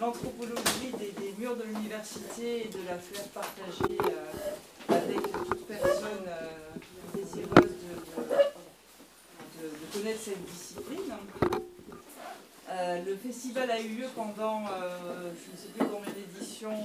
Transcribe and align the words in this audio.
l'anthropologie 0.00 0.92
des, 0.98 1.34
murs 1.38 1.56
de 1.56 1.64
l'université 1.64 2.66
et 2.66 2.68
de 2.68 2.78
la 2.86 2.98
faire 2.98 3.26
partager 3.28 3.98
euh, 4.00 4.94
avec 4.94 5.22
toute 5.22 5.66
personne 5.66 6.26
euh, 6.28 6.48
désireuse 7.14 7.48
de, 7.52 7.98
connaître 9.92 10.20
cette 10.20 10.44
discipline. 10.44 11.12
Euh, 12.70 13.04
le 13.04 13.16
festival 13.16 13.70
a 13.70 13.80
eu 13.80 13.88
lieu 13.88 14.06
pendant, 14.14 14.66
je 14.66 15.52
ne 15.52 15.56
sais 15.56 15.68
plus 15.76 15.86
combien 15.86 16.12
d'éditions, 16.12 16.78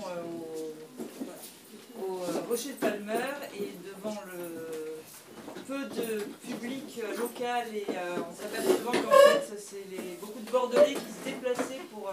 au, 2.00 2.20
Rocher 2.50 2.70
de 2.70 2.77
Palmer 2.77 3.30
et 3.55 3.71
devant 3.86 4.20
le 4.25 4.98
peu 5.68 5.86
de 5.86 6.23
public 6.45 7.02
local 7.18 7.68
et 7.73 7.86
en 8.20 8.34
s'apercevant 8.36 8.91
qu'en 8.91 9.11
fait 9.11 9.57
c'est 9.57 10.20
beaucoup 10.20 10.39
de 10.39 10.52
Bordelais 10.52 10.95
qui 10.95 11.00
se 11.00 11.23
déplaçaient 11.25 11.82
pour 11.91 12.09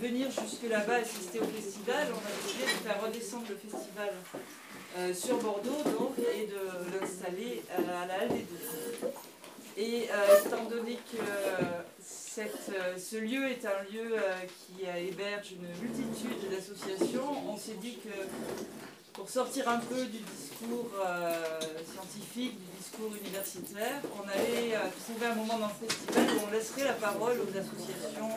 venir 0.00 0.28
jusque 0.30 0.68
là-bas 0.68 0.96
assister 0.96 1.40
au 1.40 1.44
festival, 1.44 2.08
on 2.10 2.18
a 2.18 2.32
décidé 2.42 2.64
de 2.64 2.88
faire 2.88 3.02
redescendre 3.02 3.46
le 3.48 3.56
festival 3.56 4.12
euh, 4.98 5.14
sur 5.14 5.38
Bordeaux 5.38 5.82
donc 5.98 6.14
et 6.18 6.46
de 6.46 7.00
l'installer 7.00 7.62
à, 7.70 8.02
à 8.02 8.06
la 8.06 8.14
Halle 8.14 8.28
des 8.28 8.42
Deux. 8.42 9.08
Et 9.76 10.08
euh, 10.12 10.46
étant 10.46 10.64
donné 10.64 10.98
que 11.10 11.18
euh, 11.18 11.82
euh, 12.38 12.98
ce 12.98 13.16
lieu 13.16 13.48
est 13.48 13.64
un 13.66 13.82
lieu 13.92 14.14
euh, 14.14 14.34
qui 14.46 14.86
euh, 14.86 15.08
héberge 15.08 15.52
une 15.52 15.66
multitude 15.82 16.48
d'associations, 16.50 17.50
on 17.50 17.56
s'est 17.56 17.78
dit 17.80 17.98
que 17.98 18.14
pour 19.12 19.28
sortir 19.28 19.68
un 19.68 19.78
peu 19.78 20.04
du 20.06 20.18
discours 20.18 20.90
euh, 21.04 21.60
scientifique, 21.92 22.58
du 22.58 22.78
discours 22.78 23.12
universitaire, 23.16 24.00
on 24.16 24.28
allait 24.28 24.74
euh, 24.74 24.78
trouver 25.04 25.26
un 25.26 25.34
moment 25.34 25.58
dans 25.58 25.68
le 25.68 25.88
festival 25.88 26.24
où 26.36 26.48
on 26.48 26.50
laisserait 26.52 26.84
la 26.84 26.94
parole 26.94 27.38
aux 27.40 27.50
associations 27.58 28.30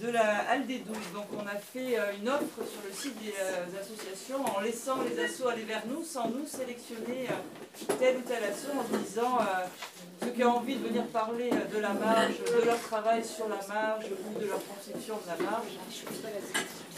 de 0.00 0.10
la 0.10 0.50
Halle 0.50 0.66
des 0.66 0.78
Douze. 0.78 1.12
Donc 1.14 1.26
on 1.32 1.46
a 1.46 1.56
fait 1.56 1.98
euh, 1.98 2.12
une 2.20 2.28
offre 2.28 2.56
sur 2.56 2.82
le 2.86 2.92
site 2.92 3.18
des 3.22 3.32
euh, 3.40 3.80
associations 3.80 4.44
en 4.44 4.60
laissant 4.60 4.98
les 5.02 5.18
assos 5.24 5.48
aller 5.48 5.62
vers 5.62 5.82
nous 5.86 6.04
sans 6.04 6.28
nous 6.28 6.46
sélectionner 6.46 7.28
euh, 7.30 7.94
tel 7.98 8.18
ou 8.18 8.20
tel 8.20 8.44
asso 8.44 8.68
en 8.76 8.98
disant 8.98 9.38
ceux 10.22 10.30
qui 10.30 10.44
ont 10.44 10.56
envie 10.56 10.76
de 10.76 10.86
venir 10.86 11.06
parler 11.06 11.50
de 11.50 11.78
la 11.78 11.92
marge, 11.92 12.34
de 12.40 12.64
leur 12.64 12.80
travail 12.80 13.24
sur 13.24 13.48
la 13.48 13.60
marge 13.66 14.04
ou 14.26 14.38
de 14.38 14.46
leur 14.46 14.60
conception 14.66 15.14
de 15.16 15.44
la 15.44 15.50
marge, 15.50 15.66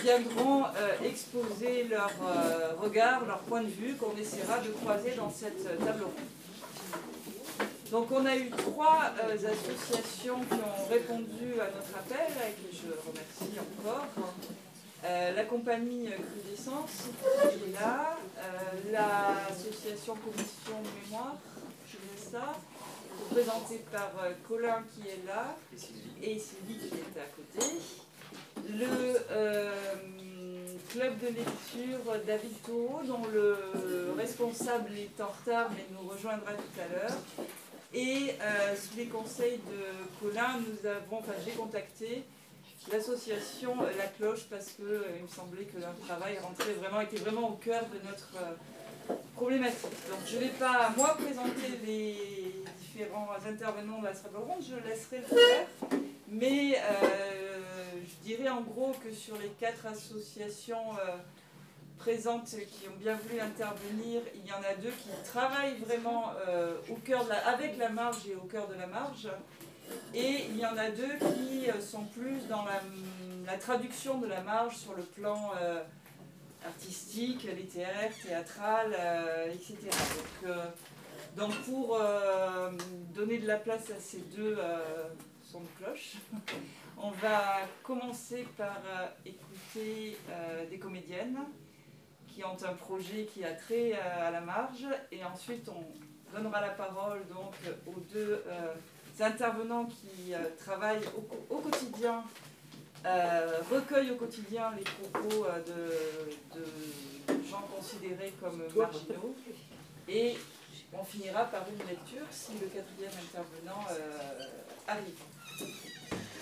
viendront 0.01 0.65
exposer 1.05 1.85
leur 1.85 2.11
regard, 2.81 3.25
leur 3.27 3.41
point 3.41 3.63
de 3.63 3.69
vue 3.69 3.95
qu'on 3.95 4.17
essaiera 4.17 4.59
de 4.59 4.71
croiser 4.71 5.15
dans 5.17 5.31
cette 5.31 5.65
table 5.79 6.05
ronde. 6.05 6.38
Donc 7.91 8.13
on 8.13 8.27
a 8.27 8.37
eu 8.37 8.51
trois 8.51 9.13
euh, 9.25 9.35
associations 9.35 10.41
qui 10.41 10.55
ont 10.55 10.91
répondu 10.91 11.55
à 11.59 11.71
notre 11.75 11.99
appel 11.99 12.29
et 12.47 12.53
que 12.53 12.77
je 12.77 12.89
remercie 13.09 13.59
encore. 13.59 14.07
Euh, 15.05 15.33
la 15.35 15.45
compagnie 15.45 16.11
Crudescence 16.11 17.07
qui 17.43 17.71
est 17.71 17.81
là, 17.81 18.19
euh, 18.39 18.93
l'association 18.93 20.17
Commission 20.17 20.83
Mémoire, 21.03 21.37
je 21.87 21.97
mets 21.97 22.31
ça, 22.31 22.57
représentée 23.31 23.83
par 23.91 24.13
Colin 24.47 24.83
qui 24.95 25.09
est 25.09 25.27
là 25.27 25.57
et 26.21 26.39
Sylvie 26.39 26.79
qui 26.79 26.95
est 26.95 27.19
à 27.19 27.29
côté. 27.35 27.79
Le 28.69 29.15
club 30.91 31.19
de 31.21 31.27
lecture 31.29 32.27
David 32.27 32.63
Taureau, 32.67 33.01
dont 33.07 33.23
le 33.33 34.13
responsable 34.19 34.91
est 34.95 35.23
en 35.23 35.29
retard 35.29 35.71
mais 35.71 35.87
nous 35.93 36.07
rejoindra 36.07 36.53
tout 36.53 36.81
à 36.81 36.93
l'heure. 36.93 37.17
Et 37.95 38.35
euh, 38.43 38.77
sous 38.77 38.99
les 38.99 39.07
conseils 39.07 39.59
de 39.67 40.21
Colin, 40.21 40.59
nous 40.59 40.89
avons, 40.89 41.19
enfin 41.19 41.33
j'ai 41.45 41.53
contacté 41.53 42.25
l'association 42.93 43.83
euh, 43.83 43.91
La 43.97 44.05
Cloche 44.05 44.45
parce 44.51 44.73
que 44.73 44.83
euh, 44.83 45.03
il 45.17 45.23
me 45.23 45.29
semblait 45.29 45.65
que 45.65 45.81
leur 45.81 45.97
travail 46.07 46.39
rentrait 46.39 46.75
vraiment, 46.75 47.01
était 47.01 47.17
vraiment 47.17 47.49
au 47.49 47.57
cœur 47.57 47.85
de 47.87 48.07
notre 48.07 48.35
problématique. 49.35 49.85
Donc 50.11 50.21
je 50.27 50.37
ne 50.37 50.41
vais 50.41 50.49
pas 50.49 50.93
moi 50.99 51.17
présenter 51.17 51.79
les 51.87 52.63
différents 52.79 53.29
intervenants 53.47 54.01
de 54.01 54.05
la 54.05 54.13
table 54.13 54.37
ronde, 54.37 54.63
je 54.63 54.75
laisserai 54.87 55.21
le 55.21 55.37
faire. 55.37 55.67
Mais 56.29 56.79
je 58.05 58.27
dirais 58.27 58.51
en 58.51 58.61
gros 58.61 58.95
que 59.03 59.11
sur 59.13 59.39
les 59.39 59.49
quatre 59.59 59.87
associations 59.87 60.93
présentes 61.99 62.51
qui 62.51 62.89
ont 62.89 62.97
bien 62.99 63.17
voulu 63.17 63.41
intervenir, 63.41 64.23
il 64.35 64.47
y 64.47 64.53
en 64.53 64.63
a 64.63 64.75
deux 64.81 64.91
qui 64.91 65.11
travaillent 65.25 65.79
vraiment 65.79 66.33
euh, 66.47 66.77
au 66.89 66.95
cœur 66.95 67.25
de 67.25 67.31
la, 67.31 67.49
avec 67.49 67.77
la 67.77 67.89
marge 67.89 68.27
et 68.29 68.35
au 68.35 68.47
cœur 68.47 68.69
de 68.69 68.75
la 68.75 68.87
marge. 68.87 69.29
Et 70.15 70.45
il 70.51 70.59
y 70.59 70.67
en 70.67 70.77
a 70.77 70.91
deux 70.91 71.17
qui 71.19 71.69
euh, 71.69 71.81
sont 71.81 72.05
plus 72.05 72.47
dans 72.49 72.65
la, 72.65 73.57
traduction 73.59 74.19
de 74.19 74.27
la 74.27 74.43
marge 74.43 74.77
sur 74.77 74.95
le 74.95 75.03
plan 75.03 75.53
euh, 75.61 75.83
artistique, 76.65 77.45
littéraire, 77.45 78.13
théâtral, 78.23 78.95
etc. 79.47 79.77
Donc, 81.37 81.55
pour 81.63 81.99
donner 83.15 83.39
de 83.39 83.47
la 83.47 83.57
place 83.57 83.91
à 83.91 83.99
ces 83.99 84.19
deux 84.37 84.59
sons 85.43 85.61
de 85.61 85.83
cloche, 85.83 86.17
on 86.99 87.11
va 87.13 87.61
commencer 87.83 88.47
par 88.57 88.83
écouter 89.25 90.19
des 90.69 90.79
comédiennes 90.79 91.39
qui 92.39 92.45
ont 92.45 92.57
un 92.65 92.75
projet 92.75 93.29
qui 93.35 93.45
a 93.45 93.53
trait 93.53 93.95
euh, 93.95 94.29
à 94.29 94.31
la 94.31 94.41
marge 94.41 94.87
et 95.11 95.25
ensuite 95.25 95.69
on 95.69 96.33
donnera 96.33 96.61
la 96.61 96.71
parole 96.71 97.27
donc 97.27 97.53
aux 97.85 97.99
deux 98.13 98.45
euh, 98.47 98.75
intervenants 99.19 99.87
qui 99.87 100.33
euh, 100.33 100.39
travaillent 100.57 101.03
au, 101.51 101.57
quotidien, 101.59 102.23
euh, 103.05 103.59
recueillent 103.73 104.13
au 104.13 104.17
quotidien 104.17 104.71
les 104.77 104.85
propos 104.85 105.47
euh, 105.47 105.59
de, 105.65 107.35
de 107.35 107.43
gens 107.43 107.63
considérés 107.77 108.33
comme 108.41 108.63
marginaux 108.77 109.35
et 110.07 110.37
on 110.93 111.03
finira 111.03 111.45
par 111.47 111.63
une 111.69 111.89
lecture 111.89 112.27
si 112.31 112.53
le 112.53 112.69
quatrième 112.69 113.19
intervenant 113.21 113.85
euh, 113.91 114.47
arrive. 114.87 115.19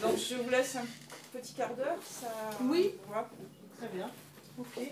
Donc 0.03 0.19
je 0.19 0.35
vous 0.35 0.51
laisse 0.51 0.77
un 0.77 0.85
petit 1.33 1.55
quart 1.55 1.75
d'heure, 1.75 1.97
ça 2.03 2.29
Oui. 2.61 2.97
voilà. 3.07 3.31
Très 3.79 3.89
bien. 3.89 4.11
Ok. 4.59 4.91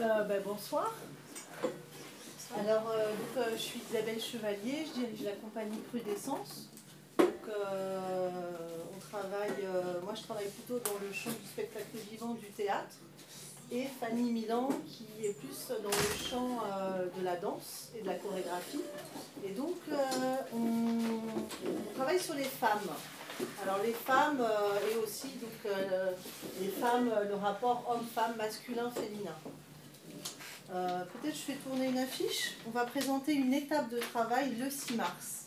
Euh, 0.00 0.22
ben, 0.24 0.42
bonsoir. 0.44 0.94
Alors, 2.58 2.90
euh, 2.90 3.12
euh, 3.38 3.50
je 3.52 3.56
suis 3.56 3.82
Isabelle 3.90 4.20
Chevalier, 4.20 4.86
je 4.86 5.00
dirige 5.00 5.22
la 5.24 5.32
compagnie 5.32 5.78
Prudescence. 5.90 6.70
Moi 10.02 10.14
je 10.14 10.22
travaille 10.22 10.48
plutôt 10.48 10.78
dans 10.78 10.98
le 11.00 11.12
champ 11.12 11.30
du 11.30 11.46
spectacle 11.46 11.96
vivant 12.10 12.34
du 12.34 12.46
théâtre. 12.46 12.96
Et 13.70 13.86
Fanny 14.00 14.30
Milan 14.30 14.68
qui 14.86 15.06
est 15.24 15.32
plus 15.32 15.68
dans 15.82 15.90
le 15.90 16.28
champ 16.28 16.60
de 17.16 17.24
la 17.24 17.36
danse 17.36 17.90
et 17.96 18.02
de 18.02 18.06
la 18.06 18.14
chorégraphie. 18.14 18.82
Et 19.44 19.50
donc, 19.50 19.76
on, 20.54 20.58
on 20.58 21.94
travaille 21.94 22.20
sur 22.20 22.34
les 22.34 22.44
femmes. 22.44 22.88
Alors 23.62 23.78
les 23.84 23.92
femmes 23.92 24.40
euh, 24.40 24.90
et 24.90 24.96
aussi 24.96 25.28
donc, 25.40 25.50
euh, 25.66 26.12
les 26.60 26.68
femmes, 26.68 27.10
euh, 27.14 27.24
le 27.24 27.34
rapport 27.34 27.84
homme-femme, 27.88 28.34
masculin-féminin. 28.36 29.36
Peut-être 30.68 31.34
je 31.34 31.40
fais 31.40 31.54
tourner 31.54 31.86
une 31.86 31.98
affiche. 31.98 32.54
On 32.66 32.70
va 32.70 32.84
présenter 32.86 33.34
une 33.34 33.54
étape 33.54 33.88
de 33.90 33.98
travail 33.98 34.56
le 34.56 34.68
6 34.68 34.96
mars. 34.96 35.46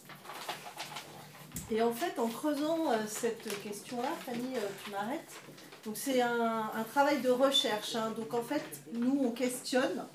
Et 1.72 1.82
en 1.82 1.92
fait, 1.92 2.18
en 2.20 2.28
creusant 2.28 2.92
cette 3.06 3.62
question-là, 3.62 4.08
Fanny, 4.26 4.54
tu 4.84 4.92
m'arrêtes. 4.92 5.34
Donc 5.86 5.98
c'est 5.98 6.22
un, 6.22 6.72
travail 6.94 7.20
de 7.22 7.30
recherche. 7.30 7.96
hein. 7.96 8.14
Donc 8.18 8.34
en 8.34 8.42
fait, 8.42 8.64
nous, 8.94 9.20
on 9.26 9.32
questionne. 9.32 10.06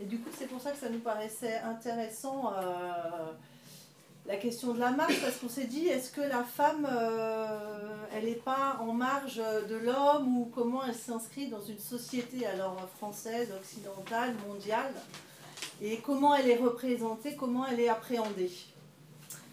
Et 0.00 0.04
du 0.04 0.18
coup, 0.18 0.30
c'est 0.38 0.46
pour 0.46 0.60
ça 0.60 0.70
que 0.70 0.78
ça 0.78 0.90
nous 0.90 1.00
paraissait 1.00 1.58
intéressant 1.58 2.52
la 4.26 4.36
question 4.36 4.74
de 4.74 4.80
la 4.80 4.90
marge, 4.90 5.20
parce 5.20 5.36
qu'on 5.36 5.48
s'est 5.48 5.66
dit, 5.66 5.86
est-ce 5.86 6.10
que 6.10 6.20
la 6.20 6.42
femme, 6.42 6.86
euh, 6.90 8.06
elle 8.12 8.24
n'est 8.24 8.32
pas 8.32 8.78
en 8.80 8.92
marge 8.92 9.40
de 9.68 9.76
l'homme 9.76 10.38
ou 10.38 10.50
comment 10.52 10.84
elle 10.84 10.94
s'inscrit 10.94 11.48
dans 11.48 11.62
une 11.62 11.78
société 11.78 12.44
alors 12.46 12.76
française, 12.96 13.52
occidentale, 13.56 14.34
mondiale, 14.48 14.92
et 15.80 15.98
comment 15.98 16.34
elle 16.34 16.50
est 16.50 16.56
représentée, 16.56 17.36
comment 17.36 17.66
elle 17.66 17.78
est 17.78 17.88
appréhendée? 17.88 18.50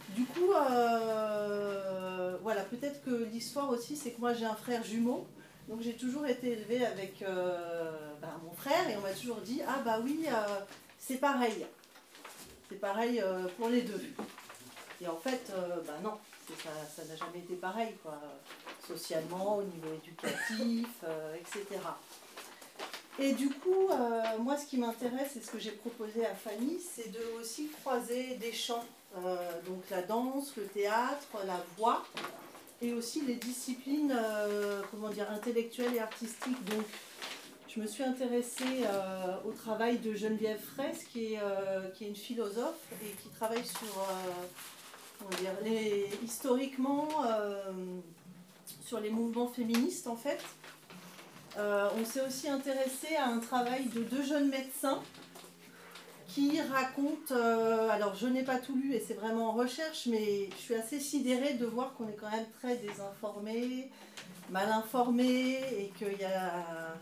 Du 0.09 0.25
coup, 0.25 0.51
euh, 0.53 2.38
voilà, 2.42 2.62
peut-être 2.62 3.03
que 3.03 3.25
l'histoire 3.31 3.69
aussi, 3.69 3.95
c'est 3.95 4.12
que 4.12 4.19
moi 4.19 4.33
j'ai 4.33 4.45
un 4.45 4.56
frère 4.56 4.83
jumeau, 4.83 5.27
donc 5.68 5.81
j'ai 5.81 5.94
toujours 5.94 6.25
été 6.25 6.51
élevée 6.51 6.86
avec 6.86 7.21
euh, 7.21 7.92
ben, 8.21 8.39
mon 8.44 8.51
frère 8.53 8.89
et 8.89 8.98
on 8.98 9.01
m'a 9.01 9.12
toujours 9.12 9.42
dit, 9.42 9.62
ah 9.68 9.81
bah 9.86 10.00
oui, 10.03 10.25
c'est 10.98 11.18
pareil. 11.18 11.65
C'est 12.69 12.80
pareil 12.80 13.24
pour 13.57 13.69
les 13.69 13.81
deux. 13.81 14.01
Et 15.03 15.07
en 15.07 15.17
fait, 15.17 15.51
bah 15.85 16.00
non, 16.01 16.17
ça 16.95 17.03
n'a 17.05 17.15
jamais 17.15 17.39
été 17.39 17.55
pareil, 17.55 17.95
quoi. 18.01 18.19
Socialement, 18.88 19.57
au 19.57 19.63
niveau 19.63 19.94
éducatif, 19.94 20.88
euh, 21.03 21.35
etc. 21.35 21.79
Et 23.19 23.33
du 23.33 23.50
coup, 23.50 23.89
euh, 23.91 24.21
moi, 24.39 24.57
ce 24.57 24.65
qui 24.65 24.77
m'intéresse 24.77 25.35
et 25.35 25.41
ce 25.41 25.51
que 25.51 25.59
j'ai 25.59 25.71
proposé 25.71 26.25
à 26.25 26.33
Fanny, 26.33 26.79
c'est 26.79 27.11
de 27.11 27.39
aussi 27.39 27.69
croiser 27.81 28.35
des 28.35 28.51
champs, 28.51 28.83
euh, 29.17 29.61
donc 29.67 29.83
la 29.89 30.01
danse, 30.01 30.53
le 30.57 30.65
théâtre, 30.65 31.27
la 31.45 31.63
voix, 31.77 32.03
et 32.81 32.94
aussi 32.94 33.21
les 33.21 33.35
disciplines 33.35 34.13
comment 34.91 35.09
dire, 35.09 35.31
intellectuelles 35.31 35.95
et 35.95 36.00
artistiques. 36.00 36.63
Donc, 36.65 36.83
je 37.69 37.79
me 37.79 37.88
suis 37.88 38.03
intéressée 38.03 38.83
au 39.45 39.51
travail 39.51 40.00
de 40.00 40.13
Geneviève 40.13 40.59
Fraisse, 40.59 41.05
qui 41.05 41.35
est, 41.35 41.39
qui 41.95 42.03
est 42.03 42.07
une 42.09 42.15
philosophe 42.15 42.75
et 43.01 43.11
qui 43.21 43.29
travaille 43.29 43.65
sur, 43.65 44.05
comment 45.24 45.42
dire, 45.42 45.74
historiquement, 46.24 47.08
sur 48.86 49.00
les 49.00 49.10
mouvements 49.10 49.48
féministes 49.48 50.08
en 50.08 50.16
fait. 50.16 50.40
Euh, 51.58 51.88
on 52.00 52.06
s'est 52.06 52.22
aussi 52.22 52.50
intéressé 52.50 53.16
à 53.16 53.28
un 53.28 53.40
travail 53.40 53.86
de 53.86 54.02
deux 54.02 54.24
jeunes 54.24 54.50
médecins 54.50 55.02
qui 56.28 56.60
racontent, 56.62 57.34
euh, 57.36 57.90
alors 57.90 58.16
je 58.16 58.25
n'ai 58.25 58.44
pas 58.44 58.58
tout 58.58 58.75
lu 58.75 58.94
et 58.94 59.00
c'est 59.00 59.14
vraiment 59.14 59.50
en 59.50 59.52
recherche, 59.52 60.08
mais 60.08 60.50
je 60.52 60.62
suis 60.62 60.74
assez 60.74 61.00
sidérée 61.00 61.54
de 61.54 61.66
voir 61.66 61.94
qu'on 61.94 62.08
est 62.08 62.16
quand 62.20 62.31
même 62.31 62.48
très 62.60 62.78
désinformé, 62.78 63.92
mal 64.50 64.72
informé 64.72 65.60
et 65.78 65.92
y 66.02 66.24
a 66.25 66.96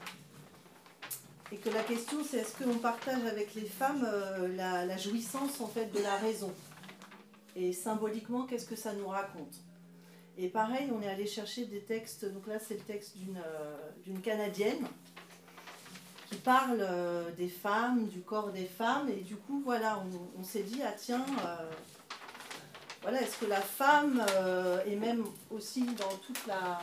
et 1.53 1.57
que 1.57 1.69
la 1.69 1.83
question 1.83 2.19
c'est 2.29 2.37
est-ce 2.37 2.63
qu'on 2.63 2.77
partage 2.77 3.25
avec 3.25 3.55
les 3.55 3.65
femmes 3.65 4.07
euh, 4.09 4.55
la, 4.55 4.85
la, 4.85 4.97
jouissance 4.97 5.59
en 5.59 5.67
fait 5.67 5.93
de 5.93 6.01
la 6.01 6.15
raison? 6.15 6.53
Et 7.55 7.73
symboliquement 7.73 8.45
qu'est-ce 8.45 8.65
que 8.65 8.75
ça 8.75 8.93
nous 8.93 9.07
raconte? 9.07 9.55
Et 10.37 10.47
pareil, 10.47 10.89
on 10.91 11.01
est 11.01 11.09
allé 11.09 11.27
chercher 11.27 11.65
des 11.65 11.81
textes, 11.81 12.25
donc 12.25 12.47
là 12.47 12.57
c'est 12.59 12.75
le 12.75 12.81
texte 12.81 13.17
d'une 13.17 13.37
euh, 13.37 14.19
Canadienne 14.23 14.87
qui 16.29 16.37
parle 16.37 16.79
euh, 16.79 17.29
des 17.31 17.49
femmes, 17.49 18.07
du 18.07 18.21
corps 18.21 18.51
des 18.51 18.65
femmes, 18.65 19.09
et 19.09 19.21
du 19.21 19.35
coup 19.35 19.61
voilà, 19.65 20.01
on, 20.37 20.43
s'est 20.43 20.63
dit, 20.63 20.81
ah 20.83 20.93
tiens, 20.97 21.25
euh, 21.45 21.69
voilà, 23.01 23.21
est-ce 23.21 23.37
que 23.37 23.45
la 23.45 23.59
femme, 23.59 24.23
et 24.85 24.95
même 24.95 25.25
aussi 25.49 25.83
dans 25.83 26.15
toute 26.25 26.47
la, 26.47 26.79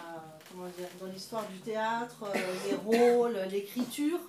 comment 0.51 0.67
dire, 0.77 0.89
dans 1.01 1.07
l'histoire 1.07 1.47
du 1.49 1.59
théâtre, 1.59 2.27
les 2.69 2.77
rôles, 2.77 3.39
l'écriture, 3.51 4.21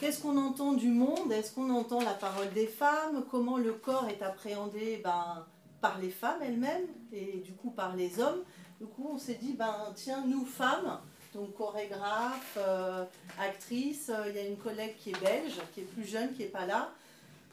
Qu'est-ce 0.00 0.22
qu'on 0.22 0.38
entend 0.38 0.72
du 0.72 0.88
monde? 0.88 1.30
Est-ce 1.30 1.52
qu'on 1.52 1.68
entend 1.68 2.00
la 2.00 2.14
parole 2.14 2.50
des 2.54 2.66
femmes? 2.66 3.22
Comment 3.30 3.58
le 3.58 3.74
corps 3.74 4.08
est 4.08 4.22
appréhendé 4.22 4.98
ben, 5.04 5.44
par 5.82 5.98
les 5.98 6.08
femmes 6.08 6.40
elles-mêmes 6.40 6.86
et 7.12 7.42
du 7.44 7.52
coup 7.52 7.68
par 7.68 7.94
les 7.94 8.18
hommes? 8.18 8.42
Du 8.80 8.86
coup, 8.86 9.10
on 9.12 9.18
s'est 9.18 9.34
dit, 9.34 9.52
ben 9.52 9.92
tiens, 9.94 10.24
nous 10.26 10.46
femmes, 10.46 10.98
donc 11.34 11.52
chorégraphes, 11.52 12.56
euh, 12.56 13.04
actrices, 13.38 14.08
euh, 14.08 14.30
il 14.30 14.36
y 14.36 14.38
a 14.38 14.46
une 14.46 14.56
collègue 14.56 14.96
qui 14.96 15.10
est 15.10 15.20
belge, 15.20 15.60
qui 15.74 15.80
est 15.80 15.84
plus 15.84 16.06
jeune, 16.06 16.32
qui 16.32 16.44
n'est 16.44 16.48
pas 16.48 16.64
là. 16.64 16.92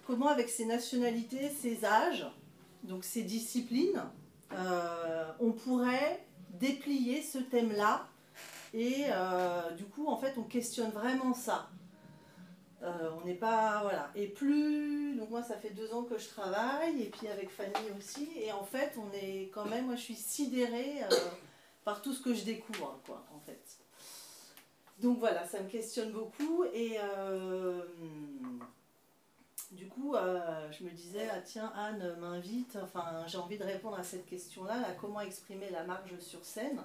Comment 0.06 0.30
avec 0.30 0.48
ces 0.48 0.66
nationalités, 0.66 1.50
ces 1.50 1.84
âges, 1.84 2.28
donc 2.84 3.04
ces 3.04 3.24
disciplines, 3.24 4.02
euh, 4.54 5.26
on 5.42 5.52
pourrait 5.52 6.26
déplier 6.62 7.22
ce 7.22 7.40
thème-là? 7.40 8.08
Et 8.74 9.06
du 9.78 9.84
coup, 9.86 10.08
en 10.08 10.18
fait, 10.18 10.36
on 10.38 10.44
questionne 10.44 10.92
vraiment 10.92 11.34
ça. 11.34 11.68
Euh, 12.84 13.10
on 13.20 13.26
n'est 13.26 13.36
pas. 13.36 13.80
Voilà. 13.82 14.12
Et 14.16 14.28
plus. 14.28 15.16
Donc, 15.16 15.30
moi, 15.30 15.44
ça 15.44 15.56
fait 15.56 15.72
deux 15.72 15.94
ans 15.94 16.04
que 16.04 16.18
je 16.18 16.28
travaille, 16.28 17.02
et 17.02 17.10
puis 17.10 17.28
avec 17.28 17.50
Fanny 17.50 17.92
aussi. 17.98 18.30
Et 18.36 18.52
en 18.52 18.64
fait, 18.64 18.94
on 18.98 19.12
est 19.16 19.50
quand 19.54 19.66
même. 19.66 19.86
Moi, 19.86 19.96
je 19.96 20.02
suis 20.02 20.16
sidérée 20.16 21.04
euh, 21.04 21.16
par 21.84 22.02
tout 22.02 22.14
ce 22.14 22.22
que 22.22 22.34
je 22.34 22.44
découvre, 22.44 23.00
quoi, 23.06 23.26
en 23.36 23.40
fait. 23.40 23.62
Donc, 25.00 25.20
voilà, 25.20 25.46
ça 25.48 25.62
me 25.62 25.70
questionne 25.70 26.12
beaucoup. 26.12 26.64
Et. 26.74 26.98
Euh, 27.00 27.82
du 29.72 29.88
coup, 29.88 30.16
je 30.72 30.84
me 30.86 30.90
disais, 30.92 31.28
ah 31.30 31.42
tiens, 31.42 31.74
Anne 31.76 32.16
m'invite, 32.22 32.78
enfin, 32.82 33.26
j'ai 33.28 33.38
envie 33.38 33.58
de 33.58 33.66
répondre 33.66 34.00
à 34.00 34.04
cette 34.04 34.26
question-là, 34.26 34.80
là, 34.80 34.96
comment 35.00 35.20
exprimer 35.20 35.70
la 35.72 35.84
marge 35.84 36.18
sur 36.20 36.44
scène. 36.46 36.80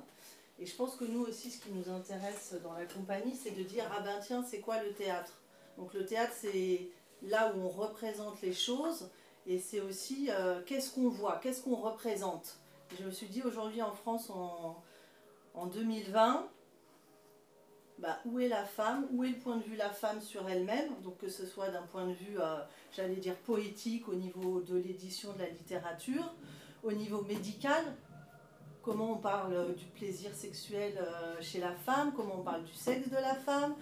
Et 0.59 0.67
je 0.67 0.75
pense 0.75 0.97
que 0.97 1.05
nous 1.05 1.23
aussi, 1.23 1.53
ce 1.53 1.61
qui 1.61 1.71
nous 1.71 1.89
intéresse 1.89 2.57
dans 2.65 2.73
la 2.73 2.85
compagnie, 2.87 3.37
c'est 3.37 3.53
de 3.53 3.63
dire, 3.63 3.85
ah 3.97 4.01
ben 4.01 4.19
tiens, 4.21 4.45
c'est 4.45 4.59
quoi 4.59 4.83
le 4.83 4.93
théâtre? 4.95 5.42
Donc 5.77 5.95
le 5.95 6.05
théâtre, 6.05 6.33
c'est 6.35 6.89
là 7.23 7.53
où 7.55 7.61
on 7.61 7.69
représente 7.69 8.41
les 8.43 8.53
choses 8.53 9.11
et 9.47 9.59
c'est 9.59 9.81
aussi 9.81 10.29
euh, 10.31 10.61
qu'est-ce 10.67 10.95
qu'on 10.95 11.09
voit, 11.09 11.39
qu'est-ce 11.43 11.63
qu'on 11.63 11.77
représente. 11.77 12.59
je 12.99 13.05
me 13.05 13.11
suis 13.11 13.27
dit 13.27 13.43
aujourd'hui 13.43 13.83
en 13.83 13.93
France 13.93 14.31
en, 14.31 15.67
2020, 15.67 16.49
bah, 17.99 18.19
où 18.25 18.41
est 18.41 18.49
la 18.49 18.65
femme, 18.65 19.07
où 19.13 19.23
est 19.25 19.29
le 19.29 19.39
point 19.39 19.57
de 19.57 19.63
vue 19.63 19.75
de 19.75 19.79
la 19.79 19.91
femme 19.91 20.21
sur 20.21 20.49
elle-même, 20.49 20.91
donc 21.03 21.19
que 21.19 21.29
ce 21.29 21.47
soit 21.47 21.69
d'un 21.69 21.83
point 21.83 22.07
de 22.07 22.15
vue, 22.15 22.41
euh, 22.41 22.59
j'allais 22.93 23.17
dire 23.17 23.37
poétique 23.37 24.09
au 24.09 24.15
niveau 24.15 24.61
de 24.61 24.77
l'édition 24.77 25.33
de 25.35 25.41
la 25.41 25.49
littérature, 25.49 26.35
au 26.83 26.93
niveau 26.93 27.23
médical, 27.23 27.85
comment 28.83 29.13
on 29.13 29.19
parle 29.19 29.75
du 29.75 29.85
plaisir 29.87 30.33
sexuel 30.35 30.95
euh, 30.99 31.37
chez 31.41 31.61
la 31.61 31.73
femme, 31.73 32.13
comment 32.17 32.41
on 32.41 32.43
parle 32.43 32.65
du 32.65 32.75
sexe 32.75 33.09
de 33.09 33.17
la 33.17 33.35
femme, 33.35 33.75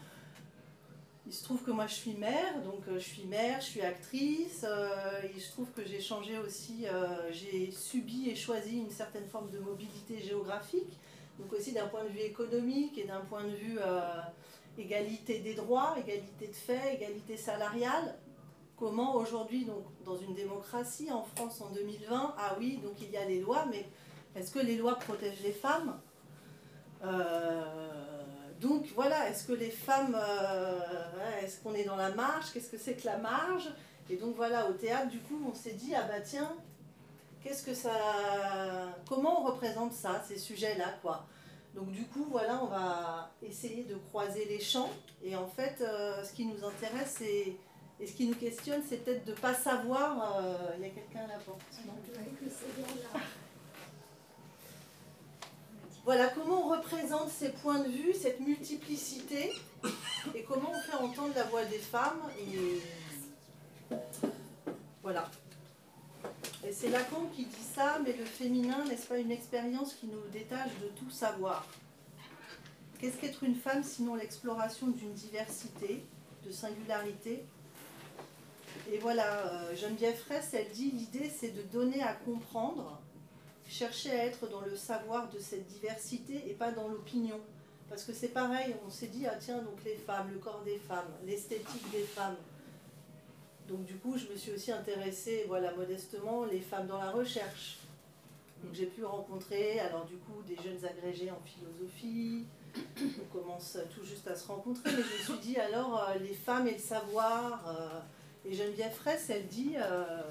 il 1.30 1.34
se 1.34 1.44
trouve 1.44 1.62
que 1.62 1.70
moi 1.70 1.86
je 1.86 1.94
suis 1.94 2.14
mère, 2.14 2.60
donc 2.64 2.80
euh, 2.88 2.98
je 2.98 3.04
suis 3.04 3.24
mère, 3.24 3.60
je 3.60 3.66
suis 3.66 3.82
actrice. 3.82 4.66
Euh, 4.68 5.20
il 5.32 5.40
se 5.40 5.52
trouve 5.52 5.70
que 5.70 5.84
j'ai 5.84 6.00
changé 6.00 6.36
aussi, 6.38 6.86
euh, 6.88 7.30
j'ai 7.30 7.70
subi 7.70 8.28
et 8.30 8.34
choisi 8.34 8.78
une 8.78 8.90
certaine 8.90 9.26
forme 9.26 9.48
de 9.52 9.60
mobilité 9.60 10.18
géographique, 10.20 10.98
donc 11.38 11.52
aussi 11.52 11.70
d'un 11.70 11.86
point 11.86 12.02
de 12.02 12.08
vue 12.08 12.18
économique 12.18 12.98
et 12.98 13.04
d'un 13.04 13.20
point 13.20 13.44
de 13.44 13.54
vue 13.54 13.78
égalité 14.76 15.38
des 15.38 15.54
droits, 15.54 15.94
égalité 15.98 16.48
de 16.48 16.52
fait, 16.52 16.96
égalité 16.96 17.36
salariale. 17.36 18.18
Comment 18.76 19.14
aujourd'hui, 19.14 19.64
donc 19.64 19.84
dans 20.04 20.16
une 20.16 20.34
démocratie 20.34 21.12
en 21.12 21.22
France 21.22 21.60
en 21.60 21.70
2020, 21.70 22.34
ah 22.38 22.56
oui, 22.58 22.80
donc 22.82 22.94
il 23.00 23.10
y 23.10 23.16
a 23.16 23.24
les 23.24 23.38
lois, 23.40 23.66
mais 23.70 23.86
est-ce 24.34 24.50
que 24.50 24.58
les 24.58 24.76
lois 24.76 24.96
protègent 24.96 25.44
les 25.44 25.52
femmes? 25.52 25.96
Donc 28.60 28.86
voilà, 28.94 29.30
est-ce 29.30 29.46
que 29.46 29.52
les 29.52 29.70
femmes, 29.70 30.14
euh, 30.14 30.78
est-ce 31.42 31.60
qu'on 31.60 31.74
est 31.74 31.84
dans 31.84 31.96
la 31.96 32.10
marge 32.10 32.52
Qu'est-ce 32.52 32.70
que 32.70 32.76
c'est 32.76 32.94
que 32.94 33.06
la 33.06 33.16
marge? 33.16 33.68
Et 34.10 34.16
donc 34.16 34.36
voilà, 34.36 34.68
au 34.68 34.72
théâtre, 34.74 35.08
du 35.08 35.20
coup, 35.20 35.40
on 35.48 35.54
s'est 35.54 35.72
dit, 35.72 35.94
ah 35.94 36.02
bah 36.02 36.20
tiens, 36.20 36.52
qu'est-ce 37.42 37.64
que 37.64 37.74
ça. 37.74 37.92
Comment 39.08 39.40
on 39.40 39.46
représente 39.46 39.92
ça, 39.94 40.22
ces 40.26 40.36
sujets-là, 40.38 40.98
quoi? 41.00 41.26
Donc 41.74 41.90
du 41.90 42.04
coup, 42.04 42.26
voilà, 42.30 42.62
on 42.62 42.66
va 42.66 43.30
essayer 43.42 43.84
de 43.84 43.94
croiser 43.94 44.44
les 44.44 44.60
champs. 44.60 44.90
Et 45.22 45.36
en 45.36 45.46
fait, 45.46 45.76
euh, 45.80 46.22
ce 46.22 46.32
qui 46.32 46.44
nous 46.44 46.62
intéresse. 46.64 47.22
Et 47.22 48.06
ce 48.06 48.12
qui 48.12 48.26
nous 48.26 48.34
questionne, 48.34 48.82
c'est 48.86 49.04
peut-être 49.04 49.24
de 49.26 49.32
ne 49.32 49.36
pas 49.36 49.54
savoir. 49.54 50.38
Euh, 50.38 50.74
il 50.78 50.82
y 50.82 50.86
a 50.86 50.90
quelqu'un 50.90 51.20
à 51.20 51.28
la 51.28 51.38
porte. 51.38 51.60
Non 51.86 51.92
voilà 56.10 56.26
comment 56.26 56.66
on 56.66 56.70
représente 56.70 57.30
ces 57.30 57.50
points 57.50 57.78
de 57.78 57.88
vue, 57.88 58.12
cette 58.20 58.40
multiplicité, 58.40 59.52
et 60.35 60.42
comment 60.42 60.73
on 60.73 60.80
fait 60.80 60.96
entendre 60.96 61.32
la 61.37 61.44
voix 61.44 61.64
des 61.66 61.78
femmes. 61.78 62.20
Voilà. 65.04 65.30
Et 66.66 66.73
c'est 66.73 66.88
Lacan 66.88 67.26
qui 67.37 67.44
dit 67.44 67.66
ça, 67.76 68.00
mais 68.04 68.12
le 68.14 68.25
féminin 68.25 68.85
n'est-ce 68.87 69.06
pas 69.06 69.18
une 69.18 69.30
expérience 69.30 69.94
qui 69.94 70.08
nous 70.08 70.20
détache 70.32 70.73
de 70.82 70.88
tout 70.99 71.12
savoir? 71.12 71.64
Qu'est-ce 72.99 73.18
qu'être 73.18 73.44
une 73.44 73.54
femme 73.54 73.85
sinon 73.85 74.16
l'exploration 74.16 74.88
d'une 74.88 75.12
diversité, 75.12 76.04
de 76.44 76.50
singularité? 76.50 77.44
Et 78.92 78.99
voilà, 78.99 79.46
euh, 79.46 79.76
Geneviève 79.76 80.16
Fraisse, 80.16 80.54
elle 80.54 80.73
dit 80.73 80.90
l'idée 80.90 81.30
c'est 81.30 81.54
de 81.54 81.62
donner 81.70 82.02
à 82.02 82.14
comprendre 82.14 83.00
chercher 83.70 84.10
à 84.10 84.26
être 84.26 84.48
dans 84.50 84.60
le 84.62 84.74
savoir 84.74 85.30
de 85.30 85.38
cette 85.38 85.66
diversité 85.66 86.50
et 86.50 86.54
pas 86.54 86.72
dans 86.72 86.88
l'opinion. 86.88 87.40
Parce 87.88 88.04
que 88.04 88.12
c'est 88.12 88.28
pareil, 88.28 88.74
on 88.86 88.90
s'est 88.90 89.06
dit, 89.06 89.26
ah 89.26 89.36
tiens, 89.38 89.58
donc 89.58 89.84
les 89.84 89.94
femmes, 89.94 90.30
le 90.32 90.38
corps 90.38 90.62
des 90.64 90.78
femmes, 90.78 91.10
l'esthétique 91.24 91.90
des 91.90 92.02
femmes. 92.02 92.36
Donc 93.68 93.84
du 93.84 93.94
coup, 93.96 94.18
je 94.18 94.26
me 94.26 94.36
suis 94.36 94.52
aussi 94.52 94.72
intéressée, 94.72 95.44
voilà, 95.46 95.72
modestement, 95.74 96.44
les 96.44 96.60
femmes 96.60 96.88
dans 96.88 96.98
la 96.98 97.10
recherche. 97.12 97.78
Donc 98.62 98.74
j'ai 98.74 98.86
pu 98.86 99.04
rencontrer, 99.04 99.78
alors 99.80 100.04
du 100.04 100.16
coup, 100.16 100.42
des 100.46 100.56
jeunes 100.56 100.84
agrégés 100.84 101.30
en 101.30 101.40
philosophie. 101.44 102.44
On 102.96 103.38
commence 103.38 103.78
tout 103.94 104.04
juste 104.04 104.26
à 104.28 104.34
se 104.34 104.46
rencontrer, 104.48 104.90
mais 104.90 105.02
je 105.02 105.32
me 105.32 105.38
suis 105.38 105.46
dit, 105.48 105.56
alors, 105.58 106.08
euh, 106.08 106.18
les 106.18 106.34
femmes 106.34 106.66
et 106.66 106.74
le 106.74 106.78
savoir. 106.78 107.68
Euh, 107.68 108.48
et 108.48 108.52
Geneviève 108.52 108.92
Fraisse, 108.92 109.30
elle 109.30 109.46
dit... 109.46 109.74
Euh, 109.76 110.22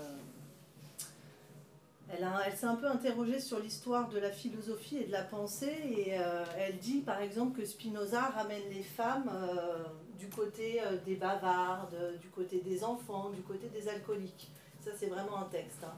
elle, 2.12 2.58
s'est 2.58 2.66
un 2.66 2.76
peu 2.76 2.88
interrogée 2.88 3.40
sur 3.40 3.60
l'histoire 3.60 4.10
de 4.10 4.20
la 4.20 4.32
philosophie 4.32 4.98
et 4.98 5.06
de 5.06 5.12
la 5.12 5.24
pensée 5.24 5.76
et 5.98 6.20
euh, 6.20 6.44
elle 6.58 6.78
dit 6.78 7.02
par 7.02 7.22
exemple 7.22 7.60
que 7.60 7.66
Spinoza 7.66 8.22
ramène 8.22 8.64
les 8.70 8.84
femmes 8.84 9.30
euh, 9.32 9.84
du 10.18 10.28
côté 10.30 10.82
euh, 10.82 10.98
des 11.06 11.16
bavardes, 11.16 12.18
du 12.20 12.30
côté 12.30 12.62
des 12.62 12.84
enfants, 12.84 13.30
du 13.30 13.42
côté 13.42 13.68
des 13.70 13.88
alcooliques. 13.88 14.50
Ça 14.82 14.92
c'est 14.98 15.08
vraiment 15.08 15.38
un 15.38 15.46
texte. 15.46 15.84
Hein. 15.84 15.94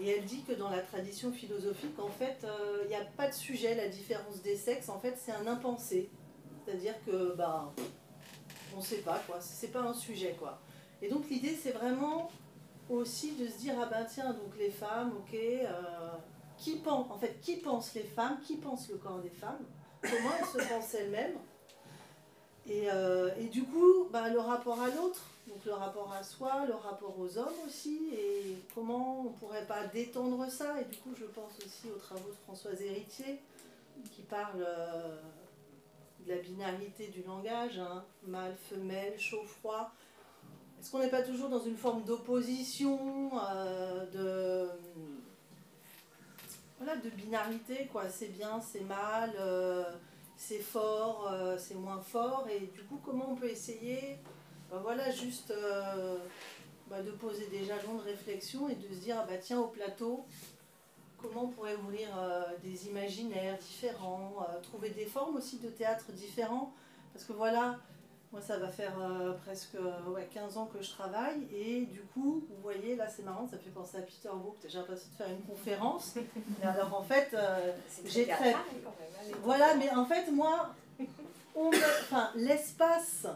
Et 0.00 0.08
elle 0.08 0.24
dit 0.24 0.42
que 0.42 0.52
dans 0.52 0.70
la 0.70 0.80
tradition 0.80 1.32
philosophique, 1.32 1.98
en 1.98 2.08
fait, 2.08 2.46
il 2.84 2.88
n'y 2.88 2.96
a 2.96 3.04
pas 3.04 3.28
de 3.28 3.34
sujet, 3.34 3.74
la 3.74 3.88
différence 3.88 4.40
des 4.42 4.56
sexes, 4.56 4.88
en 4.88 4.98
fait, 4.98 5.16
c'est 5.18 5.32
un 5.32 5.46
impensé. 5.46 6.10
C'est-à-dire 6.64 6.94
que, 7.04 7.36
ben, 7.36 7.70
on 8.74 8.78
ne 8.78 8.82
sait 8.82 9.02
pas, 9.02 9.22
quoi. 9.26 9.36
C'est 9.40 9.70
pas 9.70 9.82
un 9.82 9.92
sujet, 9.92 10.34
quoi. 10.38 10.58
Et 11.02 11.08
donc 11.08 11.28
l'idée, 11.28 11.56
c'est 11.60 11.72
vraiment 11.72 12.30
aussi 12.96 13.32
de 13.32 13.46
se 13.46 13.58
dire 13.58 13.74
ah 13.80 13.86
ben 13.86 14.04
tiens 14.04 14.32
donc 14.32 14.56
les 14.58 14.70
femmes 14.70 15.12
ok 15.18 15.34
euh, 15.34 15.68
qui 16.62 16.76
pense, 16.76 17.10
en 17.10 17.18
fait, 17.18 17.40
qui 17.40 17.56
pense 17.56 17.92
les 17.94 18.04
femmes, 18.04 18.38
qui 18.46 18.56
pense 18.56 18.88
le 18.88 18.96
corps 18.96 19.18
des 19.18 19.30
femmes, 19.30 19.64
comment 20.00 20.30
elles 20.38 20.46
se 20.46 20.68
pensent 20.68 20.94
elles-mêmes. 20.94 21.36
Et, 22.68 22.88
euh, 22.88 23.30
et, 23.40 23.46
du 23.46 23.64
coup, 23.64 24.06
bah, 24.12 24.28
le 24.28 24.38
rapport 24.38 24.80
à 24.80 24.86
l'autre, 24.86 25.22
donc 25.48 25.64
le 25.66 25.72
rapport 25.72 26.12
à 26.12 26.22
soi, 26.22 26.64
le 26.68 26.74
rapport 26.74 27.18
aux 27.18 27.36
hommes 27.36 27.54
aussi, 27.66 28.10
et 28.14 28.58
comment 28.74 29.22
on 29.22 29.30
pourrait 29.30 29.66
pas 29.66 29.86
détendre 29.88 30.48
ça. 30.48 30.80
Et 30.80 30.84
du 30.84 30.98
coup, 30.98 31.10
je 31.18 31.24
pense 31.24 31.58
aussi 31.58 31.90
aux 31.92 31.98
travaux 31.98 32.28
de 32.28 32.36
Françoise 32.44 32.80
Héritier, 32.80 33.40
qui 34.12 34.22
parle 34.22 34.64
euh, 34.64 35.18
de 36.24 36.32
la 36.32 36.38
binarité 36.38 37.08
du 37.08 37.24
langage, 37.24 37.80
hein, 37.80 38.04
mâle, 38.24 38.54
femelle, 38.70 39.18
chaud, 39.18 39.42
froid. 39.44 39.90
Est-ce 40.82 40.90
qu'on 40.90 40.98
n'est 40.98 41.10
pas 41.10 41.22
toujours 41.22 41.48
dans 41.48 41.62
une 41.62 41.76
forme 41.76 42.02
d'opposition, 42.02 43.30
euh, 43.38 44.04
de, 44.10 44.68
voilà, 46.76 46.96
de 46.96 47.08
binarité, 47.10 47.88
quoi? 47.92 48.08
C'est 48.08 48.32
bien, 48.32 48.60
c'est 48.60 48.80
mal, 48.80 49.32
euh, 49.38 49.84
c'est 50.36 50.58
fort, 50.58 51.30
euh, 51.30 51.56
c'est 51.56 51.76
moins 51.76 52.00
fort. 52.00 52.48
Et 52.50 52.66
du 52.66 52.82
coup, 52.82 52.98
comment 53.04 53.30
on 53.30 53.36
peut 53.36 53.48
essayer, 53.48 54.18
ben 54.72 54.78
voilà, 54.78 55.08
juste 55.12 55.54
ben 56.90 57.04
de 57.04 57.12
poser 57.12 57.46
des 57.46 57.64
jalons 57.64 57.94
de 57.98 58.02
réflexion 58.02 58.68
et 58.68 58.74
de 58.74 58.92
se 58.92 58.98
dire, 58.98 59.18
ah 59.20 59.24
bah 59.24 59.38
tiens, 59.40 59.60
au 59.60 59.68
plateau, 59.68 60.26
comment 61.16 61.44
on 61.44 61.48
pourrait 61.50 61.76
ouvrir 61.76 62.08
des 62.64 62.88
imaginaires 62.88 63.56
différents, 63.56 64.44
trouver 64.64 64.90
des 64.90 65.06
formes 65.06 65.36
aussi 65.36 65.60
de 65.60 65.68
théâtre 65.68 66.10
différents? 66.10 66.74
Parce 67.12 67.24
que 67.24 67.34
voilà, 67.34 67.78
moi, 68.32 68.40
ça 68.40 68.56
va 68.58 68.68
faire 68.68 68.98
euh, 68.98 69.34
presque 69.44 69.76
ouais, 70.08 70.26
15 70.32 70.56
ans 70.56 70.66
que 70.66 70.82
je 70.82 70.90
travaille 70.90 71.46
et 71.54 71.82
du 71.82 72.00
coup, 72.00 72.42
vous 72.48 72.62
voyez, 72.62 72.96
là 72.96 73.06
c'est 73.06 73.22
marrant, 73.22 73.46
ça 73.46 73.58
fait 73.58 73.70
penser 73.70 73.98
à 73.98 74.00
Peter 74.00 74.30
Brook, 74.32 74.56
j'ai 74.66 74.78
l'impression 74.78 75.08
de 75.10 75.16
faire 75.16 75.30
une 75.30 75.42
conférence. 75.42 76.16
Et 76.62 76.66
alors 76.66 76.98
en 76.98 77.02
fait, 77.02 77.28
euh, 77.34 77.72
j'ai 78.06 78.26
très... 78.26 78.54
Hein, 78.54 78.64
voilà, 79.42 79.74
mais 79.74 79.90
en 79.90 80.06
fait, 80.06 80.30
moi, 80.30 80.74
l'espace 82.34 83.26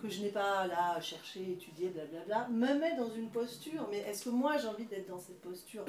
que 0.00 0.08
je 0.08 0.22
n'ai 0.22 0.30
pas 0.30 0.66
là 0.66 0.98
cherché, 1.00 1.52
étudié, 1.52 1.88
blablabla, 1.88 2.48
me 2.48 2.74
met 2.78 2.96
dans 2.96 3.10
une 3.10 3.28
posture. 3.28 3.86
Mais 3.90 3.98
est-ce 3.98 4.24
que 4.24 4.30
moi 4.30 4.56
j'ai 4.56 4.68
envie 4.68 4.86
d'être 4.86 5.08
dans 5.08 5.18
cette 5.18 5.40
posture? 5.42 5.84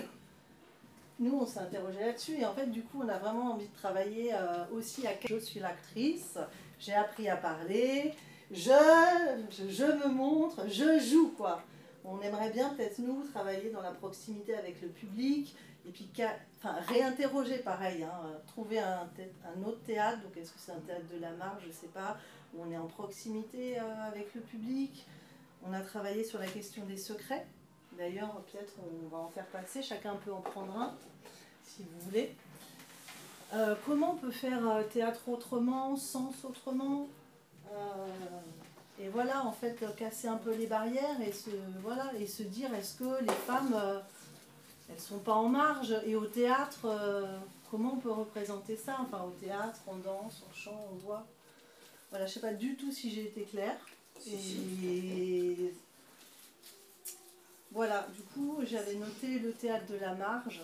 Nous, 1.19 1.33
on 1.33 1.45
s'est 1.45 1.59
interrogé 1.59 1.99
là-dessus 1.99 2.39
et 2.39 2.45
en 2.45 2.53
fait, 2.53 2.67
du 2.67 2.81
coup, 2.83 3.01
on 3.03 3.07
a 3.07 3.19
vraiment 3.19 3.53
envie 3.53 3.67
de 3.67 3.75
travailler 3.75 4.33
euh, 4.33 4.65
aussi 4.73 5.05
à. 5.05 5.11
Je 5.23 5.37
suis 5.37 5.59
l'actrice, 5.59 6.37
j'ai 6.81 6.95
appris 6.95 7.29
à 7.29 7.37
parler, 7.37 8.13
je, 8.51 8.71
je, 9.69 9.85
me 9.85 10.07
montre, 10.09 10.67
je 10.67 10.99
joue 10.99 11.29
quoi. 11.37 11.61
On 12.03 12.19
aimerait 12.21 12.49
bien 12.49 12.69
peut-être 12.69 12.97
nous 12.99 13.23
travailler 13.23 13.69
dans 13.69 13.81
la 13.81 13.91
proximité 13.91 14.55
avec 14.55 14.81
le 14.81 14.89
public 14.89 15.55
et 15.87 15.91
puis 15.91 16.09
enfin, 16.57 16.75
réinterroger 16.87 17.59
pareil, 17.59 18.03
hein, 18.03 18.39
trouver 18.47 18.79
un, 18.79 19.07
un, 19.45 19.63
autre 19.63 19.81
théâtre, 19.83 20.21
donc 20.23 20.35
est-ce 20.37 20.51
que 20.51 20.59
c'est 20.59 20.71
un 20.71 20.79
théâtre 20.79 21.07
de 21.13 21.19
la 21.19 21.31
marge, 21.31 21.61
je 21.63 21.67
ne 21.67 21.73
sais 21.73 21.87
pas, 21.87 22.17
où 22.53 22.63
on 22.63 22.71
est 22.71 22.77
en 22.77 22.87
proximité 22.87 23.79
euh, 23.79 24.07
avec 24.07 24.33
le 24.35 24.41
public. 24.41 25.05
On 25.63 25.73
a 25.73 25.81
travaillé 25.81 26.23
sur 26.23 26.39
la 26.39 26.47
question 26.47 26.83
des 26.85 26.97
secrets, 26.97 27.45
d'ailleurs 27.97 28.41
peut-être 28.51 28.73
on 28.79 29.07
va 29.07 29.17
en 29.23 29.29
faire 29.29 29.45
passer, 29.47 29.83
chacun 29.83 30.15
peut 30.15 30.33
en 30.33 30.41
prendre 30.41 30.75
un 30.75 30.95
si 31.63 31.83
vous 31.83 31.99
voulez. 31.99 32.35
Euh, 33.53 33.75
comment 33.85 34.13
on 34.13 34.15
peut 34.15 34.31
faire 34.31 34.65
euh, 34.69 34.83
théâtre 34.83 35.27
autrement, 35.27 35.97
sens 35.97 36.35
autrement 36.45 37.09
euh, 37.73 38.07
Et 38.99 39.09
voilà, 39.09 39.45
en 39.45 39.51
fait, 39.51 39.83
casser 39.97 40.29
un 40.29 40.37
peu 40.37 40.55
les 40.55 40.67
barrières 40.67 41.19
et 41.21 41.33
se, 41.33 41.49
voilà, 41.81 42.11
et 42.17 42.27
se 42.27 42.43
dire 42.43 42.73
est-ce 42.73 42.97
que 42.97 43.21
les 43.21 43.33
femmes, 43.45 43.75
elles 44.89 44.99
sont 44.99 45.19
pas 45.19 45.33
en 45.33 45.49
marge 45.49 45.93
Et 46.05 46.15
au 46.15 46.25
théâtre, 46.25 46.87
comment 47.69 47.93
on 47.93 47.97
peut 47.97 48.11
représenter 48.11 48.77
ça? 48.77 48.97
Enfin, 49.01 49.23
au 49.25 49.31
théâtre, 49.43 49.79
en 49.87 49.95
danse, 49.95 50.43
en 50.49 50.53
chant, 50.53 50.87
en 50.91 50.95
voix. 51.05 51.25
Voilà, 52.09 52.27
je 52.27 52.33
sais 52.33 52.41
pas 52.41 52.53
du 52.53 52.75
tout 52.75 52.91
si 52.91 53.11
j'ai 53.11 53.23
été 53.23 53.41
claire. 53.43 53.77
Et 54.27 55.73
voilà, 57.71 58.07
du 58.15 58.21
coup, 58.33 58.59
j'avais 58.63 58.95
noté 58.95 59.39
le 59.39 59.51
théâtre 59.51 59.87
de 59.91 59.97
la 59.97 60.13
marge. 60.13 60.61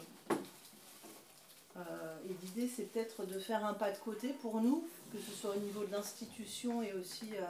Euh, 1.78 2.18
et 2.26 2.36
l'idée, 2.46 2.72
c'est 2.74 2.84
peut-être 2.84 3.26
de 3.26 3.40
faire 3.40 3.66
un 3.66 3.74
pas 3.74 3.92
de 3.92 3.98
côté 3.98 4.30
pour 4.30 4.62
nous, 4.62 4.88
que 5.12 5.20
ce 5.20 5.32
soit 5.32 5.52
au 5.56 5.60
niveau 5.60 5.84
de 5.86 5.92
l'institution 5.92 6.82
et 6.82 6.94
aussi 6.94 7.30
euh, 7.34 7.44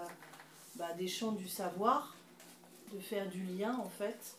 bah, 0.76 0.90
des 0.98 1.08
champs 1.08 1.32
du 1.32 1.48
savoir, 1.48 2.16
de 2.94 3.00
faire 3.00 3.30
du 3.30 3.44
lien 3.44 3.78
en 3.80 3.90
fait, 3.90 4.36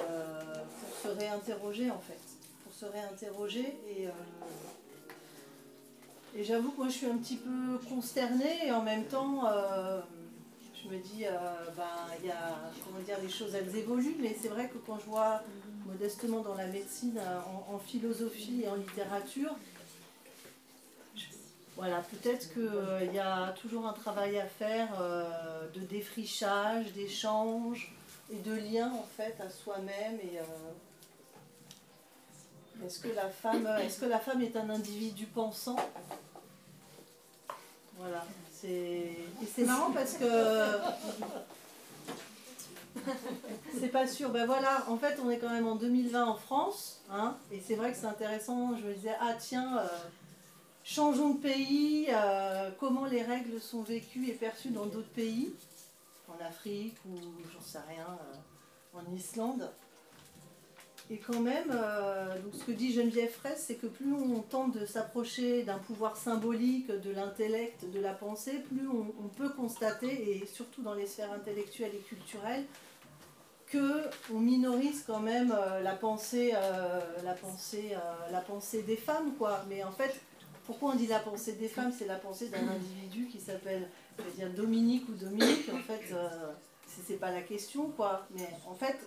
euh, 0.00 0.42
pour 0.80 1.10
se 1.10 1.16
réinterroger 1.16 1.90
en 1.90 2.00
fait, 2.00 2.20
pour 2.64 2.72
se 2.72 2.86
réinterroger 2.86 3.76
et 3.88 4.08
et 6.36 6.44
j'avoue 6.44 6.70
que 6.72 6.76
moi 6.76 6.88
je 6.88 6.92
suis 6.92 7.06
un 7.06 7.16
petit 7.16 7.38
peu 7.38 7.78
consternée 7.88 8.66
et 8.66 8.70
en 8.70 8.82
même 8.82 9.06
temps 9.06 9.44
je 10.74 10.88
me 10.88 10.98
dis, 10.98 11.24
ben, 11.74 11.84
il 12.20 12.26
y 12.26 12.30
a, 12.30 12.70
comment 12.84 13.00
dire, 13.00 13.16
les 13.22 13.30
choses 13.30 13.54
elles 13.54 13.74
évoluent, 13.74 14.16
mais 14.20 14.36
c'est 14.40 14.48
vrai 14.48 14.68
que 14.68 14.76
quand 14.78 14.98
je 14.98 15.06
vois 15.06 15.42
modestement 15.88 16.40
dans 16.40 16.54
la 16.54 16.66
médecine, 16.66 17.18
en, 17.70 17.78
philosophie 17.78 18.62
et 18.64 18.68
en 18.68 18.76
littérature. 18.76 19.54
Voilà, 21.76 22.02
peut-être 22.10 22.52
qu'il 22.52 22.62
euh, 22.62 23.04
y 23.04 23.20
a 23.20 23.52
toujours 23.52 23.86
un 23.86 23.92
travail 23.92 24.36
à 24.38 24.46
faire 24.46 24.88
euh, 25.00 25.68
de 25.74 25.80
défrichage, 25.80 26.92
d'échange 26.92 27.94
et 28.32 28.38
de 28.38 28.52
lien 28.52 28.92
en 28.92 29.06
fait 29.16 29.36
à 29.40 29.48
soi-même. 29.48 30.18
Et 30.20 30.40
euh, 30.40 30.42
est-ce 32.84 32.98
que 32.98 33.14
la 33.14 33.28
femme, 33.28 33.68
est-ce 33.80 34.00
que 34.00 34.06
la 34.06 34.18
femme 34.18 34.42
est 34.42 34.56
un 34.56 34.68
individu 34.70 35.26
pensant? 35.26 35.76
Voilà, 37.96 38.24
c'est 38.52 39.16
marrant 39.58 39.92
parce 39.92 40.14
que 40.14 40.24
c'est 43.80 43.88
pas 43.88 44.06
sûr. 44.06 44.30
Ben 44.30 44.46
voilà, 44.46 44.84
en 44.88 44.96
fait, 44.96 45.18
on 45.24 45.30
est 45.30 45.38
quand 45.38 45.50
même 45.50 45.66
en 45.66 45.76
2020 45.76 46.24
en 46.24 46.34
France, 46.34 47.00
hein, 47.10 47.36
et 47.52 47.60
c'est 47.60 47.74
vrai 47.74 47.92
que 47.92 47.98
c'est 47.98 48.06
intéressant. 48.06 48.76
Je 48.76 48.86
me 48.86 48.94
disais, 48.94 49.14
ah 49.20 49.34
tiens, 49.38 49.78
euh, 49.78 49.86
changeons 50.84 51.34
de 51.34 51.40
pays, 51.40 52.08
euh, 52.10 52.70
comment 52.78 53.06
les 53.06 53.22
règles 53.22 53.60
sont 53.60 53.82
vécues 53.82 54.28
et 54.28 54.32
perçues 54.32 54.70
dans 54.70 54.86
d'autres 54.86 55.10
pays, 55.10 55.52
en 56.28 56.44
Afrique 56.44 56.96
ou 57.08 57.16
j'en 57.52 57.60
sais 57.60 57.78
rien, 57.88 58.06
euh, 58.06 58.98
en 58.98 59.14
Islande. 59.14 59.70
Et 61.10 61.16
quand 61.16 61.40
même, 61.40 61.68
donc 61.68 62.52
ce 62.52 62.64
que 62.64 62.72
dit 62.72 62.92
Geneviève 62.92 63.30
Fraisse, 63.30 63.64
c'est 63.66 63.76
que 63.76 63.86
plus 63.86 64.12
on 64.12 64.40
tente 64.40 64.78
de 64.78 64.84
s'approcher 64.84 65.62
d'un 65.62 65.78
pouvoir 65.78 66.18
symbolique, 66.18 66.88
de 66.88 67.10
l'intellect, 67.10 67.90
de 67.90 67.98
la 67.98 68.12
pensée, 68.12 68.58
plus 68.68 68.86
on, 68.86 69.28
peut 69.28 69.48
constater, 69.48 70.36
et 70.36 70.44
surtout 70.44 70.82
dans 70.82 70.92
les 70.92 71.06
sphères 71.06 71.32
intellectuelles 71.32 71.94
et 71.94 72.00
culturelles, 72.00 72.66
qu'on 73.70 74.38
minorise 74.38 75.04
quand 75.06 75.20
même 75.20 75.54
euh, 75.56 75.80
la 75.82 75.94
pensée, 75.94 76.52
euh, 76.54 77.00
euh, 77.24 78.30
la 78.30 78.40
pensée 78.40 78.82
des 78.82 78.96
femmes, 78.96 79.34
quoi. 79.36 79.64
Mais 79.68 79.82
en 79.84 79.92
fait, 79.92 80.20
pourquoi 80.66 80.92
on 80.92 80.94
dit 80.94 81.06
la 81.06 81.18
pensée 81.18 81.52
des 81.52 81.68
femmes? 81.68 81.92
C'est 81.96 82.06
la 82.06 82.16
pensée 82.16 82.48
d'un 82.48 82.66
individu 82.68 83.26
qui 83.26 83.40
s'appelle, 83.40 83.88
Dominique 84.56 85.08
ou 85.08 85.12
Dominique. 85.12 85.70
En 85.72 85.78
fait, 85.78 86.14
c'est 87.06 87.20
pas 87.20 87.30
la 87.30 87.42
question, 87.42 87.90
quoi. 87.90 88.26
Mais 88.30 88.48
en 88.66 88.74
fait, 88.74 88.98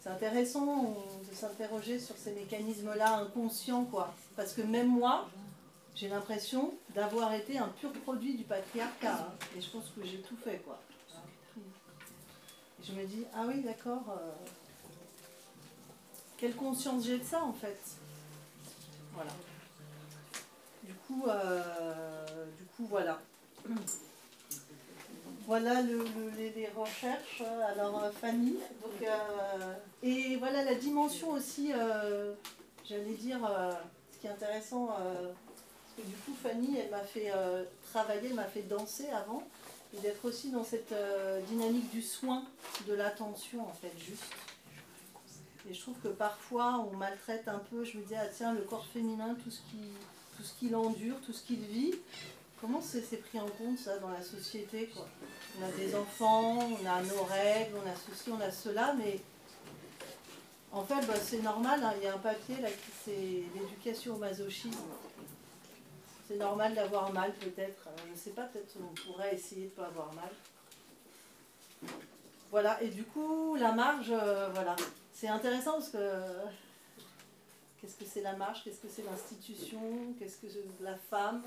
c'est 0.00 0.08
intéressant 0.08 0.96
de 1.28 1.34
s'interroger 1.34 1.98
sur 1.98 2.16
ces 2.16 2.32
mécanismes-là 2.32 3.18
inconscients, 3.18 3.84
quoi. 3.84 4.14
Parce 4.36 4.52
que 4.52 4.62
même 4.62 4.88
moi, 4.88 5.28
j'ai 5.94 6.08
l'impression 6.08 6.74
d'avoir 6.94 7.32
été 7.34 7.58
un 7.58 7.68
pur 7.68 7.92
produit 7.92 8.34
du 8.34 8.44
patriarcat. 8.44 9.12
Hein. 9.12 9.32
et 9.56 9.60
je 9.60 9.70
pense 9.70 9.90
que 9.96 10.04
j'ai 10.04 10.20
tout 10.22 10.36
fait, 10.36 10.58
quoi 10.64 10.80
je 12.84 12.92
me 12.92 13.04
dis, 13.04 13.24
ah 13.34 13.44
oui, 13.46 13.62
d'accord, 13.62 14.02
euh, 14.10 14.30
quelle 16.36 16.54
conscience 16.54 17.04
j'ai 17.04 17.18
de 17.18 17.24
ça 17.24 17.42
en 17.44 17.52
fait 17.52 17.78
Voilà. 19.14 19.30
Du 20.82 20.94
coup, 20.94 21.24
euh, 21.28 22.46
du 22.58 22.64
coup 22.76 22.86
voilà. 22.88 23.20
Voilà 25.44 25.82
le, 25.82 26.04
les, 26.38 26.68
recherches. 26.68 27.42
Alors 27.66 28.04
euh, 28.04 28.12
Fanny, 28.12 28.56
donc, 28.80 29.08
et 30.00 30.36
voilà 30.36 30.62
la 30.62 30.76
dimension 30.76 31.32
aussi, 31.32 31.72
j'allais 32.88 33.14
dire, 33.14 33.40
ce 34.12 34.18
qui 34.20 34.28
est 34.28 34.30
intéressant, 34.30 34.86
parce 34.86 35.96
que 35.96 36.02
du 36.02 36.14
coup 36.18 36.32
Fanny, 36.40 36.78
elle 36.78 36.90
m'a 36.90 37.02
fait 37.02 37.32
travailler, 37.90 38.28
elle 38.28 38.36
m'a 38.36 38.44
fait 38.44 38.62
danser 38.62 39.08
avant 39.10 39.42
et 39.94 40.00
d'être 40.00 40.24
aussi 40.24 40.50
dans 40.50 40.64
cette 40.64 40.92
euh, 40.92 41.40
dynamique 41.42 41.90
du 41.90 42.02
soin, 42.02 42.44
de 42.86 42.94
l'attention 42.94 43.66
en 43.66 43.72
fait, 43.72 43.92
juste. 43.98 44.24
Et 45.68 45.74
je 45.74 45.80
trouve 45.80 45.96
que 46.02 46.08
parfois 46.08 46.84
on 46.90 46.96
maltraite 46.96 47.46
un 47.46 47.60
peu, 47.70 47.84
je 47.84 47.98
me 47.98 48.04
dis, 48.04 48.14
ah 48.16 48.26
tiens, 48.26 48.52
le 48.54 48.62
corps 48.62 48.86
féminin, 48.86 49.36
tout 49.44 49.50
ce 49.50 50.52
qu'il 50.58 50.74
endure, 50.74 51.16
tout 51.24 51.32
ce 51.32 51.42
qu'il 51.42 51.60
vit, 51.60 51.94
comment 52.60 52.80
c'est 52.80 53.16
pris 53.16 53.38
en 53.38 53.48
compte 53.48 53.78
ça 53.78 53.98
dans 53.98 54.10
la 54.10 54.22
société 54.22 54.86
quoi? 54.94 55.06
On 55.60 55.64
a 55.64 55.70
des 55.72 55.94
enfants, 55.94 56.58
on 56.58 56.86
a 56.86 57.02
nos 57.02 57.22
règles, 57.24 57.74
on 57.76 57.88
a 57.88 57.94
ceci, 57.94 58.30
on 58.30 58.40
a 58.40 58.50
cela, 58.50 58.94
mais 58.98 59.20
En 60.72 60.82
fait, 60.84 61.06
bah, 61.06 61.14
c'est 61.22 61.42
normal, 61.42 61.80
hein, 61.84 61.92
il 61.98 62.04
y 62.04 62.06
a 62.06 62.14
un 62.14 62.18
papier 62.18 62.56
là 62.62 62.70
qui 62.70 62.90
c'est 63.04 63.42
l'éducation 63.54 64.14
au 64.14 64.18
masochisme. 64.18 64.70
C'est 66.32 66.38
normal 66.38 66.74
d'avoir 66.74 67.12
mal 67.12 67.32
peut-être. 67.34 67.88
Euh, 67.88 68.02
je 68.06 68.12
ne 68.12 68.16
sais 68.16 68.30
pas, 68.30 68.44
peut-être 68.44 68.74
on 68.80 68.94
pourrait 68.94 69.34
essayer 69.34 69.66
de 69.66 69.66
ne 69.66 69.70
pas 69.70 69.86
avoir 69.86 70.12
mal. 70.14 70.30
Voilà, 72.50 72.82
et 72.82 72.88
du 72.88 73.04
coup, 73.04 73.54
la 73.56 73.72
marge, 73.72 74.10
euh, 74.10 74.48
voilà. 74.54 74.74
C'est 75.12 75.28
intéressant 75.28 75.72
parce 75.72 75.90
que 75.90 76.20
qu'est-ce 77.80 77.96
que 77.96 78.06
c'est 78.06 78.22
la 78.22 78.34
marge, 78.34 78.64
qu'est-ce 78.64 78.80
que 78.80 78.88
c'est 78.88 79.04
l'institution, 79.04 80.14
qu'est-ce 80.18 80.38
que 80.38 80.48
c'est 80.48 80.64
la 80.82 80.96
femme. 80.96 81.42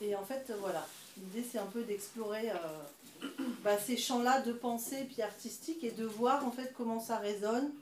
Et 0.00 0.14
en 0.14 0.22
fait, 0.22 0.52
voilà, 0.60 0.86
l'idée 1.16 1.44
c'est 1.50 1.58
un 1.58 1.66
peu 1.66 1.82
d'explorer 1.82 2.50
euh, 2.50 3.24
bah, 3.64 3.76
ces 3.76 3.96
champs-là 3.96 4.40
de 4.42 4.52
pensée 4.52 5.04
puis 5.12 5.20
artistique 5.20 5.82
et 5.82 5.90
de 5.90 6.04
voir 6.04 6.46
en 6.46 6.52
fait 6.52 6.72
comment 6.76 7.00
ça 7.00 7.16
résonne 7.16 7.72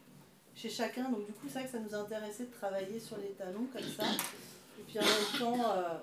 chez 0.56 0.70
chacun. 0.70 1.10
Donc 1.10 1.26
du 1.26 1.32
coup, 1.32 1.46
c'est 1.48 1.58
vrai 1.60 1.64
que 1.64 1.72
ça 1.72 1.78
nous 1.78 1.94
a 1.94 1.98
intéressé 1.98 2.46
de 2.46 2.52
travailler 2.52 2.98
sur 2.98 3.18
les 3.18 3.32
talons 3.32 3.66
comme 3.70 3.82
ça. 3.82 4.04
Et 4.78 4.82
puis 4.82 4.98
en 4.98 5.02
même 5.02 5.38
temps, 5.38 5.70
euh, 5.70 5.98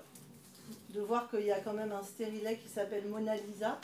de 0.93 1.01
voir 1.01 1.29
qu'il 1.29 1.45
y 1.45 1.51
a 1.51 1.59
quand 1.59 1.73
même 1.73 1.91
un 1.91 2.03
stérilet 2.03 2.57
qui 2.57 2.69
s'appelle 2.69 3.07
Mona 3.07 3.35
Lisa. 3.35 3.79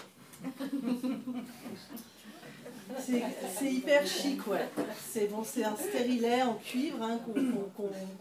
C'est 2.99 3.71
hyper 3.71 4.05
chic, 4.05 4.47
ouais. 4.47 4.67
C'est 5.07 5.27
bon, 5.27 5.43
c'est 5.43 5.63
un 5.63 5.75
stérilet 5.75 6.41
en 6.41 6.55
cuivre 6.55 7.03
hein, 7.03 7.19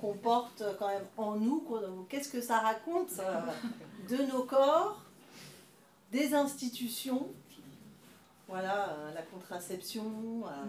qu'on 0.01 0.13
porte 0.15 0.63
quand 0.79 0.89
même 0.89 1.07
en 1.17 1.37
nous. 1.37 1.65
Qu'est-ce 2.09 2.29
que 2.29 2.41
ça 2.41 2.59
raconte 2.59 3.13
de 4.09 4.17
nos 4.31 4.43
corps, 4.43 5.01
des 6.13 6.35
institutions, 6.35 7.29
voilà, 8.49 8.91
euh, 8.91 9.15
la 9.15 9.23
contraception. 9.23 10.43
Euh, 10.47 10.65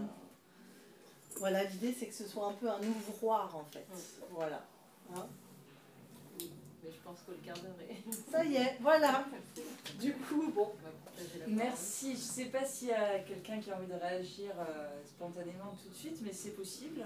voilà, 1.37 1.63
l'idée 1.63 1.95
c'est 1.97 2.07
que 2.07 2.13
ce 2.13 2.27
soit 2.27 2.47
un 2.47 2.53
peu 2.53 2.69
un 2.69 2.81
ouvroir 2.81 3.55
en 3.55 3.65
fait. 3.71 3.85
Voilà. 4.31 4.61
Hein 5.15 5.25
mais 6.89 6.95
je 6.95 7.03
pense 7.03 7.19
que 7.21 7.31
le 7.31 7.37
quart 7.37 7.57
d'heure 7.57 7.75
est. 7.89 8.31
Ça 8.31 8.43
y 8.43 8.55
est, 8.55 8.77
voilà. 8.81 9.25
Du 9.99 10.13
coup, 10.13 10.51
bon. 10.53 10.71
Merci. 11.47 12.11
Je 12.11 12.17
ne 12.17 12.17
sais 12.17 12.45
pas 12.45 12.65
s'il 12.65 12.89
y 12.89 12.93
a 12.93 13.19
quelqu'un 13.19 13.59
qui 13.59 13.71
a 13.71 13.77
envie 13.77 13.87
de 13.87 13.93
réagir 13.93 14.51
euh, 14.57 14.89
spontanément 15.05 15.75
tout 15.81 15.89
de 15.89 15.95
suite, 15.95 16.19
mais 16.23 16.33
c'est 16.33 16.51
possible. 16.51 17.05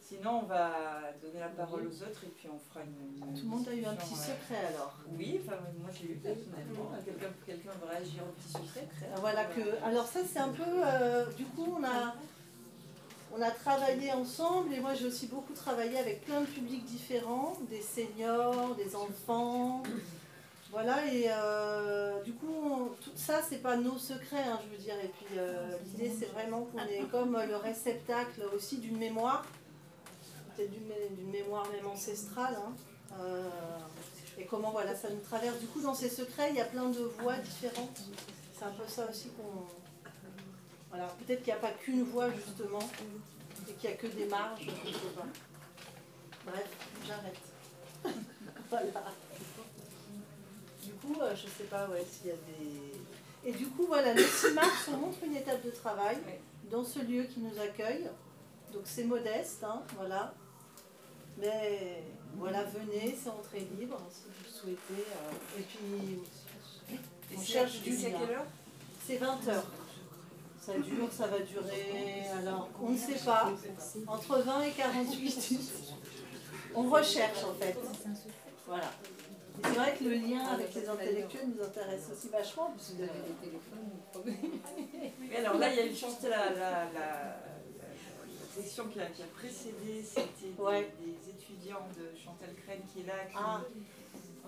Sinon, 0.00 0.40
on 0.42 0.46
va 0.46 1.12
donner 1.22 1.38
la 1.38 1.48
parole 1.48 1.86
aux 1.86 2.02
autres 2.02 2.24
et 2.24 2.32
puis 2.36 2.48
on 2.52 2.58
fera 2.58 2.84
une. 2.84 3.34
Tout 3.34 3.42
le 3.44 3.48
monde 3.48 3.68
a 3.68 3.74
eu 3.74 3.84
un 3.84 3.94
petit 3.94 4.16
secret 4.16 4.66
alors 4.74 4.98
Oui, 5.16 5.40
enfin, 5.44 5.58
moi 5.78 5.90
j'ai 5.92 6.12
eu 6.12 6.16
personnellement. 6.16 6.90
Quelqu'un 7.04 7.28
quelqu'un 7.46 7.70
veut 7.80 7.88
réagir 7.88 8.22
au 8.24 8.32
petit 8.32 8.48
secret 8.48 8.88
ah, 9.02 9.20
Voilà 9.20 9.44
que. 9.44 9.84
Alors, 9.84 10.06
ça, 10.06 10.20
c'est 10.26 10.40
un 10.40 10.48
peu. 10.48 10.64
Euh, 10.66 11.26
du 11.32 11.44
coup, 11.44 11.76
on 11.78 11.84
a 11.84 12.16
on 13.36 13.42
a 13.42 13.50
travaillé 13.50 14.12
ensemble 14.12 14.72
et 14.74 14.80
moi 14.80 14.94
j'ai 14.94 15.06
aussi 15.06 15.26
beaucoup 15.26 15.52
travaillé 15.52 15.98
avec 15.98 16.24
plein 16.24 16.40
de 16.40 16.46
publics 16.46 16.84
différents, 16.84 17.56
des 17.68 17.80
seniors, 17.80 18.74
des 18.74 18.96
enfants. 18.96 19.82
Voilà, 20.72 21.04
et 21.12 21.26
euh, 21.28 22.22
du 22.22 22.32
coup, 22.32 22.90
tout 23.02 23.10
ça, 23.16 23.40
c'est 23.48 23.60
pas 23.60 23.76
nos 23.76 23.98
secrets, 23.98 24.44
hein, 24.46 24.60
je 24.64 24.76
veux 24.76 24.80
dire. 24.80 24.94
Et 25.02 25.08
puis 25.08 25.36
euh, 25.36 25.76
l'idée, 25.84 26.12
c'est 26.16 26.26
vraiment 26.26 26.62
qu'on 26.62 26.78
est 26.78 27.10
comme 27.10 27.36
le 27.36 27.56
réceptacle 27.56 28.42
aussi 28.54 28.78
d'une 28.78 28.96
mémoire, 28.96 29.44
peut-être 30.54 30.70
d'une 30.70 31.30
mémoire 31.30 31.68
même 31.72 31.88
ancestrale. 31.88 32.56
Hein. 32.56 32.72
Euh, 33.20 33.48
et 34.38 34.44
comment 34.44 34.70
voilà, 34.70 34.94
ça 34.94 35.10
nous 35.10 35.20
traverse. 35.20 35.58
Du 35.58 35.66
coup, 35.66 35.80
dans 35.80 35.94
ces 35.94 36.08
secrets, 36.08 36.50
il 36.50 36.56
y 36.56 36.60
a 36.60 36.66
plein 36.66 36.88
de 36.88 37.00
voix 37.20 37.36
différentes. 37.36 38.00
C'est 38.56 38.64
un 38.64 38.70
peu 38.70 38.86
ça 38.86 39.08
aussi 39.10 39.28
qu'on 39.30 39.66
voilà, 40.90 41.06
peut-être 41.24 41.42
qu'il 41.42 41.52
n'y 41.52 41.58
a 41.58 41.62
pas 41.62 41.70
qu'une 41.70 42.02
voie 42.02 42.30
justement, 42.32 42.90
et 43.68 43.72
qu'il 43.74 43.90
n'y 43.90 43.96
a 43.96 43.98
que 43.98 44.06
des 44.08 44.26
marges, 44.26 44.66
Bref, 46.44 46.68
j'arrête. 47.06 47.38
voilà. 48.70 49.12
Du 50.82 50.92
coup, 50.92 51.20
euh, 51.20 51.34
je 51.36 51.44
ne 51.44 51.50
sais 51.50 51.64
pas 51.64 51.86
ouais, 51.88 52.04
s'il 52.10 52.28
y 52.28 52.30
a 52.30 52.34
des. 52.34 53.48
Et 53.48 53.52
du 53.52 53.66
coup, 53.66 53.86
voilà, 53.86 54.14
le 54.14 54.22
6 54.22 54.52
mars, 54.54 54.88
on 54.92 54.96
montre 54.96 55.18
une 55.24 55.36
étape 55.36 55.64
de 55.64 55.70
travail 55.70 56.18
dans 56.70 56.84
ce 56.84 57.00
lieu 57.00 57.24
qui 57.24 57.40
nous 57.40 57.60
accueille. 57.60 58.08
Donc 58.72 58.82
c'est 58.84 59.04
modeste, 59.04 59.62
hein, 59.64 59.82
voilà. 59.96 60.34
Mais 61.38 62.02
voilà, 62.36 62.64
venez, 62.64 63.16
c'est 63.22 63.30
entrée 63.30 63.66
libre 63.78 64.00
si 64.10 64.24
vous 64.26 64.50
souhaitez. 64.50 65.04
Euh, 65.06 65.58
et 65.58 65.62
puis, 65.62 66.98
on 67.36 67.40
cherche 67.42 67.80
du. 67.80 67.96
C'est 69.06 69.16
20 69.16 69.48
heures. 69.48 69.66
Ça 70.60 70.74
dure, 70.74 71.10
ça 71.10 71.26
va 71.26 71.38
durer, 71.38 72.22
alors 72.38 72.68
on 72.82 72.90
ne 72.90 72.96
sait 72.96 73.24
pas, 73.24 73.50
entre 74.06 74.38
20 74.40 74.62
et 74.62 74.70
48. 74.72 75.94
On 76.74 76.82
recherche 76.82 77.44
en 77.44 77.54
fait. 77.54 77.76
Voilà. 78.66 78.90
c'est 79.64 79.70
vrai 79.70 79.96
que 79.98 80.04
le 80.04 80.14
lien 80.16 80.44
avec 80.44 80.74
les 80.74 80.88
intellectuels 80.88 81.48
nous 81.56 81.64
intéresse 81.64 82.08
aussi 82.12 82.28
vachement, 82.28 82.72
puisque 82.76 82.92
vous 82.92 83.02
avez 83.02 83.20
des 83.20 83.48
téléphones. 83.48 84.36
Oui, 85.20 85.36
alors 85.36 85.56
là, 85.56 85.72
il 85.72 85.76
y 85.76 85.80
a 85.80 85.86
une 85.86 85.96
chance, 85.96 86.18
la, 86.22 86.50
la, 86.50 86.92
la, 86.92 87.36
section 88.54 88.84
qui 88.88 89.00
a, 89.00 89.06
qui 89.06 89.22
a 89.22 89.26
précédé, 89.26 90.04
c'était 90.04 90.50
des, 90.50 91.30
étudiants 91.30 91.88
de 91.96 92.16
Chantal 92.18 92.54
Crène 92.64 92.82
qui 92.92 93.00
est 93.00 93.06
là, 93.06 93.24
qui 93.28 93.36
ah. 93.36 93.62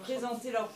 présentaient 0.02 0.52
leur 0.52 0.68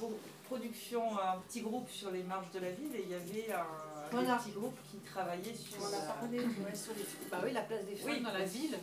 production, 0.47 1.03
un 1.19 1.39
petit 1.47 1.61
groupe 1.61 1.91
sur 1.91 2.11
les 2.11 2.23
marges 2.23 2.51
de 2.53 2.61
la 2.61 2.71
ville, 2.71 2.95
et 2.95 3.03
il 3.03 3.11
y 3.11 3.15
avait 3.15 3.53
un 3.53 3.96
voilà. 4.11 4.37
petit 4.37 4.51
groupe 4.51 4.77
qui 4.91 4.99
travaillait 4.99 5.55
sur, 5.55 5.77
On 5.81 5.87
a 5.87 6.13
parlé, 6.13 6.39
sur 6.75 6.95
les, 6.95 7.05
bah 7.31 7.41
oui, 7.45 7.53
la 7.53 7.63
place 7.63 7.85
des 7.85 7.97
femmes 7.97 8.23
dans 8.23 8.33
la 8.33 8.45
ville 8.45 8.77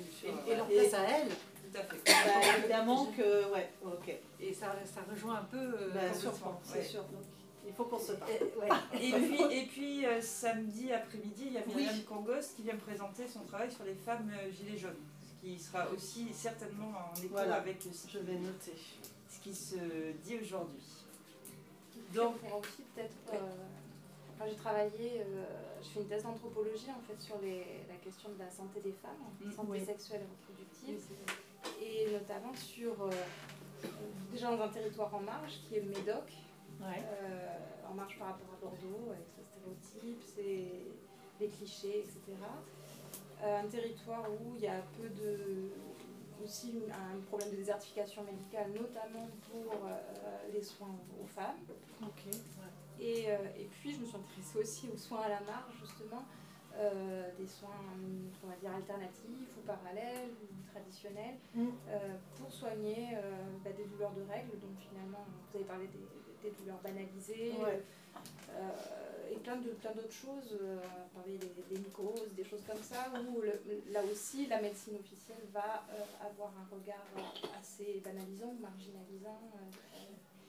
et, 0.47 0.55
leur 0.55 0.67
place 0.67 0.93
à 0.93 1.03
elles. 1.03 1.29
Tout 1.29 1.79
à 1.79 1.83
fait. 1.83 2.01
Bah, 2.05 2.57
évidemment 2.59 3.05
que, 3.07 3.51
ouais, 3.51 3.69
ok. 3.83 4.15
Et 4.39 4.53
ça, 4.53 4.75
ça 4.85 5.01
rejoint 5.09 5.35
un 5.35 5.43
peu. 5.43 5.57
Euh, 5.57 5.91
bah, 5.93 6.01
c'est 6.63 6.83
sûr. 6.83 7.01
Donc, 7.03 7.23
il 7.65 7.73
faut 7.73 7.85
qu'on 7.85 7.99
se 7.99 8.13
parle. 8.13 8.31
Et, 9.01 9.11
puis, 9.11 9.41
et 9.51 9.65
puis 9.65 10.05
euh, 10.05 10.21
samedi 10.21 10.91
après-midi, 10.91 11.43
il 11.47 11.53
y 11.53 11.57
a 11.57 11.65
Myriam 11.65 11.95
oui. 11.95 12.03
Kongos 12.03 12.53
qui 12.55 12.63
vient 12.63 12.75
présenter 12.75 13.27
son 13.27 13.39
travail 13.41 13.71
sur 13.71 13.85
les 13.85 13.95
femmes 13.95 14.29
euh, 14.33 14.51
gilets 14.51 14.77
jaunes, 14.77 14.99
ce 15.21 15.41
qui 15.41 15.57
sera 15.57 15.89
aussi 15.89 16.27
certainement 16.33 16.91
en 16.91 17.21
écho 17.23 17.37
avec 17.37 17.81
ce, 17.81 18.09
Je 18.11 18.19
vais 18.19 18.35
noter. 18.35 18.73
ce 19.29 19.39
qui 19.39 19.55
se 19.55 19.75
dit 20.25 20.39
aujourd'hui. 20.41 20.83
Donc, 22.13 22.35
on 22.51 22.57
aussi 22.57 22.83
peut-être 22.93 23.15
j'ai 24.47 24.55
travaillé, 24.55 25.21
euh, 25.21 25.43
je 25.81 25.87
fais 25.89 25.99
une 26.01 26.07
thèse 26.07 26.23
d'anthropologie 26.23 26.89
en 26.89 27.01
fait 27.01 27.21
sur 27.21 27.39
les, 27.41 27.63
la 27.87 27.95
question 28.03 28.29
de 28.29 28.39
la 28.39 28.49
santé 28.49 28.81
des 28.81 28.91
femmes, 28.91 29.11
mm, 29.41 29.51
santé 29.51 29.79
sexuelle 29.79 30.21
et 30.21 30.51
reproductive, 30.51 31.01
et 31.81 32.11
notamment 32.11 32.53
sur 32.55 33.03
euh, 33.03 33.11
déjà 34.31 34.55
dans 34.55 34.63
un 34.63 34.69
territoire 34.69 35.13
en 35.13 35.21
marge 35.21 35.59
qui 35.67 35.75
est 35.75 35.81
le 35.81 35.89
Médoc, 35.89 36.25
euh, 36.81 37.57
en 37.89 37.93
marge 37.93 38.17
par 38.17 38.29
rapport 38.29 38.47
à 38.53 38.65
Bordeaux 38.65 39.11
avec 39.11 39.27
ses 39.29 39.43
stéréotypes, 39.43 40.23
ses, 40.23 40.67
les 41.39 41.47
clichés, 41.47 41.99
etc. 41.99 42.19
un 43.43 43.67
territoire 43.67 44.25
où 44.29 44.55
il 44.55 44.63
y 44.63 44.67
a 44.67 44.81
peu 44.99 45.09
de 45.09 45.69
aussi 46.43 46.81
un 46.91 47.19
problème 47.21 47.51
de 47.51 47.55
désertification 47.55 48.23
médicale, 48.23 48.71
notamment 48.71 49.29
pour 49.49 49.87
les 50.53 50.61
soins 50.61 50.95
aux 51.21 51.25
femmes. 51.25 51.55
Et, 52.99 53.25
euh, 53.27 53.37
et, 53.57 53.65
puis, 53.65 53.93
je 53.93 53.99
me 53.99 54.05
suis 54.05 54.15
intéressée 54.15 54.59
aussi 54.59 54.89
aux 54.93 54.97
soins 54.97 55.21
à 55.21 55.29
la 55.29 55.41
marge, 55.41 55.73
justement, 55.79 56.23
euh, 56.77 57.29
des 57.37 57.47
soins, 57.47 57.83
on 58.43 58.47
va 58.47 58.55
dire, 58.55 58.73
alternatifs 58.73 59.57
ou 59.57 59.61
parallèles 59.65 60.31
ou 60.41 60.71
traditionnels, 60.71 61.37
mm. 61.53 61.67
euh, 61.89 62.15
pour 62.35 62.51
soigner 62.51 63.17
bah, 63.63 63.71
des 63.75 63.85
douleurs 63.85 64.13
de 64.13 64.21
règles. 64.21 64.59
Donc, 64.59 64.77
finalement, 64.89 65.25
vous 65.51 65.57
avez 65.57 65.65
parlé 65.65 65.87
des, 65.87 66.49
des 66.49 66.55
douleurs 66.57 66.79
banalisées. 66.83 67.53
et 69.31 69.37
plein 69.37 69.55
de 69.57 69.69
plein 69.71 69.91
d'autres 69.91 70.11
choses, 70.11 70.57
parler 71.13 71.37
des, 71.37 71.75
des 71.75 71.79
mycoses, 71.81 72.33
des 72.35 72.43
choses 72.43 72.63
comme 72.67 72.81
ça, 72.81 73.11
où 73.27 73.41
là 73.91 74.01
aussi 74.09 74.45
la 74.47 74.61
médecine 74.61 74.95
officielle 74.95 75.43
va 75.51 75.83
avoir 76.21 76.51
un 76.61 76.75
regard 76.75 77.07
assez 77.59 78.01
banalisant, 78.05 78.53
marginalisant 78.61 79.41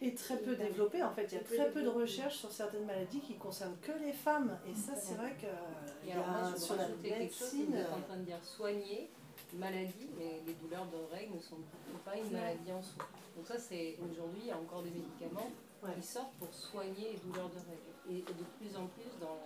et 0.05 0.15
très 0.15 0.37
peu 0.39 0.55
développé 0.55 1.03
en 1.03 1.11
fait. 1.11 1.27
Il 1.33 1.35
y 1.35 1.39
a 1.39 1.45
très 1.45 1.71
peu 1.71 1.83
de 1.83 1.89
recherches 1.89 2.37
sur 2.37 2.53
certaines 2.53 2.85
maladies 2.85 3.21
qui 3.21 3.35
concernent 3.35 3.77
que 3.81 3.93
les 4.05 4.13
femmes. 4.13 4.59
Et 4.69 4.75
ça, 4.75 4.95
c'est 4.97 5.15
vrai 5.15 5.35
que 5.41 6.09
y 6.09 6.13
a 6.13 6.57
sur 6.57 6.77
la 6.77 6.89
médecine. 6.89 7.67
Vous 7.71 7.77
êtes 7.77 7.93
en 7.93 8.01
train 8.01 8.17
de 8.17 8.25
dire 8.25 8.43
soigner 8.43 9.11
maladie, 9.59 10.09
mais 10.19 10.43
les 10.47 10.55
douleurs 10.55 10.87
de 10.87 11.15
règles 11.15 11.37
ne 11.37 11.41
sont 11.41 11.59
pas 12.05 12.17
une 12.17 12.31
maladie 12.31 12.73
en 12.73 12.83
soi. 12.83 13.05
Donc 13.37 13.47
ça, 13.47 13.59
c'est 13.59 13.97
aujourd'hui, 14.03 14.43
il 14.43 14.49
y 14.49 14.51
a 14.51 14.59
encore 14.59 14.83
des 14.83 14.91
médicaments 14.91 15.51
qui 15.95 16.07
sortent 16.07 16.35
pour 16.39 16.53
soigner 16.53 17.13
les 17.13 17.19
douleurs 17.19 17.49
de 17.49 17.59
règles. 17.59 17.95
Et, 18.11 18.21
de 18.21 18.45
plus 18.59 18.77
en 18.77 18.87
plus 18.87 19.09
dans 19.21 19.39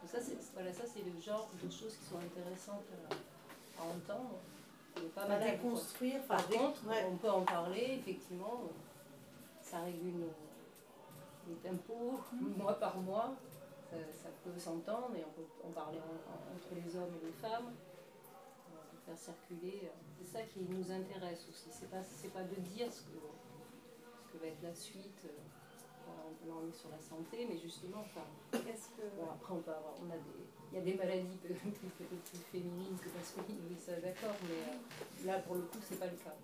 Donc 0.00 0.10
ça, 0.10 0.18
c'est 0.20 0.36
voilà, 0.54 0.72
ça, 0.72 0.82
c'est 0.86 1.04
le 1.04 1.20
genre 1.20 1.48
de 1.62 1.70
choses 1.70 1.96
qui 1.96 2.04
sont 2.04 2.18
intéressantes 2.18 2.86
à, 3.78 3.82
entendre. 3.82 4.38
Pas 5.14 5.26
mal 5.26 5.42
à 5.42 5.50
déconstruire. 5.52 6.22
Par 6.24 6.46
contre, 6.48 6.80
on 7.10 7.16
peut 7.16 7.30
en 7.30 7.42
parler, 7.42 7.98
effectivement 8.00 8.64
ça 9.72 9.80
régule 9.80 10.28
les 11.48 11.54
tempos 11.56 12.20
mois 12.58 12.78
par 12.78 12.98
mois. 12.98 13.34
Ça, 13.90 14.28
peut 14.42 14.58
s'entendre 14.58 15.14
et 15.16 15.24
on 15.24 15.32
peut 15.32 15.48
en 15.66 15.70
parler 15.70 15.98
entre 15.98 16.74
les 16.74 16.96
hommes 16.96 17.12
et 17.22 17.26
les 17.26 17.32
femmes. 17.32 17.72
faire 19.06 19.18
circuler. 19.18 19.90
C'est 20.18 20.38
ça 20.38 20.42
qui 20.44 20.60
nous 20.60 20.90
intéresse 20.90 21.46
aussi. 21.48 21.68
C'est 21.70 21.90
pas, 21.90 22.00
pas 22.32 22.44
de 22.44 22.54
dire 22.60 22.92
ce 22.92 23.02
que, 23.02 23.20
ce 24.24 24.32
que 24.32 24.38
va 24.42 24.46
être 24.46 24.62
la 24.62 24.74
suite. 24.74 25.26
Là, 26.46 26.54
on 26.60 26.68
est 26.68 26.74
sur 26.74 26.90
la 26.90 27.00
santé, 27.00 27.46
mais 27.48 27.56
justement, 27.56 28.00
enfin, 28.00 28.26
qu'est-ce 28.50 28.88
que. 28.96 29.06
après, 29.22 29.54
on 29.54 29.60
peut 29.60 29.70
avoir, 29.70 29.94
on 30.02 30.10
a 30.10 30.16
des, 30.16 30.44
il 30.72 30.78
y 30.78 30.80
a 30.80 30.84
des 30.84 30.94
maladies 30.94 31.36
peut-être 31.36 31.60
plus 31.60 32.38
féminines 32.50 32.98
que 32.98 33.08
masculines, 33.16 33.62
oui, 33.70 33.76
ça 33.78 33.92
d'accord, 34.00 34.34
mais 34.42 34.72
euh, 34.72 35.26
là, 35.26 35.38
pour 35.38 35.54
le 35.54 35.62
coup, 35.62 35.78
c'est 35.80 35.98
pas 35.98 36.06
le 36.06 36.16
cas. 36.16 36.34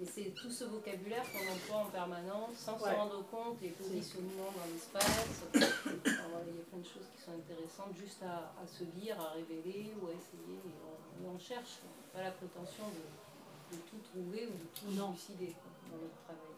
Et 0.00 0.04
c'est 0.04 0.30
tout 0.30 0.48
ce 0.48 0.64
vocabulaire 0.64 1.24
qu'on 1.32 1.52
emploie 1.52 1.88
en 1.88 1.90
permanence, 1.90 2.54
sans 2.56 2.78
se 2.78 2.84
rendre 2.84 3.24
compte, 3.30 3.60
les 3.60 3.70
positionnements 3.70 4.52
dans 4.54 4.72
l'espace. 4.72 5.42
il 5.54 5.60
y 5.60 5.60
a 5.60 6.64
plein 6.70 6.78
de 6.78 6.84
choses 6.84 7.08
qui 7.16 7.22
sont 7.22 7.32
intéressantes 7.32 7.96
juste 7.98 8.22
à, 8.22 8.52
se 8.64 8.84
dire, 8.84 9.20
à 9.20 9.32
révéler 9.32 9.92
ou 10.00 10.06
à 10.06 10.10
essayer. 10.10 10.60
Et 10.64 11.26
on, 11.26 11.36
cherche. 11.36 11.78
pas 12.14 12.22
la 12.22 12.30
prétention 12.30 12.84
de, 12.86 13.76
tout 13.76 13.98
trouver 14.12 14.46
ou 14.46 14.52
de 14.52 14.68
tout 14.72 14.86
élucider 14.86 15.56
dans 15.90 15.98
notre 15.98 16.22
travail. 16.22 16.54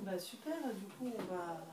Bah 0.00 0.18
super, 0.18 0.58
du 0.74 0.84
coup 0.84 1.10
on 1.16 1.34
va. 1.34 1.64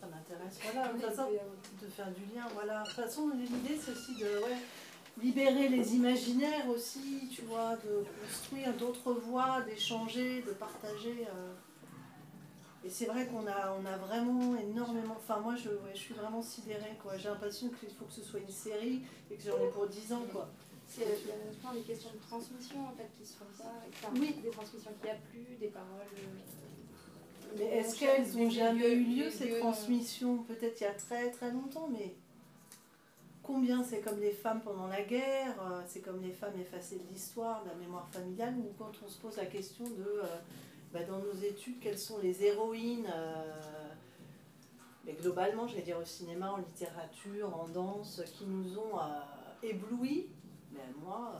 Ça 0.00 0.06
m'intéresse. 0.06 0.58
Voilà, 0.62 0.88
de 0.94 1.86
faire 1.86 2.10
du 2.12 2.34
lien. 2.34 2.46
Voilà. 2.54 2.80
De 2.82 2.86
toute 2.86 2.96
façon, 2.96 3.28
l'idée 3.28 3.78
c'est 3.78 3.92
aussi 3.92 4.14
de. 4.14 4.24
Ouais, 4.24 4.56
libérer 5.22 5.68
les 5.68 5.94
imaginaires 5.94 6.68
aussi, 6.68 7.28
tu 7.32 7.42
vois, 7.42 7.76
de 7.76 8.04
construire 8.22 8.72
d'autres 8.74 9.12
voies, 9.12 9.60
d'échanger, 9.62 10.42
de 10.42 10.52
partager. 10.52 11.26
Euh. 11.28 11.52
Et 12.84 12.88
c'est 12.88 13.06
vrai 13.06 13.26
qu'on 13.26 13.46
a, 13.46 13.76
on 13.78 13.84
a 13.84 13.96
vraiment 13.98 14.56
énormément. 14.56 15.16
Enfin, 15.16 15.40
moi, 15.40 15.54
je, 15.56 15.68
je 15.92 15.98
suis 15.98 16.14
vraiment 16.14 16.40
sidérée, 16.40 16.96
quoi. 17.02 17.18
J'ai 17.18 17.28
l'impression 17.28 17.68
qu'il 17.68 17.90
faut 17.90 18.06
que 18.06 18.12
ce 18.12 18.22
soit 18.22 18.40
une 18.40 18.48
série 18.48 19.02
et 19.30 19.34
que 19.34 19.42
j'en 19.42 19.58
ai 19.62 19.68
pour 19.68 19.86
10 19.86 20.12
ans, 20.14 20.24
quoi. 20.32 20.48
C'est 20.86 21.04
plein 21.60 21.72
des 21.74 21.82
questions 21.82 22.10
de 22.12 22.20
transmission, 22.26 22.88
en 22.88 22.92
fait, 22.96 23.08
qui 23.16 23.24
se 23.24 23.36
font 23.36 23.44
ça. 23.56 23.72
oui. 24.14 24.34
Des 24.42 24.50
transmissions 24.50 24.90
qui 25.00 25.08
a 25.08 25.14
plus, 25.30 25.56
des 25.60 25.68
paroles. 25.68 25.86
Euh, 26.16 27.56
mais 27.58 27.64
est-ce 27.64 27.98
qu'elles 27.98 28.36
ont 28.38 28.50
jamais 28.50 28.92
eu 28.92 29.04
lieu, 29.04 29.30
ces 29.30 29.58
transmissions? 29.58 30.38
Peut-être 30.38 30.80
il 30.80 30.84
y 30.84 30.86
a 30.86 30.94
très 30.94 31.30
très 31.30 31.50
longtemps, 31.50 31.88
mais 31.90 32.14
combien 33.50 33.82
c'est 33.82 34.00
comme 34.00 34.20
les 34.20 34.30
femmes 34.30 34.60
pendant 34.60 34.86
la 34.86 35.02
guerre, 35.02 35.60
euh, 35.60 35.82
c'est 35.86 36.00
comme 36.00 36.22
les 36.22 36.30
femmes 36.30 36.58
effacées 36.60 36.98
de 36.98 37.12
l'histoire, 37.12 37.64
de 37.64 37.70
la 37.70 37.74
mémoire 37.74 38.08
familiale, 38.12 38.54
ou 38.58 38.72
quand 38.78 38.92
on 39.04 39.08
se 39.08 39.18
pose 39.18 39.36
la 39.36 39.46
question 39.46 39.84
de, 39.84 40.20
euh, 40.22 40.26
bah, 40.92 41.02
dans 41.02 41.18
nos 41.18 41.34
études, 41.34 41.80
quelles 41.80 41.98
sont 41.98 42.18
les 42.18 42.44
héroïnes, 42.44 43.10
euh, 43.12 43.88
mais 45.04 45.14
globalement, 45.14 45.66
je 45.66 45.76
vais 45.76 45.82
dire 45.82 45.98
au 45.98 46.04
cinéma, 46.04 46.52
en 46.52 46.58
littérature, 46.58 47.58
en 47.58 47.66
danse, 47.66 48.22
qui 48.38 48.46
nous 48.46 48.78
ont 48.78 48.98
éblouis, 49.62 50.28
mais 50.72 50.86
moi, 51.02 51.32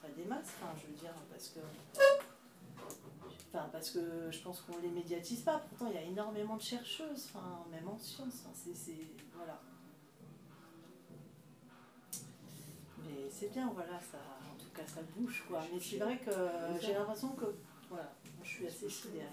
pas 0.00 0.08
des 0.16 0.24
masses, 0.24 0.54
je 0.80 0.86
veux 0.86 0.98
dire, 0.98 1.14
parce 1.30 1.48
que... 1.48 1.60
Enfin, 3.52 3.68
parce 3.72 3.90
que 3.90 4.30
je 4.30 4.40
pense 4.40 4.60
qu'on 4.62 4.78
les 4.78 4.88
médiatise 4.88 5.40
pas. 5.40 5.58
Pourtant, 5.58 5.86
il 5.88 5.94
y 5.94 5.98
a 5.98 6.02
énormément 6.02 6.56
de 6.56 6.62
chercheuses, 6.62 7.30
enfin, 7.32 7.64
même 7.70 7.88
en 7.88 7.98
sciences. 7.98 8.44
c'est, 8.54 8.92
voilà. 9.34 9.60
C'est 13.38 13.52
bien, 13.52 13.70
voilà, 13.74 14.00
ça, 14.00 14.18
en 14.50 14.56
tout 14.58 14.70
cas 14.74 14.86
ça 14.86 15.00
bouge 15.14 15.44
quoi. 15.46 15.62
Mais 15.72 15.78
c'est 15.78 15.98
vrai 15.98 16.18
que 16.18 16.30
j'ai 16.80 16.94
l'impression 16.94 17.28
que, 17.30 17.44
voilà, 17.90 18.10
je 18.42 18.48
suis 18.48 18.66
assez 18.66 18.88
sidérée. 18.88 19.26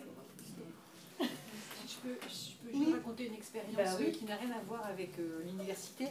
Je 1.85 2.09
peux, 2.09 2.17
je 2.27 2.67
peux 2.67 2.77
juste 2.77 2.93
raconter 2.93 3.27
une 3.27 3.35
expérience 3.35 3.75
bah 3.75 3.83
euh, 3.99 4.11
qui 4.11 4.25
n'a 4.25 4.35
rien 4.35 4.51
à 4.51 4.59
voir 4.63 4.85
avec 4.87 5.19
euh, 5.19 5.43
l'université, 5.45 6.07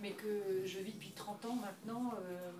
mais 0.00 0.12
que 0.12 0.62
je 0.64 0.78
vis 0.78 0.92
depuis 0.92 1.10
30 1.10 1.44
ans 1.46 1.56
maintenant. 1.56 2.14
Euh, 2.18 2.50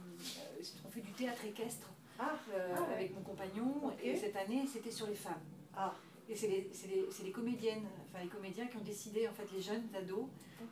on 0.84 0.90
fait 0.90 1.00
du 1.00 1.12
théâtre 1.12 1.44
équestre 1.44 1.88
ah. 2.18 2.32
Ah 2.50 2.92
avec 2.92 3.14
mon 3.14 3.22
compagnon, 3.22 3.92
et 4.02 4.16
cette 4.16 4.36
année 4.36 4.64
c'était 4.70 4.90
sur 4.90 5.06
les 5.06 5.14
femmes. 5.14 5.40
Ah. 5.76 5.94
Et 6.28 6.34
c'est 6.34 6.48
les, 6.48 6.70
les, 6.88 7.06
les, 7.24 7.30
comédiennes, 7.30 7.86
enfin 8.08 8.22
les 8.22 8.30
comédiens 8.30 8.66
qui 8.66 8.76
ont 8.76 8.84
décidé, 8.84 9.28
en 9.28 9.32
fait 9.32 9.50
les 9.54 9.62
jeunes 9.62 9.86
ados, 9.94 10.26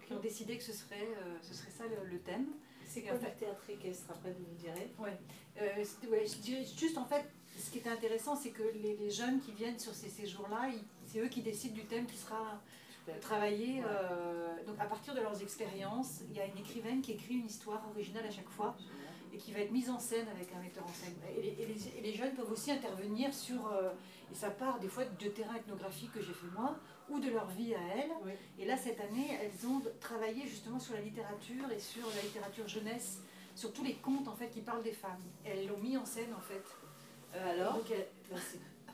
qui 0.07 0.13
ont 0.13 0.21
décidé 0.21 0.57
que 0.57 0.65
ce 0.65 0.73
serait, 0.73 1.09
ce 1.43 1.55
serait 1.55 1.71
ça 1.71 1.85
le 1.87 2.19
thème. 2.21 2.47
C'est 2.93 3.03
quoi 3.03 3.13
le 3.15 3.21
théâtre 3.21 3.63
équestre 3.71 4.11
après, 4.11 4.33
vous 4.33 4.53
me 4.53 4.59
direz 4.59 4.93
ouais. 4.99 5.19
Euh, 5.63 6.11
ouais, 6.11 6.27
je 6.27 6.37
dirais 6.43 6.65
juste 6.79 6.99
en 6.99 7.07
fait, 7.07 7.25
ce 7.59 7.71
qui 7.71 7.79
est 7.79 7.89
intéressant, 7.89 8.37
c'est 8.37 8.51
que 8.51 8.63
les, 8.83 8.97
les, 8.97 9.11
jeunes 9.11 9.41
qui 9.41 9.53
viennent 9.53 9.79
sur 9.79 9.95
ces 9.95 10.11
séjours-là, 10.11 10.71
c'est 11.07 11.21
eux 11.21 11.29
qui 11.29 11.41
décident 11.41 11.75
du 11.75 11.85
thème 11.85 12.05
qui 12.05 12.19
sera 12.19 12.61
travaillé. 13.21 13.83
Euh, 13.85 14.65
donc 14.67 14.77
à 14.79 14.85
partir 14.85 15.15
de 15.15 15.21
leurs 15.21 15.41
expériences, 15.43 16.21
il 16.31 16.37
y 16.37 16.41
a 16.41 16.47
une 16.47 16.59
écrivaine 16.59 17.01
qui 17.01 17.13
écrit 17.13 17.35
une 17.35 17.47
histoire 17.47 17.83
originale 17.91 18.27
à 18.27 18.31
chaque 18.31 18.51
fois 18.51 18.77
et 19.33 19.39
qui 19.39 19.53
va 19.53 19.61
être 19.61 19.73
mise 19.73 19.89
en 19.89 19.99
scène 19.99 20.27
avec 20.29 20.53
un 20.55 20.61
metteur 20.61 20.85
en 20.85 20.93
scène. 20.93 21.15
Et 21.37 21.41
les, 21.41 21.89
et 21.99 22.03
les, 22.03 22.13
jeunes 22.13 22.35
peuvent 22.35 22.53
aussi 22.53 22.71
intervenir 22.71 23.33
sur, 23.33 23.67
euh, 23.67 23.91
et 24.31 24.35
ça 24.35 24.51
part 24.51 24.79
des 24.79 24.89
fois 24.89 25.05
de 25.07 25.29
terrain 25.29 25.55
ethnographique 25.55 26.13
que 26.13 26.21
j'ai 26.21 26.35
fait 26.35 26.49
moi, 26.55 26.77
ou 27.13 27.21
de 27.21 27.31
leur 27.31 27.47
vie 27.49 27.75
à 27.75 27.97
elles. 27.97 28.11
Et 28.59 28.65
là, 28.65 28.77
cette 28.77 29.01
année, 29.01 29.39
elles 29.41 29.69
ont 29.69 29.83
travaillé 30.01 30.47
justement 30.47 30.81
sur 30.81 30.95
la 30.95 31.01
littérature 31.01 31.71
et 31.75 31.79
sur 31.79 32.07
la 32.17 32.23
littérature 32.23 32.67
jeunesse, 32.67 33.19
sur 33.55 33.73
tous 33.73 33.85
les 33.85 33.95
contes 33.95 34.29
en 34.29 34.35
fait 34.35 34.49
qui 34.49 34.61
parlent 34.61 34.83
des 34.83 34.93
femmes. 34.93 35.23
elles 35.45 35.67
l'ont 35.67 35.79
mis 35.79 35.97
en 35.97 36.07
scène 36.07 36.33
en 36.37 36.41
fait. 36.41 36.65
Euh, 37.35 37.51
alors 37.51 37.79
bah, 38.31 38.37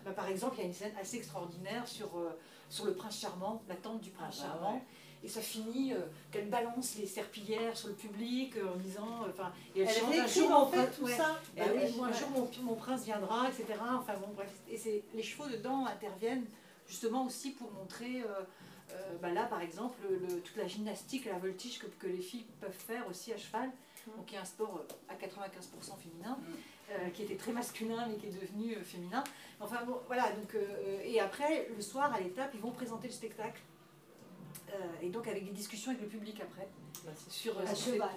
bah, 0.05 0.11
Par 0.13 0.29
exemple, 0.29 0.57
il 0.57 0.61
y 0.61 0.65
a 0.65 0.67
une 0.67 0.75
scène 0.75 0.95
assez 1.01 1.17
extraordinaire 1.17 1.87
sur, 1.87 2.17
euh, 2.17 2.31
sur 2.69 2.87
le 2.87 2.95
prince 2.95 3.21
charmant, 3.21 3.63
la 3.69 3.77
tante 3.77 4.01
du 4.01 4.11
prince 4.11 4.41
ah, 4.41 4.47
bah, 4.47 4.53
charmant. 4.53 4.85
Et 5.25 5.29
ça 5.29 5.41
finit 5.41 5.93
euh, 5.93 5.99
qu'elle 6.31 6.49
balance 6.49 6.95
les 6.97 7.07
serpillères 7.07 7.77
sur 7.77 7.89
le 7.89 7.95
public 7.95 8.55
en 8.73 8.77
disant. 8.77 9.27
Enfin, 9.29 9.53
et 9.75 9.81
elle, 9.81 9.89
chante 9.89 10.15
un 10.15 10.27
jour 10.27 10.51
en 10.53 10.67
fait 10.67 10.91
tout 10.97 11.09
ça. 11.09 11.41
Et 11.57 11.61
un 11.61 11.89
jour 12.13 12.31
mon, 12.31 12.49
mon, 12.63 12.75
prince 12.75 13.05
viendra, 13.05 13.49
etc. 13.49 13.79
Enfin 13.81 14.15
bon, 14.21 14.29
bref. 14.35 14.51
Et 14.71 15.03
les 15.15 15.23
chevaux 15.23 15.49
dedans 15.49 15.87
interviennent 15.87 16.47
justement 16.89 17.25
aussi 17.25 17.51
pour 17.51 17.71
montrer, 17.73 18.23
euh, 18.23 18.43
euh, 18.93 19.17
bah 19.21 19.31
là 19.31 19.45
par 19.45 19.61
exemple, 19.61 19.99
le, 20.09 20.41
toute 20.41 20.57
la 20.57 20.67
gymnastique, 20.67 21.27
la 21.27 21.39
voltige 21.39 21.79
que, 21.79 21.87
que, 21.87 22.07
les 22.07 22.23
filles 22.23 22.47
peuvent 22.61 22.73
faire 22.73 23.07
aussi 23.09 23.33
à 23.33 23.37
cheval, 23.37 23.69
mm. 23.69 24.17
donc 24.17 24.27
qui 24.27 24.35
est 24.35 24.39
un 24.39 24.45
sport 24.45 24.79
euh, 24.79 25.13
à 25.13 25.15
95% 25.15 25.97
féminin, 25.99 26.39
mm. 26.41 27.13
qui 27.13 27.23
était 27.23 27.37
très 27.37 27.53
masculin 27.53 28.09
mais 28.09 28.17
qui 28.17 28.27
est 28.27 28.41
devenu 28.41 28.75
féminin. 28.77 29.23
Enfin 29.61 29.85
bon, 29.85 30.01
voilà, 30.07 30.33
donc, 30.33 30.57
et 31.05 31.21
après, 31.21 31.69
le 31.75 31.83
soir 31.83 32.13
à 32.13 32.21
l'étape, 32.21 32.51
ils 32.55 32.61
vont 32.61 32.71
présenter 32.71 33.09
le 33.09 33.13
spectacle. 33.13 33.61
et 35.03 35.11
donc 35.11 35.29
avec 35.29 35.45
des 35.45 35.53
discussions 35.53 35.91
avec 35.91 36.03
le 36.03 36.09
public 36.09 36.41
après. 36.41 36.67
Bah, 37.05 37.13
sur, 37.29 37.59
à 37.59 37.75
cheval. 37.75 38.09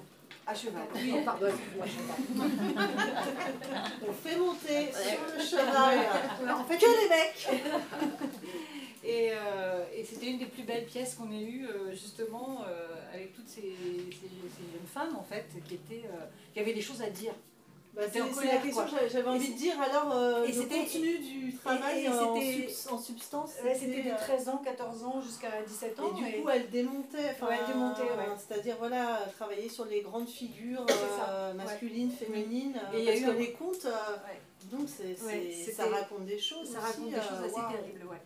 À 0.51 0.53
cheval. 0.53 0.83
Oui, 0.95 1.13
pardon, 1.23 1.47
On 4.05 4.11
fait 4.11 4.35
monter 4.35 4.91
sur 4.91 5.19
le 5.37 5.43
cheval. 5.43 5.99
en 6.53 6.63
fait, 6.65 6.77
que 6.77 6.85
les 6.85 7.09
mecs. 7.09 7.47
Et, 9.03 9.31
euh, 9.31 9.83
et 9.95 10.03
c'était 10.03 10.27
une 10.27 10.37
des 10.37 10.45
plus 10.45 10.61
belles 10.61 10.85
pièces 10.85 11.15
qu'on 11.15 11.31
ait 11.31 11.41
eues, 11.41 11.65
euh, 11.65 11.91
justement, 11.91 12.63
euh, 12.67 12.87
avec 13.11 13.33
toutes 13.33 13.47
ces, 13.47 13.61
ces, 13.61 14.27
jeunes 14.71 14.87
femmes, 14.93 15.15
en 15.15 15.23
fait, 15.23 15.47
qui, 15.67 15.73
étaient, 15.73 16.03
qui 16.53 16.59
avaient 16.59 16.73
des 16.73 16.81
choses 16.81 17.01
à 17.01 17.09
dire. 17.09 17.33
Bah, 17.93 18.03
c'est 18.11 18.19
la 18.19 18.57
question 18.57 18.83
j'avais 19.11 19.27
envie 19.27 19.53
de 19.53 19.57
dire. 19.57 19.73
Alors 19.81 20.13
euh, 20.13 20.47
le 20.47 20.53
contenu 20.53 21.19
du 21.19 21.53
travail 21.55 22.07
en, 22.07 22.93
en, 22.93 22.97
substance. 22.97 23.51
C'était 23.73 24.03
de 24.03 24.15
13 24.15 24.49
ans 24.49 24.61
14 24.63 25.03
ans 25.03 25.21
jusqu'à 25.21 25.61
17 25.67 25.99
ans 25.99 26.11
et 26.17 26.31
du 26.31 26.41
coup 26.41 26.49
elle 26.49 26.69
démontait 26.69 27.35
enfin 27.41 27.47
c'est-à-dire 28.37 28.77
voilà 28.79 29.19
travailler 29.37 29.69
sur 29.69 29.85
les 29.85 30.01
grandes 30.01 30.29
figures 30.29 30.85
masculines 31.55 32.11
féminines 32.11 32.79
et 32.93 33.05
parce 33.05 33.19
que 33.19 33.31
les 33.31 33.51
contes 33.53 33.87
donc 34.71 34.87
c'est 34.87 35.71
ça 35.71 35.85
raconte 35.87 36.25
des 36.25 36.39
choses 36.39 36.69
ça 36.69 36.79
raconte 36.79 37.09
des 37.09 37.15
choses 37.15 37.43
assez 37.45 37.75
terribles 37.75 38.05
ouais 38.09 38.21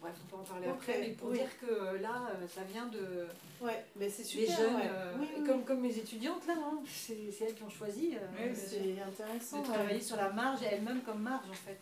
bref, 0.00 0.14
on 0.24 0.30
peut 0.30 0.36
en 0.36 0.44
parler 0.44 0.68
après, 0.68 0.98
mais 1.00 1.08
pour 1.10 1.32
dire 1.32 1.48
que 1.60 1.96
là, 1.96 2.30
euh, 2.30 2.46
ça 2.48 2.62
vient 2.62 2.86
de. 2.86 3.26
Ouais, 3.60 3.84
mais 3.96 4.08
c'est 4.08 4.24
super. 4.24 4.48
Les 4.48 4.54
jeunes, 4.54 4.80
euh, 4.82 5.46
Comme, 5.46 5.64
comme 5.64 5.80
mes 5.80 5.96
étudiantes, 5.96 6.46
là, 6.46 6.54
hein, 6.56 6.78
c'est 6.86 7.30
elles 7.40 7.54
qui 7.54 7.62
ont 7.62 7.70
choisi 7.70 8.16
euh, 8.16 8.52
c'est 8.54 9.00
intéressant, 9.00 9.60
de 9.60 9.66
travailler 9.66 10.00
sur 10.00 10.16
la 10.16 10.30
marge 10.30 10.60
elles-mêmes 10.62 11.02
comme 11.02 11.22
marge, 11.22 11.48
en 11.50 11.54
fait. 11.54 11.80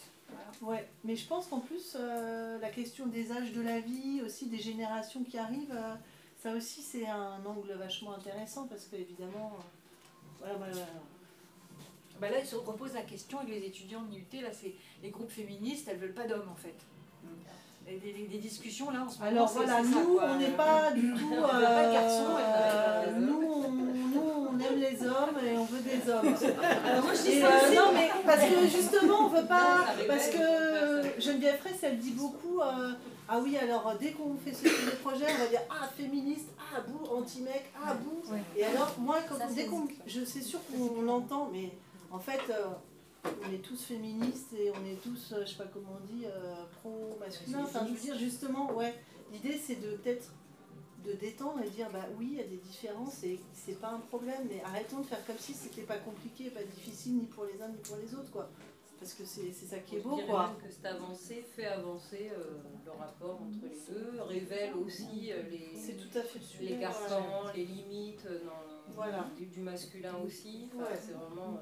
Ouais, 0.63 0.87
mais 1.05 1.17
je 1.17 1.27
pense 1.27 1.47
qu'en 1.47 1.61
plus, 1.61 1.97
la 2.61 2.69
question 2.69 3.07
des 3.07 3.33
âges 3.33 3.53
de 3.53 3.63
la 3.63 3.81
vie, 3.81 4.23
aussi 4.25 4.47
des 4.47 4.59
générations 4.59 5.25
qui 5.25 5.39
arrivent, 5.39 5.79
ça 6.43 6.53
aussi, 6.53 6.83
c'est 6.83 7.07
un 7.07 7.45
angle 7.45 7.73
vachement 7.73 8.15
intéressant 8.15 8.67
parce 8.67 8.87
que, 8.87 8.97
évidemment. 8.97 9.59
voilà, 10.39 10.55
voilà. 10.55 10.87
Bah 12.21 12.29
là, 12.29 12.39
il 12.39 12.47
se 12.47 12.55
repose 12.55 12.93
la 12.93 13.03
question 13.03 13.39
avec 13.39 13.51
les 13.51 13.67
étudiants 13.67 14.03
de 14.03 14.11
l'IUT, 14.11 14.43
là, 14.43 14.53
c'est 14.53 14.75
les 15.03 15.09
groupes 15.09 15.31
féministes, 15.31 15.89
elles 15.91 15.97
veulent 15.97 16.13
pas 16.13 16.27
d'hommes, 16.27 16.51
en 16.51 16.55
fait 16.55 16.77
des, 17.99 18.39
discussions 18.39 18.91
là 18.91 19.05
en 19.05 19.09
ce 19.09 19.19
moment. 19.19 19.31
Alors 19.31 19.49
voilà, 19.49 19.83
nous 19.83 20.19
on 20.23 20.39
n'est 20.39 20.57
pas 20.57 20.93
du 20.93 21.13
tout. 21.15 21.35
Euh, 21.35 23.13
nous, 23.19 23.43
on, 23.43 23.71
nous 23.71 24.23
on 24.49 24.59
aime 24.59 24.79
les 24.79 25.03
hommes 25.07 25.37
et 25.45 25.57
on 25.57 25.65
veut 25.65 25.81
des 25.81 26.11
hommes. 26.11 26.25
moi 27.03 27.13
je 27.15 27.23
dis 27.23 27.41
ça 27.41 27.49
euh, 27.49 27.75
Non 27.75 27.93
mais 27.95 28.11
parce 28.25 28.45
que 28.45 28.67
justement 28.67 29.27
on 29.27 29.29
veut 29.29 29.47
pas. 29.47 29.87
Parce 30.07 30.29
que 30.29 31.21
Geneviève 31.21 31.59
Fraisse, 31.59 31.81
elle 31.83 31.99
dit 31.99 32.13
beaucoup 32.13 32.61
Ah 32.63 33.39
oui, 33.43 33.57
alors 33.57 33.95
dès 34.01 34.13
qu'on 34.13 34.37
fait 34.37 34.53
ce 34.53 34.63
type 34.63 34.87
de 34.87 34.97
projet, 35.03 35.27
on 35.35 35.43
va 35.43 35.47
dire 35.47 35.63
Ah, 35.71 35.89
féministe, 35.97 36.49
ah, 36.59 36.81
bouh, 36.81 37.17
anti-mec, 37.17 37.73
ah, 37.85 37.95
bouh. 37.95 38.23
Et 38.57 38.65
alors, 38.65 38.95
moi, 38.99 39.19
quand, 39.29 39.37
dès 39.55 39.67
qu'on. 39.67 39.87
Je 40.07 40.25
sais 40.25 40.41
sûr 40.41 40.61
qu'on 40.71 41.09
entend, 41.09 41.51
mais 41.53 41.71
en 42.11 42.19
fait, 42.19 42.41
on 43.25 43.53
est 43.53 43.63
tous 43.63 43.83
féministes 43.85 44.53
et 44.53 44.71
on 44.71 44.85
est 44.85 45.01
tous, 45.03 45.35
je 45.41 45.47
sais 45.47 45.57
pas 45.57 45.69
comment 45.73 45.99
on 46.01 46.07
dit, 46.07 46.25
pro-masculin. 46.81 47.61
Enfin, 47.63 47.87
je 47.87 47.93
veux 47.93 48.01
dire, 48.01 48.19
justement, 48.19 48.73
ouais, 48.73 48.95
l'idée 49.33 49.59
c'est 49.63 49.77
de 49.77 49.97
peut-être 49.97 50.33
de 51.05 51.13
détendre 51.13 51.63
et 51.65 51.71
dire 51.71 51.89
bah 51.91 52.05
oui, 52.19 52.29
il 52.33 52.37
y 52.39 52.41
a 52.41 52.47
des 52.47 52.59
différences 52.59 53.25
et 53.25 53.41
c'est 53.55 53.81
pas 53.81 53.89
un 53.89 54.01
problème, 54.01 54.47
mais 54.51 54.63
arrêtons 54.63 54.99
de 54.99 55.07
faire 55.07 55.25
comme 55.27 55.39
si 55.39 55.55
c'était 55.55 55.83
pas 55.83 55.97
compliqué, 55.97 56.51
pas 56.51 56.63
difficile 56.63 57.17
ni 57.17 57.25
pour 57.25 57.45
les 57.47 57.63
uns 57.63 57.69
ni 57.69 57.79
pour 57.79 57.97
les 57.97 58.15
autres 58.15 58.31
quoi. 58.31 58.51
Parce 59.01 59.15
que 59.15 59.25
c'est 59.25 59.51
ça 59.53 59.79
qui 59.79 59.97
est 59.97 60.01
beau 60.01 60.19
quoi. 60.29 60.49
Même 60.49 60.57
que 60.59 60.71
cette 60.71 60.85
avancée 60.85 61.43
fait 61.57 61.65
avancer 61.65 62.31
euh, 62.37 62.61
le 62.85 62.91
rapport 62.91 63.41
entre 63.41 63.65
les 63.65 63.95
deux, 63.95 64.21
révèle 64.21 64.75
aussi 64.75 65.33
euh, 65.33 65.43
les, 65.51 65.95
tout 65.95 66.19
à 66.19 66.23
fait 66.23 66.39
les 66.61 66.79
carcans, 66.79 67.51
les 67.57 67.65
limites 67.65 68.27
euh, 68.27 68.41
voilà. 68.95 69.27
du, 69.39 69.61
masculin 69.61 70.17
aussi. 70.27 70.69
C'est 71.01 71.13
vraiment 71.15 71.59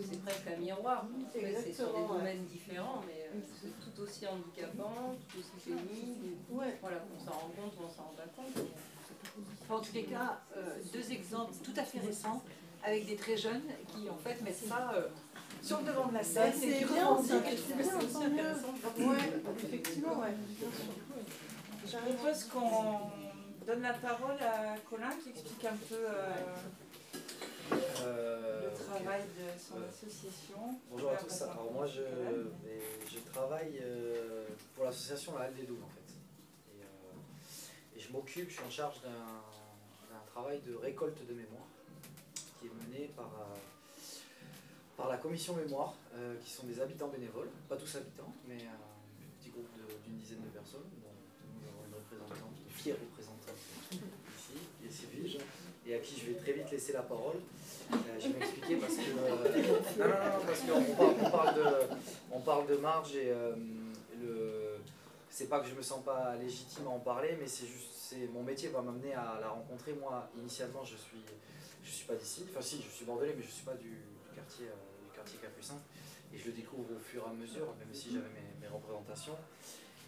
c'est 0.00 0.20
presque 0.20 0.48
un 0.48 0.56
miroir. 0.56 1.06
C'est 1.32 1.72
sur 1.72 1.94
des 1.94 2.08
domaines 2.08 2.44
différents, 2.46 3.02
mais 3.06 3.30
c'est 3.62 3.68
tout 3.80 4.02
aussi 4.02 4.26
handicapant, 4.26 5.14
tout 5.28 5.38
aussi 5.38 5.60
féminin. 5.60 6.16
Voilà, 6.50 7.04
on 7.14 7.24
s'en 7.24 7.38
rend 7.38 7.50
compte 7.50 7.72
ou 7.78 7.84
on 7.84 7.88
s'en 7.88 8.02
rend 8.02 8.14
pas 8.16 8.26
compte. 8.34 8.66
En 9.68 9.80
tous 9.80 9.94
les 9.94 10.04
cas, 10.04 10.40
deux 10.92 11.12
exemples 11.12 11.54
tout 11.62 11.74
à 11.76 11.84
fait 11.84 12.00
récents 12.00 12.42
avec 12.82 13.06
des 13.06 13.14
très 13.14 13.36
jeunes 13.36 13.62
qui 13.86 14.08
en 14.10 14.16
fait 14.16 14.40
mettent 14.42 14.56
ça 14.56 14.92
sur 15.62 15.78
le 15.80 15.84
devant 15.86 16.06
de 16.08 16.14
la 16.14 16.22
scène. 16.22 16.52
c'est 16.58 16.84
bien, 16.84 17.16
c'est 17.22 18.30
bien. 18.30 19.08
Ouais, 19.08 19.16
effectivement, 19.64 20.18
ouais. 20.20 20.34
Je 21.86 21.96
propose 21.96 22.44
qu'on 22.44 23.66
donne 23.66 23.82
la 23.82 23.94
parole 23.94 24.36
à 24.40 24.76
Colin 24.88 25.10
qui 25.22 25.30
explique 25.30 25.64
un 25.64 25.76
peu 25.88 25.94
euh, 25.96 26.32
euh, 28.02 28.70
le 28.70 28.84
travail 28.84 29.22
de 29.22 29.58
son 29.58 29.76
association. 29.88 30.78
Bonjour 30.90 31.10
à 31.10 31.16
tous. 31.16 31.42
Alors 31.42 31.72
moi 31.72 31.86
je, 31.86 32.02
je 33.12 33.18
travaille 33.32 33.80
euh, 33.82 34.46
pour 34.74 34.84
l'association 34.84 35.36
La 35.38 35.44
Halle 35.46 35.54
des 35.54 35.64
Doubles 35.64 35.82
en 35.84 35.88
fait. 35.88 36.78
Et, 36.78 37.98
et 37.98 38.00
je 38.00 38.12
m'occupe, 38.12 38.48
je 38.50 38.54
suis 38.54 38.64
en 38.64 38.70
charge 38.70 39.00
d'un 39.02 40.20
travail 40.32 40.60
de 40.60 40.74
récolte 40.76 41.18
de 41.26 41.34
mémoire 41.34 41.66
qui 42.60 42.66
est 42.66 42.70
mené 42.88 43.10
par 43.16 43.26
par 43.26 43.48
la 45.10 45.16
commission 45.16 45.54
mémoire, 45.56 45.94
euh, 46.14 46.36
qui 46.42 46.50
sont 46.50 46.66
des 46.66 46.80
habitants 46.80 47.08
bénévoles, 47.08 47.48
pas 47.68 47.76
tous 47.76 47.96
habitants, 47.96 48.32
mais 48.46 48.54
un 48.54 49.40
petit 49.40 49.50
groupe 49.50 49.68
d'une 50.04 50.16
dizaine 50.16 50.42
de 50.42 50.48
personnes, 50.48 50.86
dont 51.02 51.10
nous 51.54 51.68
avons 51.68 51.84
une 51.86 51.94
représentante, 51.94 52.54
une 52.64 52.72
fière 52.72 52.96
représentante 52.96 53.56
ici, 54.38 54.54
qui 54.78 54.86
est 54.86 54.90
Sylvie, 54.90 55.38
et 55.86 55.94
à 55.94 55.98
qui 55.98 56.20
je 56.20 56.26
vais 56.26 56.38
très 56.38 56.52
vite 56.52 56.70
laisser 56.70 56.92
la 56.92 57.02
parole. 57.02 57.36
Euh, 57.92 57.96
je 58.20 58.28
vais 58.28 58.38
m'expliquer 58.38 58.76
parce 58.76 58.94
que. 58.94 59.00
Euh, 59.00 59.98
non, 59.98 60.04
non, 60.06 60.14
non, 60.14 60.46
parce 60.46 60.60
qu'on 60.60 60.94
parle, 60.94 61.14
on 61.20 61.30
parle, 61.30 61.54
de, 61.56 61.76
on 62.30 62.40
parle 62.40 62.66
de 62.68 62.76
marge 62.76 63.16
et 63.16 63.32
le. 64.22 64.76
C'est 65.28 65.48
pas 65.48 65.60
que 65.60 65.68
je 65.68 65.74
me 65.74 65.82
sens 65.82 66.04
pas 66.04 66.36
légitime 66.36 66.86
à 66.86 66.90
en 66.90 67.00
parler, 67.00 67.36
mais 67.40 67.48
c'est 67.48 67.66
juste. 67.66 68.14
Mon 68.32 68.42
métier 68.42 68.68
va 68.68 68.82
m'amener 68.82 69.14
à 69.14 69.38
la 69.40 69.48
rencontrer. 69.48 69.92
Moi, 69.92 70.28
initialement, 70.36 70.84
je 70.84 70.96
suis, 70.96 71.22
je 71.82 71.90
suis 71.90 72.06
pas 72.06 72.14
d'ici. 72.14 72.44
Enfin, 72.50 72.60
si, 72.60 72.82
je 72.82 72.88
suis 72.88 73.04
bordelais, 73.04 73.34
mais 73.36 73.42
je 73.44 73.50
suis 73.50 73.64
pas 73.64 73.74
du, 73.74 74.02
quartier 74.34 74.66
Et 76.32 76.38
je 76.38 76.46
le 76.46 76.52
découvre 76.52 76.94
au 76.94 76.98
fur 76.98 77.22
et 77.26 77.30
à 77.30 77.32
mesure, 77.32 77.74
même 77.78 77.92
si 77.92 78.12
j'avais 78.12 78.28
mes, 78.60 78.68
représentations. 78.68 79.36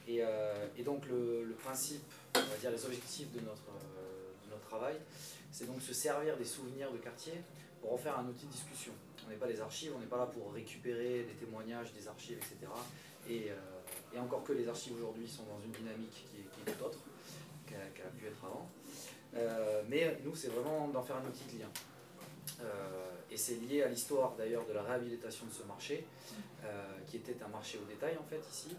Et, 0.06 0.18
euh, 0.20 0.66
donc 0.84 1.06
le, 1.06 1.54
principe, 1.62 2.02
on 2.34 2.40
va 2.40 2.56
dire 2.56 2.70
les 2.70 2.84
objectifs 2.84 3.32
de 3.32 3.40
notre, 3.40 3.70
euh, 3.70 4.50
notre 4.50 4.62
travail, 4.68 4.96
c'est 5.50 5.66
donc 5.66 5.82
se 5.82 5.92
servir 5.92 6.36
des 6.36 6.44
souvenirs 6.44 6.92
de 6.92 6.98
quartier 6.98 7.34
pour 7.80 7.92
en 7.92 7.98
faire 7.98 8.18
un 8.18 8.26
outil 8.26 8.46
de 8.46 8.52
discussion. 8.52 8.92
On 9.26 9.30
n'est 9.30 9.36
pas 9.36 9.46
des 9.46 9.60
archives, 9.60 9.92
on 9.96 9.98
n'est 9.98 10.06
pas 10.06 10.18
là 10.18 10.26
pour 10.26 10.52
récupérer 10.52 11.24
des 11.24 11.34
témoignages, 11.34 11.92
des 11.92 12.06
archives, 12.06 12.38
etc. 12.38 12.70
Et, 13.28 13.50
euh, 13.50 14.14
et 14.14 14.18
encore 14.18 14.44
que 14.44 14.52
les 14.52 14.68
archives 14.68 14.94
aujourd'hui 14.94 15.28
sont 15.28 15.44
dans 15.44 15.60
une 15.64 15.72
dynamique 15.72 16.26
qui 16.30 16.40
est, 16.40 16.72
qui 16.72 16.82
autre 16.82 16.98
qu'elle 17.66 18.06
a 18.06 18.10
pu 18.10 18.26
être 18.26 18.44
avant. 18.44 18.68
mais 19.88 20.18
nous, 20.24 20.36
c'est 20.36 20.48
vraiment 20.48 20.88
d'en 20.88 21.02
faire 21.02 21.16
un 21.16 21.26
outil 21.26 21.44
de 21.54 21.62
lien. 21.62 21.70
Et 23.32 23.36
c'est 23.38 23.54
lié 23.54 23.82
à 23.82 23.88
l'histoire 23.88 24.34
d'ailleurs 24.36 24.66
de 24.66 24.74
la 24.74 24.82
réhabilitation 24.82 25.46
de 25.46 25.52
ce 25.52 25.62
marché, 25.62 26.06
euh, 26.64 26.84
qui 27.06 27.16
était 27.16 27.42
un 27.42 27.48
marché 27.48 27.78
au 27.82 27.86
détail 27.86 28.18
en 28.18 28.24
fait 28.24 28.42
ici, 28.50 28.76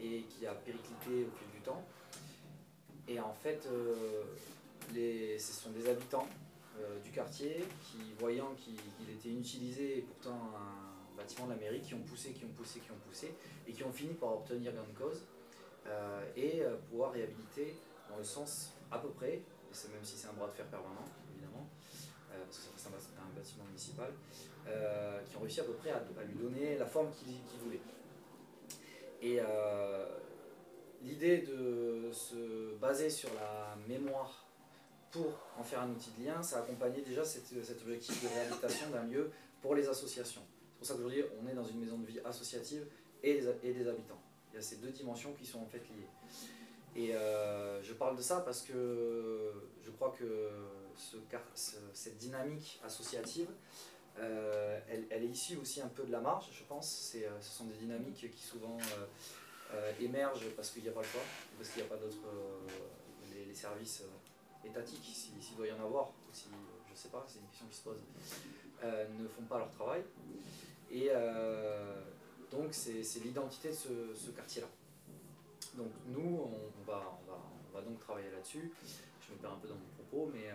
et 0.00 0.22
qui 0.22 0.46
a 0.46 0.54
périclité 0.54 1.26
au 1.26 1.36
fil 1.36 1.50
du 1.52 1.60
temps. 1.60 1.84
Et 3.06 3.20
en 3.20 3.34
fait, 3.34 3.66
euh, 3.66 4.24
ce 4.94 5.52
sont 5.52 5.70
des 5.72 5.90
habitants 5.90 6.26
euh, 6.80 6.98
du 7.00 7.10
quartier 7.10 7.62
qui, 7.82 8.14
voyant 8.18 8.54
qu'il 8.54 9.10
était 9.10 9.28
inutilisé 9.28 9.98
et 9.98 10.00
pourtant 10.00 10.38
un 10.56 11.14
bâtiment 11.14 11.46
de 11.48 11.52
la 11.52 11.58
mairie, 11.58 11.82
qui 11.82 11.92
ont 11.92 12.02
poussé, 12.02 12.30
qui 12.30 12.46
ont 12.46 12.54
poussé, 12.56 12.80
qui 12.80 12.90
ont 12.92 13.00
poussé, 13.06 13.34
et 13.68 13.72
qui 13.72 13.84
ont 13.84 13.92
fini 13.92 14.14
par 14.14 14.32
obtenir 14.36 14.72
gain 14.72 14.84
de 14.90 14.98
cause 14.98 15.22
et 16.34 16.62
pouvoir 16.88 17.12
réhabiliter 17.12 17.76
dans 18.08 18.16
le 18.16 18.24
sens 18.24 18.72
à 18.90 18.98
peu 18.98 19.10
près, 19.10 19.42
même 19.92 20.04
si 20.04 20.16
c'est 20.16 20.28
un 20.28 20.32
bras 20.32 20.46
de 20.46 20.52
fer 20.52 20.64
permanent, 20.66 21.04
parce 22.30 22.58
que 22.58 22.64
c'est 22.76 22.88
un, 22.88 23.31
bâtiment 23.42 23.64
municipal, 23.64 24.10
euh, 24.68 25.20
qui 25.24 25.36
ont 25.36 25.40
réussi 25.40 25.60
à 25.60 25.64
peu 25.64 25.72
près 25.72 25.90
à, 25.90 26.00
lui 26.24 26.34
donner 26.34 26.78
la 26.78 26.86
forme 26.86 27.10
qu'il 27.10 27.40
voulait. 27.64 27.80
Et 29.20 29.38
euh, 29.40 30.06
l'idée 31.02 31.38
de 31.38 32.10
se 32.12 32.74
baser 32.76 33.10
sur 33.10 33.30
la 33.34 33.76
mémoire 33.88 34.46
pour 35.10 35.32
en 35.58 35.62
faire 35.62 35.80
un 35.80 35.90
outil 35.90 36.10
de 36.18 36.24
lien, 36.24 36.42
ça 36.42 36.58
a 36.58 36.60
accompagné 36.60 37.02
déjà 37.02 37.24
cet, 37.24 37.52
objectif 37.82 38.22
de 38.22 38.28
réhabilitation 38.28 38.90
d'un 38.90 39.04
lieu 39.04 39.30
pour 39.60 39.74
les 39.74 39.88
associations. 39.88 40.42
C'est 40.72 40.78
pour 40.78 40.86
ça 40.86 40.94
qu'aujourd'hui, 40.94 41.24
on 41.42 41.48
est 41.48 41.54
dans 41.54 41.64
une 41.64 41.80
maison 41.80 41.98
de 41.98 42.06
vie 42.06 42.20
associative 42.24 42.86
et 43.22 43.40
des, 43.40 43.48
et 43.62 43.72
des 43.72 43.88
habitants. 43.88 44.20
Il 44.52 44.56
y 44.56 44.58
a 44.58 44.62
ces 44.62 44.76
deux 44.76 44.90
dimensions 44.90 45.32
qui 45.34 45.46
sont 45.46 45.60
en 45.60 45.66
fait 45.66 45.78
liées. 45.78 46.08
Et 46.94 47.14
euh, 47.14 47.82
je 47.82 47.92
parle 47.94 48.16
de 48.16 48.22
ça 48.22 48.40
parce 48.40 48.62
que 48.62 49.52
je 49.82 49.90
crois 49.90 50.14
que 50.18 50.24
cette 50.94 52.16
dynamique 52.18 52.80
associative, 52.84 53.48
euh, 54.18 54.78
elle, 54.88 55.24
est 55.24 55.26
issue 55.26 55.56
aussi 55.56 55.80
un 55.80 55.88
peu 55.88 56.04
de 56.04 56.12
la 56.12 56.20
marge, 56.20 56.48
je 56.52 56.64
pense. 56.64 57.12
Euh, 57.16 57.40
ce 57.40 57.50
sont 57.50 57.64
des 57.64 57.76
dynamiques 57.76 58.30
qui 58.30 58.42
souvent 58.42 58.76
émergent 60.00 60.50
parce 60.54 60.70
qu'il 60.70 60.82
n'y 60.82 60.90
a 60.90 60.92
pas 60.92 61.00
le 61.00 61.06
choix, 61.06 61.22
parce 61.56 61.70
qu'il 61.70 61.82
n'y 61.82 61.88
a 61.88 61.90
pas 61.90 61.96
d'autres. 61.96 62.18
Les, 63.34 63.54
services 63.54 64.02
étatiques, 64.64 65.04
s'il 65.14 65.56
doit 65.56 65.66
y 65.66 65.72
en 65.72 65.84
avoir, 65.84 66.08
ou 66.08 66.32
si, 66.32 66.46
je 66.86 66.92
ne 66.92 66.96
sais 66.96 67.08
pas, 67.08 67.24
c'est 67.28 67.38
une 67.38 67.46
question 67.46 67.66
qui 67.66 67.76
se 67.76 67.82
pose, 67.82 67.98
ne 68.82 69.28
font 69.28 69.42
pas 69.42 69.58
leur 69.58 69.70
travail. 69.70 70.02
Et 70.90 71.10
donc, 72.50 72.68
c'est 72.72 73.24
l'identité 73.24 73.70
de 73.70 74.14
ce 74.14 74.30
quartier-là. 74.30 74.68
Donc 75.74 75.90
nous, 76.08 76.40
on 76.44 76.90
va, 76.90 77.80
donc 77.82 77.98
travailler 78.00 78.30
là-dessus. 78.30 78.70
Je 79.32 79.36
me 79.38 79.42
perds 79.42 79.52
un 79.52 79.60
peu 79.60 79.68
dans 79.68 79.74
mon 79.74 79.88
propos, 79.96 80.30
mais, 80.32 80.48
euh, 80.48 80.54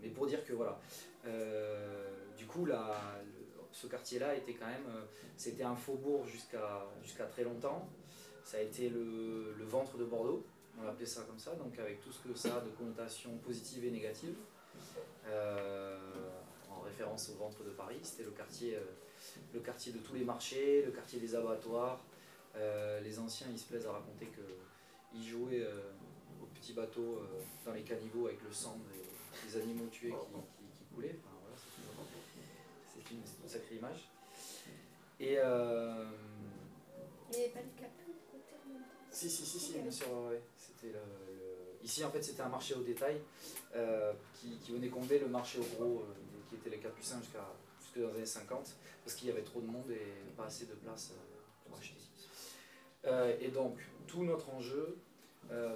mais 0.00 0.08
pour 0.08 0.26
dire 0.26 0.44
que 0.44 0.52
voilà, 0.52 0.78
euh, 1.26 2.08
du 2.36 2.46
coup, 2.46 2.64
là, 2.64 2.94
ce 3.72 3.86
quartier-là 3.86 4.34
était 4.36 4.54
quand 4.54 4.66
même, 4.66 4.86
euh, 4.88 5.04
c'était 5.36 5.64
un 5.64 5.74
faubourg 5.74 6.24
jusqu'à 6.26 6.86
jusqu'à 7.02 7.24
très 7.24 7.44
longtemps. 7.44 7.88
Ça 8.44 8.58
a 8.58 8.60
été 8.60 8.88
le, 8.88 9.54
le 9.56 9.64
ventre 9.64 9.96
de 9.96 10.04
Bordeaux, 10.04 10.44
on 10.78 10.84
l'appelait 10.84 11.06
ça 11.06 11.22
comme 11.22 11.38
ça, 11.38 11.54
donc 11.54 11.78
avec 11.78 12.00
tout 12.00 12.12
ce 12.12 12.26
que 12.26 12.34
ça 12.34 12.56
a 12.56 12.60
de 12.60 12.70
connotations 12.70 13.36
positives 13.38 13.84
et 13.84 13.90
négatives. 13.90 14.36
en 16.70 16.80
référence 16.80 17.30
au 17.30 17.34
ventre 17.34 17.62
de 17.64 17.70
Paris, 17.70 18.00
c'était 18.02 18.24
le 18.24 18.32
quartier, 18.32 18.78
le 19.54 19.60
quartier 19.60 19.92
de 19.92 19.98
tous 19.98 20.14
les 20.14 20.24
marchés, 20.24 20.82
le 20.84 20.90
quartier 20.90 21.20
des 21.20 21.34
abattoirs, 21.34 22.00
les 22.56 23.18
anciens, 23.18 23.46
ils 23.52 23.58
se 23.58 23.68
plaisent 23.68 23.86
à 23.86 23.92
raconter 23.92 24.28
qu'ils 24.34 25.24
jouaient 25.24 25.64
euh, 26.62 26.62
au 26.62 26.62
petit 26.62 26.72
bateau 26.72 27.18
euh, 27.18 27.42
dans 27.64 27.72
les 27.72 27.82
caniveaux 27.82 28.26
avec 28.26 28.42
le 28.42 28.52
sang 28.52 28.78
des, 29.48 29.56
animaux 29.60 29.88
tués 29.90 30.14
qui, 30.74 30.84
coulaient. 30.94 31.18
c'est 32.86 33.10
une, 33.10 33.22
sacrée 33.48 33.76
image. 33.76 34.08
Et. 35.20 35.32
Il 35.32 35.38
n'y 37.38 37.44
avait 37.44 37.52
pas 37.52 37.62
de 37.62 37.80
capel 37.80 38.14
côté 38.30 38.54
Si, 39.10 39.30
si, 39.30 39.44
si, 39.44 39.58
si, 39.58 39.78
bien 39.78 39.90
sûr, 39.90 40.06
C'était 40.56 40.94
Ici, 41.82 42.04
en 42.04 42.10
fait, 42.10 42.22
c'était 42.22 42.42
un 42.42 42.48
marché 42.48 42.74
au 42.74 42.82
détail 42.82 43.20
qui, 44.34 44.58
qui, 44.58 44.72
venait 44.72 44.88
combler 44.88 45.18
le 45.18 45.28
marché 45.28 45.58
au 45.58 45.64
gros, 45.76 46.04
qui 46.48 46.56
était 46.56 46.70
les 46.70 46.78
Capucins 46.78 47.20
jusqu'à 47.20 47.48
jusque 47.80 47.98
dans 47.98 48.08
les 48.08 48.16
années 48.16 48.26
50, 48.26 48.76
parce 49.04 49.16
qu'il 49.16 49.28
y 49.28 49.30
avait 49.30 49.42
trop 49.42 49.60
de 49.60 49.66
monde 49.66 49.90
et 49.90 50.34
pas 50.36 50.46
assez 50.46 50.66
de 50.66 50.74
place 50.74 51.12
pour 51.64 51.78
acheter. 51.78 52.02
Euh, 53.06 53.36
et 53.40 53.48
donc, 53.48 53.78
tout 54.06 54.24
notre 54.24 54.50
enjeu 54.50 54.78
euh, 54.78 54.96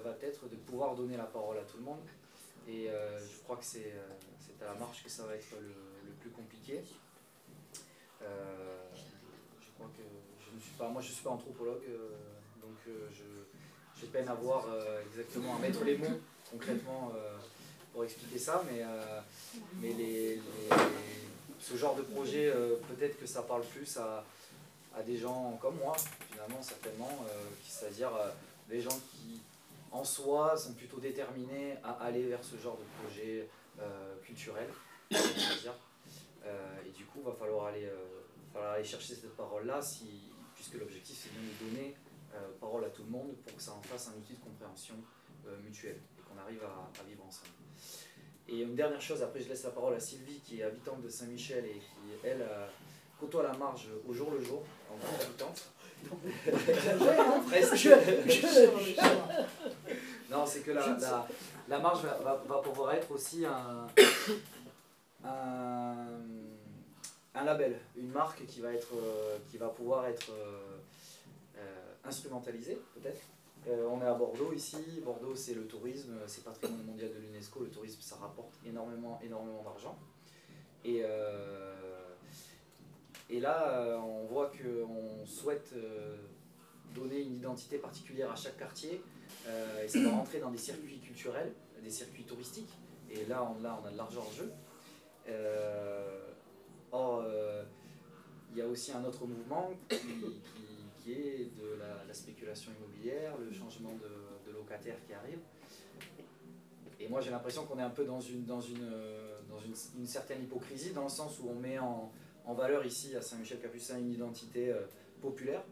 va 0.05 0.17
être 0.23 0.49
de 0.49 0.57
pouvoir 0.57 0.95
donner 0.95 1.17
la 1.17 1.25
parole 1.25 1.59
à 1.59 1.63
tout 1.63 1.77
le 1.79 1.85
monde. 1.85 2.01
Et 2.69 2.91
euh, 2.91 3.19
je 3.21 3.43
crois 3.45 3.57
que 3.57 3.65
c'est 3.65 3.93
à 4.61 4.73
la 4.73 4.75
marche 4.75 5.05
que 5.05 5.11
ça 5.11 5.25
va 5.25 5.35
être 5.35 5.51
le, 5.61 6.13
plus 6.21 6.31
compliqué. 6.31 6.83
je 8.21 9.71
crois 9.75 9.91
que 9.97 10.03
je 10.41 10.57
ne 10.57 10.61
suis 10.61 10.73
pas, 10.73 10.89
moi 10.89 11.01
je 11.01 11.09
ne 11.09 11.13
suis 11.13 11.23
pas 11.23 11.31
anthropologue, 11.31 11.83
que 12.85 12.91
je, 13.13 14.01
je 14.01 14.07
peine 14.07 14.29
à 14.29 14.35
voir 14.35 14.67
exactement, 15.07 15.57
à 15.57 15.59
mettre 15.59 15.85
les 15.85 15.97
mots 15.99 16.21
concrètement 16.51 17.13
pour 17.93 18.05
expliquer 18.05 18.39
ça, 18.39 18.65
mais, 18.71 18.83
mais 19.81 19.93
les, 19.93 20.41
ce 21.61 21.77
genre 21.77 21.95
de 21.95 22.03
projet, 22.03 22.53
peut-être 22.89 23.19
que 23.21 23.27
ça 23.27 23.43
parle 23.43 23.63
plus 23.63 23.97
à, 23.99 24.25
à, 24.97 25.03
des 25.03 25.17
gens 25.19 25.59
comme 25.61 25.77
moi, 25.77 25.97
finalement, 26.31 26.63
certainement, 26.63 27.25
c'est-à-dire 27.69 28.11
des 28.69 28.81
gens 28.81 28.99
qui, 29.11 29.41
en 29.97 30.05
soi, 30.05 30.57
sont 30.57 30.75
plutôt 30.75 30.99
déterminés 30.99 31.77
à 31.83 31.93
aller 32.05 32.23
vers 32.27 32.45
ce 32.45 32.57
genre 32.57 32.77
de 32.77 32.85
projet 33.03 33.49
culturel, 34.23 34.69
euh, 36.47 36.77
et 36.87 36.91
du 36.91 37.05
coup, 37.05 37.19
il 37.21 37.25
va 37.25 37.33
falloir 37.33 37.67
aller, 37.67 37.87
euh, 37.87 38.75
aller 38.75 38.85
chercher 38.85 39.15
cette 39.15 39.37
parole-là, 39.37 39.81
puisque 40.55 40.75
l'objectif 40.75 41.17
c'est 41.23 41.31
de 41.31 41.71
donner 41.71 41.97
euh, 42.35 42.39
parole 42.61 42.85
à 42.85 42.91
tout 42.91 43.03
le 43.03 43.11
monde 43.11 43.35
pour 43.45 43.57
que 43.57 43.63
ça 43.63 43.73
en 43.73 43.83
fasse 43.83 44.09
un 44.09 44.19
outil 44.19 44.35
de 44.35 44.41
compréhension 44.41 44.95
mutuelle 45.63 46.01
et 46.19 46.23
qu'on 46.23 46.41
arrive 46.41 46.61
à, 46.65 47.03
vivre 47.05 47.25
ensemble. 47.25 47.53
Et 48.49 48.63
une 48.63 48.75
dernière 48.75 49.01
chose, 49.01 49.23
après 49.23 49.41
je 49.41 49.49
laisse 49.49 49.63
la 49.63 49.71
parole 49.71 49.95
à 49.95 50.01
Sylvie 50.01 50.41
qui 50.41 50.59
est 50.59 50.65
habitante 50.65 51.03
de 51.03 51.09
Saint-Michel 51.09 51.65
et 51.65 51.79
qui, 51.79 52.25
elle, 52.25 52.45
côtoie 53.21 53.45
la 53.45 53.53
marge 53.57 53.89
au 54.09 54.13
jour 54.13 54.33
le 54.33 54.41
jour, 54.41 54.65
en 54.93 54.99
tant 54.99 55.17
qu'habitante. 55.19 55.71
Non, 60.31 60.47
c'est 60.47 60.61
que 60.61 60.71
la, 60.73 60.87
la, 60.87 61.29
la 61.69 61.79
marge 61.79 62.03
va, 62.03 62.19
va, 62.19 62.43
va, 62.47 62.59
pouvoir 62.59 62.93
être 62.95 63.11
aussi 63.11 63.45
un, 63.45 63.87
un, 65.25 66.07
label, 67.45 67.79
une 67.97 68.11
marque 68.11 68.47
qui 68.47 68.61
va, 68.61 68.73
être, 68.73 68.95
euh, 68.95 69.39
qui 69.51 69.59
va 69.59 69.69
pouvoir 69.69 70.07
être 70.07 70.31
euh, 70.31 70.79
euh, 71.59 71.93
instrumentalisée, 72.05 72.81
peut-être. 72.95 73.21
on 73.91 74.01
est 74.01 74.07
à 74.07 74.15
Bordeaux 74.15 74.53
ici. 74.53 74.77
Bordeaux, 75.05 75.35
c'est 75.35 75.55
le 75.55 75.67
tourisme, 75.67 76.15
c'est 76.27 76.45
patrimoine 76.45 76.85
mondial 76.85 77.13
de 77.13 77.19
l'UNESCO. 77.19 77.61
Le 77.61 77.71
tourisme, 77.71 78.01
ça 78.01 78.17
rapporte 78.17 78.55
énormément, 78.65 79.19
énormément 79.23 79.63
d'argent. 79.63 79.99
Et, 80.85 81.03
et 83.29 83.41
là, 83.41 83.99
on 84.05 84.25
voit 84.27 84.51
qu'on 84.51 85.27
souhaite 85.27 85.75
donner 86.95 87.21
une 87.23 87.35
identité 87.35 87.79
particulière 87.79 88.31
à 88.31 88.37
chaque 88.37 88.57
quartier. 88.57 89.03
et 89.83 89.89
ça 89.89 90.01
va 90.01 90.11
rentrer 90.11 90.39
dans 90.39 90.51
des 90.51 90.59
circuits 90.59 91.01
culturels, 91.01 91.53
des 91.83 91.91
circuits 91.91 92.25
touristiques. 92.25 92.73
Et 93.11 93.25
là, 93.27 93.49
on, 93.49 93.63
là, 93.63 93.79
on 93.83 93.87
a 93.87 93.91
de 93.91 93.97
l'argent 93.97 94.21
en 94.21 94.33
jeu. 94.33 94.51
Euh, 95.29 96.21
or, 96.93 97.23
euh, 97.25 97.65
il 98.53 98.59
y 98.59 98.63
a 98.63 98.67
aussi 98.67 98.93
un 98.93 99.05
autre 99.05 99.27
mouvement 99.27 99.71
qui, 99.89 101.13
est 101.13 101.51
de 101.57 101.79
la, 102.07 102.15
spéculation 102.15 102.73
immobilière, 102.79 103.37
le 103.39 103.53
changement 103.53 103.93
de, 103.95 104.53
locataire 104.53 104.97
qui 105.07 105.13
arrive. 105.13 105.39
Et 106.99 107.09
moi 107.09 107.21
j'ai 107.21 107.31
l'impression 107.31 107.67
qu'on 107.67 107.79
est 107.79 107.83
un 107.83 107.91
peu 107.91 108.05
dans 108.05 108.21
une, 108.21 108.47
dans, 108.47 108.61
une, 108.61 108.89
dans 109.51 109.59
une, 109.59 110.07
certaine 110.07 110.43
hypocrisie, 110.43 110.93
dans 110.93 111.05
le 111.05 111.11
sens 111.11 111.39
où 111.41 111.51
on 111.51 111.55
met 111.55 111.79
en, 111.79 112.11
valeur 112.55 112.85
ici 112.85 113.15
à 113.17 113.23
Saint-Michel-Capucin 113.23 113.99
une 113.99 114.13
identité 114.13 114.71
euh, 114.71 114.81
populaire, 115.21 115.63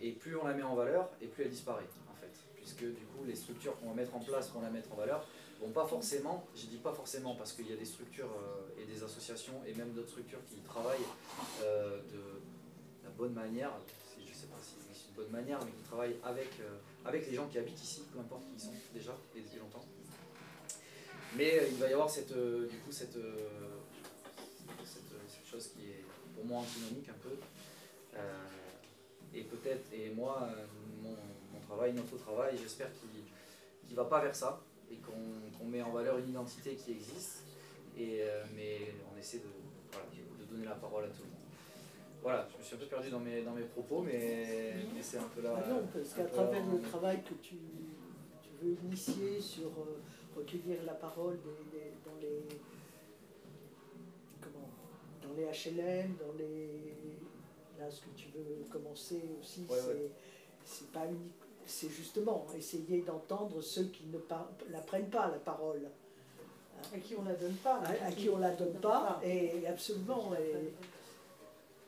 et 0.00 0.12
plus 0.12 0.36
on 0.36 0.46
la 0.46 0.54
met 0.54 0.62
en 0.62 0.74
valeur, 0.74 1.10
et 1.20 1.26
plus 1.26 1.44
elle 1.44 1.50
disparaît 1.50 1.86
en 2.10 2.14
fait, 2.14 2.32
puisque 2.56 2.84
du 2.84 3.04
coup 3.04 3.24
les 3.26 3.34
structures 3.34 3.78
qu'on 3.78 3.88
va 3.88 3.94
mettre 3.94 4.16
en 4.16 4.20
place 4.20 4.48
pour 4.48 4.62
la 4.62 4.70
mettre 4.70 4.90
en 4.92 4.96
valeur 4.96 5.26
Bon, 5.60 5.70
pas 5.70 5.86
forcément, 5.86 6.46
je 6.54 6.66
dis 6.66 6.76
pas 6.78 6.92
forcément 6.92 7.34
parce 7.34 7.52
qu'il 7.52 7.68
y 7.68 7.72
a 7.72 7.76
des 7.76 7.84
structures 7.84 8.28
euh, 8.28 8.82
et 8.82 8.84
des 8.84 9.02
associations 9.02 9.62
et 9.66 9.74
même 9.74 9.92
d'autres 9.92 10.10
structures 10.10 10.44
qui 10.46 10.60
travaillent 10.60 11.06
euh, 11.62 11.98
de 12.12 12.20
la 13.04 13.10
bonne 13.10 13.32
manière, 13.32 13.70
je 14.18 14.34
sais 14.34 14.46
pas 14.46 14.58
si 14.60 14.74
c'est 14.92 15.08
une 15.08 15.14
bonne 15.14 15.30
manière, 15.30 15.58
mais 15.64 15.70
qui 15.70 15.82
travaillent 15.84 16.16
avec, 16.24 16.50
euh, 16.60 16.78
avec 17.04 17.26
les 17.28 17.34
gens 17.34 17.46
qui 17.46 17.58
habitent 17.58 17.82
ici, 17.82 18.02
peu 18.12 18.18
importe 18.18 18.42
qui 18.44 18.54
ils 18.56 18.60
sont 18.60 18.74
déjà 18.92 19.16
et 19.36 19.40
depuis 19.40 19.58
longtemps. 19.58 19.84
Mais 21.36 21.62
il 21.70 21.76
va 21.78 21.88
y 21.88 21.92
avoir 21.92 22.10
cette, 22.10 22.32
du 22.32 22.78
coup 22.78 22.92
cette, 22.92 23.16
chose 25.54 25.68
qui 25.68 25.86
est 25.86 26.04
pour 26.34 26.44
moi 26.44 26.60
antinomique 26.60 27.08
un 27.08 27.20
peu. 27.22 27.36
et 29.34 29.42
peut-être, 29.42 29.92
et 29.92 30.10
moi, 30.10 30.48
mon, 31.02 31.16
travail, 31.66 31.92
notre 31.94 32.16
travail, 32.18 32.56
j'espère 32.60 32.88
qu'il 32.92 33.90
ne 33.90 33.96
va 33.96 34.04
pas 34.04 34.20
vers 34.20 34.34
ça 34.34 34.60
et 34.90 34.96
qu'on 34.96 35.64
met 35.64 35.82
en 35.82 35.90
valeur 35.90 36.18
une 36.18 36.28
identité 36.28 36.74
qui 36.74 36.92
existe, 36.92 37.44
et, 37.96 38.18
euh, 38.22 38.44
mais 38.54 38.94
on 39.12 39.18
essaie 39.18 39.38
de, 39.38 39.50
voilà, 39.90 40.06
de, 40.12 40.44
donner 40.44 40.66
la 40.66 40.74
parole 40.74 41.04
à 41.04 41.08
tout 41.08 41.22
le 41.22 41.30
monde. 41.30 41.48
Voilà, 42.22 42.46
je 42.52 42.58
me 42.58 42.62
suis 42.62 42.76
un 42.76 42.78
peu 42.78 42.86
perdu 42.86 43.10
dans 43.10 43.20
mes, 43.20 43.42
dans 43.42 43.52
mes 43.52 43.62
propos, 43.62 44.02
mais, 44.02 44.74
c'est 45.00 45.18
un 45.18 45.28
peu 45.34 45.42
là. 45.42 45.54
Ah 45.56 45.68
non, 45.68 45.86
parce 45.92 46.14
qu'à 46.14 46.24
travers 46.24 46.64
le 46.66 46.80
travail 46.80 47.22
que 47.22 47.34
tu, 47.34 47.56
tu, 48.42 48.50
veux 48.62 48.76
initier 48.84 49.40
sur 49.40 49.68
euh, 49.68 50.00
recueillir 50.36 50.82
la 50.84 50.94
parole 50.94 51.38
dans 52.04 52.20
les 52.20 52.40
dans 55.34 55.40
les 55.40 55.46
HLM, 55.46 56.16
dans 56.16 56.32
les 56.38 56.70
là 57.78 57.90
ce 57.90 58.00
que 58.00 58.10
tu 58.16 58.28
veux 58.28 58.64
commencer 58.70 59.22
aussi, 59.40 59.66
c'est 60.64 60.90
pas 60.92 61.06
unique 61.06 61.44
c'est 61.66 61.88
justement 61.88 62.46
essayer 62.56 63.02
d'entendre 63.02 63.60
ceux 63.60 63.84
qui 63.84 64.04
ne 64.06 64.18
la 64.70 64.80
prennent 64.80 65.10
pas, 65.10 65.30
la 65.30 65.38
parole. 65.38 65.88
À 66.92 66.98
qui 66.98 67.14
on 67.16 67.22
ne 67.22 67.28
la 67.28 67.34
donne 67.34 67.54
pas. 67.54 67.80
À, 67.80 68.12
qui 68.12 68.28
on 68.28 68.36
ne 68.36 68.42
la 68.42 68.54
donne 68.54 68.74
pas, 68.74 69.20
et 69.24 69.66
absolument. 69.66 70.32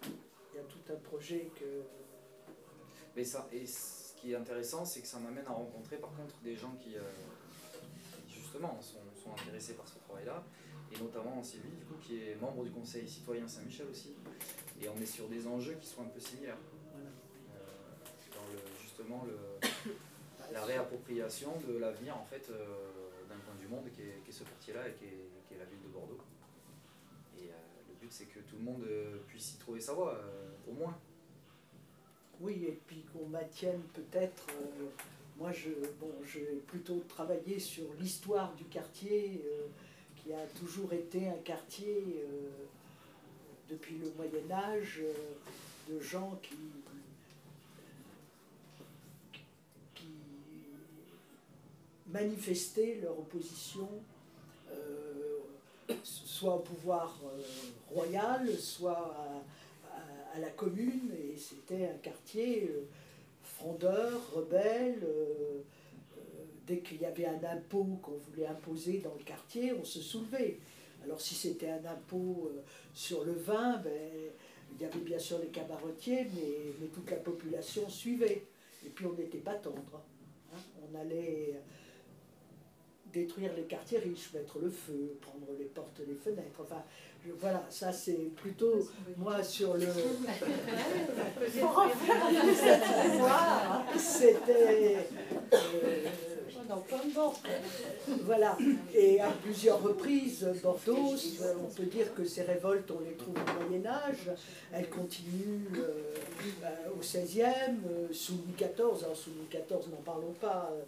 il 0.03 0.57
y 0.57 0.59
a 0.59 0.63
tout 0.63 0.93
un 0.93 0.97
projet 0.97 1.51
que... 1.59 1.83
Mais 3.15 3.25
ça, 3.25 3.47
et 3.53 3.67
ce 3.67 4.15
qui 4.17 4.33
est 4.33 4.37
intéressant, 4.37 4.85
c'est 4.85 5.01
que 5.01 5.07
ça 5.07 5.19
m'amène 5.19 5.47
à 5.47 5.53
rencontrer 5.53 5.97
par 5.97 6.11
contre 6.15 6.35
des 6.43 6.57
gens 6.57 6.75
qui, 6.83 6.97
euh, 6.97 7.01
justement 8.29 8.79
sont, 8.81 8.99
intéressés 9.33 9.75
par 9.75 9.89
ce 9.89 9.99
travail-là, 9.99 10.43
et 10.93 11.03
notamment 11.03 11.43
Sylvie, 11.43 11.77
du 11.77 11.85
coup, 11.85 11.95
qui 12.01 12.19
est 12.19 12.41
membre 12.41 12.65
du 12.65 12.71
Conseil 12.71 13.09
citoyen 13.09 13.47
Saint-Michel 13.47 13.87
aussi. 13.91 14.15
Et 14.81 14.89
on 14.89 14.97
est 15.01 15.07
sur 15.07 15.29
des 15.29 15.47
enjeux 15.47 15.77
qui 15.81 15.87
sont 15.87 16.03
un 16.03 16.09
peu 16.09 16.21
similaires. 16.21 16.59
Euh, 16.95 16.99
dans 18.35 18.53
le, 18.53 18.59
justement 18.81 19.25
le, 19.25 19.69
la 20.53 20.65
réappropriation 20.65 21.53
de 21.67 21.79
l'avenir 21.79 22.17
en 22.17 22.25
fait 22.25 22.49
euh, 22.51 22.65
d'un 23.29 23.37
coin 23.37 23.55
du 23.59 23.67
monde 23.67 23.91
qui 23.93 24.03
est, 24.03 24.33
ce 24.33 24.45
quartier-là 24.45 24.89
et 24.89 24.93
qui 24.93 25.05
est, 25.05 25.59
la 25.59 25.65
ville 25.65 25.81
de 25.83 25.89
Bordeaux. 25.89 26.21
Et 27.39 27.45
euh, 27.45 27.53
le 27.89 27.95
but 27.95 28.13
c'est 28.13 28.27
que 28.27 28.41
tout 28.41 28.57
le 28.57 28.63
monde 28.63 28.85
puisse 29.27 29.55
y 29.55 29.59
trouver 29.59 29.81
sa 29.81 29.95
voie, 29.95 30.21
au 30.69 30.73
moins. 30.73 30.97
Oui, 32.41 32.67
et 32.69 32.79
puis 32.87 33.07
qu'on 33.11 33.27
maintienne 33.27 33.81
peut-être. 33.95 34.47
moi, 35.39 35.51
je, 35.53 35.71
bon, 35.99 36.13
j'ai 36.23 36.63
plutôt 36.67 37.03
travaillé 37.09 37.59
sur 37.59 37.87
l'histoire 37.99 38.55
du 38.55 38.65
quartier, 38.65 39.43
qui 40.27 40.33
a 40.33 40.45
toujours 40.59 40.93
été 40.93 41.29
un 41.29 41.39
quartier 41.45 42.03
depuis 43.71 43.97
le 43.99 44.11
Moyen 44.17 44.51
Âge 44.51 45.03
de 45.89 46.01
gens 46.01 46.39
qui 46.43 46.57
manifester 52.09 53.01
leur 53.03 53.19
opposition 53.19 53.89
euh, 54.73 55.39
soit 56.03 56.55
au 56.55 56.61
pouvoir 56.61 57.19
euh, 57.25 57.43
royal, 57.93 58.49
soit 58.59 59.15
à, 60.35 60.39
la 60.39 60.51
commune, 60.51 61.11
et 61.15 61.39
c'était 61.39 61.87
un 61.87 61.99
quartier 62.03 62.71
euh, 62.71 62.83
frondeur, 63.43 64.21
rebelle. 64.35 65.03
Dès 66.67 66.79
qu'il 66.79 67.01
y 67.01 67.05
avait 67.05 67.27
un 67.27 67.43
impôt 67.45 67.99
qu'on 68.03 68.17
voulait 68.17 68.47
imposer 68.47 68.99
dans 68.99 69.15
le 69.15 69.25
quartier, 69.25 69.73
on 69.73 69.85
se 69.85 70.01
soulevait. 70.01 70.59
Alors 71.05 71.21
si 71.21 71.35
c'était 71.35 71.71
un 71.71 71.85
impôt 71.85 72.51
sur 72.93 73.25
le 73.25 73.33
vin, 73.33 73.77
ben, 73.79 73.93
il 74.75 74.83
y 74.83 74.85
avait 74.85 75.01
bien 75.01 75.19
sûr 75.19 75.39
les 75.39 75.49
cabaretiers, 75.49 76.27
mais, 76.35 76.87
toute 76.89 77.11
la 77.11 77.17
population 77.19 77.89
suivait. 77.89 78.43
Et 78.85 78.91
puis 78.91 79.07
on 79.07 79.13
n'était 79.13 79.39
pas 79.39 79.55
tendre. 79.55 80.03
Hein. 80.53 80.59
On 80.91 80.99
allait 80.99 81.55
détruire 83.13 83.53
les 83.57 83.65
quartiers 83.65 83.99
riches, 83.99 84.33
mettre 84.35 84.59
le 84.59 84.69
feu, 84.69 85.17
prendre 85.21 85.47
les 85.59 85.67
portes, 85.67 86.01
les 86.07 86.15
fenêtres. 86.15 86.63
Voilà, 87.39 87.65
ça 87.71 87.93
c'est 87.93 88.31
plutôt 88.37 88.89
moi 89.17 89.43
sur 89.43 89.75
le. 89.75 89.87
C'était. 93.99 95.09
Euh, 95.53 96.09
voilà, 98.23 98.57
et 98.95 99.21
à 99.21 99.29
plusieurs 99.43 99.83
reprises, 99.83 100.47
Bordeaux, 100.63 101.15
on 101.63 101.75
peut 101.75 101.85
dire 101.85 102.13
que 102.15 102.25
ces 102.25 102.43
révoltes, 102.43 102.91
on 102.91 103.01
les 103.01 103.15
trouve 103.15 103.35
au 103.37 103.69
Moyen-Âge, 103.69 104.31
elles 104.73 104.89
continuent 104.89 105.67
euh, 105.77 106.91
au 106.95 106.99
XVIe, 106.99 107.45
euh, 107.89 108.09
sous 108.13 108.35
Louis 108.35 108.55
XIV, 108.57 109.05
alors 109.05 109.17
sous 109.17 109.31
Louis 109.31 109.49
XIV, 109.51 109.91
n'en 109.91 110.03
parlons 110.05 110.35
pas, 110.41 110.71
euh, 110.73 110.83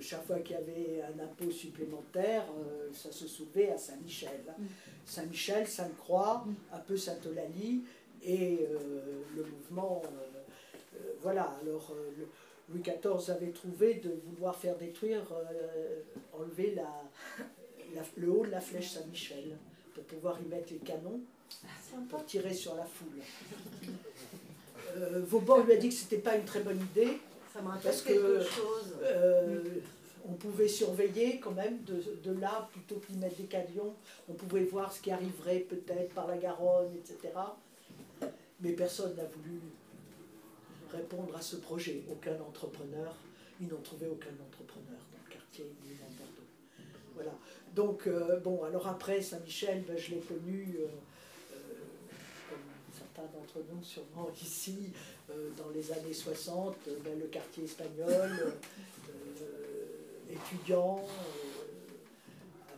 chaque 0.00 0.26
fois 0.26 0.38
qu'il 0.40 0.56
y 0.56 0.58
avait 0.58 1.02
un 1.02 1.22
impôt 1.22 1.50
supplémentaire, 1.50 2.44
euh, 2.58 2.88
ça 2.92 3.12
se 3.12 3.26
soulevait 3.26 3.70
à 3.70 3.78
Saint-Michel. 3.78 4.40
Mm. 4.58 4.64
Saint-Michel, 5.04 5.66
Sainte-Croix, 5.66 6.44
mm. 6.46 6.54
un 6.74 6.78
peu 6.78 6.96
Sainte-Eulalie, 6.96 7.82
et 8.22 8.66
euh, 8.70 9.22
le 9.36 9.44
mouvement 9.44 10.02
voilà, 11.20 11.56
alors 11.60 11.94
Louis 12.68 12.80
XIV 12.80 13.30
avait 13.30 13.50
trouvé 13.50 13.94
de 13.94 14.18
vouloir 14.26 14.56
faire 14.56 14.76
détruire, 14.76 15.22
enlever 16.32 16.74
la, 16.74 16.88
le 18.16 18.30
haut 18.30 18.46
de 18.46 18.50
la 18.50 18.60
flèche 18.60 18.92
Saint-Michel 18.92 19.56
pour 19.94 20.04
pouvoir 20.04 20.40
y 20.40 20.48
mettre 20.48 20.72
les 20.72 20.78
canons 20.78 21.20
pour 22.08 22.24
tirer 22.24 22.54
sur 22.54 22.74
la 22.76 22.84
foule. 22.84 23.20
Vauban 25.26 25.62
lui 25.62 25.72
a 25.72 25.76
dit 25.76 25.90
que 25.90 25.94
ce 25.94 26.04
n'était 26.04 26.18
pas 26.18 26.36
une 26.36 26.44
très 26.44 26.60
bonne 26.60 26.80
idée. 26.80 27.18
Ça 27.56 27.62
parce 27.82 28.02
que 28.02 28.40
chose. 28.40 28.94
Euh, 29.02 29.62
on 30.28 30.34
pouvait 30.34 30.68
surveiller 30.68 31.38
quand 31.38 31.52
même 31.52 31.82
de, 31.84 32.32
là, 32.40 32.68
plutôt 32.72 32.96
qu'y 32.96 33.14
mettre 33.14 33.36
des 33.36 33.44
camions, 33.44 33.94
on 34.28 34.34
pouvait 34.34 34.64
voir 34.64 34.92
ce 34.92 35.00
qui 35.00 35.10
arriverait 35.10 35.60
peut-être 35.60 36.12
par 36.14 36.26
la 36.26 36.36
Garonne, 36.36 36.92
etc. 36.94 37.32
Mais 38.60 38.72
personne 38.72 39.14
n'a 39.16 39.24
voulu 39.24 39.60
répondre 40.92 41.36
à 41.36 41.40
ce 41.40 41.56
projet. 41.56 42.02
Aucun 42.10 42.38
entrepreneur, 42.40 43.14
ils 43.60 43.68
n'ont 43.68 43.80
trouvé 43.82 44.06
aucun 44.06 44.34
entrepreneur 44.44 44.98
dans 45.12 45.18
le 45.24 45.32
quartier 45.32 45.72
ni 45.84 45.94
dans 45.94 46.24
Bordeaux. 46.24 46.42
Voilà. 47.14 47.32
Donc, 47.74 48.06
euh, 48.06 48.40
bon, 48.40 48.64
alors 48.64 48.86
après, 48.88 49.20
Saint-Michel, 49.20 49.84
ben, 49.86 49.96
je 49.96 50.12
l'ai 50.12 50.20
connu, 50.20 50.76
euh, 50.78 50.86
euh, 51.52 51.56
comme 52.50 52.58
certains 52.92 53.30
d'entre 53.36 53.58
nous 53.70 53.82
sûrement 53.82 54.30
ici, 54.42 54.92
dans 55.28 55.70
les 55.74 55.92
années 55.92 56.12
60, 56.12 56.76
ben, 57.04 57.18
le 57.18 57.26
quartier 57.26 57.64
espagnol, 57.64 58.54
étudiants, 60.30 61.04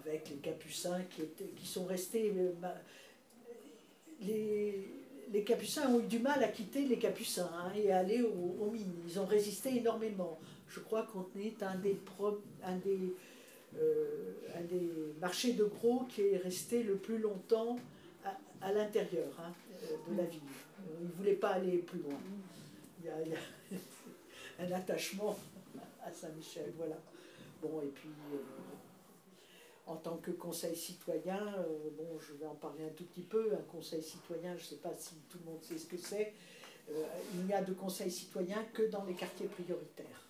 avec 0.04 0.30
les 0.30 0.36
capucins 0.36 1.02
qui, 1.10 1.22
étaient, 1.22 1.52
qui 1.56 1.66
sont 1.66 1.84
restés. 1.84 2.32
les, 4.22 4.88
les 5.32 5.42
capucins 5.44 5.88
ont 5.90 6.00
eu 6.00 6.06
du 6.06 6.18
mal 6.18 6.42
à 6.42 6.48
quitter 6.48 6.86
les 6.86 6.98
capucins 6.98 7.50
hein, 7.54 7.72
et 7.76 7.92
à 7.92 7.98
aller 7.98 8.22
aux, 8.22 8.70
mines. 8.70 8.94
Ils 9.06 9.20
ont 9.20 9.26
résisté 9.26 9.76
énormément. 9.76 10.38
Je 10.68 10.80
crois 10.80 11.02
qu'on 11.02 11.26
est 11.38 11.62
un 11.62 11.76
des, 11.76 11.98
un 12.64 12.76
des 12.76 13.14
euh, 13.76 14.32
un 14.56 14.62
des 14.62 14.90
marchés 15.20 15.52
de 15.52 15.64
gros 15.64 16.04
qui 16.08 16.22
est 16.22 16.38
resté 16.38 16.82
le 16.82 16.96
plus 16.96 17.18
longtemps 17.18 17.76
à, 18.62 18.72
l'intérieur 18.72 19.28
hein, 19.38 19.52
euh, 19.82 20.10
de 20.10 20.16
la 20.16 20.24
ville. 20.24 20.40
Ils 21.00 21.06
ne 21.06 21.12
voulaient 21.12 21.34
pas 21.34 21.50
aller 21.50 21.78
plus 21.78 22.00
loin. 22.00 22.18
Il 23.00 23.06
y, 23.06 23.10
a, 23.10 23.38
un 24.60 24.72
attachement 24.72 25.38
à 26.04 26.12
Saint-Michel, 26.12 26.72
voilà. 26.76 26.96
Bon, 27.62 27.80
et 27.82 27.88
puis, 27.88 28.10
euh, 28.32 28.38
en 29.86 29.96
tant 29.96 30.16
que 30.16 30.30
conseil 30.30 30.76
citoyen, 30.76 31.40
bon, 31.96 32.18
je 32.20 32.34
vais 32.34 32.46
en 32.46 32.54
parler 32.54 32.84
un 32.84 32.94
tout 32.94 33.04
petit 33.04 33.22
peu. 33.22 33.52
Un 33.54 33.72
conseil 33.72 34.02
citoyen, 34.02 34.56
je 34.56 34.62
ne 34.62 34.66
sais 34.66 34.76
pas 34.76 34.92
si 34.96 35.14
tout 35.28 35.38
le 35.44 35.50
monde 35.50 35.62
sait 35.62 35.78
ce 35.78 35.86
que 35.86 35.96
c'est. 35.96 36.34
il 37.34 37.46
n'y 37.46 37.54
a 37.54 37.62
de 37.62 37.72
conseil 37.72 38.10
citoyen 38.10 38.64
que 38.72 38.82
dans 38.82 39.04
les 39.04 39.14
quartiers 39.14 39.46
prioritaires. 39.46 40.28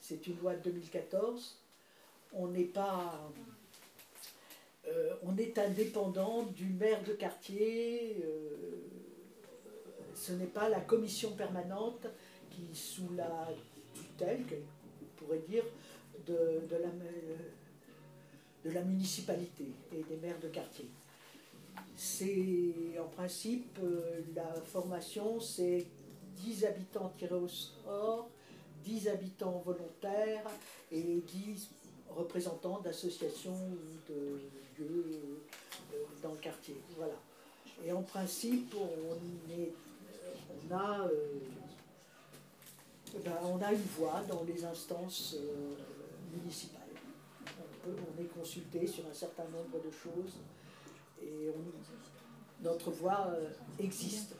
C'est 0.00 0.26
une 0.26 0.38
loi 0.40 0.54
de 0.54 0.70
2014 0.70 1.58
on 2.32 2.48
n'est 2.48 2.64
pas. 2.64 3.30
Euh, 4.86 5.14
on 5.22 5.36
est 5.36 5.58
indépendant 5.58 6.44
du 6.44 6.66
maire 6.66 7.02
de 7.04 7.12
quartier. 7.12 8.16
Ce 10.18 10.32
n'est 10.32 10.46
pas 10.46 10.68
la 10.68 10.80
commission 10.80 11.32
permanente 11.32 12.06
qui, 12.50 12.74
sous 12.74 13.08
la 13.14 13.48
tutelle, 13.94 14.44
on 15.00 15.24
pourrait 15.24 15.42
dire, 15.48 15.64
de, 16.26 16.60
la, 16.70 16.88
de 18.64 18.74
la 18.74 18.82
municipalité 18.82 19.64
et 19.92 20.02
des 20.02 20.16
maires 20.16 20.40
de 20.40 20.48
quartier. 20.48 20.90
C'est 21.96 22.98
en 23.00 23.08
principe 23.08 23.78
euh, 23.82 24.20
la 24.34 24.52
formation, 24.66 25.40
c'est 25.40 25.86
10 26.36 26.64
habitants 26.64 27.12
tirés 27.16 27.34
au 27.36 27.48
sort, 27.48 28.28
10 28.84 29.08
habitants 29.08 29.62
volontaires 29.64 30.44
et 30.90 31.22
10 31.26 31.70
représentants 32.10 32.80
d'associations 32.80 33.54
ou 33.54 34.12
de 34.12 34.40
lieux 34.78 35.20
euh, 35.94 35.96
dans 36.22 36.32
le 36.32 36.38
quartier. 36.38 36.76
Voilà. 36.96 37.14
Et 37.84 37.92
en 37.92 38.02
principe, 38.02 38.74
on, 38.74 39.52
est, 39.52 39.72
on, 40.70 40.74
a, 40.74 41.00
euh, 41.00 41.40
ben, 43.24 43.32
on 43.44 43.62
a 43.62 43.72
une 43.72 43.82
voix 43.96 44.22
dans 44.28 44.44
les 44.44 44.64
instances 44.64 45.36
euh, 45.38 45.74
municipales. 46.36 46.82
On, 47.86 47.90
on, 47.90 48.22
est 48.22 48.26
consulté 48.26 48.86
sur 48.86 49.04
un 49.06 49.14
certain 49.14 49.44
nombre 49.44 49.82
de 49.84 49.90
choses 49.90 50.34
et 51.22 51.50
notre 52.62 52.90
voix 52.90 53.28
existe. 53.78 54.34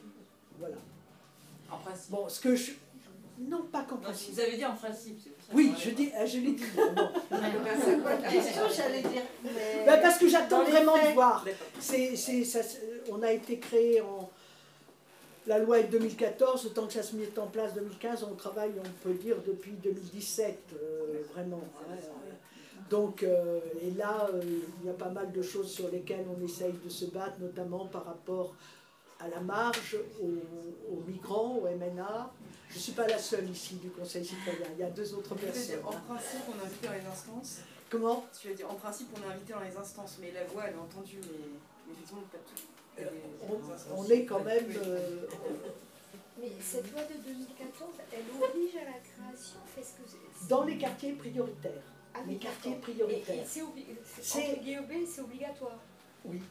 Voilà. 0.59 0.77
En 1.71 1.77
principe. 1.77 2.11
Bon, 2.11 2.29
ce 2.29 2.39
que 2.39 2.55
je, 2.55 2.71
non, 3.47 3.63
pas 3.71 3.83
qu'en 3.83 3.97
principe. 3.97 4.33
Vous 4.33 4.39
avez 4.41 4.57
dit 4.57 4.65
en 4.65 4.75
principe. 4.75 5.19
Oui, 5.53 5.73
je, 5.81 5.91
dis, 5.91 6.11
euh, 6.13 6.25
je 6.25 6.39
l'ai 6.39 6.51
dit. 6.51 6.63
question, 8.29 8.63
j'allais 8.75 9.01
dire. 9.01 9.21
Bah, 9.85 9.97
parce 9.97 10.17
que 10.17 10.27
j'attends 10.27 10.63
vraiment 10.63 10.97
de 10.97 11.13
voir. 11.13 11.45
C'est, 11.79 12.15
ça, 12.15 12.59
on 13.09 13.21
a 13.21 13.31
été 13.31 13.57
créé 13.59 14.01
en. 14.01 14.28
La 15.49 15.57
loi 15.57 15.79
est 15.79 15.85
de 15.85 15.97
2014, 15.97 16.67
autant 16.67 16.85
que 16.85 16.93
ça 16.93 17.01
se 17.01 17.15
met 17.15 17.27
en 17.39 17.47
place 17.47 17.73
2015, 17.73 18.23
on 18.23 18.35
travaille, 18.35 18.71
on 18.77 19.03
peut 19.03 19.15
dire, 19.15 19.35
depuis 19.47 19.71
2017, 19.71 20.59
euh, 20.73 21.23
vraiment. 21.33 21.63
Hein. 21.89 21.95
Donc, 22.87 23.23
euh, 23.23 23.59
et 23.81 23.89
là, 23.97 24.29
il 24.43 24.85
y 24.85 24.91
a 24.91 24.93
pas 24.93 25.09
mal 25.09 25.31
de 25.31 25.41
choses 25.41 25.71
sur 25.71 25.89
lesquelles 25.89 26.27
on 26.37 26.45
essaye 26.45 26.73
de 26.85 26.89
se 26.89 27.05
battre, 27.05 27.39
notamment 27.39 27.87
par 27.87 28.05
rapport 28.05 28.53
à 29.19 29.27
la 29.27 29.39
marge, 29.39 29.97
aux, 30.21 31.01
migrants, 31.07 31.55
aux 31.55 31.67
MNA. 31.67 32.31
Je 32.69 32.75
ne 32.75 32.79
suis 32.79 32.91
pas 32.91 33.07
la 33.07 33.17
seule 33.17 33.49
ici 33.49 33.77
du 33.77 33.89
Conseil 33.89 34.23
citoyen, 34.23 34.67
il 34.75 34.81
y 34.81 34.83
a 34.83 34.91
deux 34.91 35.15
autres 35.15 35.33
personnes. 35.33 35.79
En 35.83 36.13
principe, 36.13 36.41
on 36.47 36.61
est 36.61 36.65
invité 36.67 36.87
dans 36.89 36.93
les 36.93 37.11
instances? 37.11 37.57
Comment? 37.89 38.23
Tu 38.39 38.49
veux 38.49 38.53
dire, 38.53 38.69
en 38.69 38.75
principe, 38.75 39.07
on 39.17 39.27
est 39.27 39.33
invité 39.33 39.53
dans 39.53 39.61
les 39.61 39.75
instances, 39.75 40.19
mais 40.21 40.31
la 40.31 40.43
voix, 40.43 40.65
elle 40.67 40.75
est 40.75 40.77
entendue, 40.77 41.21
mais, 41.23 41.91
effectivement, 41.91 42.21
pas 42.31 42.37
tout. 42.37 42.78
Euh, 42.99 43.55
on, 43.95 44.05
est 44.05 44.25
quand 44.25 44.43
même. 44.43 44.65
Euh, 44.85 45.25
mais 46.39 46.49
cette 46.61 46.91
loi 46.91 47.01
de 47.03 47.29
2014, 47.29 47.91
elle 48.11 48.19
oblige 48.43 48.75
à 48.75 48.85
la 48.85 48.99
création 48.99 49.59
que 49.75 50.47
Dans 50.47 50.63
les 50.63 50.77
quartiers 50.77 51.13
prioritaires. 51.13 51.83
Ah, 52.13 52.19
les 52.27 52.35
quartiers 52.35 52.75
prioritaires. 52.75 53.45
C'est 54.21 55.21
obligatoire. 55.21 55.79
Oui 56.25 56.41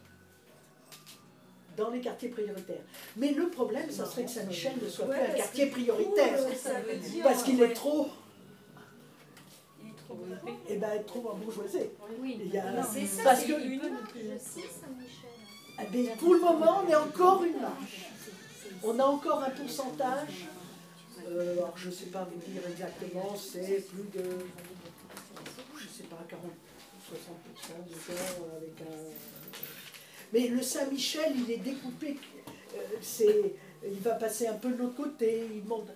dans 1.78 1.90
les 1.90 2.00
quartiers 2.00 2.28
prioritaires. 2.28 2.82
Mais 3.16 3.32
le 3.32 3.48
problème, 3.48 3.90
ça 3.90 4.04
serait 4.04 4.24
que 4.24 4.30
Saint-Michel 4.30 4.72
ne 4.82 4.88
soit 4.88 5.06
plus 5.06 5.20
un 5.20 5.34
quartier 5.34 5.66
prioritaire. 5.66 6.38
parce 7.22 7.42
qu'il 7.44 7.62
est 7.62 7.72
trop. 7.72 8.08
Il 9.80 9.88
est 9.88 9.94
trop 9.96 10.18
Et 10.68 10.76
bien, 10.76 10.88
trop 11.06 11.20
bourgeoisé. 11.34 11.90
Oui, 12.20 12.50
c'est 12.92 13.06
ça. 13.06 13.22
Parce 13.24 13.44
que. 13.44 13.52
Eh 15.80 16.08
pour 16.16 16.34
le 16.34 16.40
moment, 16.40 16.82
on 16.84 16.88
est 16.88 16.94
encore 16.94 17.44
une 17.44 17.60
marche. 17.60 18.06
On 18.82 18.98
a 18.98 19.04
encore 19.04 19.42
un 19.42 19.50
pourcentage. 19.50 20.46
Euh, 21.26 21.52
alors, 21.52 21.76
je 21.76 21.88
ne 21.88 21.92
sais 21.92 22.06
pas 22.06 22.24
vous 22.24 22.50
dire 22.50 22.62
exactement, 22.68 23.34
c'est 23.36 23.86
plus 23.88 24.04
de. 24.18 24.24
Je 25.76 25.84
ne 25.84 25.88
sais 25.88 26.04
pas, 26.04 26.24
40, 26.28 26.42
60% 27.10 27.88
de 27.88 27.94
gens 27.94 28.56
avec 28.56 28.80
un 28.80 29.38
mais 30.32 30.48
le 30.48 30.62
Saint-Michel, 30.62 31.32
il 31.36 31.50
est 31.50 31.58
découpé. 31.58 32.16
Euh, 32.74 32.78
c'est, 33.00 33.54
il 33.84 34.00
va 34.00 34.14
passer 34.14 34.46
un 34.46 34.54
peu 34.54 34.70
de 34.70 34.76
l'autre 34.76 34.96
côté. 34.96 35.46
Il 35.54 35.64
monte, 35.64 35.88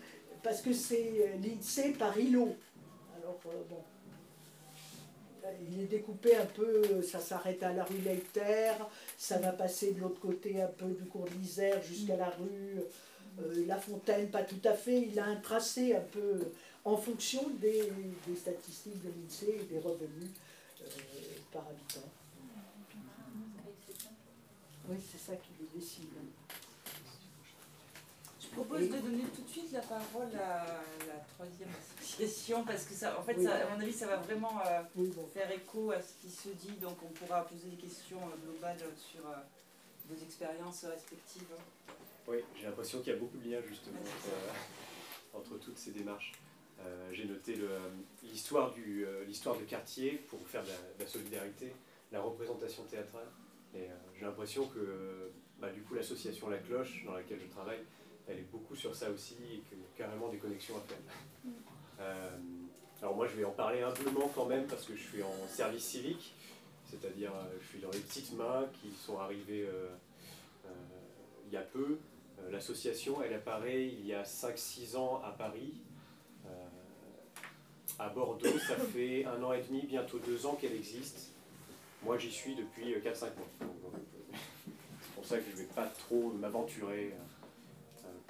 parce 0.43 0.63
que 0.63 0.73
c'est 0.73 1.13
euh, 1.21 1.37
l'INSEE 1.43 1.93
par 1.99 2.19
îlot. 2.19 2.57
Alors, 3.17 3.39
bon. 3.69 3.83
Il 5.71 5.81
est 5.81 5.87
découpé 5.87 6.37
un 6.37 6.47
peu, 6.47 7.03
ça 7.03 7.19
s'arrête 7.19 7.63
à 7.63 7.73
la 7.73 7.85
rue 7.85 7.99
Leiter, 7.99 8.73
ça 9.19 9.39
va 9.39 9.53
passer 9.53 9.93
de 9.93 10.01
l'autre 10.01 10.21
côté 10.21 10.61
un 10.61 10.69
peu 10.69 10.87
du 10.87 11.05
cours 11.05 11.25
de 11.25 11.35
l'Isère 11.41 11.83
jusqu'à 11.83 12.17
la 12.17 12.31
rue 12.31 12.81
La 13.67 13.77
Fontaine, 13.77 14.29
pas 14.29 14.43
tout 14.43 14.61
à 14.65 14.75
fait. 14.75 15.01
Il 15.01 15.19
a 15.19 15.25
un 15.25 15.37
tracé 15.37 15.97
un 15.97 16.01
peu 16.01 16.53
en 16.85 16.97
fonction 16.97 17.49
des, 17.61 17.91
statistiques 18.37 19.03
de 19.03 19.09
l'INSEE 19.09 19.61
et 19.61 19.65
des 19.65 19.79
revenus 19.79 20.31
par 21.53 21.67
habitant. 21.69 22.09
Oui, 24.89 24.97
c'est 25.11 25.19
ça 25.19 25.37
qui 25.37 25.51
les 25.61 25.81
décide. 25.81 26.12
Je 28.53 28.57
propose 28.61 28.89
de 28.89 28.99
donner 28.99 29.25
tout 29.35 29.41
de 29.41 29.49
suite 29.49 29.73
la 29.73 29.81
parole 29.81 30.29
à 30.35 30.67
la 31.07 31.19
troisième 31.35 31.71
association 31.99 32.65
parce 32.65 32.85
que 32.85 32.93
ça, 32.93 33.19
en 33.19 33.23
fait, 33.23 33.43
ça, 33.43 33.55
à 33.55 33.75
mon 33.75 33.81
avis, 33.81 33.93
ça 33.93 34.07
va 34.07 34.17
vraiment 34.19 34.61
euh, 34.67 34.83
faire 35.33 35.51
écho 35.51 35.91
à 35.91 36.03
ce 36.03 36.13
qui 36.21 36.29
se 36.29 36.51
dit. 36.51 36.77
Donc, 36.79 36.99
on 37.03 37.09
pourra 37.09 37.47
poser 37.47 37.71
des 37.71 37.77
questions 37.77 38.19
euh, 38.19 38.45
globales 38.45 38.77
sur 38.97 39.27
euh, 39.27 39.37
vos 40.07 40.23
expériences 40.23 40.85
respectives. 40.85 41.49
Oui, 42.29 42.39
j'ai 42.55 42.67
l'impression 42.67 42.99
qu'il 43.01 43.15
y 43.15 43.17
a 43.17 43.19
beaucoup 43.19 43.39
de 43.39 43.51
liens 43.51 43.63
justement 43.67 44.01
entre, 45.33 45.57
toutes 45.59 45.79
ces 45.79 45.93
démarches. 45.93 46.33
j'ai 47.11 47.25
noté 47.25 47.59
l'histoire 48.23 48.71
du 48.73 49.07
l'histoire 49.27 49.57
de 49.57 49.65
quartier 49.65 50.23
pour 50.29 50.47
faire 50.47 50.63
de 50.63 51.03
la 51.03 51.07
solidarité, 51.07 51.73
la 52.13 52.21
représentation 52.21 52.85
théâtrale 52.85 53.27
et 53.75 53.85
euh, 53.85 53.95
j'ai 54.19 54.25
l'impression 54.25 54.67
que 54.67 55.31
bah, 55.59 55.71
du 55.71 55.81
coup 55.83 55.95
l'association 55.95 56.49
La 56.49 56.59
Cloche, 56.59 57.05
dans 57.07 57.15
laquelle 57.15 57.41
je 57.41 57.49
travaille, 57.49 57.81
elle 58.33 58.39
est 58.39 58.51
beaucoup 58.51 58.75
sur 58.75 58.95
ça 58.95 59.11
aussi 59.11 59.35
et 59.35 59.59
qu'il 59.69 59.79
y 59.79 59.83
a 59.83 59.97
carrément 59.97 60.29
des 60.29 60.39
connexions 60.39 60.75
à 60.77 60.81
faire. 60.81 62.09
alors 63.01 63.17
moi 63.17 63.27
je 63.27 63.37
vais 63.37 63.45
en 63.45 63.51
parler 63.51 63.83
humblement 63.83 64.31
quand 64.35 64.47
même 64.47 64.67
parce 64.67 64.85
que 64.85 64.97
je 64.97 65.03
suis 65.03 65.23
en 65.23 65.47
service 65.49 65.85
civique, 65.85 66.35
c'est-à-dire 66.91 67.33
je 67.61 67.67
suis 67.69 67.81
dans 67.81 67.91
les 67.91 68.01
petites 68.01 68.33
mains 68.35 68.67
qui 68.81 68.91
sont 68.91 69.19
arrivées 69.19 69.69
il 71.47 71.53
y 71.53 71.57
a 71.57 71.63
peu. 71.63 71.99
L'association, 72.51 73.23
elle 73.23 73.35
apparaît 73.35 73.87
il 73.87 74.07
y 74.07 74.15
a 74.15 74.23
5-6 74.23 74.97
ans 74.97 75.23
à 75.25 75.31
Paris. 75.31 75.75
à 77.99 78.09
Bordeaux, 78.09 78.59
ça 78.59 78.75
fait 78.95 79.25
un 79.27 79.43
an 79.43 79.53
et 79.53 79.63
demi, 79.63 79.83
bientôt 79.83 80.19
deux 80.19 80.47
ans 80.47 80.57
qu'elle 80.61 80.75
existe. 80.75 81.33
Moi, 82.05 82.19
j'y 82.19 82.31
suis 82.31 82.55
depuis 82.55 82.95
4-5 82.95 83.27
euh, 83.27 83.29
mois. 83.61 83.93
C'est 85.01 85.15
pour 85.15 85.25
ça 85.25 85.39
que 85.39 85.45
je 85.45 85.51
ne 85.51 85.57
vais 85.57 85.73
pas 85.75 85.87
trop 85.87 86.33
m'aventurer 86.33 87.13
euh, 87.13 87.32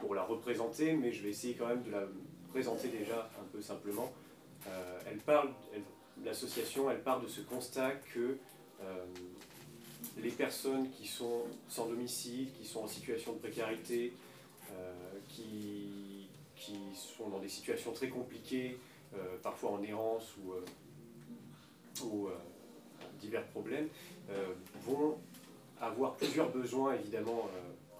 pour 0.02 0.16
la 0.16 0.24
représenter, 0.24 0.94
mais 0.94 1.12
je 1.12 1.22
vais 1.22 1.30
essayer 1.30 1.54
quand 1.54 1.68
même 1.68 1.84
de 1.84 1.92
la 1.92 2.02
présenter 2.50 2.88
déjà 2.88 3.30
un 3.40 3.44
peu 3.52 3.62
simplement. 3.62 4.12
Euh, 4.66 4.98
elle 5.08 5.18
parle, 5.18 5.50
l'association, 6.24 6.90
elle 6.90 7.02
part 7.02 7.20
de 7.20 7.28
ce 7.28 7.40
constat 7.40 7.92
que 8.12 8.36
les 10.20 10.30
personnes 10.30 10.90
qui 10.90 11.06
sont 11.06 11.42
sans 11.68 11.86
domicile, 11.86 12.48
qui 12.58 12.66
sont 12.66 12.80
en 12.80 12.88
situation 12.88 13.34
de 13.34 13.38
précarité, 13.38 14.12
qui, 15.28 16.26
qui, 16.56 16.76
sont 16.96 17.28
dans 17.28 17.38
des 17.38 17.48
situations 17.48 17.92
très 17.92 18.08
compliquées, 18.08 18.76
parfois 19.44 19.70
en 19.70 19.82
errance 19.84 20.34
ou, 20.38 20.54
ou 22.04 22.28
divers 23.22 23.46
problèmes, 23.46 23.88
euh, 24.30 24.52
vont 24.84 25.16
avoir 25.80 26.14
plusieurs 26.14 26.50
besoins 26.50 26.94
évidemment 26.94 27.48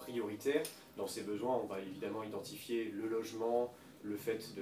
euh, 0.03 0.11
prioritaires. 0.11 0.63
Dans 0.97 1.07
ces 1.07 1.21
besoins, 1.21 1.59
on 1.63 1.65
va 1.65 1.79
évidemment 1.79 2.23
identifier 2.23 2.85
le 2.85 3.07
logement, 3.07 3.73
le 4.03 4.15
fait 4.15 4.53
de, 4.55 4.61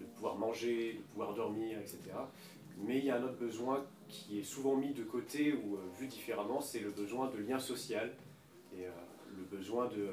de, 0.00 0.06
pouvoir 0.14 0.36
manger, 0.36 0.94
de 0.94 1.02
pouvoir 1.12 1.34
dormir, 1.34 1.78
etc. 1.78 1.98
Mais 2.78 2.98
il 2.98 3.04
y 3.04 3.10
a 3.10 3.16
un 3.16 3.22
autre 3.22 3.38
besoin 3.38 3.84
qui 4.08 4.40
est 4.40 4.44
souvent 4.44 4.76
mis 4.76 4.92
de 4.92 5.04
côté 5.04 5.52
ou 5.52 5.76
euh, 5.76 5.80
vu 5.98 6.06
différemment, 6.06 6.60
c'est 6.60 6.80
le 6.80 6.90
besoin 6.90 7.28
de 7.30 7.38
lien 7.38 7.58
social 7.58 8.14
et 8.72 8.86
le 9.36 9.56
besoin 9.56 9.86
de, 9.86 10.08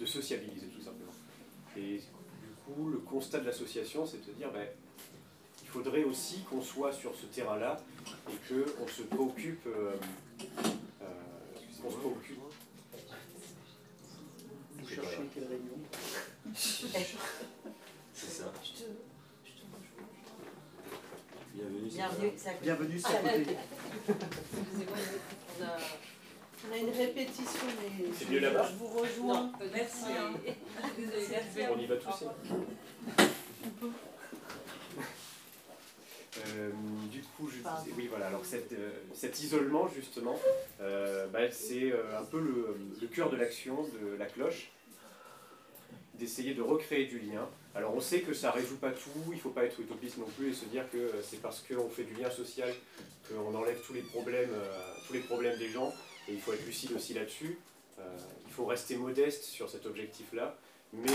de, 0.00 0.04
sociabiliser 0.04 0.66
tout 0.66 0.80
simplement. 0.80 1.12
Et 1.76 1.98
du 1.98 2.54
coup, 2.66 2.88
le 2.88 2.98
constat 2.98 3.38
de 3.38 3.46
l'association, 3.46 4.04
c'est 4.04 4.26
de 4.26 4.32
dire, 4.32 4.50
ben, 4.52 4.66
il 5.62 5.68
faudrait 5.68 6.04
aussi 6.04 6.42
qu'on 6.44 6.62
soit 6.62 6.92
sur 6.92 7.14
ce 7.14 7.26
terrain-là 7.26 7.76
et. 8.28 8.54
Euh, 8.54 8.64
euh, 9.66 9.94
qu'on 11.82 11.90
se 11.90 11.96
préoccupe. 11.96 12.38
Quelle 15.34 15.44
réunion 15.44 15.78
C'est 16.54 16.88
ça. 18.26 18.52
Bienvenue, 21.54 21.88
Bienvenue, 21.90 22.32
Bienvenue 22.62 22.98
sur 23.00 23.10
côté. 23.22 23.56
On 26.70 26.72
a 26.72 26.76
une 26.76 26.90
répétition, 26.90 27.66
mais 27.80 28.06
C'est 28.16 28.28
mieux 28.30 28.40
là-bas 28.40 28.68
je 28.70 28.74
vous 28.76 28.86
rejoins. 28.88 29.42
Non, 29.44 29.52
merci. 29.72 30.04
hein. 30.08 30.32
On 31.72 31.78
y 31.78 31.86
va 31.86 31.96
tous. 31.96 32.24
Peut. 33.80 33.90
Euh, 36.46 36.70
du 37.10 37.22
coup, 37.22 37.48
je 37.48 37.56
disais, 37.56 37.92
oui, 37.96 38.06
voilà, 38.08 38.26
alors 38.28 38.44
cette, 38.44 38.72
euh, 38.72 38.90
cet 39.14 39.40
isolement, 39.40 39.88
justement, 39.88 40.38
euh, 40.80 41.26
bah, 41.28 41.50
c'est 41.50 41.92
un 42.16 42.22
peu 42.24 42.38
le, 42.40 42.76
le 43.00 43.06
cœur 43.08 43.30
de 43.30 43.36
l'action 43.36 43.82
de 44.00 44.14
la 44.16 44.26
cloche, 44.26 44.70
d'essayer 46.18 46.54
de 46.54 46.62
recréer 46.62 47.06
du 47.06 47.18
lien. 47.18 47.48
Alors 47.74 47.94
on 47.94 48.00
sait 48.00 48.20
que 48.20 48.34
ça 48.34 48.48
ne 48.48 48.54
résout 48.54 48.76
pas 48.76 48.90
tout, 48.90 49.10
il 49.28 49.34
ne 49.34 49.40
faut 49.40 49.50
pas 49.50 49.64
être 49.64 49.78
utopiste 49.80 50.18
non 50.18 50.26
plus 50.36 50.50
et 50.50 50.52
se 50.52 50.64
dire 50.66 50.84
que 50.90 51.12
c'est 51.22 51.40
parce 51.40 51.60
qu'on 51.60 51.88
fait 51.88 52.04
du 52.04 52.14
lien 52.14 52.30
social 52.30 52.72
qu'on 53.28 53.54
enlève 53.54 53.80
tous 53.86 53.92
les 53.92 54.00
problèmes, 54.00 54.50
tous 55.06 55.12
les 55.12 55.20
problèmes 55.20 55.58
des 55.58 55.68
gens, 55.68 55.92
et 56.28 56.32
il 56.32 56.40
faut 56.40 56.52
être 56.52 56.64
lucide 56.64 56.92
aussi 56.92 57.14
là-dessus. 57.14 57.58
il 57.98 58.52
faut 58.52 58.64
rester 58.64 58.96
modeste 58.96 59.44
sur 59.44 59.68
cet 59.68 59.86
objectif-là, 59.86 60.56
mais 60.92 61.12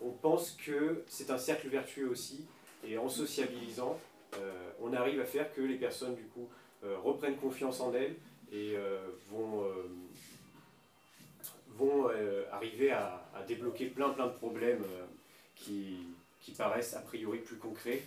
on 0.00 0.10
pense 0.10 0.52
que 0.64 1.02
c'est 1.08 1.30
un 1.30 1.38
cercle 1.38 1.68
vertueux 1.68 2.08
aussi, 2.08 2.44
et 2.86 2.96
en 2.96 3.08
sociabilisant, 3.08 3.98
euh, 4.36 4.70
on 4.80 4.92
arrive 4.92 5.20
à 5.20 5.24
faire 5.24 5.52
que 5.54 5.60
les 5.60 5.76
personnes 5.76 6.14
du 6.14 6.24
coup 6.24 6.48
euh, 6.84 6.96
reprennent 6.98 7.36
confiance 7.36 7.80
en 7.80 7.92
elles 7.94 8.14
et 8.52 8.74
euh, 8.76 8.98
vont, 11.78 12.02
vont 12.02 12.10
arriver 12.52 12.90
à, 12.90 13.24
débloquer 13.46 13.86
plein 13.86 14.10
plein 14.10 14.26
de 14.26 14.32
problèmes 14.32 14.84
qui, 15.54 15.98
qui, 16.40 16.52
paraissent 16.52 16.94
a 16.94 17.00
priori 17.00 17.38
plus 17.38 17.56
concrets, 17.56 18.02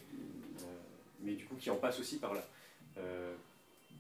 mais 1.21 1.33
du 1.33 1.45
coup 1.45 1.55
qui 1.55 1.69
en 1.69 1.77
passent 1.77 1.99
aussi 1.99 2.19
par 2.19 2.33
là. 2.33 2.43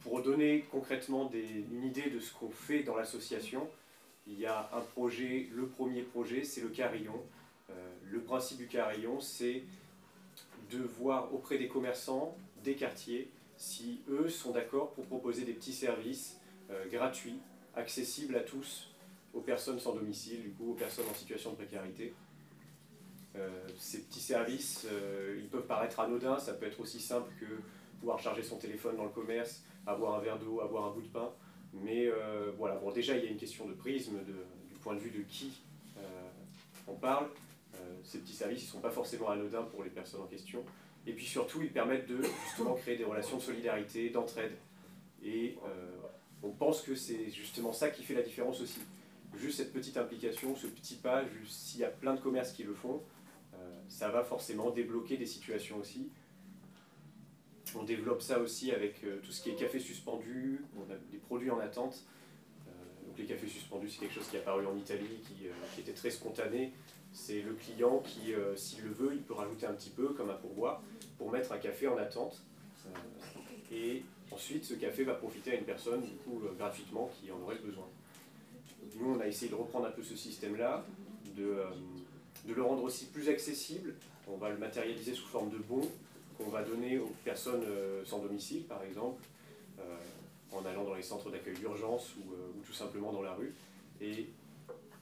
pour 0.01 0.21
donner 0.21 0.65
concrètement 0.71 1.31
une 1.31 1.83
idée 1.83 2.09
de 2.09 2.19
ce 2.19 2.33
qu'on 2.33 2.49
fait 2.49 2.83
dans 2.83 2.95
l'association, 2.95 3.67
il 4.27 4.39
y 4.39 4.45
a 4.45 4.69
un 4.73 4.81
projet, 4.81 5.47
le 5.53 5.65
premier 5.65 6.03
projet, 6.03 6.43
c'est 6.43 6.61
le 6.61 6.69
carillon. 6.69 7.19
le 8.05 8.19
principe 8.19 8.57
du 8.57 8.67
carillon, 8.67 9.19
c'est 9.19 9.63
de 10.71 10.79
voir 10.79 11.33
auprès 11.33 11.57
des 11.57 11.67
commerçants, 11.67 12.35
des 12.63 12.75
quartiers, 12.75 13.29
si 13.57 14.01
eux 14.09 14.29
sont 14.29 14.51
d'accord 14.51 14.91
pour 14.91 15.05
proposer 15.05 15.43
des 15.43 15.53
petits 15.53 15.73
services 15.73 16.37
euh, 16.69 16.85
gratuits, 16.89 17.39
accessibles 17.75 18.35
à 18.35 18.41
tous, 18.41 18.90
aux 19.33 19.41
personnes 19.41 19.79
sans 19.79 19.93
domicile, 19.93 20.41
du 20.41 20.51
coup 20.51 20.71
aux 20.71 20.75
personnes 20.75 21.05
en 21.09 21.13
situation 21.13 21.51
de 21.51 21.55
précarité. 21.55 22.13
Euh, 23.35 23.49
ces 23.77 24.01
petits 24.01 24.19
services, 24.19 24.85
euh, 24.91 25.39
ils 25.39 25.47
peuvent 25.47 25.65
paraître 25.65 25.99
anodins, 25.99 26.37
ça 26.37 26.53
peut 26.53 26.65
être 26.65 26.79
aussi 26.79 26.99
simple 26.99 27.31
que 27.39 27.45
pouvoir 27.99 28.19
charger 28.19 28.43
son 28.43 28.57
téléphone 28.57 28.97
dans 28.97 29.05
le 29.05 29.09
commerce, 29.09 29.63
avoir 29.87 30.15
un 30.15 30.21
verre 30.21 30.39
d'eau, 30.39 30.59
avoir 30.61 30.85
un 30.85 30.91
bout 30.91 31.01
de 31.01 31.07
pain. 31.07 31.31
Mais 31.73 32.09
voilà, 32.57 32.75
bon, 32.75 32.91
déjà 32.91 33.15
il 33.15 33.23
y 33.23 33.27
a 33.27 33.29
une 33.29 33.37
question 33.37 33.65
de 33.65 33.73
prisme, 33.73 34.17
du 34.25 34.75
point 34.81 34.93
de 34.93 34.99
vue 34.99 35.11
de 35.11 35.21
qui 35.21 35.61
on 36.87 36.95
parle, 36.95 37.27
ces 38.03 38.17
petits 38.17 38.33
services 38.33 38.63
ne 38.63 38.67
sont 38.67 38.79
pas 38.81 38.89
forcément 38.89 39.29
anodins 39.29 39.63
pour 39.63 39.83
les 39.83 39.89
personnes 39.89 40.21
en 40.21 40.25
question. 40.25 40.65
Et 41.07 41.13
puis 41.13 41.25
surtout, 41.25 41.61
ils 41.61 41.71
permettent 41.71 42.07
de 42.07 42.21
justement 42.45 42.75
créer 42.75 42.97
des 42.97 43.03
relations 43.03 43.37
de 43.37 43.41
solidarité, 43.41 44.09
d'entraide. 44.09 44.53
Et 45.23 45.57
euh, 45.65 45.97
on 46.43 46.51
pense 46.51 46.81
que 46.81 46.95
c'est 46.95 47.29
justement 47.31 47.73
ça 47.73 47.89
qui 47.89 48.03
fait 48.03 48.13
la 48.13 48.21
différence 48.21 48.61
aussi. 48.61 48.79
Juste 49.37 49.57
cette 49.57 49.73
petite 49.73 49.97
implication, 49.97 50.55
ce 50.55 50.67
petit 50.67 50.95
pas, 50.95 51.23
s'il 51.47 51.79
y 51.79 51.83
a 51.83 51.89
plein 51.89 52.13
de 52.13 52.19
commerces 52.19 52.51
qui 52.51 52.63
le 52.63 52.73
font, 52.73 53.01
euh, 53.53 53.57
ça 53.87 54.09
va 54.09 54.23
forcément 54.23 54.71
débloquer 54.71 55.17
des 55.17 55.25
situations 55.25 55.77
aussi. 55.77 56.09
On 57.75 57.83
développe 57.83 58.21
ça 58.21 58.39
aussi 58.39 58.71
avec 58.71 59.03
euh, 59.03 59.19
tout 59.23 59.31
ce 59.31 59.41
qui 59.41 59.49
est 59.49 59.55
café 59.55 59.79
suspendu, 59.79 60.61
on 60.77 60.91
a 60.91 60.97
des 61.11 61.17
produits 61.17 61.49
en 61.49 61.59
attente. 61.59 62.03
donc 63.05 63.17
les 63.17 63.25
cafés 63.25 63.47
suspendus, 63.47 63.89
c'est 63.89 63.99
quelque 63.99 64.15
chose 64.15 64.27
qui 64.27 64.35
est 64.35 64.39
apparu 64.39 64.65
en 64.65 64.77
Italie, 64.77 65.21
qui, 65.23 65.47
qui 65.73 65.81
était 65.81 65.93
très 65.93 66.11
spontané. 66.11 66.73
C'est 67.13 67.41
le 67.41 67.53
client 67.53 67.99
qui, 67.99 68.33
euh, 68.33 68.55
s'il 68.55 68.83
le 68.83 68.91
veut, 68.91 69.13
il 69.13 69.21
peut 69.21 69.33
rajouter 69.33 69.65
un 69.65 69.73
petit 69.73 69.89
peu 69.89 70.09
comme 70.09 70.29
un 70.29 70.35
pourboire 70.35 70.81
pour 71.17 71.31
mettre 71.31 71.51
un 71.51 71.57
café 71.57 71.87
en 71.87 71.97
attente. 71.97 72.41
Euh, 72.85 72.89
et 73.71 74.03
ensuite, 74.31 74.63
ce 74.63 74.75
café 74.75 75.03
va 75.03 75.13
profiter 75.15 75.51
à 75.51 75.55
une 75.55 75.65
personne, 75.65 76.01
du 76.01 76.15
coup, 76.15 76.41
euh, 76.45 76.53
gratuitement, 76.57 77.09
qui 77.19 77.31
en 77.31 77.39
aurait 77.41 77.57
besoin. 77.57 77.87
Nous, 78.95 79.15
on 79.15 79.19
a 79.19 79.27
essayé 79.27 79.49
de 79.49 79.55
reprendre 79.55 79.87
un 79.87 79.91
peu 79.91 80.03
ce 80.03 80.15
système-là, 80.15 80.85
de, 81.35 81.57
de, 82.45 82.53
le 82.53 82.63
rendre 82.63 82.83
aussi 82.83 83.05
plus 83.05 83.29
accessible. 83.29 83.95
On 84.27 84.37
va 84.37 84.49
le 84.49 84.57
matérialiser 84.57 85.13
sous 85.13 85.27
forme 85.27 85.49
de 85.49 85.57
bons 85.57 85.87
qu'on 86.37 86.49
va 86.49 86.63
donner 86.63 86.99
aux 86.99 87.11
personnes 87.23 87.63
sans 88.05 88.19
domicile, 88.19 88.63
par 88.63 88.83
exemple, 88.83 89.21
en 90.51 90.65
allant 90.65 90.83
dans 90.83 90.95
les 90.95 91.01
centres 91.01 91.29
d'accueil 91.29 91.55
d'urgence 91.55 92.15
ou, 92.17 92.31
ou, 92.31 92.61
tout 92.65 92.73
simplement 92.73 93.11
dans 93.11 93.21
la 93.21 93.33
rue. 93.33 93.53
Et 94.01 94.27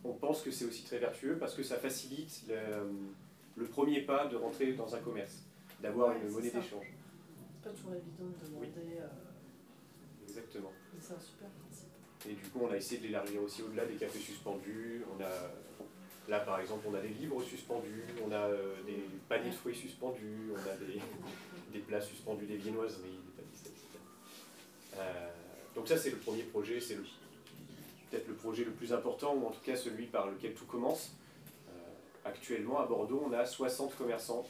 on 0.04 0.14
pense 0.14 0.42
que 0.42 0.52
c'est 0.52 0.66
aussi 0.66 0.84
très 0.84 1.00
vertueux 1.00 1.38
parce 1.38 1.56
que 1.56 1.64
ça 1.64 1.78
facilite 1.78 2.46
le, 3.56 3.66
premier 3.66 4.02
pas 4.02 4.28
de 4.28 4.36
rentrer 4.36 4.74
dans 4.74 4.96
un 4.96 5.00
commerce, 5.00 5.44
d'avoir 5.82 6.16
une 6.16 6.30
monnaie 6.30 6.50
d'échange. 6.50 6.86
C'est 7.62 7.70
pas 7.70 7.76
toujours 7.76 7.94
évident 7.94 8.26
de 8.42 8.48
demander. 8.48 8.98
Euh, 9.00 9.08
Exactement. 10.28 10.72
C'est 11.00 11.14
un 11.14 11.20
super. 11.20 11.50
Et 12.28 12.34
du 12.34 12.44
coup, 12.50 12.60
on 12.64 12.72
a 12.72 12.76
essayé 12.76 13.00
de 13.00 13.08
l'élargir 13.08 13.42
aussi 13.42 13.62
au-delà 13.62 13.86
des 13.86 13.96
cafés 13.96 14.20
suspendus. 14.20 15.04
On 15.16 15.24
a, 15.24 15.30
là, 16.30 16.40
par 16.42 16.60
exemple, 16.60 16.86
on 16.90 16.94
a 16.94 17.00
des 17.00 17.10
livres 17.10 17.42
suspendus, 17.44 18.04
on 18.26 18.32
a 18.32 18.36
euh, 18.36 18.76
des 18.86 19.04
paniers 19.28 19.52
de 19.52 19.56
fruits 19.56 19.76
suspendus, 19.76 20.52
on 20.54 20.70
a 20.70 20.76
des, 20.76 21.00
des 21.74 21.80
plats 21.80 22.02
suspendus, 22.02 22.46
des 22.46 22.58
viennoiseries, 22.58 23.20
des 23.26 23.42
pâtisseries, 23.42 23.72
etc. 23.72 24.00
Euh, 24.98 25.30
donc 25.76 25.88
ça, 25.88 25.98
c'est 25.98 26.12
le 26.12 26.18
premier 26.18 26.44
projet, 26.44 26.82
c'est 26.82 26.96
peut-être 26.96 28.28
le 28.28 28.36
projet 28.36 28.66
le 28.66 28.72
plus 28.72 28.92
important, 28.92 29.36
ou 29.36 29.48
en 29.48 29.52
tout 29.52 29.62
cas 29.64 29.76
celui 29.76 30.08
par 30.08 30.30
lequel 30.30 30.54
tout 30.54 30.66
commence. 30.66 31.16
Euh, 31.70 31.72
actuellement, 32.26 32.80
à 32.80 32.86
Bordeaux, 32.86 33.24
on 33.26 33.34
a 33.34 33.46
60 33.46 33.96
commerçants. 33.96 34.46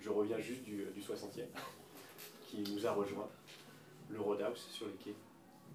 Je 0.00 0.08
reviens 0.08 0.38
juste 0.40 0.64
du, 0.64 0.86
60e, 0.98 1.44
qui 2.46 2.64
nous 2.72 2.86
a 2.86 2.90
rejoint. 2.90 3.28
Le 4.10 4.18
Roadhouse 4.18 4.66
sur 4.72 4.86
les 4.86 4.94
quais, 4.94 5.14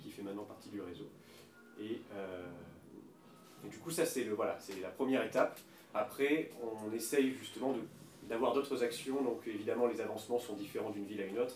qui 0.08 0.14
fait 0.14 0.22
maintenant 0.22 0.44
partie 0.44 0.70
du 0.70 0.82
réseau. 0.82 1.10
Et, 1.80 2.02
euh, 2.16 2.46
du 3.66 3.78
coup, 3.78 3.92
ça, 3.92 4.06
c'est 4.06 4.24
voilà, 4.24 4.58
la 4.82 4.90
première 4.90 5.24
étape. 5.24 5.60
Après, 5.94 6.52
on 6.62 6.94
essaye 6.94 7.34
justement 7.34 7.76
d'avoir 8.24 8.54
d'autres 8.54 8.84
actions. 8.84 9.22
Donc, 9.22 9.42
évidemment, 9.48 9.88
les 9.88 10.00
avancements 10.00 10.40
sont 10.40 10.54
différents 10.54 10.92
d'une 10.92 11.06
ville 11.06 11.22
à 11.22 11.26
une 11.26 11.40
autre. 11.40 11.56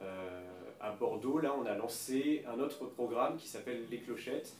Euh, 0.00 0.40
à 0.80 0.92
Bordeaux, 0.92 1.38
là, 1.40 1.54
on 1.60 1.66
a 1.66 1.74
lancé 1.74 2.44
un 2.48 2.58
autre 2.60 2.86
programme 2.86 3.36
qui 3.36 3.48
s'appelle 3.48 3.82
Les 3.90 3.98
Clochettes. 3.98 4.54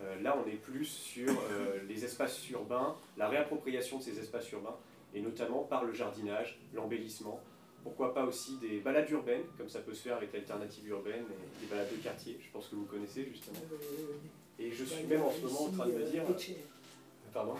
Euh, 0.00 0.20
là, 0.20 0.36
on 0.44 0.48
est 0.48 0.56
plus 0.56 0.84
sur 0.86 1.32
les 1.88 2.04
espaces 2.04 2.48
urbains, 2.50 2.94
la 3.16 3.28
réappropriation 3.28 3.98
de 3.98 4.02
ces 4.02 4.20
espaces 4.20 4.50
urbains, 4.52 4.76
et 5.14 5.20
notamment 5.20 5.64
par 5.64 5.84
le 5.84 5.92
jardinage, 5.92 6.60
l'embellissement. 6.74 7.40
Pourquoi 7.84 8.14
pas 8.14 8.24
aussi 8.24 8.56
des 8.56 8.80
balades 8.80 9.10
urbaines, 9.10 9.44
comme 9.58 9.68
ça 9.68 9.80
peut 9.80 9.94
se 9.94 10.02
faire 10.02 10.16
avec 10.16 10.32
l'alternative 10.32 10.88
urbaine, 10.88 11.24
et 11.30 11.60
des 11.60 11.66
balades 11.66 11.90
de 11.92 12.02
quartier, 12.02 12.38
je 12.40 12.50
pense 12.50 12.68
que 12.68 12.76
vous 12.76 12.86
connaissez 12.86 13.26
justement. 13.26 13.58
Et 14.58 14.72
je 14.72 14.84
suis 14.84 15.04
même 15.04 15.22
en 15.22 15.30
ce 15.30 15.40
moment 15.42 15.64
en 15.64 15.70
train 15.70 15.86
de 15.86 15.92
me 15.92 16.04
dire... 16.10 16.24
Pardon? 17.32 17.54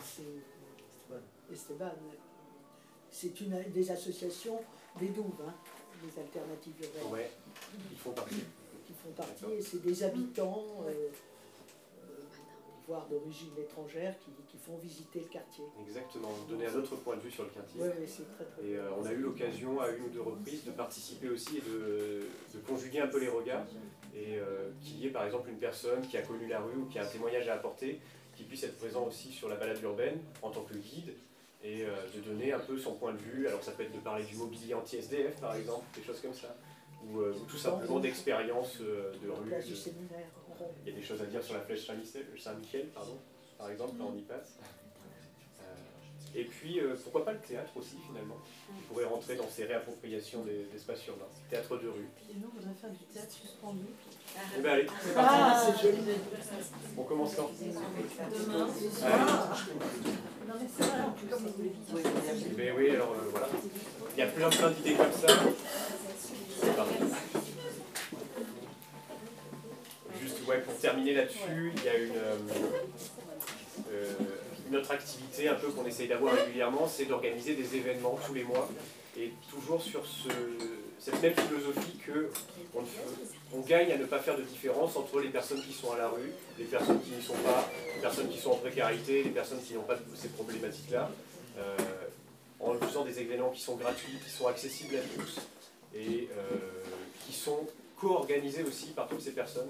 Esteban, 1.52 1.92
c'est 3.10 3.40
une 3.40 3.62
des 3.70 3.90
associations 3.90 4.60
des 4.98 5.08
douves, 5.08 5.42
hein, 5.46 5.52
des 6.02 6.20
alternatives 6.20 6.74
urbaines. 6.80 7.12
Ouais, 7.12 7.30
ils 7.90 7.98
font 7.98 8.12
partie. 8.12 8.44
Qui 8.86 8.92
font 8.92 9.10
partie, 9.14 9.52
et 9.58 9.62
c'est 9.62 9.82
des 9.82 10.02
habitants, 10.04 10.64
euh, 10.86 10.90
euh, 10.90 11.08
voire 12.86 13.06
d'origine 13.08 13.50
étrangère, 13.58 14.14
qui, 14.18 14.30
qui, 14.48 14.58
font 14.58 14.76
visiter 14.78 15.20
le 15.20 15.26
quartier. 15.26 15.64
Exactement, 15.86 16.28
donner 16.48 16.66
un 16.66 16.74
autre 16.74 16.96
point 16.96 17.16
de 17.16 17.20
vue 17.22 17.30
sur 17.30 17.44
le 17.44 17.50
quartier. 17.50 17.80
Oui, 17.80 17.88
c'est 18.06 18.34
très 18.34 18.44
très 18.44 18.66
Et 18.66 18.76
euh, 18.76 18.90
on 18.98 19.04
a 19.04 19.12
eu 19.12 19.20
l'occasion 19.20 19.80
à 19.80 19.90
une 19.90 20.04
ou 20.04 20.08
deux 20.08 20.22
reprises 20.22 20.64
de 20.64 20.70
participer 20.70 21.28
aussi 21.28 21.58
et 21.58 21.62
de, 21.62 22.26
de 22.54 22.58
conjuguer 22.66 23.00
un 23.00 23.08
peu 23.08 23.18
les 23.20 23.28
regards. 23.28 23.66
Et 24.16 24.38
qu'il 24.80 25.00
y 25.00 25.06
ait 25.08 25.10
par 25.10 25.24
exemple 25.26 25.48
une 25.50 25.58
personne 25.58 26.00
qui 26.02 26.16
a 26.16 26.22
connu 26.22 26.46
la 26.46 26.60
rue 26.60 26.76
ou 26.76 26.86
qui 26.86 27.00
a 27.00 27.02
un 27.02 27.06
témoignage 27.06 27.48
à 27.48 27.54
apporter, 27.54 28.00
qui 28.36 28.44
puisse 28.44 28.62
être 28.62 28.76
présent 28.76 29.06
aussi 29.06 29.32
sur 29.32 29.48
la 29.48 29.56
balade 29.56 29.82
urbaine 29.82 30.20
en 30.42 30.50
tant 30.50 30.62
que 30.62 30.74
guide 30.74 31.14
et 31.64 31.82
euh, 31.82 31.88
de 32.14 32.20
donner 32.20 32.52
un 32.52 32.58
peu 32.58 32.78
son 32.78 32.92
point 32.94 33.12
de 33.12 33.18
vue. 33.18 33.48
Alors 33.48 33.62
ça 33.62 33.72
peut 33.72 33.82
être 33.82 33.94
de 33.94 34.00
parler 34.00 34.24
du 34.24 34.36
mobilier 34.36 34.74
anti-SDF 34.74 35.40
par 35.40 35.56
exemple, 35.56 35.84
des 35.96 36.04
choses 36.04 36.20
comme 36.20 36.34
ça, 36.34 36.54
ou, 37.06 37.20
euh, 37.20 37.34
tout 37.48 37.56
simplement 37.56 37.98
d'expériences 38.00 38.78
euh, 38.80 39.12
de 39.22 39.30
rue. 39.30 39.50
Il 40.84 40.92
y 40.92 40.96
a 40.96 40.98
des 40.98 41.04
choses 41.04 41.20
à 41.22 41.26
dire 41.26 41.42
sur 41.42 41.54
la 41.54 41.60
flèche 41.60 41.86
Saint-Michel, 41.86 42.88
pardon, 42.94 43.18
par 43.58 43.70
exemple, 43.70 43.94
quand 43.98 44.12
on 44.14 44.16
y 44.16 44.22
passe. 44.22 44.58
Et 46.36 46.44
puis, 46.44 46.80
pourquoi 47.04 47.24
pas 47.24 47.32
le 47.32 47.38
théâtre 47.38 47.70
aussi, 47.76 47.96
finalement 48.08 48.38
Il 48.76 48.82
pourrait 48.86 49.04
rentrer 49.04 49.36
dans 49.36 49.48
ces 49.48 49.66
réappropriations 49.66 50.44
d'espaces 50.72 51.06
urbains. 51.06 51.28
Théâtre 51.48 51.76
de 51.76 51.86
rue. 51.88 52.08
Et 52.28 52.34
nous, 52.34 52.50
on 52.52 52.58
voudrait 52.58 52.74
faire 52.74 52.90
du 52.90 52.98
théâtre 53.04 53.30
suspendu. 53.30 53.84
Eh 54.58 54.60
bien, 54.60 54.72
allez, 54.72 54.86
c'est 55.00 55.12
Ah, 55.16 55.64
c'est 55.64 55.80
joli. 55.80 55.98
On 56.98 57.02
commence 57.04 57.36
quand? 57.36 57.50
Demain. 57.60 58.66
Non, 60.46 60.54
mais 60.60 60.66
c'est 60.76 60.84
vrai, 60.84 61.00
en 61.02 61.10
plus, 61.12 61.26
comme 61.28 61.46
vous 61.46 61.98
Mais 62.56 62.72
oui, 62.72 62.90
alors 62.90 63.12
euh, 63.12 63.28
voilà. 63.30 63.48
Il 64.16 64.18
y 64.18 64.22
a 64.22 64.26
plein 64.26 64.50
plein 64.50 64.70
d'idées 64.70 64.94
comme 64.94 65.12
ça. 65.12 65.28
Juste 66.64 66.78
ouais, 70.48 70.60
pour 70.60 70.76
terminer 70.78 71.14
là-dessus, 71.14 71.72
il 71.76 71.84
y 71.84 71.88
a 71.88 71.96
une, 71.96 72.16
euh, 72.16 72.36
euh, 73.92 74.12
une 74.68 74.76
autre 74.76 74.90
activité 74.90 75.48
un 75.48 75.54
peu 75.54 75.68
qu'on 75.68 75.86
essaye 75.86 76.08
d'avoir 76.08 76.34
régulièrement, 76.34 76.88
c'est 76.88 77.04
d'organiser 77.04 77.54
des 77.54 77.76
événements 77.76 78.18
tous 78.26 78.34
les 78.34 78.44
mois. 78.44 78.68
Et 79.16 79.32
toujours 79.48 79.80
sur 79.80 80.04
ce, 80.04 80.28
cette 80.98 81.22
même 81.22 81.34
philosophie 81.34 81.98
que 82.04 82.30
on, 83.52 83.60
gagne 83.60 83.92
à 83.92 83.96
ne 83.96 84.04
pas 84.04 84.18
faire 84.18 84.36
de 84.36 84.42
différence 84.42 84.96
entre 84.96 85.20
les 85.20 85.28
personnes 85.28 85.60
qui 85.60 85.72
sont 85.72 85.92
à 85.92 85.98
la 85.98 86.08
rue, 86.08 86.32
les 86.58 86.64
personnes 86.64 87.00
qui 87.00 87.10
n'y 87.12 87.22
sont 87.22 87.34
pas, 87.34 87.70
les 87.94 88.00
personnes 88.00 88.28
qui 88.28 88.38
sont 88.38 88.50
en 88.50 88.56
précarité, 88.56 89.22
les 89.22 89.30
personnes 89.30 89.62
qui 89.62 89.74
n'ont 89.74 89.82
pas 89.82 89.96
ces 90.16 90.28
problématiques-là, 90.28 91.10
euh, 91.58 91.76
en 92.58 92.74
faisant 92.74 93.04
des 93.04 93.20
événements 93.20 93.50
qui 93.50 93.60
sont 93.60 93.76
gratuits, 93.76 94.18
qui 94.24 94.30
sont 94.30 94.48
accessibles 94.48 94.96
à 94.96 95.00
tous 95.16 95.40
et 95.94 96.28
euh, 96.36 96.58
qui 97.24 97.32
sont 97.32 97.66
co-organisés 97.96 98.64
aussi 98.64 98.86
par 98.88 99.06
toutes 99.08 99.22
ces 99.22 99.32
personnes. 99.32 99.68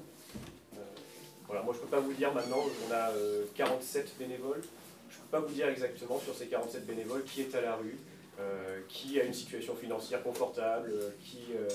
Euh, 1.55 1.63
moi 1.63 1.73
je 1.75 1.79
ne 1.79 1.85
peux 1.85 1.91
pas 1.91 2.01
vous 2.01 2.13
dire 2.13 2.33
maintenant, 2.35 2.65
on 2.89 2.93
a 2.93 3.11
47 3.55 4.17
bénévoles, 4.19 4.63
je 5.11 5.17
ne 5.17 5.23
peux 5.23 5.31
pas 5.31 5.41
vous 5.41 5.55
dire 5.55 5.69
exactement 5.69 6.19
sur 6.19 6.35
ces 6.35 6.47
47 6.47 6.87
bénévoles 6.87 7.25
qui 7.25 7.43
est 7.43 7.55
à 7.55 7.61
la 7.61 7.77
rue, 7.77 7.99
euh, 8.41 8.81
qui 8.89 9.21
a 9.21 9.25
une 9.25 9.33
situation 9.33 9.77
financière 9.77 10.21
confortable, 10.25 10.91
euh, 10.93 11.11
qui, 11.21 11.53
euh, 11.57 11.69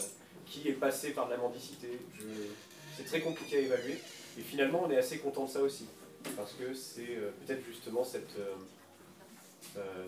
qui 0.45 0.67
est 0.67 0.73
passé 0.73 1.11
par 1.11 1.27
de 1.27 1.31
la 1.31 1.37
mendicité. 1.37 1.87
C'est 2.97 3.05
très 3.05 3.21
compliqué 3.21 3.57
à 3.57 3.59
évaluer. 3.61 3.97
Et 4.37 4.41
finalement, 4.41 4.83
on 4.85 4.91
est 4.91 4.97
assez 4.97 5.19
content 5.19 5.45
de 5.45 5.49
ça 5.49 5.61
aussi. 5.61 5.87
Parce 6.35 6.51
que 6.53 6.73
c'est 6.73 7.17
peut-être 7.45 7.63
justement 7.65 8.03
cette, 8.03 8.35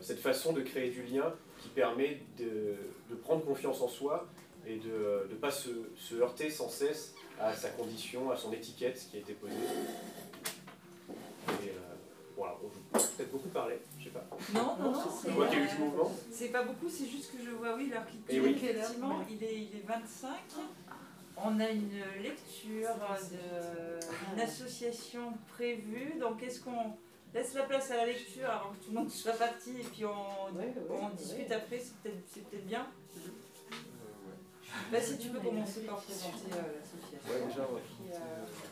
cette 0.02 0.20
façon 0.20 0.52
de 0.52 0.62
créer 0.62 0.90
du 0.90 1.04
lien 1.04 1.34
qui 1.62 1.70
permet 1.70 2.20
de, 2.38 2.76
de 3.10 3.16
prendre 3.16 3.46
confiance 3.46 3.80
en 3.80 3.88
soi 3.88 4.28
et 4.68 4.76
de 4.76 5.28
ne 5.30 5.36
pas 5.36 5.52
se, 5.52 5.70
heurter 6.16 6.50
sans 6.50 6.68
cesse 6.68 7.16
à 7.42 7.54
sa 7.54 7.70
condition, 7.70 8.32
à 8.32 8.38
son 8.38 8.52
étiquette 8.54 9.08
qui 9.10 9.18
a 9.18 9.20
été 9.20 9.34
posée. 9.34 9.54
Et, 11.64 11.72
voilà, 12.38 12.56
on 12.64 12.98
peut-être 13.00 13.32
beaucoup 13.32 13.50
parler. 13.50 13.80
Non, 14.54 14.78
non, 14.80 14.92
non. 14.92 15.04
C'est 15.22 15.30
C'est 16.32 16.48
pas 16.50 16.64
beaucoup, 16.64 16.90
c'est 16.90 17.08
juste 17.08 17.32
que 17.32 17.44
je 17.44 17.52
vois, 17.52 17.76
oui, 17.76 17.90
l'heure 17.90 18.06
qui 18.06 18.20
eh 18.30 18.40
oui. 18.40 18.52
effectivement, 18.52 19.20
il 19.30 19.44
est, 19.44 19.56
il 19.56 19.78
est 19.78 19.88
25. 19.88 20.30
On 21.44 21.60
a 21.60 21.70
une 21.70 22.00
lecture 22.22 22.90
d'une 24.32 24.40
association 24.40 25.34
prévue. 25.54 26.14
Donc, 26.20 26.44
est-ce 26.44 26.62
qu'on 26.62 26.98
laisse 27.34 27.54
la 27.54 27.64
place 27.64 27.90
à 27.92 27.98
la 27.98 28.06
lecture 28.06 28.50
avant 28.50 28.72
que 28.72 28.86
tout 28.86 28.92
le 28.92 29.00
monde 29.00 29.10
soit 29.10 29.34
parti 29.34 29.72
et 29.80 29.84
puis 29.84 30.06
on, 30.06 30.48
on 30.90 31.10
discute 31.10 31.52
après? 31.52 31.80
C'est 31.80 31.96
peut-être 32.04 32.50
peut 32.50 32.58
bien. 32.68 32.88
Bah, 34.90 35.02
si 35.02 35.18
tu 35.18 35.30
peux 35.30 35.40
commencer 35.40 35.82
par 35.82 35.98
présenter 36.02 36.54
euh, 36.54 36.80
l'association. 36.80 37.30
Ouais, 37.30 37.48
déjà, 37.48 37.68
on 37.70 37.74
va 37.74 37.80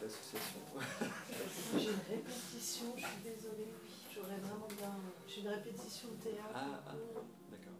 l'association. 0.01 0.61
J'ai 1.77 1.89
une 1.91 2.05
répétition, 2.09 2.85
je 2.95 3.01
suis 3.01 3.21
désolée. 3.23 3.71
J'aurais 4.13 4.37
vraiment 4.37 4.67
bien. 4.67 4.95
J'ai 5.27 5.41
une 5.41 5.47
répétition 5.49 6.09
de 6.09 6.23
théâtre. 6.23 6.49
Ah, 6.53 6.81
ah 6.87 6.93
d'accord. 7.51 7.79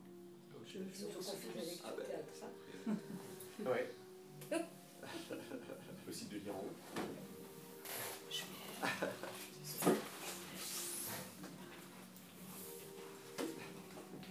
Je, 0.65 0.77
je, 0.77 0.99
je 0.99 1.17
confie 1.17 1.82
ah, 1.84 1.93
bah. 1.97 2.03
théâtre, 2.03 2.34
ça. 2.34 2.47
Ouais. 3.69 3.93
Possible 6.05 6.34
de 6.34 6.38
lire 6.39 6.55
en 6.55 6.59
haut. 6.59 6.75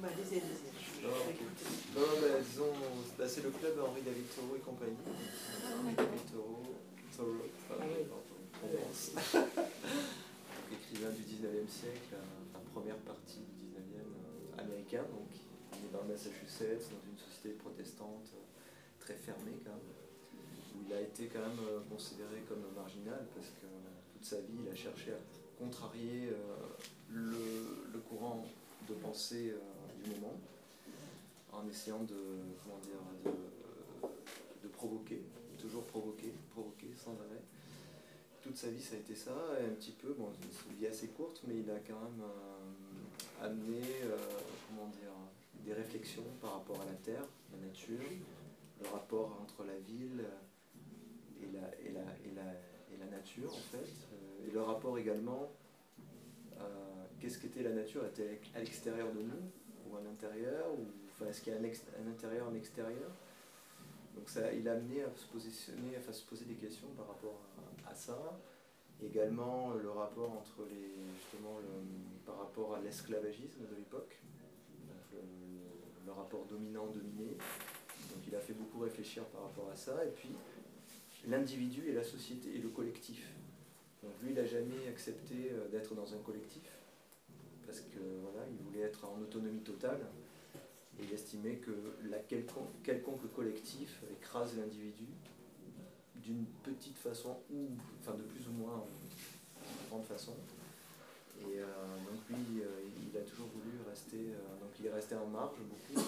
Bah, 0.00 0.08
allez-y, 0.12 0.38
allez-y. 0.38 0.57
Non, 1.98 2.04
bah, 2.22 2.38
disons, 2.38 2.72
bah, 3.18 3.26
c'est 3.26 3.42
le 3.42 3.50
club 3.50 3.74
Henri 3.82 4.02
David 4.02 4.30
Thoreau 4.30 4.54
et 4.54 4.60
compagnie. 4.60 5.02
Henri 5.02 5.94
David 5.96 6.30
Thoreau, 6.30 6.78
Thoreau, 7.10 7.50
enfin, 7.66 7.82
Provence. 8.54 9.10
écrivain 10.70 11.10
du 11.10 11.22
19e 11.22 11.68
siècle, 11.68 12.14
la 12.54 12.60
première 12.72 12.98
partie 12.98 13.42
du 13.58 13.66
19e 13.66 13.98
euh, 13.98 14.62
américain, 14.62 15.02
donc 15.10 15.26
il 15.74 15.86
est 15.86 15.92
dans 15.92 16.02
le 16.06 16.14
Massachusetts, 16.14 16.86
dans 16.94 17.02
une 17.02 17.18
société 17.18 17.58
protestante 17.58 18.30
euh, 18.34 18.46
très 19.00 19.14
fermée 19.14 19.58
quand 19.64 19.74
même, 19.74 19.90
où 20.76 20.86
il 20.86 20.92
a 20.94 21.00
été 21.00 21.26
quand 21.26 21.40
même 21.40 21.58
euh, 21.66 21.80
considéré 21.90 22.46
comme 22.48 22.62
marginal 22.76 23.26
parce 23.34 23.48
que 23.58 23.66
toute 24.12 24.24
sa 24.24 24.38
vie 24.46 24.62
il 24.64 24.70
a 24.70 24.74
cherché 24.74 25.12
à 25.12 25.20
contrarier 25.58 26.30
le, 27.10 27.98
courant 28.08 28.46
de 28.88 28.94
pensée 28.94 29.52
du 30.02 30.10
moment 30.10 30.38
en 31.52 31.66
essayant 31.68 32.02
de, 32.04 32.16
comment 32.62 32.78
dire, 32.78 33.00
de, 33.24 34.08
de 34.62 34.68
provoquer, 34.68 35.22
toujours 35.58 35.84
provoquer, 35.84 36.32
provoquer 36.50 36.90
sans 36.96 37.12
arrêt. 37.12 37.42
Toute 38.42 38.56
sa 38.56 38.70
vie 38.70 38.80
ça 38.80 38.94
a 38.94 38.98
été 38.98 39.14
ça, 39.14 39.32
un 39.60 39.74
petit 39.74 39.92
peu, 39.92 40.14
bon, 40.14 40.30
une 40.70 40.76
vie 40.76 40.86
assez 40.86 41.08
courte, 41.08 41.42
mais 41.46 41.58
il 41.58 41.70
a 41.70 41.78
quand 41.80 42.00
même 42.00 42.22
euh, 42.22 43.44
amené 43.44 43.82
euh, 44.04 44.16
comment 44.68 44.86
dire, 44.88 45.12
des 45.64 45.72
réflexions 45.72 46.24
par 46.40 46.54
rapport 46.54 46.80
à 46.80 46.84
la 46.86 46.94
terre, 46.94 47.24
la 47.52 47.66
nature, 47.66 47.98
le 48.80 48.88
rapport 48.88 49.38
entre 49.42 49.64
la 49.64 49.76
ville 49.78 50.24
et 51.42 51.46
la, 51.52 51.68
et 51.80 51.92
la, 51.92 52.00
et 52.24 52.34
la, 52.34 52.52
et 52.94 52.96
la 52.98 53.06
nature 53.06 53.52
en 53.52 53.76
fait, 53.76 53.90
euh, 54.12 54.48
et 54.48 54.50
le 54.50 54.62
rapport 54.62 54.98
également, 54.98 55.50
qu'est-ce 57.20 57.38
qu'était 57.38 57.62
la 57.62 57.72
nature 57.72 58.04
Était 58.06 58.40
à 58.54 58.60
l'extérieur 58.60 59.12
de 59.12 59.20
nous 59.20 59.42
ou 59.90 59.96
à 59.96 60.00
l'intérieur 60.00 60.66
enfin, 61.18 61.30
Est-ce 61.30 61.42
qu'il 61.42 61.52
y 61.52 61.56
a 61.56 61.58
un, 61.58 62.10
intérieur, 62.10 62.48
un 62.48 62.54
extérieur? 62.54 63.10
Donc 64.14 64.28
ça, 64.28 64.52
il 64.52 64.68
a 64.68 64.72
amené 64.72 65.02
à 65.02 65.14
se 65.14 65.26
positionner, 65.26 65.96
à 65.96 66.12
se 66.12 66.24
poser 66.24 66.44
des 66.44 66.54
questions 66.54 66.88
par 66.96 67.08
rapport 67.08 67.40
à, 67.86 67.94
ça. 67.94 68.38
Également 69.02 69.74
le 69.74 69.90
rapport 69.90 70.32
entre 70.32 70.66
les, 70.68 70.90
justement, 71.14 71.58
le, 71.60 72.26
par 72.26 72.38
rapport 72.38 72.74
à 72.74 72.80
l'esclavagisme 72.80 73.60
de 73.70 73.76
l'époque, 73.76 74.20
le, 75.12 76.12
rapport 76.12 76.46
dominant-dominé. 76.46 77.36
Donc 77.36 78.26
il 78.26 78.34
a 78.34 78.40
fait 78.40 78.54
beaucoup 78.54 78.80
réfléchir 78.80 79.24
par 79.26 79.42
rapport 79.42 79.70
à 79.70 79.76
ça. 79.76 80.04
Et 80.04 80.10
puis 80.10 80.30
l'individu 81.28 81.88
et 81.88 81.92
la 81.92 82.02
société 82.02 82.56
et 82.56 82.58
le 82.58 82.70
collectif. 82.70 83.30
Donc 84.02 84.12
lui, 84.22 84.30
il 84.30 84.34
n'a 84.34 84.44
jamais 84.44 84.88
accepté 84.88 85.52
d'être 85.70 85.94
dans 85.94 86.14
un 86.14 86.18
collectif, 86.18 86.62
parce 87.66 87.80
que 87.80 87.98
voilà, 88.22 88.46
il 88.50 88.56
voulait 88.64 88.86
être 88.86 89.04
en 89.04 89.20
autonomie 89.20 89.60
totale. 89.60 90.00
Il 91.00 91.12
estimait 91.12 91.56
que 91.56 91.70
la 92.10 92.18
quelconque, 92.18 92.82
quelconque 92.82 93.32
collectif 93.34 94.02
écrase 94.10 94.56
l'individu 94.56 95.06
d'une 96.16 96.44
petite 96.62 96.98
façon 96.98 97.38
ou 97.50 97.68
enfin 98.00 98.14
de 98.14 98.22
plus 98.22 98.48
ou 98.48 98.52
moins 98.52 98.84
grande 99.88 100.04
façon. 100.04 100.34
Et 101.40 101.60
euh, 101.60 101.64
donc 102.04 102.20
lui, 102.28 102.62
euh, 102.62 102.66
il 103.10 103.16
a 103.16 103.22
toujours 103.22 103.46
voulu 103.48 103.78
rester, 103.88 104.16
euh, 104.16 104.60
donc 104.60 104.70
il 104.80 104.86
est 104.86 104.92
resté 104.92 105.14
en 105.14 105.26
marge 105.26 105.56
beaucoup. 105.58 106.00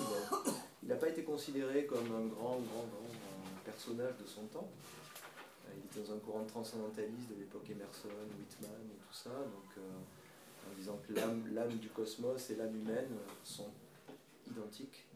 Il 0.83 0.89
n'a 0.89 0.97
pas 0.97 1.09
été 1.09 1.23
considéré 1.23 1.87
comme 1.87 2.07
un 2.07 2.27
grand, 2.27 2.59
grand, 2.59 2.87
grand 2.87 3.65
personnage 3.65 4.17
de 4.21 4.27
son 4.27 4.43
temps. 4.47 4.69
Il 5.73 5.85
était 5.85 6.09
dans 6.09 6.17
un 6.17 6.19
courant 6.19 6.45
transcendentaliste 6.45 7.29
de 7.31 7.37
l'époque 7.37 7.71
Emerson, 7.71 8.09
Whitman 8.09 8.81
et 8.91 8.99
tout 8.99 9.15
ça, 9.15 9.31
donc 9.31 9.85
en 10.69 10.75
disant 10.75 10.99
que 11.07 11.13
l'âme 11.13 11.79
du 11.79 11.89
cosmos 11.91 12.51
et 12.51 12.57
l'âme 12.57 12.75
humaine 12.75 13.11
sont 13.45 13.71
identiques. 14.51 15.07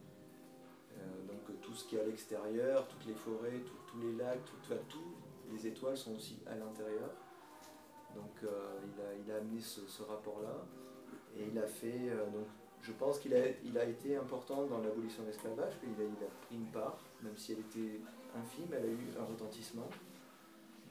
donc 1.27 1.61
tout 1.61 1.73
ce 1.73 1.85
qui 1.87 1.95
est 1.95 2.01
à 2.01 2.05
l'extérieur, 2.05 2.87
toutes 2.87 3.05
les 3.05 3.13
forêts, 3.13 3.61
tous 3.87 3.99
les 3.99 4.13
lacs, 4.13 4.43
tout, 4.89 4.99
les 5.51 5.67
étoiles 5.67 5.97
sont 5.97 6.15
aussi 6.15 6.37
à 6.47 6.55
l'intérieur. 6.55 7.09
Donc 8.15 8.31
euh, 8.43 8.79
il, 9.25 9.31
a, 9.31 9.37
amené 9.37 9.59
ce, 9.59 10.01
rapport-là 10.03 10.65
et 11.37 11.47
il 11.51 11.57
a 11.59 11.67
fait. 11.67 12.09
Euh, 12.09 12.25
je 12.81 12.91
pense 12.91 13.19
qu'il 13.19 13.33
a, 13.33 13.83
été 13.83 14.15
important 14.15 14.65
dans 14.67 14.79
l'abolition 14.79 15.23
de 15.23 15.27
l'esclavage, 15.29 15.73
il 15.83 15.89
a 15.89 16.29
pris 16.45 16.55
une 16.55 16.67
part, 16.67 16.99
même 17.23 17.35
si 17.35 17.53
elle 17.53 17.59
était 17.59 17.99
infime, 18.37 18.67
elle 18.71 18.85
a 18.85 18.87
eu 18.87 19.07
un 19.19 19.25
retentissement. 19.25 19.89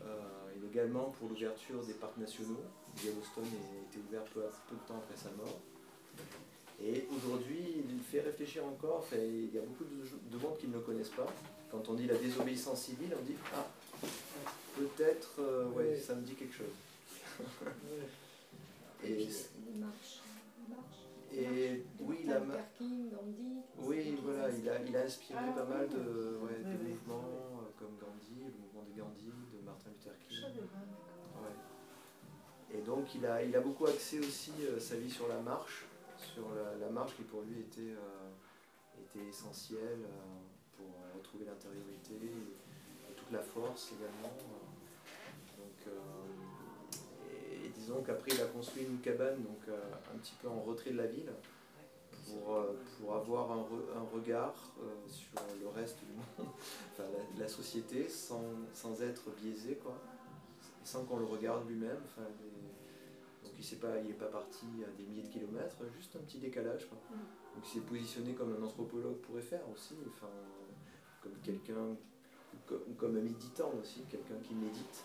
Euh, 0.03 0.21
et 0.55 0.67
également 0.67 1.11
pour 1.13 1.29
l'ouverture 1.29 1.83
des 1.85 1.95
parcs 1.95 2.17
nationaux. 2.19 2.63
Yellowstone 3.03 3.45
a 3.45 3.89
été 3.89 3.99
ouvert 4.07 4.25
peu 4.25 4.41
de 4.41 4.87
temps 4.87 4.99
après 4.99 5.17
sa 5.17 5.31
mort. 5.33 5.61
Et 6.83 7.07
aujourd'hui, 7.17 7.85
il 7.89 8.01
fait 8.01 8.21
réfléchir 8.21 8.65
encore. 8.65 9.07
il 9.13 9.55
y 9.55 9.59
a 9.59 9.63
beaucoup 9.63 9.85
de, 9.85 10.37
de 10.37 10.43
monde 10.43 10.57
qui 10.59 10.69
ne 10.69 10.75
le 10.75 10.81
connaissent 10.81 11.09
pas. 11.11 11.27
Quand 11.71 11.89
on 11.89 11.95
dit 11.95 12.07
la 12.07 12.17
désobéissance 12.17 12.83
civile, 12.83 13.15
on 13.19 13.23
dit 13.25 13.37
Ah, 13.55 13.67
peut-être, 14.77 15.41
ouais, 15.75 15.99
ça 15.99 16.15
me 16.15 16.23
dit 16.23 16.35
quelque 16.35 16.55
chose. 16.55 16.67
et, 19.05 19.29
et 21.37 21.85
oui, 22.01 22.17
il 22.25 22.33
a, 22.33 22.41
oui, 23.79 24.17
voilà, 24.23 24.49
il 24.51 24.69
a, 24.69 24.81
il 24.83 24.97
a 24.97 25.03
inspiré 25.03 25.41
ah 25.43 25.53
pas 25.53 25.65
mal 25.65 25.89
de, 25.89 26.39
ouais, 26.43 26.59
de 26.63 26.89
mouvements 26.89 27.25
euh, 27.25 27.71
comme 27.79 27.97
Gandhi, 27.99 28.45
le 28.47 28.53
mouvement 28.61 28.85
de 28.89 28.99
Gandhi, 28.99 29.33
de 29.53 29.65
Martin 29.65 29.91
Luther 29.91 30.13
King. 30.29 30.63
Et 32.73 32.81
donc 32.83 33.15
il 33.15 33.25
a, 33.27 33.43
il 33.43 33.55
a 33.55 33.61
beaucoup 33.61 33.87
axé 33.87 34.19
aussi 34.19 34.53
euh, 34.63 34.79
sa 34.81 34.97
vie 34.97 35.11
sur 35.11 35.29
la 35.29 35.39
marche, 35.41 35.87
sur 36.35 36.45
la, 36.81 36.91
marche 36.91 37.17
qui 37.17 37.23
pour 37.23 37.43
lui 37.43 37.61
était, 37.61 37.95
euh, 37.95 39.05
était 39.05 39.27
essentielle 39.29 40.05
pour 40.77 40.87
retrouver 41.17 41.45
l'intériorité 41.45 42.15
et, 42.23 43.15
toute 43.15 43.31
la 43.31 43.41
force 43.41 43.93
également. 43.93 44.35
Donc 45.57 45.95
disons 47.85 48.03
qu'après 48.03 48.31
il 48.33 48.41
a 48.41 48.47
construit 48.47 48.85
une 48.85 48.99
cabane 49.01 49.43
donc 49.43 49.69
euh, 49.69 49.79
un 50.15 50.19
petit 50.19 50.35
peu 50.41 50.49
en 50.49 50.61
retrait 50.61 50.91
de 50.91 50.97
la 50.97 51.07
ville 51.07 51.31
pour, 52.27 52.55
euh, 52.55 52.73
pour 52.99 53.15
avoir 53.15 53.53
un, 53.53 53.67
un 53.97 54.15
regard 54.15 54.55
euh, 54.81 54.87
sur 55.07 55.29
le 55.61 55.69
reste 55.69 55.99
du 55.99 56.07
monde, 56.13 56.49
enfin, 56.93 57.05
la, 57.39 57.49
société, 57.49 58.09
sans, 58.09 58.45
sans, 58.73 59.03
être 59.03 59.25
biaisé, 59.43 59.75
quoi, 59.83 59.95
sans 60.83 61.05
qu'on 61.05 61.19
le 61.19 61.27
regarde 61.27 61.69
lui-même. 61.69 62.01
Il 63.59 63.65
n'est 63.65 63.81
pas, 63.81 63.99
il 64.05 64.11
est 64.11 64.15
pas 64.15 64.27
parti 64.27 64.67
à 64.87 64.91
des 64.97 65.05
milliers 65.05 65.23
de 65.23 65.29
kilomètres, 65.29 65.77
juste 65.97 66.17
un 66.17 66.21
petit 66.21 66.39
décalage. 66.39 66.89
Quoi. 66.89 66.99
Mm. 67.11 67.55
Donc 67.55 67.65
il 67.65 67.69
s'est 67.69 67.87
positionné 67.87 68.33
comme 68.35 68.55
un 68.55 68.63
anthropologue 68.65 69.17
pourrait 69.19 69.43
faire 69.43 69.69
aussi, 69.73 69.95
enfin, 70.09 70.31
comme 71.23 71.35
quelqu'un, 71.43 71.97
comme, 72.67 72.95
comme 72.97 73.17
un 73.17 73.23
méditant 73.23 73.73
aussi, 73.81 74.03
quelqu'un 74.11 74.37
qui 74.43 74.55
médite 74.55 75.05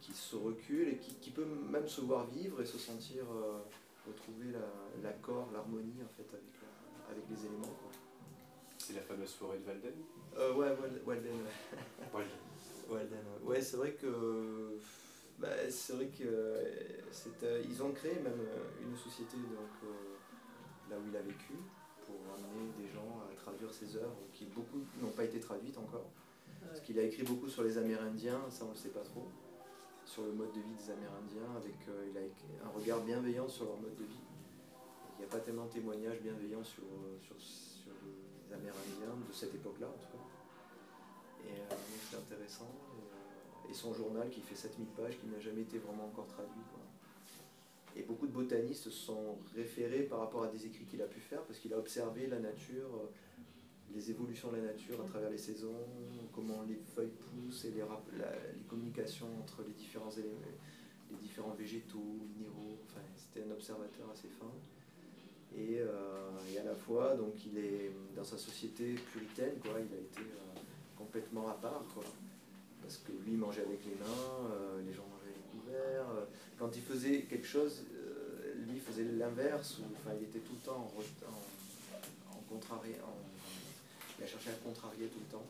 qui, 0.00 0.12
se 0.12 0.36
recule 0.36 0.88
et 0.88 0.96
qui, 0.96 1.30
peut 1.30 1.44
même 1.44 1.88
se 1.88 2.00
voir 2.02 2.26
vivre 2.26 2.60
et 2.60 2.66
se 2.66 2.78
sentir 2.78 3.24
euh, 3.24 3.58
retrouver 4.06 4.52
l'accord, 5.02 5.48
l'harmonie 5.52 6.02
en 6.04 6.08
fait 6.08 6.28
avec, 6.32 6.44
avec 7.10 7.24
les 7.30 7.46
éléments. 7.46 7.74
C'est 8.78 8.94
la 8.94 9.00
fameuse 9.00 9.32
forêt 9.32 9.58
de 9.58 9.66
Walden? 9.66 9.94
Euh, 10.36 10.54
Ouais, 10.54 10.76
Walden. 11.06 11.46
Walden. 12.90 13.18
Ouais, 13.44 13.62
c'est 13.62 13.78
vrai 13.78 13.92
que 13.92 14.78
bah, 15.38 15.48
c'est 15.68 15.92
vrai 15.94 16.06
que 16.06 16.24
euh, 16.24 17.62
ils 17.68 17.82
ont 17.82 17.92
créé 17.92 18.14
même 18.14 18.40
une 18.82 18.96
société 18.96 19.36
donc 19.36 19.90
là 20.90 20.96
où 20.96 21.08
il 21.08 21.16
a 21.16 21.22
vécu 21.22 21.54
pour 22.06 22.16
amener 22.34 22.70
des 22.78 22.88
gens 22.88 23.20
à 23.20 23.34
traduire 23.36 23.72
ses 23.72 23.96
œuvres 23.96 24.22
qui 24.32 24.46
beaucoup 24.46 24.80
n'ont 25.00 25.10
pas 25.10 25.24
été 25.24 25.40
traduites 25.40 25.78
encore. 25.78 26.10
Parce 26.66 26.80
qu'il 26.80 26.98
a 26.98 27.02
écrit 27.02 27.22
beaucoup 27.24 27.48
sur 27.48 27.62
les 27.62 27.76
Amérindiens, 27.76 28.40
ça 28.50 28.64
on 28.64 28.70
ne 28.70 28.76
sait 28.76 28.88
pas 28.88 29.02
trop 29.02 29.28
sur 30.04 30.24
le 30.24 30.32
mode 30.32 30.52
de 30.52 30.60
vie 30.60 30.74
des 30.76 30.90
Amérindiens, 30.90 31.56
avec 31.56 31.76
euh, 31.88 32.10
il 32.10 32.18
a 32.18 32.66
un 32.66 32.70
regard 32.70 33.00
bienveillant 33.00 33.48
sur 33.48 33.64
leur 33.64 33.76
mode 33.78 33.96
de 33.96 34.04
vie. 34.04 34.20
Il 35.16 35.18
n'y 35.20 35.24
a 35.24 35.28
pas 35.28 35.40
tellement 35.40 35.64
de 35.64 35.70
témoignages 35.70 36.20
bienveillants 36.20 36.64
sur, 36.64 36.82
euh, 36.84 37.18
sur, 37.20 37.36
les 37.36 38.54
Amérindiens 38.54 39.16
de 39.26 39.32
cette 39.32 39.54
époque-là, 39.54 39.88
en 39.88 39.98
tout 39.98 40.12
cas. 40.12 41.48
Et 41.48 41.60
euh, 41.60 41.76
c'est 42.10 42.16
intéressant. 42.16 42.70
Et, 42.98 43.13
son 43.74 43.92
journal 43.92 44.28
qui 44.30 44.40
fait 44.40 44.54
7000 44.54 44.88
pages, 44.88 45.18
qui 45.18 45.26
n'a 45.26 45.40
jamais 45.40 45.62
été 45.62 45.78
vraiment 45.78 46.06
encore 46.06 46.26
traduit. 46.26 46.62
Et 47.96 48.02
beaucoup 48.02 48.26
de 48.26 48.32
botanistes 48.32 48.90
sont 48.90 49.38
référés 49.54 50.02
par 50.02 50.18
rapport 50.18 50.42
à 50.42 50.48
des 50.48 50.66
écrits 50.66 50.84
qu'il 50.84 51.00
a 51.00 51.06
pu 51.06 51.20
faire, 51.20 51.42
parce 51.42 51.58
qu'il 51.58 51.72
a 51.74 51.78
observé 51.78 52.26
la 52.26 52.40
nature 52.40 52.88
les 53.94 54.10
évolutions 54.10 54.50
de 54.50 54.56
la 54.56 54.62
nature 54.62 55.00
à 55.00 55.04
travers 55.08 55.30
les 55.30 55.38
saisons, 55.38 55.86
comment 56.32 56.62
les 56.68 56.78
feuilles 56.94 57.12
poussent 57.20 57.64
et 57.64 57.70
les, 57.70 57.82
communications 58.68 59.28
entre 59.40 59.62
les 59.62 59.72
différents 59.72 60.10
les 60.16 61.16
différents 61.18 61.54
végétaux, 61.54 62.18
minéraux. 62.36 62.78
C'était 63.16 63.46
un 63.46 63.52
observateur 63.52 64.10
assez 64.12 64.28
fin. 64.28 64.50
Et, 65.56 65.78
euh, 65.78 66.30
à 66.58 66.64
la 66.64 66.74
fois, 66.74 67.14
donc, 67.14 67.34
il 67.46 67.58
est 67.58 67.92
dans 68.16 68.24
sa 68.24 68.36
société 68.36 68.94
puritaine, 69.12 69.58
quoi, 69.60 69.78
il 69.78 69.94
a 69.94 70.00
été 70.00 70.20
euh, 70.22 70.60
complètement 70.96 71.48
à 71.48 71.54
part, 71.54 71.84
parce 72.84 72.98
que 72.98 73.12
lui 73.26 73.36
mangeait 73.36 73.62
avec 73.62 73.84
les 73.84 73.96
mains, 73.96 74.50
euh, 74.52 74.82
les 74.86 74.92
gens 74.92 75.04
mangeaient 75.10 75.32
avec 75.32 75.50
couverts. 75.50 76.26
quand 76.58 76.76
il 76.76 76.82
faisait 76.82 77.22
quelque 77.22 77.46
chose, 77.46 77.84
lui 78.68 78.78
faisait 78.78 79.04
l'inverse, 79.04 79.80
enfin, 79.96 80.14
il 80.18 80.24
était 80.24 80.40
tout 80.40 80.54
le 80.54 80.66
temps 80.66 80.92
en, 80.94 82.36
en, 82.36 82.40
contrarié, 82.48 82.94
il 84.18 84.24
a 84.24 84.26
cherché 84.26 84.50
à 84.50 84.54
contrarier 84.64 85.06
tout 85.08 85.18
le 85.18 85.32
temps. 85.32 85.46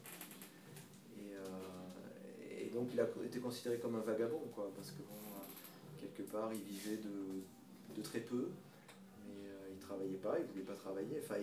Euh, 1.45 2.61
et, 2.61 2.71
donc 2.71 2.89
il 2.93 3.01
a 3.01 3.07
été 3.25 3.39
considéré 3.39 3.79
comme 3.79 3.97
un 3.97 4.01
vagabond, 4.01 4.43
quoi, 4.55 4.71
parce 4.77 4.91
que 4.91 4.99
bon, 4.99 5.15
quelque 6.01 6.31
part 6.31 6.51
il 6.53 6.63
vivait 6.63 6.99
de, 6.99 8.03
très 8.03 8.21
peu, 8.21 8.49
mais 9.27 9.49
euh, 9.49 9.73
il 9.73 9.79
travaillait 9.79 10.17
pas, 10.17 10.39
il 10.39 10.47
voulait 10.47 10.65
pas 10.65 10.75
travailler. 10.75 11.21
Enfin, 11.23 11.37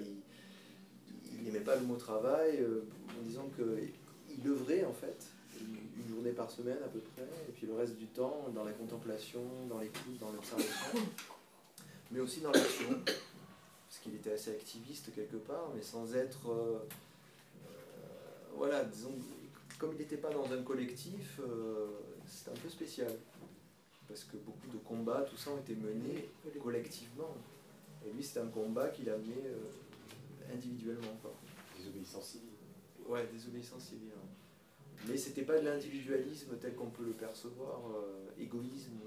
il 1.31 1.43
n'aimait 1.43 1.61
pas 1.61 1.75
le 1.75 1.83
mot 1.83 1.95
travail, 1.95 2.57
euh, 2.59 2.83
en 3.19 3.23
disant 3.23 3.49
qu'il 3.55 4.47
œuvrait 4.47 4.85
en 4.85 4.93
fait, 4.93 5.30
une, 5.61 6.07
journée 6.09 6.31
par 6.31 6.51
semaine 6.51 6.77
à 6.83 6.87
peu 6.87 6.99
près, 6.99 7.23
et 7.23 7.51
puis 7.53 7.67
le 7.67 7.73
reste 7.73 7.97
du 7.97 8.07
temps 8.07 8.45
dans 8.53 8.63
la 8.63 8.73
contemplation, 8.73 9.41
dans 9.69 9.79
l'écoute, 9.79 10.19
dans 10.19 10.31
l'observation, 10.31 10.99
mais 12.11 12.19
aussi 12.19 12.41
dans 12.41 12.51
l'action, 12.51 13.01
parce 13.05 13.99
qu'il 14.03 14.15
était 14.15 14.33
assez 14.33 14.51
activiste 14.51 15.13
quelque 15.15 15.37
part, 15.37 15.69
mais 15.73 15.81
sans 15.81 16.13
être 16.15 16.49
voilà, 18.55 18.83
disons, 18.83 19.13
comme 19.79 19.93
il 19.93 19.97
n'était 19.97 20.17
pas 20.17 20.29
dans 20.29 20.51
un 20.51 20.61
collectif, 20.61 21.39
euh, 21.39 21.87
c'est 22.27 22.51
un 22.51 22.55
peu 22.55 22.69
spécial. 22.69 23.11
Parce 24.07 24.23
que 24.25 24.37
beaucoup 24.37 24.67
de 24.67 24.77
combats, 24.77 25.21
tout 25.21 25.37
ça, 25.37 25.51
ont 25.51 25.57
été 25.57 25.73
menés 25.73 26.29
collectivement. 26.61 27.35
Et 28.05 28.11
lui, 28.11 28.23
c'était 28.23 28.41
un 28.41 28.49
combat 28.49 28.89
qu'il 28.89 29.09
a 29.09 29.17
mené 29.17 29.33
euh, 29.45 30.53
individuellement. 30.53 31.17
Quoi. 31.21 31.33
Désobéissance 31.75 32.25
civile. 32.25 32.49
Ouais, 33.07 33.25
désobéissance 33.33 33.83
civile. 33.83 34.11
Mais 35.07 35.17
c'était 35.17 35.43
pas 35.43 35.59
de 35.59 35.65
l'individualisme 35.65 36.57
tel 36.59 36.75
qu'on 36.75 36.89
peut 36.89 37.05
le 37.05 37.13
percevoir, 37.13 37.81
euh, 37.95 38.29
égoïsme, 38.39 38.99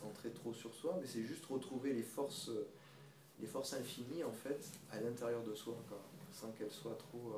centré 0.00 0.30
trop 0.30 0.52
sur 0.52 0.74
soi, 0.74 0.98
mais 1.00 1.06
c'est 1.06 1.22
juste 1.22 1.44
retrouver 1.46 1.92
les 1.92 2.02
forces, 2.02 2.50
les 3.40 3.46
forces 3.46 3.74
infinies 3.74 4.24
en 4.24 4.32
fait 4.32 4.70
à 4.90 5.00
l'intérieur 5.00 5.42
de 5.42 5.54
soi, 5.54 5.76
sans 6.32 6.50
qu'elles 6.52 6.70
soient 6.70 6.96
trop 6.96 7.32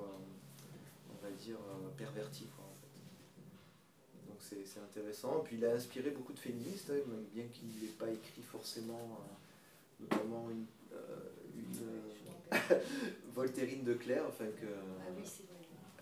va 1.25 1.31
dire, 1.37 1.57
euh, 1.57 1.89
perverti. 1.97 2.47
Quoi, 2.55 2.65
en 2.65 2.77
fait. 2.81 4.29
Donc 4.29 4.65
c'est 4.65 4.81
intéressant. 4.81 5.41
Puis 5.45 5.57
il 5.57 5.65
a 5.65 5.73
inspiré 5.73 6.11
beaucoup 6.11 6.33
de 6.33 6.39
féministes, 6.39 6.91
hein, 6.91 7.01
même 7.09 7.25
bien 7.33 7.45
qu'il 7.53 7.69
n'ait 7.69 7.95
pas 7.99 8.11
écrit 8.11 8.43
forcément, 8.43 9.19
euh, 9.19 10.03
notamment 10.03 10.51
une, 10.51 10.67
euh, 10.93 11.31
une 11.57 12.59
Voltairine 13.35 13.85
de 13.85 13.95
Claire, 13.95 14.25
enfin 14.29 14.47
que 14.47 14.67
ah 14.67 15.11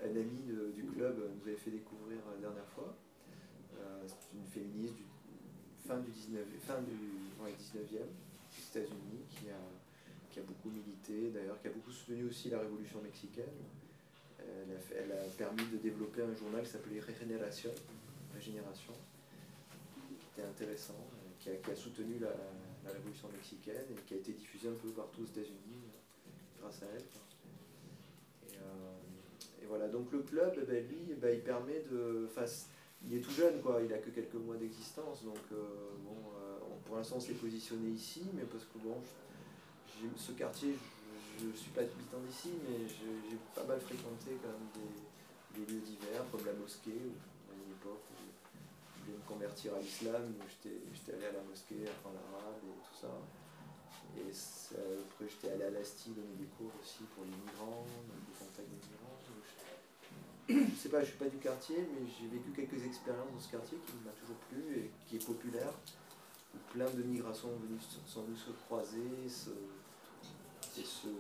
un 0.03 0.11
ami 0.11 0.43
du 0.75 0.85
club 0.85 1.17
nous 1.17 1.49
avait 1.49 1.57
fait 1.57 1.71
découvrir 1.71 2.19
la 2.35 2.41
dernière 2.41 2.69
fois. 2.69 2.95
c'est 4.07 4.37
une 4.37 4.47
féministe 4.47 4.97
du 4.97 5.05
fin 5.87 5.99
du 5.99 6.11
19, 6.11 6.45
fin 6.67 6.81
du 6.81 6.93
19e, 6.93 8.03
aux 8.03 8.77
États-Unis, 8.77 9.23
qui 9.31 9.51
a, 9.51 9.59
qui 10.31 10.41
a 10.41 10.43
beaucoup 10.43 10.71
milité, 10.71 11.31
d'ailleurs, 11.31 11.61
qui 11.61 11.69
a 11.69 11.71
beaucoup 11.71 11.91
soutenu 11.91 12.25
aussi 12.25 12.51
la 12.51 12.61
révolution 12.61 13.01
mexicaine. 13.03 13.45
Elle 14.95 15.13
a, 15.13 15.25
permis 15.37 15.65
de 15.73 15.79
développer 15.79 16.23
un 16.23 16.35
journal 16.35 16.63
qui 16.63 16.71
s'appelait 16.71 17.01
Regeneration, 17.01 17.71
Régénération, 18.35 18.93
qui 20.19 20.27
était 20.33 20.47
intéressant, 20.47 21.07
qui 21.39 21.51
a, 21.51 21.55
qui 21.57 21.71
a 21.71 21.77
soutenu 21.77 22.19
la, 22.19 22.31
révolution 22.91 23.29
mexicaine 23.29 23.87
et 23.93 23.95
qui 24.07 24.15
a 24.15 24.17
été 24.17 24.33
diffusé 24.33 24.69
un 24.69 24.75
peu 24.75 24.89
partout 24.89 25.23
aux 25.23 25.27
États-Unis 25.27 25.83
grâce 26.61 26.83
à 26.83 26.87
elle. 26.87 27.05
Euh, 28.59 29.02
et, 29.63 29.67
voilà, 29.67 29.89
donc 29.89 30.11
le 30.13 30.21
club, 30.21 30.55
eh 30.57 30.65
ben, 30.65 30.87
lui, 30.89 30.99
eh 31.11 31.15
ben, 31.15 31.35
il 31.35 31.43
permet 31.43 31.85
de. 31.91 32.29
il 33.05 33.17
est 33.17 33.21
tout 33.21 33.31
jeune, 33.31 33.61
quoi, 33.61 33.81
il 33.85 33.93
a 33.93 33.99
que 33.99 34.11
quelques 34.11 34.35
mois 34.35 34.57
d'existence, 34.57 35.25
donc 35.25 35.39
euh, 35.53 35.57
bon, 36.05 36.17
euh, 36.37 36.59
pour 36.85 36.97
l'instant 36.97 37.17
on 37.17 37.21
s'est 37.21 37.35
positionné 37.35 37.91
ici, 37.91 38.23
mais 38.35 38.43
parce 38.43 38.65
que 38.65 38.79
bon, 38.79 38.97
ce 40.17 40.33
quartier, 40.33 40.75
je 41.39 41.47
ne 41.47 41.53
suis 41.53 41.71
pas 41.71 41.83
habitant 41.83 42.21
d'ici, 42.27 42.51
mais 42.69 42.87
j'ai 42.89 43.39
pas 43.55 43.65
mal 43.65 43.81
fréquenté 43.81 44.39
quand 44.43 44.53
même 44.53 44.71
des, 44.75 45.73
lieux 45.73 45.81
divers, 45.81 46.25
comme 46.31 46.45
la 46.47 46.53
mosquée, 46.55 47.13
à 47.51 47.55
une 47.55 47.73
époque 47.73 48.03
où 48.11 48.25
je 48.97 49.05
voulais 49.05 49.19
me 49.19 49.29
convertir 49.29 49.75
à 49.75 49.81
l'islam, 49.81 50.35
où 50.39 50.45
j'étais 50.49 51.13
allé 51.17 51.27
à 51.27 51.33
la 51.33 51.43
mosquée, 51.43 51.85
apprendre 51.87 52.17
l'arabe 52.33 52.63
et 52.65 52.81
tout 52.83 52.99
ça. 53.01 53.13
Et 54.17 54.29
après, 54.29 55.29
j'étais 55.29 55.53
allé 55.55 55.65
à 55.65 55.71
l'Asti 55.71 56.11
donner 56.11 56.37
des 56.39 56.51
cours 56.57 56.73
aussi 56.83 57.05
pour 57.15 57.25
les 57.25 57.31
migrants, 57.31 57.87
des 57.87 58.35
contacts 58.39 58.69
des. 58.69 58.92
Je 60.53 60.59
ne 60.59 60.77
sais 60.77 60.89
pas, 60.89 60.99
je 60.99 61.05
ne 61.05 61.11
suis 61.11 61.19
pas 61.19 61.29
du 61.29 61.39
quartier, 61.39 61.77
mais 61.79 62.07
j'ai 62.07 62.29
vécu 62.29 62.51
quelques 62.55 62.85
expériences 62.85 63.33
dans 63.33 63.41
ce 63.41 63.51
quartier 63.51 63.79
qui 63.87 63.95
m'a 64.05 64.13
toujours 64.13 64.37
plu 64.51 64.63
et 64.79 64.91
qui 65.07 65.17
est 65.17 65.27
populaire, 65.27 65.73
où 66.55 66.59
plein 66.73 66.91
de 66.91 67.03
migrations 67.03 67.49
sont 68.07 68.23
venues 68.23 68.37
se 68.37 68.51
croiser, 68.67 69.29
se, 69.29 69.51
et 70.79 70.85
se 70.85 71.09
vivre 71.09 71.17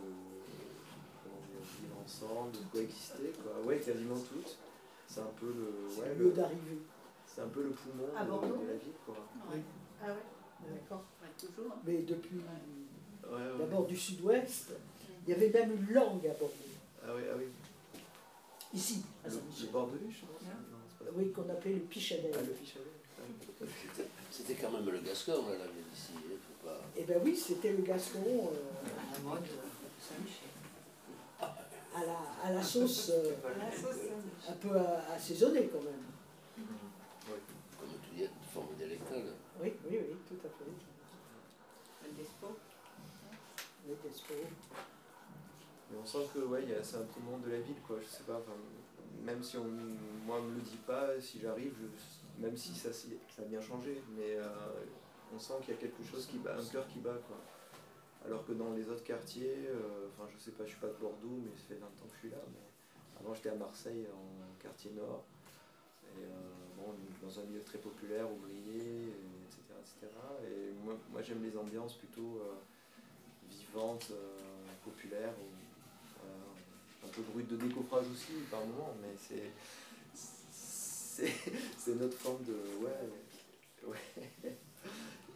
ensemble, 2.05 2.59
coexister, 2.73 3.33
quoi. 3.43 3.53
Ouais, 3.65 3.79
quasiment 3.79 4.17
toutes. 4.17 4.59
C'est 5.07 5.21
un 5.21 5.33
peu 5.39 5.47
le. 5.47 5.89
Ouais, 6.01 6.15
le 6.19 6.25
lieu 6.25 6.33
d'arrivée. 6.33 6.79
C'est 7.27 7.43
un 7.43 7.49
peu 7.49 7.63
le 7.63 7.71
poumon 7.71 8.07
de, 8.07 8.47
de, 8.47 8.67
la 8.67 8.75
ville, 8.75 8.93
quoi. 9.07 9.15
Oui. 9.53 9.61
Ah 10.03 10.09
ouais, 10.09 10.75
d'accord. 10.75 11.05
toujours. 11.39 11.73
Hein. 11.73 11.79
Mais 11.87 12.03
depuis 12.03 12.37
ouais, 12.37 13.41
d'abord 13.59 13.87
du 13.87 13.97
sud-ouest, 13.97 14.73
il 15.27 15.33
y 15.33 15.37
avait 15.37 15.51
même 15.51 15.73
une 15.73 15.95
langue 15.95 16.27
à 16.27 16.35
Bordeaux. 16.35 16.55
Ah 17.03 17.15
oui, 17.15 17.23
ah 17.31 17.35
oui. 17.39 17.47
Ici, 18.75 19.03
à 19.25 19.29
Le, 19.29 19.67
Bordelais, 19.71 20.11
je 20.11 20.21
pense. 20.25 20.43
Non, 20.43 21.11
oui, 21.15 21.31
qu'on 21.31 21.49
appelait 21.51 21.75
le 21.75 21.81
Pichadet. 21.81 22.31
Ah, 22.35 22.41
le 22.41 22.53
Pichadet. 22.53 24.09
C'était 24.31 24.55
quand 24.55 24.71
même 24.71 24.89
le 24.89 25.01
gascon, 25.01 25.47
là, 25.49 25.59
la 25.59 25.65
ici. 25.67 26.13
Hein, 26.17 26.37
faut 26.41 26.67
pas... 26.67 26.81
Eh 26.97 27.05
bien 27.05 27.17
oui, 27.23 27.37
c'était 27.37 27.73
le 27.73 27.83
gascon. 27.83 28.19
Euh, 28.25 28.89
à 28.89 29.19
la 29.19 29.19
mode 29.21 29.47
Saint-Michel. 30.01 30.49
À 31.95 32.07
la, 32.07 32.49
à 32.49 32.53
la 32.55 32.63
sauce, 32.63 33.11
euh, 33.11 33.35
un 34.49 34.53
peu 34.55 34.75
assaisonnée 35.15 35.69
quand 35.71 35.83
même. 35.83 36.07
Oui. 37.29 37.39
Comme 37.79 37.91
tu 38.09 38.17
dis, 38.17 38.29
forme 38.55 38.75
dialectale. 38.79 39.35
Oui, 39.63 39.75
oui, 39.91 39.99
oui, 40.01 40.17
tout 40.27 40.47
à 40.47 40.49
fait. 40.49 40.71
Le 42.05 42.13
despo. 42.17 42.57
Le 43.87 43.95
despo. 44.03 44.35
On 46.01 46.05
sent 46.05 46.27
que 46.35 46.41
ouais, 46.41 46.65
c'est 46.83 46.97
un 46.97 47.05
poumon 47.05 47.39
de 47.39 47.51
la 47.51 47.61
ville, 47.61 47.81
quoi. 47.87 47.97
Je 48.01 48.07
sais 48.07 48.25
pas, 48.25 48.41
même 49.25 49.43
si 49.43 49.57
on, 49.57 49.69
moi 50.27 50.41
me 50.41 50.55
le 50.55 50.61
dit 50.61 50.79
pas, 50.87 51.21
si 51.21 51.41
j'arrive, 51.41 51.75
même 52.39 52.57
si 52.57 52.75
ça, 52.75 52.93
ça 52.93 53.09
a 53.39 53.45
bien 53.45 53.61
changé, 53.61 54.03
mais 54.17 54.37
euh, 54.37 54.45
on 55.35 55.39
sent 55.39 55.55
qu'il 55.63 55.75
y 55.75 55.77
a 55.77 55.81
quelque 55.81 56.03
chose 56.03 56.27
qui 56.27 56.39
bat, 56.39 56.57
un 56.59 56.65
cœur 56.65 56.87
qui 56.89 56.99
bat, 56.99 57.19
quoi. 57.27 57.37
Alors 58.25 58.47
que 58.47 58.53
dans 58.53 58.73
les 58.73 58.89
autres 58.89 59.03
quartiers, 59.03 59.67
euh, 59.69 60.09
enfin 60.09 60.29
je 60.33 60.39
sais 60.39 60.53
pas, 60.53 60.65
je 60.65 60.71
suis 60.71 60.81
pas 60.81 60.89
de 60.89 60.95
Bordeaux, 61.01 61.43
mais 61.45 61.51
ça 61.57 61.65
fait 61.69 61.75
20 61.75 61.87
ans 61.87 62.07
que 62.09 62.15
je 62.15 62.19
suis 62.21 62.31
là. 62.31 62.43
Mais 62.53 63.21
avant 63.21 63.35
j'étais 63.35 63.51
à 63.51 63.57
Marseille 63.57 64.07
en 64.13 64.63
quartier 64.63 64.93
nord, 64.93 65.25
et 66.17 66.25
euh, 66.25 66.29
bon, 66.77 66.95
dans 67.21 67.41
un 67.41 67.45
milieu 67.45 67.63
très 67.63 67.79
populaire, 67.79 68.31
ouvrier, 68.31 69.09
etc. 69.47 69.61
etc. 69.81 70.13
Et 70.47 70.73
moi, 70.85 70.95
moi 71.11 71.23
j'aime 71.23 71.43
les 71.43 71.57
ambiances 71.57 71.97
plutôt 71.97 72.43
vivantes, 73.51 74.13
populaires, 74.85 75.35
un 77.05 77.09
peu 77.09 77.23
brut 77.23 77.49
de 77.49 77.57
décoffrage 77.57 78.05
aussi 78.13 78.33
par 78.51 78.61
moment, 78.61 78.95
mais 79.03 79.15
c'est 79.19 79.51
c'est 81.15 81.95
notre 82.01 82.17
forme 82.17 82.43
de 82.45 82.55
ouais, 82.83 83.89
ouais. 83.89 83.99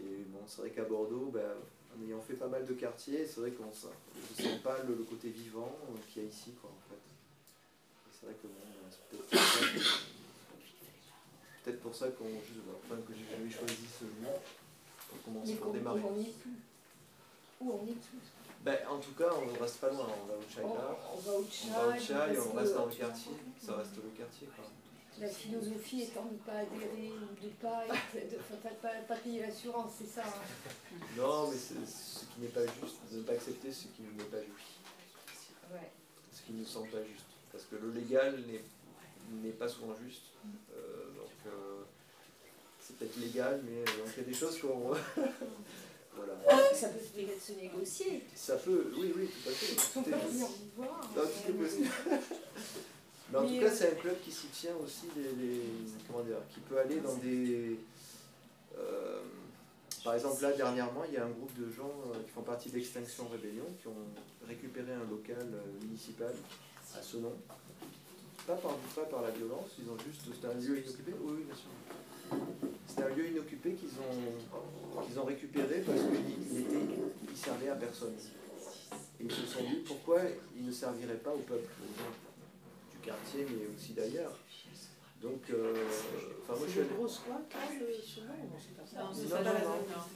Et 0.01 0.25
bon, 0.27 0.41
c'est 0.47 0.61
vrai 0.63 0.71
qu'à 0.71 0.85
Bordeaux, 0.85 1.31
ben, 1.33 1.51
en 1.97 2.03
ayant 2.05 2.21
fait 2.21 2.35
pas 2.35 2.49
mal 2.49 2.65
de 2.67 2.75
quartiers, 2.75 3.27
c'est 3.27 3.41
vrai 3.41 3.51
qu'on 3.53 3.67
ne 3.67 3.73
sent 3.73 4.59
pas 4.63 4.79
le, 4.87 4.95
côté 5.05 5.31
vivant 5.31 5.77
qu'il 6.13 6.23
y 6.23 6.27
a 6.27 6.29
ici, 6.29 6.53
quoi, 6.61 6.71
en 6.71 6.81
fait. 6.89 7.01
C'est 8.13 8.27
vrai 8.27 8.35
que 8.35 8.47
bon, 8.47 8.55
ben, 8.65 8.91
c'est 8.91 9.01
peut-être 11.65 11.81
pour 11.81 11.95
ça, 11.95 12.09
qu'on 12.11 12.25
que 12.25 13.13
j'ai 13.15 13.37
jamais 13.37 13.51
choisi 13.51 13.87
ce 13.99 14.05
lieu 14.05 14.29
pour 15.09 15.23
commencer 15.23 15.55
pour 15.55 15.73
démarrer. 15.73 16.01
On 16.05 16.13
n'y 16.13 16.29
est 16.29 16.39
plus. 16.41 16.53
Où 17.61 17.73
on 17.73 17.87
est 17.87 17.97
ben, 18.67 18.79
en 18.91 18.99
tout 18.99 19.13
cas, 19.13 19.31
on 19.31 19.63
reste 19.63 19.77
pas 19.77 19.91
loin, 19.91 20.09
on 20.09 20.27
va 20.27 20.35
au 20.35 20.43
Chai 20.53 20.61
on, 20.61 20.67
on, 20.67 21.21
va 21.21 21.37
au 21.37 21.45
Chai, 21.49 22.35
et 22.35 22.39
on 22.41 22.53
reste 22.53 22.75
dans 22.75 22.87
le 22.87 22.93
quartier, 22.93 23.31
ça 23.65 23.77
reste 23.77 23.95
le 23.95 24.11
quartier. 24.11 24.49
Quoi. 24.57 24.65
La 25.21 25.29
philosophie 25.29 26.03
étant 26.03 26.25
de 26.25 26.33
ne 26.33 26.39
pas 26.39 26.59
adhérer 26.59 27.13
ou 27.13 27.41
de 27.41 27.47
ne 27.47 27.53
pas, 27.63 27.85
pas, 28.83 28.89
pas, 29.07 29.15
payer 29.15 29.43
l'assurance, 29.43 29.93
c'est 29.99 30.09
ça 30.09 30.23
hein. 30.27 30.99
Non, 31.17 31.49
mais 31.49 31.57
ce 31.57 32.25
qui 32.27 32.41
n'est 32.41 32.49
pas 32.49 32.63
juste, 32.63 32.97
de 33.13 33.19
ne 33.19 33.23
pas 33.23 33.35
accepter 33.35 33.71
ce 33.71 33.85
qui 33.85 34.03
n'est 34.03 34.25
pas 34.25 34.43
juste. 34.43 34.81
Ouais. 35.73 35.91
Ce 36.33 36.43
qui 36.43 36.53
ne 36.53 36.59
nous 36.59 36.67
semble 36.67 36.89
pas 36.89 37.05
juste. 37.05 37.27
Parce 37.53 37.65
que 37.67 37.77
le 37.77 37.93
légal 37.93 38.43
n'est 39.31 39.51
pas 39.51 39.69
souvent 39.69 39.95
juste. 40.05 40.25
Euh, 40.75 41.05
donc, 41.17 41.31
euh, 41.47 41.85
c'est 42.81 42.97
peut-être 42.97 43.17
légal, 43.19 43.63
mais 43.65 43.79
euh, 43.79 44.07
il 44.17 44.23
y 44.23 44.27
a 44.27 44.29
des 44.29 44.35
choses 44.35 44.61
qu'on. 44.61 44.93
voilà. 46.17 46.75
Ça 46.75 46.89
peut 46.89 46.99
peut-être 47.15 47.43
se 47.43 47.53
négocier. 47.53 48.23
Ça 48.35 48.57
peut, 48.57 48.93
oui, 48.99 49.13
oui, 49.17 49.29
tout 49.29 49.49
à 49.49 49.53
fait. 49.53 49.75
Tout 49.93 50.09
est. 50.09 50.13
Non, 50.39 50.49
tout 51.15 51.51
est 51.51 51.53
possible. 51.53 51.89
Mais 53.33 53.39
en 53.39 53.47
tout 53.47 53.61
cas, 53.61 53.71
c'est 53.71 53.93
un 53.93 53.95
club 53.95 54.17
qui 54.23 54.31
soutient 54.31 54.75
aussi 54.85 55.07
les, 55.17 55.63
comment 56.07 56.23
dire, 56.23 56.37
qui 56.53 56.61
peut 56.61 56.79
aller 56.79 57.01
dans 57.01 57.17
des. 57.17 57.77
Euh, 58.79 59.23
par 60.05 60.15
exemple, 60.15 60.41
là, 60.43 60.53
dernièrement, 60.53 61.03
il 61.09 61.15
y 61.15 61.17
a 61.17 61.25
un 61.25 61.31
groupe 61.31 61.53
de 61.59 61.69
gens 61.73 61.91
euh, 62.07 62.23
qui 62.23 62.31
font 62.31 62.43
partie 62.43 62.71
d'Extinction 62.71 63.27
Rébellion 63.29 63.65
qui 63.81 63.89
ont 63.89 64.47
récupéré 64.47 64.93
un 64.93 65.11
local 65.11 65.43
euh, 65.43 65.85
municipal 65.85 66.33
à 66.97 67.03
ce 67.03 67.17
nom. 67.17 67.33
Pas 68.47 68.55
par, 68.55 68.77
pas 68.77 69.03
par 69.03 69.23
la 69.23 69.31
violence, 69.31 69.71
ils 69.81 69.91
ont 69.91 69.99
juste. 70.07 70.23
C'était 70.33 70.47
un 70.47 70.55
lieu 70.55 70.79
inoccupé 70.79 71.13
Oui, 71.21 71.43
bien 71.45 71.57
sûr. 71.57 72.66
C'était 72.97 73.11
un 73.11 73.15
lieu 73.15 73.29
inoccupé 73.29 73.75
qu'ils 73.75 73.91
ont, 74.01 75.03
qu'ils 75.05 75.21
ont 75.21 75.25
récupéré 75.25 75.83
parce 75.85 75.99
qu'il 76.01 76.65
il 77.29 77.37
servait 77.37 77.69
à 77.69 77.75
personne. 77.75 78.15
Et 79.21 79.25
ils 79.25 79.31
se 79.31 79.45
sont 79.45 79.61
dit 79.65 79.83
pourquoi 79.87 80.21
il 80.57 80.65
ne 80.65 80.73
servirait 80.73 81.19
pas 81.19 81.33
au 81.35 81.41
peuple, 81.41 81.69
quartier, 83.03 83.47
mais 83.51 83.67
aussi 83.77 83.93
d'ailleurs. 83.93 84.33
Donc, 85.21 85.43
euh, 85.51 85.75
enfin, 86.43 86.59
moi 86.59 86.67
je 86.67 86.73
suis 86.73 86.81
allé. 86.81 86.89
Non, 88.97 89.53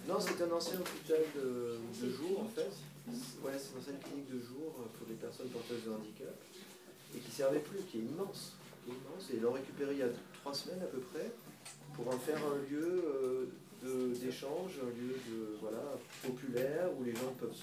non. 0.09 0.15
Non, 0.15 0.21
c'est 0.21 0.43
un 0.43 0.51
ancien 0.51 0.79
hôpital 0.81 1.21
de, 1.37 1.79
de 2.03 2.11
jour 2.11 2.41
en 2.41 2.49
fait. 2.49 2.71
Ouais, 3.43 3.53
c'est 3.59 3.73
une 3.73 3.79
ancienne 3.81 3.99
clinique 3.99 4.31
de 4.31 4.41
jour 4.41 4.73
pour 4.97 5.07
les 5.09 5.17
personnes 5.17 5.49
porteuses 5.49 5.85
de 5.85 5.91
handicap 5.91 6.35
et 7.15 7.19
qui 7.19 7.31
servait 7.31 7.59
plus, 7.61 7.81
qui 7.91 7.99
est 7.99 8.03
immense. 8.03 8.57
Qui 8.85 8.93
est 8.93 8.95
immense. 8.95 9.31
Et 9.31 9.37
ils 9.37 9.43
l'ont 9.43 9.53
récupéré 9.53 9.93
il 9.93 9.99
y 9.99 10.03
a 10.03 10.09
trois 10.41 10.55
semaines 10.55 10.83
à 10.83 10.87
peu 10.87 11.01
près 11.01 11.31
pour 11.95 12.09
en 12.09 12.19
faire 12.19 12.39
un 12.39 12.59
lieu 12.71 13.49
euh, 13.85 14.15
d'échange, 14.15 14.79
un 14.83 14.91
lieu 15.01 15.17
de, 15.29 15.57
voilà, 15.61 15.99
populaire 16.23 16.89
où 16.99 17.05
les 17.05 17.15
gens 17.15 17.33
peuvent 17.39 17.55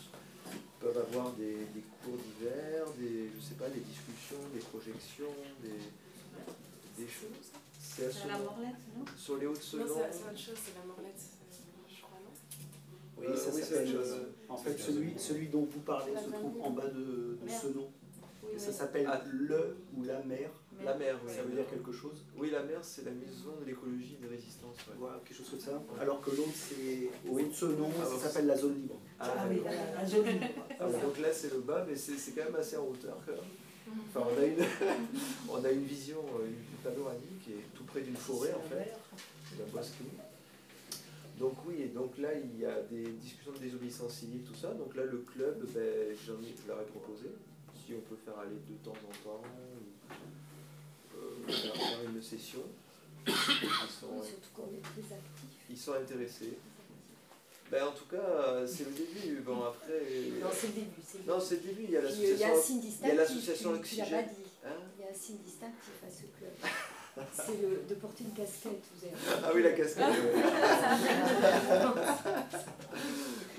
peuvent 0.80 0.98
avoir 0.98 1.32
des, 1.34 1.56
des 1.74 1.84
cours 2.04 2.18
d'hiver, 2.18 2.86
des, 3.00 3.30
je 3.36 3.42
sais 3.44 3.56
pas, 3.56 3.68
des 3.68 3.80
discussions, 3.80 4.38
des 4.54 4.60
projections, 4.60 5.34
des, 5.64 7.02
des 7.02 7.10
choses. 7.10 7.52
C'est 7.80 8.28
la 8.28 8.38
Morlette, 8.38 8.76
non? 8.96 9.06
Sur 9.18 9.38
les 9.38 9.48
Hauts-de-Senon. 9.48 9.86
Non, 9.86 9.94
c'est 10.12 10.30
autre 10.30 10.38
chose, 10.38 10.56
c'est 10.64 10.76
la 10.80 10.86
Morlette, 10.86 11.24
non? 12.14 12.30
Oui, 13.18 13.26
ça 13.36 13.50
oui, 13.54 13.62
c'est 13.66 13.82
autre 13.82 13.92
chose. 13.92 14.16
En 14.48 14.58
fait, 14.58 14.78
celui, 14.78 15.18
celui 15.18 15.48
dont 15.48 15.66
vous 15.66 15.80
parlez 15.80 16.14
se 16.14 16.30
trouve 16.30 16.62
en 16.62 16.70
bas 16.70 16.88
de, 16.88 17.40
de 17.42 17.50
Senon. 17.50 17.90
Oui, 18.44 18.60
ça 18.60 18.72
s'appelle 18.72 19.10
ah. 19.12 19.22
le 19.26 19.78
ou 19.98 20.04
la 20.04 20.22
mer. 20.24 20.52
La 20.84 20.96
mer, 20.96 21.18
Ça 21.28 21.44
veut 21.44 21.54
dire 21.54 21.68
quelque 21.70 21.92
chose 21.92 22.24
Oui, 22.38 22.50
la 22.52 22.64
mer, 22.64 22.80
c'est 22.82 23.04
la 23.06 23.12
maison 23.12 23.56
de 23.60 23.66
l'écologie 23.66 24.18
et 24.20 24.24
des 24.24 24.30
résistances. 24.30 24.78
Voilà, 24.98 25.20
quelque 25.26 25.38
chose 25.38 25.50
comme 25.50 25.60
ça. 25.60 25.82
Alors 26.00 26.22
que 26.22 26.30
l'autre, 26.32 26.54
c'est 26.54 27.10
au 27.30 27.40
de 27.40 27.54
ce 27.54 27.66
nom, 27.66 27.90
ah, 28.00 28.06
ça 28.06 28.28
s'appelle 28.28 28.48
la 28.48 28.58
zone 28.58 28.76
libre. 28.76 29.00
Ah, 29.20 29.34
ah 29.38 29.46
oui, 29.50 29.62
la, 29.64 30.06
zone 30.06 30.28
libre. 30.28 30.46
donc 31.04 31.20
là, 31.20 31.34
c'est 31.34 31.52
le 31.52 31.60
bas, 31.62 31.86
mais 31.88 31.96
c'est 31.96 32.32
quand 32.32 32.46
même 32.46 32.56
assez 32.56 32.78
en 32.78 32.86
hauteur. 32.86 33.18
Enfin, 34.10 34.28
on 34.30 34.42
a 34.42 34.46
une, 34.46 34.60
on 35.50 35.64
a 35.64 35.72
une 35.72 35.86
vision, 35.86 36.24
euh, 36.40 36.48
une 36.48 36.84
panoramique 36.84 37.40
qui 37.44 37.54
est 37.54 37.64
tout 37.74 37.84
près 37.86 38.02
d'une 38.02 38.18
forêt, 38.18 38.54
en 38.54 38.70
fait. 38.70 38.94
La 39.58 39.66
bosquerie. 39.66 40.06
Donc 41.40 41.54
oui, 41.68 41.84
et 41.84 41.88
donc 41.90 42.18
là 42.18 42.30
il 42.34 42.60
y 42.60 42.66
a 42.66 42.82
des 42.82 43.12
discussions 43.12 43.52
de 43.52 43.60
désobéissance 43.60 44.12
civile, 44.14 44.42
tout 44.42 44.56
ça. 44.56 44.74
Donc 44.74 44.96
là 44.96 45.04
le 45.04 45.20
club, 45.20 45.68
ben, 45.72 46.16
j'en 46.26 46.34
ai, 46.42 46.56
je 46.58 46.68
leur 46.68 46.82
ai 46.82 46.86
proposé 46.86 47.30
si 47.76 47.94
on 47.94 48.02
peut 48.02 48.18
faire 48.26 48.38
aller 48.40 48.58
de 48.68 48.76
temps 48.84 48.92
en 48.92 49.24
temps, 49.24 49.42
faire, 51.52 52.00
une 52.06 52.22
session. 52.22 52.62
Ils 53.28 53.34
sont, 53.34 54.24
ils 55.70 55.78
sont 55.78 55.94
intéressés. 55.94 56.58
Ben, 57.70 57.84
en 57.84 57.92
tout 57.92 58.06
cas, 58.06 58.66
c'est 58.66 58.86
le 58.86 58.92
début. 58.92 59.42
Bon, 59.42 59.62
après. 59.64 60.00
Non, 60.42 60.48
c'est 60.54 60.68
le 60.68 60.74
début. 60.74 61.28
Non, 61.28 61.40
c'est 61.40 61.56
le 61.56 61.62
début. 61.62 61.84
Il 61.84 61.92
y 61.92 61.98
a 61.98 62.02
Puis, 62.02 62.26
euh, 62.26 62.34
il 62.34 62.40
y 62.40 62.44
a 62.44 62.48
l'association. 62.50 62.82
Il 63.04 63.10
y 63.10 63.16
l'association 63.16 63.72
Oxygène. 63.72 64.26
Hein 64.66 64.70
Il 64.98 65.04
y 65.04 65.08
a 65.08 65.12
un 65.12 65.14
signe 65.14 65.38
distinctif 65.44 65.94
à 66.06 66.10
ce 66.10 66.22
club. 66.38 66.72
C'est 67.34 67.88
de 67.90 67.96
porter 67.96 68.24
une 68.26 68.32
casquette. 68.32 68.84
Vous 68.96 69.06
avez 69.06 69.16
Ah 69.44 69.52
oui, 69.54 69.64
la 69.64 69.72
casquette. 69.72 70.06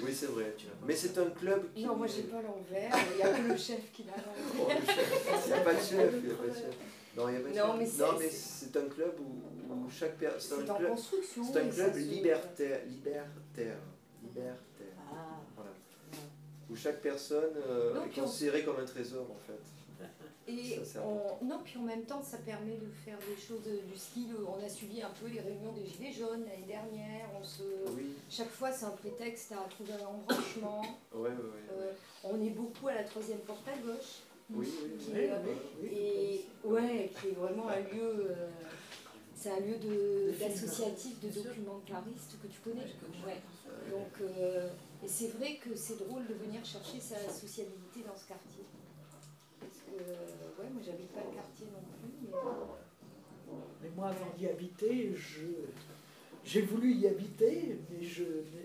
oui, 0.00 0.14
c'est 0.14 0.26
vrai. 0.26 0.54
Mais 0.86 0.94
c'est 0.94 1.18
un 1.18 1.30
club 1.30 1.66
qui. 1.74 1.84
Non, 1.84 1.96
moi 1.96 2.06
j'ai 2.06 2.22
pas 2.22 2.40
l'envers. 2.40 2.96
Il 3.10 3.16
n'y 3.16 3.22
a 3.22 3.30
que 3.30 3.42
le 3.42 3.56
chef 3.56 3.80
qui 3.92 4.04
l'a 4.04 4.12
Oh. 4.60 4.68
Il 4.68 5.48
n'y 5.48 5.52
a 5.52 5.60
pas 5.60 5.74
de 5.74 5.80
chef. 5.80 6.12
Il 6.14 6.24
n'y 6.24 6.32
a 6.32 6.34
pas 6.34 6.46
de 6.46 6.54
chef. 6.54 6.74
Non, 7.18 7.28
il 7.28 7.32
n'y 7.32 7.36
a 7.38 7.40
pas 7.40 7.48
de 7.50 7.54
Non, 7.58 7.66
chef. 7.66 7.78
mais 7.78 7.86
c'est- 7.86 8.02
Non, 8.02 8.18
mais 8.18 8.28
c'est- 8.30 8.64
c'est 8.66 8.76
un 8.78 8.88
club 8.88 9.14
où, 9.20 9.74
où 9.74 9.90
chaque 9.90 10.16
personne. 10.18 10.62
C'est 10.64 10.70
en 10.70 10.78
construction, 10.90 11.42
C'est 11.44 11.60
un 11.60 11.68
club 11.68 11.96
libertaire. 11.96 12.80
Libertaire. 12.86 13.76
Libertaire. 14.22 14.96
Ah. 15.10 15.14
Voilà. 15.56 15.70
Où 16.70 16.76
chaque 16.76 17.00
personne 17.00 17.54
euh, 17.66 17.94
Non, 17.94 18.02
est 18.04 18.18
on- 18.18 18.22
considérée 18.22 18.64
comme 18.64 18.78
un 18.78 18.84
trésor, 18.84 19.26
en 19.30 19.38
fait. 19.46 19.58
Et 20.50 20.82
Ça 20.82 21.02
on- 21.04 21.44
non, 21.44 21.58
puis 21.62 21.76
en 21.78 21.82
même 21.82 22.04
temps, 22.04 22.22
ça 22.22 22.38
permet 22.38 22.76
de 22.78 22.86
faire 23.04 23.18
des 23.18 23.36
choses 23.38 23.60
du 23.64 23.98
style. 23.98 24.34
On 24.48 24.64
a 24.64 24.68
suivi 24.68 25.02
un 25.02 25.10
peu 25.10 25.26
les 25.26 25.40
réunions 25.40 25.72
des 25.72 25.84
Gilets 25.84 26.10
jaunes 26.12 26.40
l'année 26.46 26.64
dernière. 26.66 27.26
On 27.38 27.44
se, 27.44 27.62
Oui. 27.94 28.14
Chaque 28.30 28.48
fois, 28.48 28.72
c'est 28.72 28.86
un 28.86 28.92
prétexte 28.92 29.52
à 29.52 29.56
trouver 29.68 29.92
un 29.92 30.06
embranchement. 30.06 30.80
Ouais, 31.12 31.28
ouais, 31.28 31.28
ouais. 31.28 31.68
Euh, 31.72 31.92
on 32.24 32.40
est 32.42 32.48
beaucoup 32.48 32.88
à 32.88 32.94
la 32.94 33.04
troisième 33.04 33.40
porte 33.40 33.68
à 33.68 33.76
gauche. 33.86 34.22
Oui, 34.50 34.66
qui 34.98 35.10
oui, 35.12 35.18
euh, 35.28 35.38
oui, 35.82 35.88
et 35.88 36.46
ouais, 36.64 37.10
qui 37.20 37.28
est 37.28 37.32
vraiment 37.32 37.68
un 37.68 37.80
lieu. 37.80 38.30
euh, 38.30 38.48
c'est 39.34 39.50
un 39.50 39.60
lieu 39.60 39.76
de- 39.78 40.32
d'associatif, 40.40 41.20
de, 41.20 41.28
documentariste 41.42 42.36
que 42.42 42.48
tu 42.48 42.58
connais. 42.60 42.86
Ouais. 43.26 43.40
Donc, 43.90 44.20
euh, 44.22 44.68
et 45.04 45.06
c'est 45.06 45.28
vrai 45.36 45.56
que 45.62 45.76
c'est 45.76 45.98
drôle 45.98 46.26
de 46.26 46.34
venir 46.34 46.64
chercher 46.64 46.98
sa 46.98 47.18
sociabilité 47.30 48.00
dans 48.06 48.16
ce 48.16 48.26
quartier. 48.26 48.64
Parce 49.60 49.78
que, 49.86 49.92
ouais, 50.62 50.68
moi 50.72 50.82
j'habite 50.84 51.12
pas 51.12 51.20
le 51.28 51.34
quartier 51.36 51.66
non 51.66 51.82
plus, 52.00 52.10
mais. 52.26 53.52
Mais 53.82 53.90
moi, 53.96 54.08
avant 54.08 54.32
d'y 54.36 54.46
habiter, 54.48 55.12
je- 55.14 55.68
j'ai 56.44 56.62
voulu 56.62 56.94
y 56.94 57.06
habiter, 57.06 57.78
mais 57.90 58.02
je, 58.04 58.24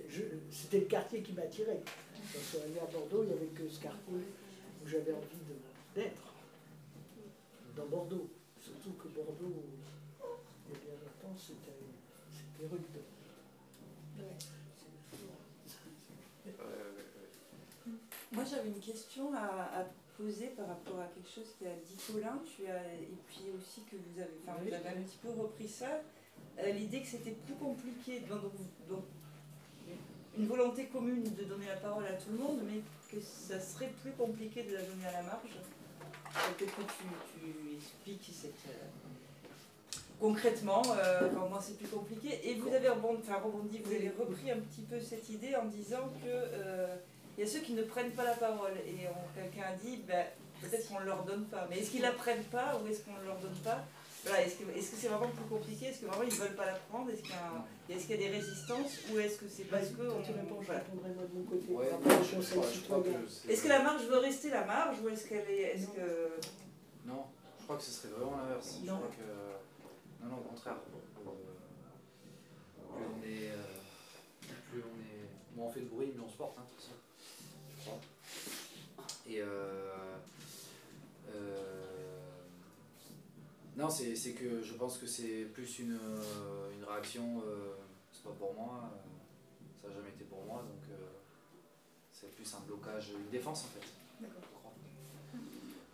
je- 0.09 0.23
c'était 0.49 0.79
le 0.79 0.85
quartier 0.85 1.21
qui 1.21 1.33
m'attirait. 1.33 1.81
Quand 1.85 2.39
je 2.39 2.39
suis 2.39 2.57
allé 2.57 2.79
à 2.79 2.85
Bordeaux, 2.91 3.23
il 3.23 3.27
n'y 3.27 3.33
avait 3.33 3.45
que 3.53 3.67
ce 3.69 3.79
quartier 3.81 4.13
où 4.15 4.87
j'avais 4.87 5.11
envie 5.13 5.37
de- 5.47 5.72
d'être, 5.95 6.33
dans 7.75 7.85
Bordeaux. 7.85 8.29
Surtout 8.59 8.93
que 8.93 9.07
Bordeaux, 9.09 9.63
il 10.21 10.73
y 10.73 10.75
a 10.75 10.79
bien 10.79 10.93
longtemps, 10.93 11.37
c'était 11.37 12.67
rude. 12.69 12.81
Moi 18.31 18.43
j'avais 18.43 18.69
une 18.69 18.79
question 18.79 19.33
à, 19.33 19.79
à 19.79 19.85
poser 20.17 20.47
par 20.47 20.67
rapport 20.67 20.99
à 20.99 21.05
quelque 21.05 21.29
chose 21.29 21.55
qu'a 21.59 21.75
dit 21.85 21.95
Colin, 22.07 22.39
tu 22.43 22.65
as, 22.67 22.93
et 22.93 23.17
puis 23.27 23.51
aussi 23.55 23.81
que 23.83 23.95
vous 23.95 24.19
avez, 24.19 24.31
enfin, 24.43 24.57
vous 24.61 24.73
avez 24.73 24.89
un 24.89 25.01
petit 25.03 25.17
peu 25.21 25.29
repris 25.29 25.67
ça, 25.67 26.01
euh, 26.59 26.71
l'idée 26.71 27.01
que 27.01 27.07
c'était 27.07 27.31
plus 27.31 27.55
compliqué, 27.55 28.21
donc, 28.21 28.41
donc, 28.87 29.03
une 30.37 30.47
volonté 30.47 30.87
commune 30.87 31.23
de 31.23 31.43
donner 31.43 31.67
la 31.67 31.77
parole 31.77 32.05
à 32.05 32.13
tout 32.13 32.31
le 32.31 32.37
monde, 32.37 32.61
mais 32.65 32.81
que 33.11 33.21
ça 33.21 33.59
serait 33.59 33.91
plus 34.01 34.11
compliqué 34.13 34.63
de 34.63 34.73
la 34.73 34.81
donner 34.81 35.05
à 35.05 35.11
la 35.13 35.23
marge. 35.23 35.49
Euh, 36.35 36.39
Peut-être 36.57 36.75
que 36.75 36.81
tu, 36.81 37.05
tu 37.39 37.75
expliques 37.77 38.35
cette, 38.35 38.51
euh, 38.69 38.85
concrètement 40.19 40.81
euh, 40.97 41.29
comment 41.33 41.59
c'est 41.61 41.77
plus 41.77 41.87
compliqué. 41.87 42.39
Et 42.43 42.55
vous 42.55 42.73
avez 42.73 42.89
rebondi, 42.89 43.21
enfin, 43.27 43.41
vous 43.43 43.91
avez 43.91 44.11
repris 44.17 44.51
un 44.51 44.57
petit 44.59 44.81
peu 44.81 44.99
cette 44.99 45.29
idée 45.29 45.55
en 45.55 45.65
disant 45.65 46.09
que 46.23 46.29
euh, 46.29 46.95
y 47.37 47.43
a 47.43 47.47
ceux 47.47 47.59
qui 47.59 47.73
ne 47.73 47.83
prennent 47.83 48.11
pas 48.11 48.23
la 48.23 48.33
parole. 48.33 48.73
Et 48.87 49.07
quelqu'un 49.35 49.67
a 49.69 49.75
dit, 49.75 50.01
ben, 50.07 50.25
peut-être 50.61 50.87
qu'on 50.87 50.99
ne 51.01 51.05
leur 51.05 51.23
donne 51.23 51.45
pas. 51.45 51.67
Mais 51.69 51.79
est-ce 51.79 51.91
qu'ils 51.91 52.01
la 52.01 52.11
prennent 52.11 52.43
pas 52.45 52.79
ou 52.81 52.87
est-ce 52.87 53.01
qu'on 53.01 53.19
ne 53.19 53.25
leur 53.25 53.37
donne 53.37 53.57
pas? 53.63 53.83
Voilà, 54.25 54.41
Est-ce 54.41 54.55
que 54.55 54.97
c'est 54.97 55.07
vraiment 55.09 55.27
plus 55.27 55.45
compliqué? 55.49 55.87
Est-ce 55.87 55.99
que 55.99 56.05
vraiment 56.05 56.23
ils 56.23 56.33
ne 56.33 56.39
veulent 56.39 56.55
pas 56.55 56.65
la 56.65 56.75
prendre? 56.89 57.09
Est-ce 57.89 58.01
qu'il 58.07 58.11
y 58.11 58.25
a 58.25 58.29
des 58.29 58.35
résistances 58.37 58.99
Ou 59.13 59.19
est-ce 59.19 59.37
que 59.39 59.45
c'est 59.49 59.65
parce 59.65 59.89
que. 59.89 59.95
tu 60.01 60.31
on- 60.31 60.39
réponds, 60.41 60.61
je 60.61 60.71
répondrai 60.71 61.09
moi 61.11 61.23
de 61.25 61.33
mon 61.37 61.43
côté. 61.45 61.73
Ouais, 61.73 61.89
je 62.23 62.41
je 62.41 62.87
que 62.87 63.51
Est-ce 63.51 63.63
que 63.63 63.67
la 63.69 63.83
marge 63.83 64.03
veut 64.05 64.17
rester 64.19 64.49
la 64.49 64.63
marge 64.65 64.97
ou 65.03 65.09
est-ce 65.09 65.27
qu'elle 65.27 65.49
est. 65.49 65.75
Est-ce 65.75 65.87
que... 65.87 66.29
Non, 67.05 67.25
je 67.59 67.63
crois 67.65 67.77
que 67.77 67.83
ce 67.83 67.91
serait 67.91 68.09
vraiment 68.13 68.37
l'inverse. 68.37 68.77
Je 68.81 68.87
Non. 68.89 68.97
crois 68.97 69.09
que. 69.09 70.23
Non, 70.23 70.29
non, 70.31 70.37
au 70.37 70.49
contraire. 70.49 70.77
Euh, 71.25 71.29
plus 72.95 73.05
on 73.05 73.23
est. 73.27 73.49
euh, 73.51 74.53
plus 74.71 74.81
on 74.81 74.99
est. 75.01 75.57
Moins 75.57 75.67
on 75.67 75.71
fait 75.71 75.81
de 75.81 75.85
bruit, 75.87 76.07
mieux 76.15 76.21
on 76.25 76.29
se 76.29 76.37
porte, 76.37 76.55
hein, 76.57 76.63
de 76.65 76.69
toute 76.71 76.79
façon. 76.81 76.95
Je 77.77 77.81
crois. 77.85 77.99
Et. 79.29 79.41
Euh, 79.41 79.45
euh, 79.45 79.92
non, 83.77 83.89
c'est 83.89 84.31
que 84.33 84.61
je 84.61 84.73
pense 84.73 84.97
que 84.97 85.07
c'est 85.07 85.45
plus 85.53 85.79
une, 85.79 85.93
euh, 85.97 86.71
une 86.77 86.83
réaction. 86.83 87.41
euh, 87.45 87.73
c'est 88.11 88.23
pas 88.23 88.31
pour 88.37 88.53
moi. 88.53 88.89
euh, 88.93 89.81
ça 89.81 89.87
n'a 89.89 89.95
jamais 89.95 90.09
été 90.09 90.23
pour 90.25 90.43
moi, 90.45 90.61
donc. 90.61 90.83
euh, 90.91 90.95
c'est 92.11 92.31
plus 92.35 92.53
un 92.53 92.59
blocage, 92.61 93.09
une 93.09 93.29
défense 93.31 93.65
en 93.65 93.79
fait. 93.79 93.87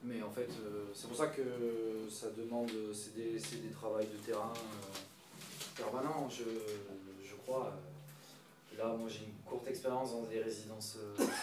Mais 0.04 0.22
en 0.22 0.30
fait, 0.32 0.48
c'est 0.94 1.08
pour 1.08 1.18
ça 1.18 1.28
que 1.28 1.44
ça 2.10 2.28
demande, 2.32 2.72
c'est 2.94 3.16
des, 3.16 3.38
c'est 3.40 3.62
des 3.62 3.72
travails 3.74 4.08
de 4.08 4.16
terrain 4.26 4.54
permanents, 5.76 6.30
je, 6.30 6.44
je 7.24 7.36
crois. 7.44 7.74
Là, 8.78 8.96
moi 8.98 9.10
j'ai 9.10 9.26
une 9.26 9.34
courte 9.46 9.68
expérience 9.68 10.12
dans 10.12 10.24
des 10.24 10.42
résidences 10.42 10.98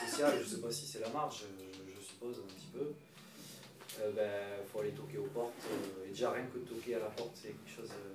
sociales, 0.08 0.38
je 0.42 0.48
sais 0.48 0.60
pas 0.62 0.70
si 0.70 0.86
c'est 0.86 1.00
la 1.00 1.10
marge, 1.10 1.42
je, 1.42 1.92
je 1.94 2.00
suppose 2.06 2.38
un 2.38 2.46
petit 2.54 2.68
peu. 2.72 2.92
Il 3.98 4.14
ben, 4.14 4.30
faut 4.70 4.80
aller 4.80 4.90
toquer 4.92 5.18
aux 5.18 5.26
portes, 5.26 5.52
euh, 5.70 6.04
et 6.06 6.08
déjà 6.10 6.30
rien 6.30 6.44
que 6.46 6.58
de 6.58 6.64
toquer 6.64 6.96
à 6.96 6.98
la 7.00 7.06
porte, 7.06 7.30
c'est 7.34 7.48
quelque 7.48 7.70
chose 7.82 7.90
euh, 7.92 8.14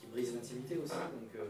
qui 0.00 0.06
brise 0.06 0.34
l'intimité 0.34 0.76
aussi. 0.76 0.92
Donc, 0.94 1.36
euh, 1.36 1.44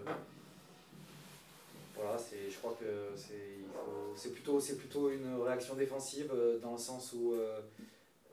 voilà, 1.94 2.18
c'est, 2.18 2.50
je 2.50 2.58
crois 2.58 2.76
que 2.80 3.10
c'est, 3.16 3.58
il 3.60 3.64
faut- 3.72 4.12
c'est 4.16 4.32
plutôt, 4.32 4.58
c'est 4.60 4.76
plutôt 4.76 5.10
une 5.10 5.40
réaction 5.42 5.74
défensive 5.76 6.30
euh, 6.34 6.58
dans 6.58 6.72
le 6.72 6.78
sens 6.78 7.12
où, 7.12 7.34
euh, 7.34 7.60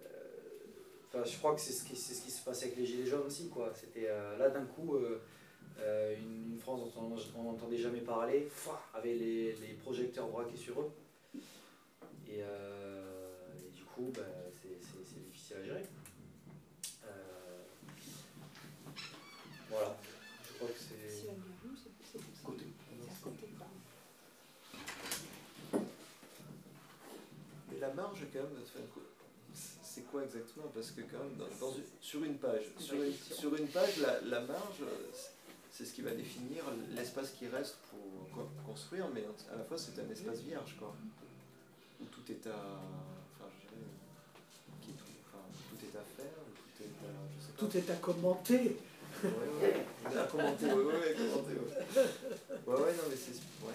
euh, 0.02 0.08
enfin, 1.08 1.24
je 1.24 1.38
crois 1.38 1.54
que 1.56 1.62
c'est 1.62 1.74
ce 1.74 1.84
qui, 1.86 1.96
c'est 1.96 2.14
ce 2.16 2.22
qui 2.24 2.32
se 2.32 2.44
passait 2.44 2.66
avec 2.66 2.78
les 2.78 2.86
gilets 2.86 3.06
jaunes 3.06 3.28
aussi, 3.28 3.50
quoi. 3.50 3.72
C'était 3.80 4.08
euh, 4.10 4.38
là 4.38 4.50
d'un 4.50 4.66
coup 4.66 4.96
euh, 4.96 5.22
euh, 5.80 6.16
une, 6.18 6.54
une 6.54 6.60
France 6.60 6.82
dont 6.96 7.16
on 7.38 7.44
n'entendait 7.44 7.78
jamais 7.78 8.02
parler, 8.02 8.48
fouah, 8.52 8.82
avait 8.96 9.14
les, 9.14 9.54
les 9.54 9.74
projecteurs 9.84 10.28
braqués 10.28 10.58
sur 10.58 10.82
eux, 10.82 10.92
et, 12.28 12.42
euh, 12.42 13.06
et 13.60 13.70
du 13.78 13.84
coup, 13.84 14.12
ben, 14.16 14.26
c'est, 14.62 14.70
c'est- 14.82 15.06
c'est 15.06 15.24
difficile 15.26 15.58
à 15.58 15.64
gérer. 15.64 15.84
Euh, 17.06 17.62
voilà, 19.70 19.96
je 20.48 20.54
crois 20.58 20.68
que 20.70 20.80
c'est. 20.80 21.28
Côté. 22.44 22.66
Mais 27.72 27.80
la 27.80 27.94
marge, 27.94 28.20
quand 28.34 28.40
même, 28.40 28.50
enfin, 28.64 28.80
c'est 29.54 30.04
quoi 30.20 30.26
exactement 30.26 30.68
Parce 30.74 30.92
que, 30.92 31.02
quand 31.02 31.20
même, 31.20 31.36
dans, 31.38 31.48
dans 31.68 31.74
une- 31.74 31.84
sur 32.02 32.24
une 32.24 32.36
page, 32.38 32.64
sur 32.80 32.96
une, 33.02 33.14
sur 33.14 33.56
une 33.56 33.68
page 33.68 33.98
la, 33.98 34.22
la 34.22 34.42
marge, 34.42 34.84
c'est 35.72 35.86
ce 35.86 35.94
qui 35.94 36.02
va 36.02 36.12
définir 36.12 36.64
l'espace 36.96 37.32
qui 37.32 37.48
reste 37.48 37.78
pour 37.90 38.30
co- 38.36 38.50
construire, 38.66 39.08
mais 39.14 39.24
à 39.54 39.58
la 39.58 39.64
fois, 39.64 39.78
c'est 39.78 40.00
un 40.02 40.10
espace 40.12 40.40
vierge, 40.40 40.76
quoi. 40.80 40.94
Où 42.02 42.06
tout 42.06 42.32
est 42.32 42.48
à. 42.48 42.56
Enfin, 42.56 43.50
je 43.62 43.68
dirais. 43.76 43.92
qui 44.82 44.92
tout, 44.94 45.06
enfin, 45.28 45.44
tout 45.70 45.86
est 45.86 45.98
à 45.98 46.04
faire, 46.18 46.38
ou 46.48 46.52
tout 46.56 46.84
est 46.84 47.06
à. 47.06 47.12
Je 47.38 47.46
sais 47.46 47.52
pas. 47.52 47.60
Tout 47.60 47.78
est 47.78 47.90
à 47.92 47.96
commenter. 47.98 48.78
Ouais, 49.24 49.30
ouais, 49.62 50.18
à 50.18 50.24
commenter, 50.26 50.66
ouais, 50.66 50.74
ouais, 50.74 50.94
ouais, 50.94 51.14
commenter, 51.14 51.54
ouais. 51.54 52.04
Ouais, 52.68 52.82
ouais, 52.82 52.94
non, 52.94 53.04
mais 53.10 53.16
c'est. 53.18 53.66
Ouais. 53.66 53.74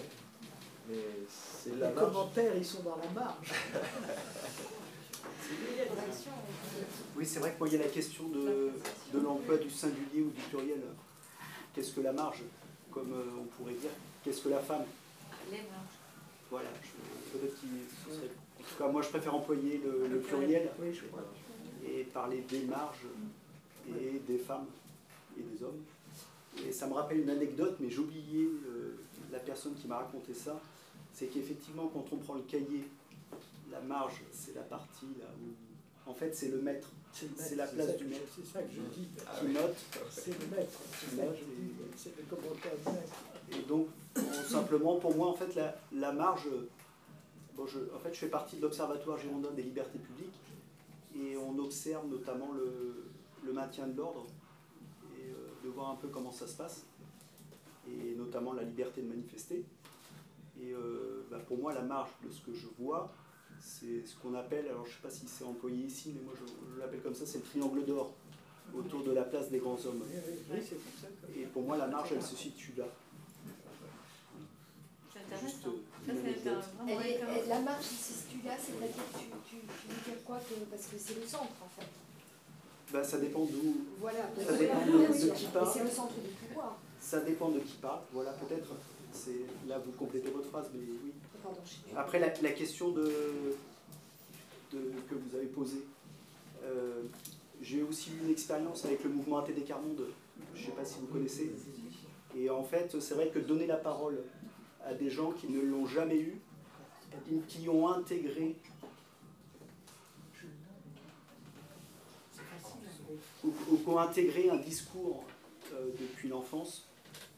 Mais 0.87 0.95
c'est 1.29 1.75
la 1.77 1.89
Les 1.89 1.93
marge. 1.95 2.07
commentaires, 2.07 2.55
ils 2.55 2.65
sont 2.65 2.83
dans 2.83 2.97
la 2.97 3.09
marge. 3.09 3.51
Oui, 7.15 7.25
c'est 7.25 7.39
vrai 7.39 7.53
que 7.53 7.59
moi, 7.59 7.67
il 7.67 7.73
y 7.73 7.77
a 7.81 7.83
la 7.85 7.89
question 7.91 8.27
de, 8.29 8.71
de 9.13 9.19
l'emploi 9.23 9.57
du 9.57 9.69
singulier 9.69 10.21
ou 10.21 10.29
du 10.29 10.41
pluriel. 10.49 10.81
Qu'est-ce 11.73 11.91
que 11.93 12.01
la 12.01 12.11
marge 12.13 12.41
Comme 12.91 13.11
euh, 13.13 13.23
on 13.41 13.45
pourrait 13.45 13.73
dire, 13.73 13.89
qu'est-ce 14.23 14.41
que 14.41 14.49
la 14.49 14.59
femme 14.59 14.83
Les 15.51 15.57
marges. 15.57 15.95
Voilà, 16.51 16.69
je- 16.83 17.37
peut-être 17.37 17.59
qu'il 17.59 17.69
serait. 18.13 18.29
En 18.59 18.63
tout 18.63 18.75
cas, 18.83 18.87
moi, 18.89 19.01
je 19.01 19.09
préfère 19.09 19.35
employer 19.35 19.81
le, 19.83 20.07
le 20.07 20.19
pluriel 20.19 20.69
et 21.87 22.03
parler 22.05 22.41
des 22.49 22.61
marges 22.61 23.05
et 23.89 24.19
des 24.27 24.37
femmes 24.39 24.65
et 25.37 25.41
des 25.43 25.63
hommes. 25.63 25.81
Et 26.65 26.71
ça 26.71 26.87
me 26.87 26.93
rappelle 26.93 27.19
une 27.19 27.29
anecdote, 27.29 27.75
mais 27.79 27.89
j'ai 27.89 27.99
oublié 27.99 28.45
euh, 28.45 28.95
la 29.31 29.39
personne 29.39 29.75
qui 29.75 29.87
m'a 29.87 29.97
raconté 29.97 30.33
ça, 30.33 30.59
c'est 31.13 31.27
qu'effectivement, 31.27 31.89
quand 31.93 32.05
on 32.13 32.17
prend 32.17 32.35
le 32.35 32.41
cahier, 32.43 32.87
la 33.71 33.81
marge, 33.81 34.21
c'est 34.31 34.55
la 34.55 34.63
partie 34.63 35.07
là 35.19 35.27
où. 35.41 36.09
En 36.09 36.13
fait, 36.13 36.35
c'est 36.35 36.49
le 36.49 36.61
maître. 36.61 36.89
C'est 37.11 37.55
la 37.55 37.65
place 37.65 37.97
du 37.97 38.05
maître. 38.05 38.27
C'est 38.35 38.45
ça 38.45 38.61
que 38.61 38.71
je 38.71 38.81
dis. 38.93 39.07
Qui 39.39 39.47
note. 39.47 39.75
C'est 40.11 40.39
le 40.39 40.47
maître. 40.55 40.79
C'est 41.97 42.15
le 42.17 42.23
commentaire 42.29 42.73
du 42.77 42.91
maître. 42.91 43.15
Et 43.51 43.67
donc, 43.67 43.87
simplement, 44.47 44.99
pour 44.99 45.15
moi, 45.15 45.27
en 45.29 45.33
fait, 45.33 45.55
la, 45.55 45.75
la 45.91 46.11
marge. 46.11 46.47
Bon, 47.55 47.65
je, 47.65 47.79
en 47.95 47.99
fait, 47.99 48.13
je 48.13 48.19
fais 48.19 48.27
partie 48.27 48.57
de 48.57 48.61
l'Observatoire 48.61 49.17
girondin 49.17 49.49
des 49.51 49.63
libertés 49.63 49.97
publiques 49.97 50.35
et 51.15 51.37
on 51.37 51.57
observe 51.57 52.05
notamment 52.07 52.51
le, 52.51 53.05
le 53.45 53.53
maintien 53.53 53.87
de 53.87 53.95
l'ordre 53.95 54.25
et 55.17 55.29
euh, 55.29 55.35
de 55.63 55.69
voir 55.69 55.89
un 55.91 55.95
peu 55.95 56.09
comment 56.09 56.33
ça 56.33 56.47
se 56.47 56.57
passe, 56.57 56.85
et 57.87 58.13
notamment 58.15 58.51
la 58.51 58.63
liberté 58.63 59.01
de 59.01 59.07
manifester. 59.07 59.63
Et 60.59 60.73
euh, 60.73 61.25
bah, 61.31 61.39
pour 61.47 61.57
moi, 61.57 61.73
la 61.73 61.81
marge 61.81 62.09
de 62.25 62.29
ce 62.29 62.41
que 62.41 62.53
je 62.53 62.67
vois, 62.77 63.13
c'est 63.61 64.05
ce 64.05 64.15
qu'on 64.21 64.33
appelle, 64.35 64.67
alors 64.67 64.85
je 64.85 64.91
ne 64.91 64.95
sais 64.95 65.01
pas 65.01 65.09
si 65.09 65.27
c'est 65.27 65.43
employé 65.43 65.85
ici, 65.85 66.13
mais 66.15 66.21
moi 66.23 66.33
je, 66.39 66.45
je 66.75 66.79
l'appelle 66.79 67.01
comme 67.01 67.15
ça, 67.15 67.25
c'est 67.25 67.39
le 67.39 67.43
triangle 67.43 67.85
d'or 67.85 68.13
autour 68.75 69.03
de 69.03 69.11
la 69.11 69.23
place 69.23 69.49
des 69.49 69.59
grands 69.59 69.77
hommes. 69.85 70.03
Et 71.35 71.43
pour 71.45 71.63
moi, 71.63 71.77
la 71.77 71.87
marge, 71.87 72.09
elle 72.13 72.21
se 72.23 72.35
situe 72.35 72.73
là. 72.77 72.85
C'est 75.13 75.47
Juste, 75.47 75.65
intéressant. 76.07 76.49
euh, 76.87 77.47
la 77.49 77.59
marge, 77.61 77.83
si 77.83 77.95
c'est 77.95 78.29
celui-là, 78.29 78.53
c'est-à-dire 78.59 78.95
que 78.95 79.17
tu, 79.19 79.25
tu, 79.49 79.55
tu 79.57 79.87
veux 79.87 80.13
dire 80.13 80.23
quoi 80.23 80.37
que, 80.37 80.53
Parce 80.69 80.85
que 80.87 80.97
c'est 80.97 81.19
le 81.19 81.25
centre 81.25 81.51
en 81.63 81.69
fait. 81.81 81.87
Bah, 82.93 83.03
ça 83.03 83.17
dépend 83.17 83.45
d'où. 83.45 83.75
Voilà, 83.99 84.29
Ça 84.45 84.53
dépend 84.55 84.85
de, 84.85 85.33
qui 85.33 85.45
parle. 85.47 85.69
c'est 85.73 85.83
le 85.83 85.89
centre 85.89 86.13
du 86.13 86.29
pouvoir. 86.29 86.77
Ça 86.99 87.19
dépend 87.21 87.49
de 87.49 87.59
qui 87.59 87.77
parle. 87.77 88.01
Voilà, 88.13 88.33
peut-être. 88.33 88.69
C'est 89.11 89.45
là 89.67 89.79
vous 89.79 89.91
complétez 89.93 90.29
votre 90.29 90.47
phrase, 90.49 90.69
mais 90.73 90.79
oui. 90.81 91.11
Après 91.95 92.19
la, 92.19 92.29
question 92.29 92.89
de, 92.89 93.11
que 94.71 95.15
vous 95.15 95.35
avez 95.35 95.47
posée, 95.47 95.85
euh, 96.63 97.03
j'ai 97.61 97.83
aussi 97.83 98.11
eu 98.11 98.25
une 98.25 98.31
expérience 98.31 98.85
avec 98.85 99.03
le 99.03 99.09
mouvement 99.09 99.39
ATD 99.39 99.63
Carmonde. 99.65 100.07
Je 100.53 100.61
ne 100.61 100.65
sais 100.65 100.71
pas 100.71 100.85
si 100.85 100.99
vous 100.99 101.07
connaissez. 101.07 101.51
Et 102.37 102.49
en 102.49 102.63
fait, 102.63 102.99
c'est 102.99 103.13
vrai 103.13 103.29
que 103.29 103.39
donner 103.39 103.65
la 103.65 103.77
parole 103.77 104.21
à 104.85 104.93
des 104.93 105.09
gens 105.09 105.31
qui 105.31 105.47
ne 105.47 105.61
l'ont 105.61 105.87
jamais 105.87 106.19
eu 106.19 106.39
qui 107.47 107.69
ont 107.69 107.87
intégré 107.87 108.55
ou 113.43 113.51
qui 113.51 113.89
ont 113.89 113.99
intégré 113.99 114.49
un 114.49 114.57
discours 114.57 115.23
euh, 115.73 115.89
depuis 115.99 116.27
l'enfance, 116.27 116.87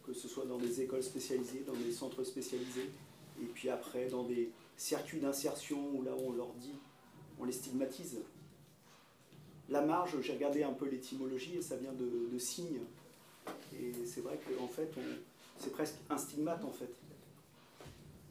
que 0.06 0.14
ce 0.14 0.28
soit 0.28 0.46
dans 0.46 0.58
des 0.58 0.82
écoles 0.82 1.04
spécialisées, 1.04 1.64
dans 1.68 1.74
des 1.74 1.92
centres 1.92 2.24
spécialisés, 2.24 2.90
et 3.42 3.46
puis 3.46 3.70
après 3.70 4.08
dans 4.08 4.24
des 4.24 4.52
circuits 4.76 5.20
d'insertion 5.20 5.80
où 5.94 6.04
là 6.04 6.12
on 6.26 6.32
leur 6.32 6.54
dit, 6.54 6.76
on 7.40 7.46
les 7.46 7.52
stigmatise. 7.52 8.20
La 9.70 9.82
marge, 9.82 10.20
j'ai 10.22 10.34
regardé 10.34 10.64
un 10.64 10.72
peu 10.72 10.88
l'étymologie 10.88 11.56
et 11.58 11.62
ça 11.62 11.76
vient 11.76 11.92
de, 11.94 12.30
de 12.32 12.38
signe. 12.38 12.80
Et 13.74 13.92
c'est 14.06 14.22
vrai 14.22 14.40
qu'en 14.48 14.68
fait, 14.68 14.90
on- 14.98 15.02
c'est 15.60 15.72
presque 15.72 15.96
un 16.10 16.18
stigmate 16.18 16.64
en 16.64 16.72
fait. 16.72 16.92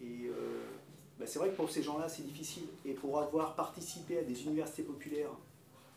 Et 0.01 0.27
euh, 0.29 0.63
bah, 1.19 1.27
c'est 1.27 1.39
vrai 1.39 1.51
que 1.51 1.57
pour 1.57 1.71
ces 1.71 1.83
gens-là, 1.83 2.09
c'est 2.09 2.23
difficile. 2.25 2.65
Et 2.85 2.93
pour 2.95 3.19
avoir 3.21 3.55
participé 3.55 4.19
à 4.19 4.23
des 4.23 4.45
universités 4.45 4.83
populaires 4.83 5.31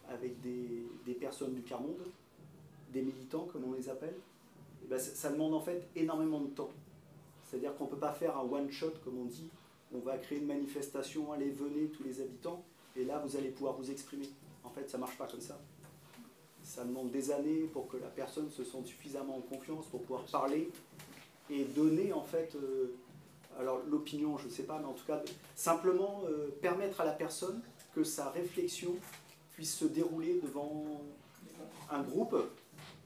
avec 0.10 0.42
des, 0.42 1.14
personnes 1.14 1.54
du 1.54 1.62
quart-monde, 1.62 2.02
des 2.92 3.02
militants 3.02 3.48
comme 3.52 3.64
on 3.66 3.74
les 3.74 3.90
appelle, 3.90 4.16
ben, 4.90 4.98
ça, 4.98 5.14
ça 5.14 5.32
demande 5.32 5.54
en 5.54 5.60
fait 5.62 5.88
énormément 5.96 6.40
de 6.42 6.48
temps. 6.48 6.72
C'est-à-dire 7.50 7.76
qu'on 7.76 7.86
ne 7.86 7.90
peut 7.90 7.98
pas 7.98 8.14
faire 8.14 8.38
un 8.38 8.44
one-shot 8.44 8.94
comme 9.04 9.18
on 9.18 9.26
dit, 9.26 9.50
on 9.94 10.00
va 10.00 10.18
créer 10.18 10.38
une 10.38 10.46
manifestation, 10.46 11.32
allez, 11.32 11.50
venez 11.50 11.88
tous 11.88 12.04
les 12.04 12.22
habitants, 12.22 12.64
et 12.96 13.04
là 13.04 13.20
vous 13.26 13.36
allez 13.36 13.50
pouvoir 13.50 13.74
vous 13.74 13.90
exprimer. 13.90 14.30
En 14.64 14.70
fait, 14.70 14.90
ça 14.90 14.98
ne 14.98 15.02
marche 15.02 15.18
pas 15.18 15.26
comme 15.26 15.42
ça. 15.42 15.60
Ça 16.64 16.84
demande 16.84 17.10
des 17.10 17.32
années 17.32 17.64
pour 17.74 17.88
que 17.88 17.98
la 17.98 18.08
personne 18.08 18.52
se 18.52 18.64
sente 18.64 18.86
suffisamment 18.86 19.38
en 19.38 19.42
confiance 19.42 19.88
pour 19.88 20.02
pouvoir 20.02 20.26
parler 20.26 20.70
et 21.50 21.64
donner 21.64 22.14
en 22.14 22.24
fait, 22.24 22.54
euh, 22.56 22.94
alors 23.60 23.82
l'opinion, 23.90 24.38
je 24.38 24.46
ne 24.46 24.52
sais 24.52 24.64
pas, 24.64 24.78
mais 24.78 24.86
en 24.86 24.94
tout 24.94 25.06
cas, 25.06 25.24
simplement 25.56 26.22
euh, 26.28 26.50
permettre 26.62 27.02
à 27.02 27.06
la 27.06 27.14
personne 27.14 27.62
que 27.96 28.04
sa 28.04 28.30
réflexion 28.30 28.96
puisse 29.54 29.76
se 29.76 29.86
dérouler 29.86 30.40
devant 30.44 31.02
un 31.90 32.04
groupe, 32.04 32.36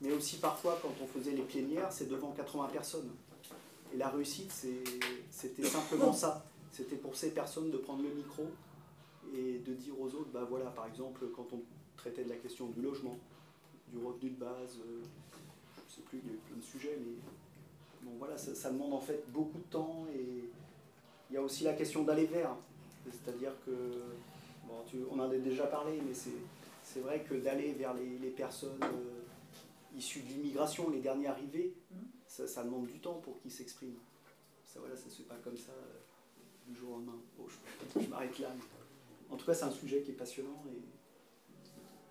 mais 0.02 0.12
aussi 0.12 0.38
parfois 0.38 0.78
quand 0.82 0.94
on 1.02 1.08
faisait 1.08 1.32
les 1.32 1.44
plénières, 1.44 1.94
c'est 1.94 2.10
devant 2.10 2.32
80 2.32 2.68
personnes. 2.74 3.10
Et 3.94 3.98
la 3.98 4.10
réussite, 4.10 4.52
c'était 5.30 5.64
simplement 5.64 6.14
ça. 6.14 6.46
C'était 6.72 6.96
pour 6.96 7.16
ces 7.16 7.32
personnes 7.32 7.70
de 7.70 7.78
prendre 7.78 8.02
le 8.02 8.10
micro 8.10 8.48
et 9.36 9.60
de 9.60 9.74
dire 9.74 10.00
aux 10.00 10.08
autres, 10.08 10.30
bah 10.34 10.46
voilà, 10.50 10.66
par 10.72 10.88
exemple, 10.88 11.26
quand 11.36 11.48
on 11.54 11.62
traitait 11.96 12.24
de 12.24 12.30
la 12.30 12.36
question 12.36 12.68
du 12.68 12.82
logement, 12.82 13.18
du 13.92 14.04
revenu 14.04 14.32
de 14.32 14.40
base, 14.40 14.78
euh, 14.80 15.02
je 15.76 15.82
ne 15.82 15.96
sais 15.96 16.02
plus, 16.02 16.20
il 16.24 16.30
y 16.30 16.32
a 16.32 16.34
eu 16.34 16.40
plein 16.48 16.58
de 16.58 16.64
sujets, 16.64 16.98
mais 17.00 17.14
bon 18.02 18.12
voilà, 18.18 18.38
ça, 18.38 18.72
demande 18.72 18.94
en 18.94 19.00
fait 19.00 19.24
beaucoup 19.30 19.60
de 19.60 19.72
temps 19.72 20.08
et 20.14 20.50
il 21.30 21.34
y 21.34 21.38
a 21.38 21.42
aussi 21.42 21.64
la 21.64 21.74
question 21.74 22.04
d'aller 22.04 22.26
vers. 22.26 22.56
C'est-à-dire 23.06 23.52
que, 23.66 23.72
bon, 24.68 24.74
on 25.12 25.20
en 25.20 25.30
a 25.30 25.38
déjà 25.38 25.66
parlé, 25.68 26.00
mais 26.06 26.14
c'est 26.14 27.00
vrai 27.00 27.24
que 27.28 27.36
d'aller 27.36 27.74
vers 27.74 27.94
les, 27.94 28.30
personnes 28.30 28.80
euh, 28.82 29.98
issues 29.98 30.22
de 30.22 30.30
l'immigration, 30.30 30.90
les 30.90 31.00
derniers 31.00 31.28
arrivés, 31.28 31.74
ça, 32.36 32.48
ça 32.48 32.64
demande 32.64 32.88
du 32.88 33.00
temps 33.00 33.20
pour 33.24 33.40
qu'ils 33.42 33.52
s'expriment. 33.52 34.00
Ça, 34.66 34.80
voilà, 34.80 34.96
ça 34.96 35.08
se 35.08 35.18
fait 35.18 35.24
pas 35.24 35.36
comme 35.44 35.56
ça 35.58 35.72
euh, 35.72 36.00
du 36.68 36.76
jour 36.76 36.90
au 36.90 36.94
lendemain. 36.94 37.20
Bon, 37.38 37.46
je, 37.48 38.00
je 38.02 38.08
m'arrête 38.08 38.40
là. 38.40 38.50
mais 38.58 39.34
en 39.36 39.38
tout 39.38 39.46
cas, 39.46 39.54
c'est 39.54 39.66
un 39.66 39.72
sujet 39.72 40.02
qui 40.02 40.12
est 40.12 40.16
passionnant 40.16 40.64
et 40.68 40.82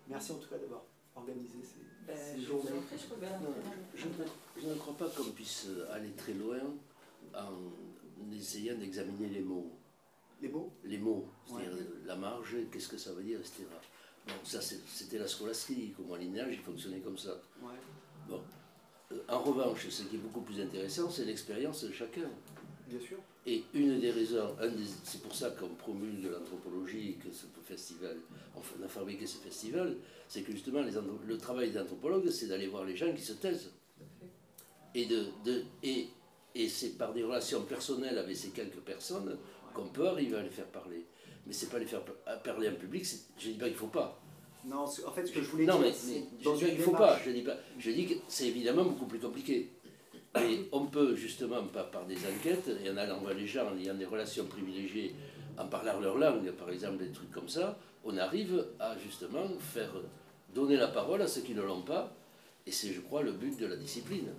merci 0.07 0.31
en 0.31 0.35
tout 0.37 0.47
cas 0.49 0.57
d'avoir 0.57 0.83
organisé 1.15 1.57
ces, 1.61 2.07
Ben, 2.07 2.15
ces 2.17 2.39
je 2.39 2.45
journées. 2.47 2.69
prie, 2.87 2.97
je 3.95 4.05
ne, 4.07 4.13
je 4.61 4.67
ne 4.69 4.75
crois 4.75 4.95
pas 4.97 5.09
qu'on 5.09 5.31
puisse 5.31 5.67
aller 5.91 6.11
très 6.11 6.33
loin 6.33 6.59
en 7.33 8.31
essayant 8.31 8.77
d'examiner 8.77 9.27
les 9.27 9.41
mots. 9.41 9.71
Les 10.41 10.49
mots? 10.49 10.71
Les 10.85 10.97
mots, 10.97 11.27
c'est-à-dire 11.45 11.73
Ouais. 11.73 11.79
la 12.05 12.15
marge, 12.15 12.55
qu'est-ce 12.71 12.87
que 12.89 12.97
ça 12.97 13.11
veut 13.13 13.23
dire, 13.23 13.39
etc. 13.39 13.65
Bon, 14.27 14.33
ça 14.45 14.61
c'était 14.61 15.19
la 15.19 15.27
scolastique, 15.27 15.99
au 15.99 16.03
Moyen-Âge, 16.03 16.53
il 16.53 16.59
fonctionnait 16.59 16.99
comme 17.01 17.17
ça. 17.17 17.41
Ouais. 17.61 17.73
Bon. 18.29 18.41
En 19.29 19.39
revanche, 19.39 19.87
ce 19.89 20.03
qui 20.03 20.15
est 20.15 20.19
beaucoup 20.19 20.41
plus 20.41 20.59
intéressant, 20.61 21.09
c'est 21.09 21.25
l'expérience 21.25 21.83
de 21.83 21.91
chacun. 21.91 22.29
Bien 22.87 22.99
sûr. 22.99 23.17
Et 23.45 23.63
une 23.73 23.99
des 23.99 24.11
raisons, 24.11 24.55
un 24.59 24.67
des- 24.69 24.83
c'est 25.03 25.21
pour 25.21 25.35
ça 25.35 25.49
qu'on 25.51 25.69
promulgue 25.69 26.29
l'anthropologie, 26.31 27.17
que 27.21 27.31
ce 27.31 27.45
festival, 27.65 28.15
enfin, 28.55 28.75
on 28.81 28.85
a 28.85 28.87
fabriqué 28.87 29.25
ce 29.27 29.37
festival, 29.37 29.97
c'est 30.27 30.41
que 30.43 30.51
justement 30.51 30.81
les 30.81 30.91
le 31.27 31.37
travail 31.37 31.71
d'anthropologue, 31.71 32.29
c'est 32.29 32.47
d'aller 32.47 32.67
voir 32.67 32.85
les 32.85 32.95
gens 32.95 33.11
qui 33.13 33.21
se 33.21 33.33
taisent. 33.33 33.71
Et, 34.95 35.05
de, 35.05 35.25
de- 35.43 35.63
et, 35.81 36.07
et 36.55 36.69
c'est 36.69 36.97
par 36.97 37.13
des 37.13 37.23
relations 37.23 37.63
personnelles 37.63 38.17
avec 38.17 38.35
ces 38.37 38.49
quelques 38.49 38.79
personnes 38.81 39.37
qu'on 39.73 39.87
peut 39.87 40.07
arriver 40.07 40.37
à 40.37 40.43
les 40.43 40.49
faire 40.49 40.67
parler. 40.67 41.05
Mais 41.45 41.53
c'est 41.53 41.69
pas 41.69 41.79
les 41.79 41.85
faire 41.87 42.03
pa- 42.05 42.37
parler 42.37 42.69
en 42.69 42.75
public, 42.75 43.03
je 43.39 43.49
dis 43.49 43.57
pas 43.57 43.67
qu'il 43.67 43.75
faut 43.77 43.87
pas. 43.87 44.21
Non, 44.65 44.83
en 44.83 45.11
fait, 45.11 45.25
ce 45.25 45.31
que 45.31 45.41
je 45.41 45.49
voulais 45.49 45.65
non, 45.65 45.77
dire, 45.79 45.87
mais, 45.87 45.93
c'est 45.93 46.23
mais 46.37 46.43
dans 46.43 46.55
une 46.55 46.69
qu'il 46.69 46.79
faut 46.79 46.91
pas. 46.91 47.19
Je 47.25 47.31
dis 47.31 47.41
pas. 47.41 47.55
Je 47.77 47.91
dis 47.91 48.05
que 48.07 48.13
c'est 48.27 48.47
évidemment 48.47 48.85
beaucoup 48.85 49.05
plus 49.05 49.19
compliqué. 49.19 49.69
Mais 50.35 50.59
on 50.71 50.85
peut 50.85 51.15
justement 51.15 51.63
par 51.65 52.05
des 52.05 52.17
enquêtes 52.17 52.69
et 52.83 52.89
en 52.89 52.97
allant 52.97 53.19
voir 53.19 53.33
les 53.33 53.45
gens, 53.45 53.67
en 53.67 53.77
ayant 53.77 53.93
des 53.93 54.05
relations 54.05 54.45
privilégiées, 54.45 55.13
en 55.57 55.67
parlant 55.67 55.99
leur 55.99 56.17
langue, 56.17 56.49
par 56.51 56.69
exemple 56.71 56.97
des 56.97 57.11
trucs 57.11 57.31
comme 57.31 57.49
ça, 57.49 57.77
on 58.03 58.17
arrive 58.17 58.65
à 58.79 58.97
justement 58.97 59.47
faire 59.59 59.93
donner 60.53 60.75
la 60.75 60.87
parole 60.87 61.21
à 61.21 61.27
ceux 61.27 61.41
qui 61.41 61.53
ne 61.53 61.61
l'ont 61.61 61.81
pas. 61.81 62.15
Et 62.65 62.71
c'est, 62.71 62.93
je 62.93 63.01
crois, 63.01 63.21
le 63.23 63.33
but 63.33 63.59
de 63.59 63.65
la 63.65 63.75
discipline. 63.75 64.29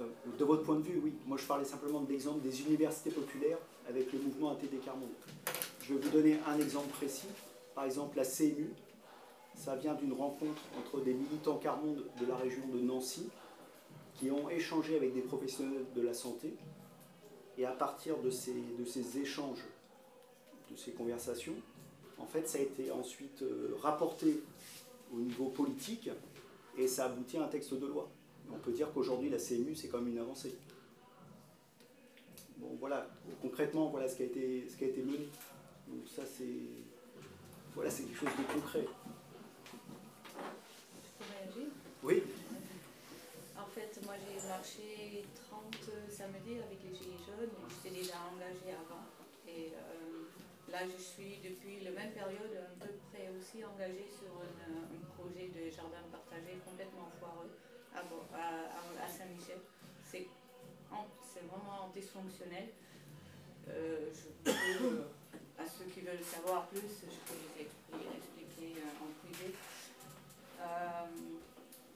Euh, 0.00 0.04
De 0.38 0.44
votre 0.44 0.62
point 0.62 0.76
de 0.76 0.82
vue, 0.82 1.00
oui. 1.02 1.12
Moi, 1.26 1.36
je 1.38 1.44
parlais 1.44 1.64
simplement 1.64 2.00
de 2.00 2.10
l'exemple 2.10 2.40
des 2.40 2.62
universités 2.62 3.10
populaires 3.10 3.58
avec 3.88 4.12
le 4.12 4.20
mouvement 4.20 4.52
ATD 4.52 4.82
Carmonde. 4.84 5.08
Je 5.82 5.94
vais 5.94 6.00
vous 6.00 6.10
donner 6.10 6.38
un 6.46 6.58
exemple 6.58 6.88
précis. 6.90 7.26
Par 7.74 7.84
exemple, 7.84 8.16
la 8.16 8.24
CMU, 8.24 8.70
ça 9.54 9.76
vient 9.76 9.94
d'une 9.94 10.12
rencontre 10.12 10.62
entre 10.78 11.00
des 11.00 11.14
militants 11.14 11.56
Carmonde 11.56 12.04
de 12.20 12.26
la 12.26 12.36
région 12.36 12.66
de 12.68 12.80
Nancy 12.80 13.28
qui 14.14 14.30
ont 14.30 14.48
échangé 14.48 14.96
avec 14.96 15.14
des 15.14 15.22
professionnels 15.22 15.84
de 15.94 16.02
la 16.02 16.14
santé. 16.14 16.54
Et 17.56 17.64
à 17.64 17.72
partir 17.72 18.18
de 18.18 18.30
ces, 18.30 19.18
échanges, 19.18 19.64
de 20.70 20.76
ces 20.76 20.92
conversations, 20.92 21.54
en 22.18 22.26
fait, 22.26 22.48
ça 22.48 22.58
a 22.58 22.62
été 22.62 22.90
ensuite 22.90 23.42
euh, 23.42 23.76
rapporté 23.80 24.42
au 25.14 25.20
niveau 25.20 25.46
politique 25.46 26.10
et 26.76 26.88
ça 26.88 27.06
aboutit 27.06 27.36
à 27.36 27.44
un 27.44 27.48
texte 27.48 27.74
de 27.74 27.86
loi. 27.86 28.08
On 28.52 28.58
peut 28.58 28.72
dire 28.72 28.92
qu'aujourd'hui, 28.92 29.30
la 29.30 29.38
CMU, 29.38 29.74
c'est 29.74 29.88
quand 29.88 29.98
même 29.98 30.12
une 30.12 30.18
avancée. 30.18 30.56
Bon, 32.56 32.76
voilà, 32.80 33.08
concrètement, 33.40 33.88
voilà 33.88 34.08
ce 34.08 34.16
qui 34.16 34.22
a 34.22 34.26
été, 34.26 34.68
ce 34.68 34.76
qui 34.76 34.84
a 34.84 34.88
été 34.88 35.02
mené. 35.02 35.28
Donc 35.88 36.08
ça, 36.08 36.22
c'est 36.26 36.44
voilà, 37.74 37.90
c'est 37.90 38.04
quelque 38.04 38.18
chose 38.18 38.36
de 38.38 38.52
concret. 38.54 38.86
Oui, 42.02 42.22
En 43.56 43.66
fait, 43.66 43.98
moi 44.04 44.14
j'ai 44.16 44.48
marché 44.48 45.24
30 45.48 45.76
samedis 46.10 46.58
avec 46.60 46.78
les 46.84 46.94
Gilets 46.96 47.20
jaunes, 47.24 47.52
j'étais 47.68 47.96
déjà 47.96 48.16
engagée 48.32 48.72
avant. 48.72 49.04
Et 49.48 49.72
euh, 49.72 50.72
là 50.72 50.80
je 50.84 51.00
suis 51.00 51.38
depuis 51.44 51.84
la 51.84 51.90
même 51.92 52.12
période 52.12 52.52
à 52.56 52.84
peu 52.84 52.92
près 53.10 53.28
aussi 53.36 53.64
engagée 53.64 54.08
sur 54.08 54.32
un, 54.40 54.84
projet 55.16 55.48
de 55.48 55.70
jardin 55.70 56.02
partagé 56.10 56.58
complètement 56.64 57.08
foireux 57.20 57.50
à, 57.94 58.00
à, 58.00 59.08
Saint-Michel. 59.08 59.60
C'est 60.04 60.26
vraiment 61.48 61.90
dysfonctionnel. 61.94 62.68
Euh, 63.68 64.10
je 64.12 64.50
à 65.56 65.64
ceux 65.66 65.84
qui 65.92 66.00
veulent 66.00 66.22
savoir 66.22 66.66
plus, 66.66 66.80
je 66.80 67.16
peux 67.26 67.38
les 67.56 67.62
expliquer, 67.62 68.82
en 69.00 69.06
privé. 69.22 69.54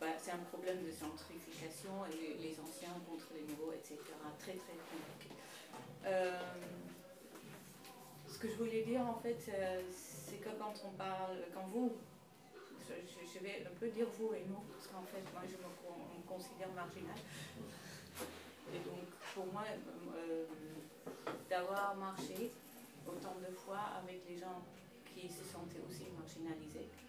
Bah, 0.00 0.06
c'est 0.16 0.30
un 0.30 0.44
problème 0.52 0.84
de 0.84 0.92
centrification 0.92 2.06
et 2.06 2.38
les 2.40 2.54
anciens 2.60 2.94
contre 3.08 3.26
les 3.34 3.42
nouveaux, 3.42 3.72
etc. 3.72 3.98
Très 4.38 4.54
très 4.54 4.78
compliqué. 4.78 5.34
Euh, 6.06 6.38
ce 8.28 8.38
que 8.38 8.48
je 8.48 8.54
voulais 8.54 8.82
dire 8.82 9.00
en 9.00 9.18
fait, 9.18 9.38
euh, 9.48 9.82
c'est 9.90 10.36
que 10.36 10.50
quand 10.50 10.72
on 10.86 10.90
parle, 10.90 11.38
quand 11.52 11.66
vous, 11.72 11.96
je, 12.88 13.38
vais 13.40 13.66
un 13.66 13.74
peu 13.80 13.88
dire 13.88 14.06
vous 14.18 14.32
et 14.34 14.44
nous, 14.48 14.62
parce 14.72 14.86
qu'en 14.86 15.02
fait 15.02 15.24
moi 15.32 15.42
je 15.44 15.56
me, 15.56 16.28
considère 16.28 16.70
marginal. 16.76 17.16
Et 18.72 18.78
donc 18.78 19.08
pour 19.34 19.46
moi, 19.52 19.64
euh, 20.14 20.44
d'avoir 21.50 21.96
marché 21.96 22.52
autant 23.04 23.34
de 23.40 23.52
fois 23.52 23.80
avec 24.00 24.22
les 24.28 24.36
gens 24.36 24.62
qui 25.06 25.28
se 25.28 25.42
sentaient 25.42 25.82
aussi 25.88 26.04
marginalisés, 26.16 26.86
euh, 26.86 27.07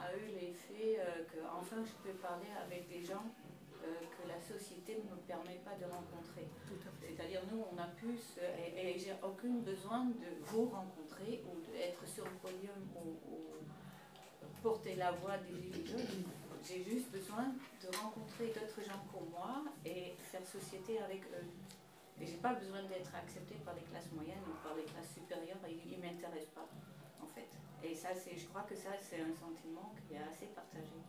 a 0.00 0.14
eu 0.16 0.26
l'effet 0.38 0.98
euh, 0.98 1.24
que 1.24 1.38
enfin 1.46 1.82
je 1.84 1.92
peux 2.02 2.16
parler 2.18 2.48
avec 2.64 2.88
des 2.88 3.02
gens 3.02 3.24
euh, 3.82 3.86
que 4.12 4.28
la 4.28 4.40
société 4.40 5.02
ne 5.02 5.10
me 5.10 5.20
permet 5.22 5.60
pas 5.64 5.74
de 5.74 5.84
rencontrer. 5.84 6.46
C'est-à-dire 7.00 7.40
nous, 7.50 7.64
on 7.72 7.78
a 7.78 7.86
pu, 7.86 8.14
et, 8.76 8.98
j'ai 8.98 9.14
aucun 9.22 9.54
besoin 9.64 10.04
de 10.04 10.44
vous 10.46 10.66
rencontrer 10.66 11.42
ou 11.48 11.60
d'être 11.72 12.06
sur 12.06 12.24
le 12.24 12.36
podium 12.42 12.76
ou, 12.94 13.16
porter 14.62 14.96
la 14.96 15.12
voix 15.12 15.38
des 15.38 15.72
Gilets 15.72 16.04
J'ai 16.62 16.84
juste 16.84 17.10
besoin 17.10 17.54
de 17.82 17.96
rencontrer 17.96 18.48
d'autres 18.48 18.82
gens 18.86 19.00
comme 19.10 19.30
moi 19.30 19.64
et 19.86 20.12
faire 20.18 20.46
société 20.46 20.98
avec 20.98 21.22
eux. 21.32 21.48
Et 22.20 22.26
j'ai 22.26 22.36
pas 22.36 22.52
besoin 22.52 22.82
d'être 22.82 23.14
accepté 23.14 23.54
par 23.64 23.74
les 23.74 23.82
classes 23.82 24.12
moyennes 24.12 24.44
ou 24.46 24.52
par 24.62 24.76
les 24.76 24.84
classes 24.84 25.14
supérieures, 25.14 25.56
ils 25.66 25.96
ne 25.96 26.02
m'intéressent 26.02 26.52
pas. 26.54 26.68
Et 27.82 27.94
ça, 27.94 28.08
c'est, 28.14 28.36
je 28.36 28.46
crois 28.48 28.62
que 28.62 28.74
ça, 28.74 28.90
c'est 29.00 29.20
un 29.20 29.32
sentiment 29.32 29.92
qui 29.96 30.14
est 30.14 30.22
assez 30.22 30.46
partagé. 30.54 31.00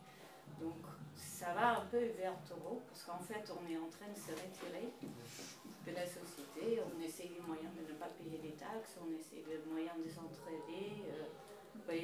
Donc, 0.60 0.80
ça 1.14 1.52
va 1.54 1.80
un 1.80 1.86
peu 1.86 2.04
vers 2.16 2.36
taureau, 2.48 2.80
parce 2.88 3.02
qu'en 3.02 3.18
fait, 3.18 3.44
on 3.50 3.62
est 3.70 3.76
en 3.76 3.88
train 3.88 4.08
de 4.08 4.18
se 4.18 4.32
retirer 4.32 4.88
de 5.02 5.92
la 5.92 6.06
société, 6.06 6.80
on 6.80 7.00
essaie 7.02 7.28
des 7.28 7.42
moyens 7.44 7.72
de 7.74 7.92
ne 7.92 7.98
pas 7.98 8.08
payer 8.16 8.38
les 8.42 8.54
taxes, 8.54 8.96
on 9.02 9.10
essaie 9.12 9.42
des 9.42 9.58
moyens 9.68 9.96
de 9.98 10.08
s'entraider. 10.08 11.02
Euh, 11.08 11.26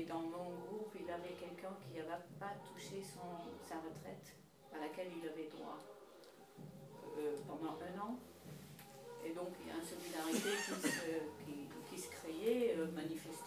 dans 0.08 0.20
mon 0.20 0.50
groupe, 0.66 0.92
il 0.98 1.06
y 1.06 1.10
avait 1.10 1.36
quelqu'un 1.38 1.72
qui 1.80 1.96
n'avait 1.96 2.22
pas 2.40 2.52
touché 2.66 3.00
son, 3.00 3.48
sa 3.62 3.76
retraite 3.76 4.34
à 4.74 4.80
laquelle 4.80 5.08
il 5.16 5.26
avait 5.26 5.48
droit 5.48 5.78
euh, 7.16 7.36
pendant 7.46 7.76
un 7.76 8.00
an. 8.00 8.18
Et 9.24 9.30
donc, 9.30 9.48
il 9.60 9.68
y 9.68 9.70
a 9.70 9.76
une 9.76 9.84
solidarité 9.84 10.50
qui 10.66 10.88
se, 10.88 10.88
euh, 11.08 12.86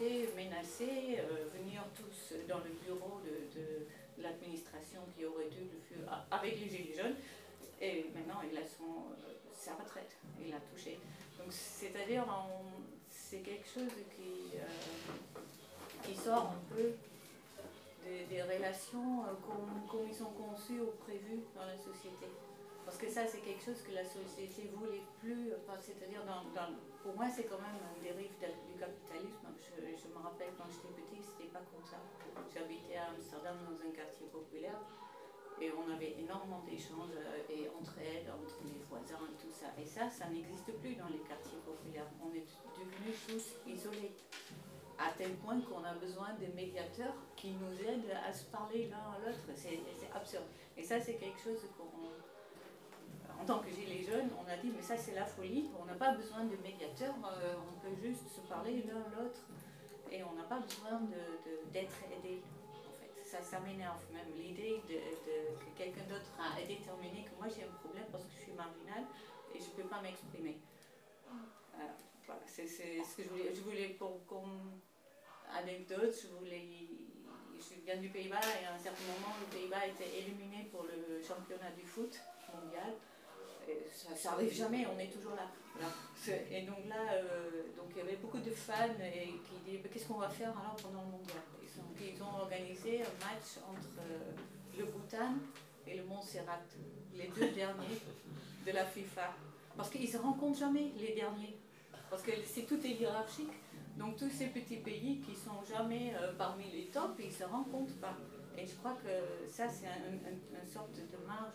manifester, 0.01 0.29
menacer, 0.35 1.19
euh, 1.19 1.47
venir 1.57 1.83
tous 1.95 2.35
dans 2.47 2.59
le 2.59 2.71
bureau 2.85 3.21
de, 3.25 3.87
l'administration 4.21 5.01
qui 5.15 5.25
aurait 5.25 5.49
dû 5.49 5.61
le 5.61 5.79
faire 5.89 6.25
avec 6.29 6.59
les 6.59 6.69
Gilets 6.69 6.95
jaunes. 6.95 7.15
Et 7.81 8.05
maintenant, 8.13 8.41
il 8.43 8.55
a 8.55 8.61
son, 8.61 9.09
euh, 9.09 9.33
sa 9.51 9.73
retraite, 9.73 10.15
il 10.39 10.53
a 10.53 10.59
touché. 10.59 10.99
Donc, 11.39 11.47
c'est-à-dire, 11.49 12.25
c'est 13.09 13.39
quelque 13.39 13.67
chose 13.67 13.89
qui, 14.15 14.57
qui 16.03 16.15
sort 16.15 16.53
un 16.53 16.75
peu 16.75 16.91
des, 18.29 18.43
relations 18.43 19.23
comme, 19.47 19.87
comme, 19.89 20.07
ils 20.07 20.15
sont 20.15 20.31
conçues 20.31 20.81
ou 20.81 20.91
prévues 21.03 21.41
dans 21.55 21.65
la 21.65 21.77
société. 21.77 22.27
Parce 22.85 22.97
que 22.97 23.09
ça, 23.09 23.27
c'est 23.27 23.39
quelque 23.39 23.63
chose 23.63 23.81
que 23.81 23.93
la 23.93 24.03
société 24.03 24.69
voulait 24.73 25.05
plus, 25.19 25.53
c'est-à-dire 25.79 26.25
dans, 26.25 26.43
pour 27.03 27.15
moi, 27.15 27.25
c'est 27.29 27.45
quand 27.45 27.61
même 27.61 27.77
un 27.81 27.97
dérive 28.01 28.33
du 28.37 28.75
capitalisme. 28.77 29.47
Je, 29.57 30.07
me 30.07 30.19
rappelle 30.21 30.53
quand 30.57 30.65
j'étais 30.69 30.93
petite, 31.01 31.23
c'était 31.23 31.49
pas 31.49 31.61
comme 31.71 31.85
ça. 31.85 31.97
J'habitais 32.53 32.97
à 32.97 33.09
Amsterdam 33.09 33.57
dans 33.65 33.77
un 33.77 33.91
quartier 33.91 34.27
populaire 34.27 34.81
et 35.61 35.71
on 35.71 35.93
avait 35.93 36.17
énormément 36.17 36.63
d'échanges 36.65 37.13
euh, 37.13 37.53
et 37.53 37.69
entraide 37.69 38.25
entre 38.33 38.57
les 38.65 38.81
voisins 38.89 39.21
et 39.29 39.37
tout 39.37 39.53
ça. 39.53 39.67
Et 39.77 39.85
ça, 39.85 40.09
ça 40.09 40.25
n'existe 40.27 40.73
plus 40.81 40.95
dans 40.95 41.07
les 41.07 41.21
quartiers 41.21 41.61
populaires. 41.63 42.09
On 42.17 42.33
est 42.33 42.49
devenus 42.73 43.17
tous 43.27 43.69
isolés 43.69 44.11
à 44.97 45.11
tel 45.17 45.33
point 45.37 45.61
qu'on 45.61 45.83
a 45.83 45.93
besoin 45.93 46.33
de 46.41 46.47
médiateurs 46.55 47.13
qui 47.35 47.51
nous 47.51 47.73
aident 47.87 48.17
à 48.25 48.33
se 48.33 48.45
parler 48.45 48.89
l'un 48.89 48.97
à 48.97 49.19
l'autre. 49.23 49.45
C'est 49.55 49.79
absurde. 50.13 50.45
Et 50.77 50.83
ça, 50.83 50.99
c'est 50.99 51.15
quelque 51.15 51.39
chose 51.39 51.61
qu'on 51.77 52.09
en 53.41 53.45
tant 53.45 53.59
que 53.59 53.71
Gilets 53.71 54.03
jaunes, 54.03 54.29
on 54.37 54.47
a 54.49 54.57
dit 54.57 54.71
mais 54.75 54.81
ça 54.81 54.95
c'est 54.95 55.15
la 55.15 55.25
folie, 55.25 55.69
on 55.79 55.85
n'a 55.85 55.95
pas 55.95 56.13
besoin 56.13 56.45
de 56.45 56.55
médiateurs, 56.57 57.15
euh, 57.25 57.55
on 57.57 57.79
peut 57.79 57.95
juste 58.01 58.27
se 58.29 58.41
parler 58.41 58.83
l'un 58.87 59.03
l'autre 59.17 59.41
et 60.11 60.23
on 60.23 60.33
n'a 60.33 60.43
pas 60.43 60.59
besoin 60.59 61.01
d'être 61.71 61.95
aidé. 62.11 62.43
En 62.43 62.93
fait, 63.01 63.23
ça, 63.23 63.41
ça 63.41 63.59
m'énerve 63.61 64.03
même 64.13 64.31
l'idée 64.37 64.81
de, 64.87 64.95
que 65.57 65.77
quelqu'un 65.77 66.03
d'autre 66.03 66.29
a 66.37 66.59
déterminé 66.61 67.25
que 67.25 67.35
moi 67.37 67.47
j'ai 67.47 67.63
un 67.63 67.73
problème 67.79 68.05
parce 68.11 68.25
que 68.25 68.31
je 68.37 68.41
suis 68.43 68.53
marginale 68.53 69.05
et 69.55 69.59
je 69.59 69.65
ne 69.65 69.81
peux 69.81 69.89
pas 69.89 70.01
m'exprimer. 70.01 70.59
Euh, 71.29 71.87
voilà, 72.25 72.41
c'est 72.45 72.67
ce 72.67 73.15
que 73.17 73.23
je 73.23 73.29
voulais. 73.29 73.55
Je 73.55 73.61
voulais 73.61 73.87
pour, 73.97 74.25
comme 74.27 74.81
anecdote, 75.51 76.13
je 76.21 76.27
voulais 76.35 76.67
je 77.57 77.75
viens 77.85 77.97
du 77.97 78.09
Pays-Bas 78.09 78.41
et 78.61 78.65
à 78.65 78.73
un 78.73 78.79
certain 78.79 79.03
moment, 79.03 79.35
le 79.39 79.45
Pays-Bas 79.55 79.85
était 79.85 80.17
éliminé 80.17 80.67
pour 80.71 80.83
le 80.83 81.21
championnat 81.21 81.69
du 81.71 81.83
foot 81.85 82.19
mondial 82.53 82.93
ça, 83.91 84.31
n'arrive 84.31 84.53
jamais, 84.53 84.85
on 84.93 84.99
est 84.99 85.07
toujours 85.09 85.35
là. 85.35 85.47
Et 86.51 86.61
donc 86.61 86.85
là, 86.87 87.13
euh, 87.13 87.63
donc 87.75 87.87
il 87.91 87.97
y 87.97 88.01
avait 88.01 88.17
beaucoup 88.17 88.39
de 88.39 88.51
fans 88.51 88.99
et 89.01 89.27
qui 89.27 89.55
disaient 89.65 89.81
qu'est-ce 89.91 90.05
qu'on 90.05 90.19
va 90.19 90.29
faire 90.29 90.49
alors 90.49 90.75
pendant 90.75 91.01
le 91.01 91.11
mondial 91.11 91.41
ils 91.99 92.23
ont, 92.23 92.41
organisé 92.41 93.01
un 93.01 93.25
match 93.25 93.57
entre 93.69 93.99
euh, 93.99 94.31
le 94.77 94.85
Bhoutan 94.85 95.35
et 95.87 95.97
le 95.97 96.03
Montserrat, 96.03 96.61
les 97.13 97.27
deux 97.27 97.49
derniers 97.55 97.99
de 98.65 98.71
la 98.71 98.85
FIFA. 98.85 99.33
Parce 99.77 99.89
qu'ils 99.89 100.05
ne 100.05 100.07
se 100.07 100.17
rencontrent 100.17 100.59
jamais, 100.59 100.91
les 100.97 101.13
derniers. 101.13 101.57
Parce 102.09 102.23
que 102.23 102.31
c'est 102.45 102.63
tout 102.63 102.79
est 102.85 102.91
hiérarchique. 102.91 103.51
Donc 103.97 104.17
tous 104.17 104.29
ces 104.29 104.47
petits 104.47 104.77
pays 104.77 105.19
qui 105.19 105.35
sont 105.35 105.63
jamais 105.67 106.13
euh, 106.19 106.33
parmi 106.37 106.65
les 106.71 106.85
tops, 106.85 107.19
ils 107.19 107.27
ne 107.27 107.31
se 107.31 107.43
rencontrent 107.43 107.97
pas. 107.99 108.17
Et 108.57 108.65
je 108.65 108.73
crois 108.75 108.97
que 109.03 109.49
ça, 109.49 109.67
c'est 109.69 109.87
une 109.87 110.67
sorte 110.67 110.95
de 110.95 111.25
marge 111.25 111.53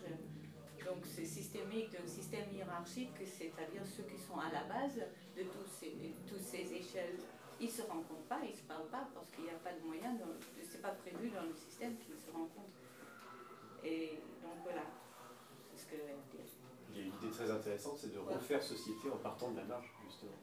donc 0.86 1.02
c'est 1.04 1.26
systémique 1.26 1.90
d'un 1.90 2.06
système 2.06 2.46
hiérarchique, 2.54 3.10
c'est-à-dire 3.18 3.82
ceux 3.84 4.04
qui 4.04 4.18
sont 4.18 4.38
à 4.38 4.50
la 4.52 4.62
base 4.64 4.94
de 5.36 5.42
tous 5.42 5.66
ces, 5.66 5.92
toutes 6.28 6.40
ces 6.40 6.72
échelles, 6.72 7.18
ils 7.58 7.66
ne 7.66 7.72
se 7.72 7.82
rencontrent 7.82 8.28
pas, 8.28 8.38
ils 8.44 8.52
ne 8.52 8.56
se 8.56 8.62
parlent 8.62 8.88
pas 8.88 9.08
parce 9.12 9.30
qu'il 9.32 9.44
n'y 9.44 9.50
a 9.50 9.58
pas 9.58 9.72
de 9.72 9.84
moyen, 9.84 10.16
ce 10.16 10.72
n'est 10.72 10.82
pas 10.82 10.94
prévu 10.94 11.30
dans 11.30 11.42
le 11.42 11.54
système 11.54 11.96
qu'ils 11.98 12.18
se 12.18 12.30
rencontrent. 12.30 12.80
Et 13.82 14.20
donc 14.42 14.62
voilà, 14.62 14.86
c'est 15.74 15.82
ce 15.82 15.86
que 15.90 15.96
je 15.96 16.06
vais 16.06 16.16
dire. 16.30 16.46
Il 16.90 16.96
y 16.96 17.02
a 17.02 17.06
une 17.06 17.14
idée 17.14 17.30
très 17.30 17.50
intéressante, 17.50 17.98
c'est 17.98 18.12
de 18.12 18.18
refaire 18.18 18.62
société 18.62 19.10
en 19.10 19.18
partant 19.18 19.50
de 19.50 19.56
la 19.56 19.64
marge, 19.64 19.92
justement 20.06 20.38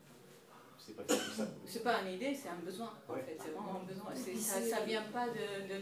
c'est 0.85 0.95
pas 0.95 1.03
ça. 1.07 1.47
C'est 1.65 1.84
pas 1.84 2.01
une 2.01 2.15
idée, 2.15 2.35
c'est 2.35 2.49
un 2.49 2.64
besoin. 2.64 2.91
En 3.07 3.14
fait, 3.14 3.38
c'est 3.39 3.51
vraiment 3.51 3.81
un 3.81 3.85
besoin. 3.85 4.11
Ça, 4.15 4.61
ça 4.61 4.84
vient 4.84 5.03
pas 5.14 5.27
de, 5.27 5.68
de 5.68 5.81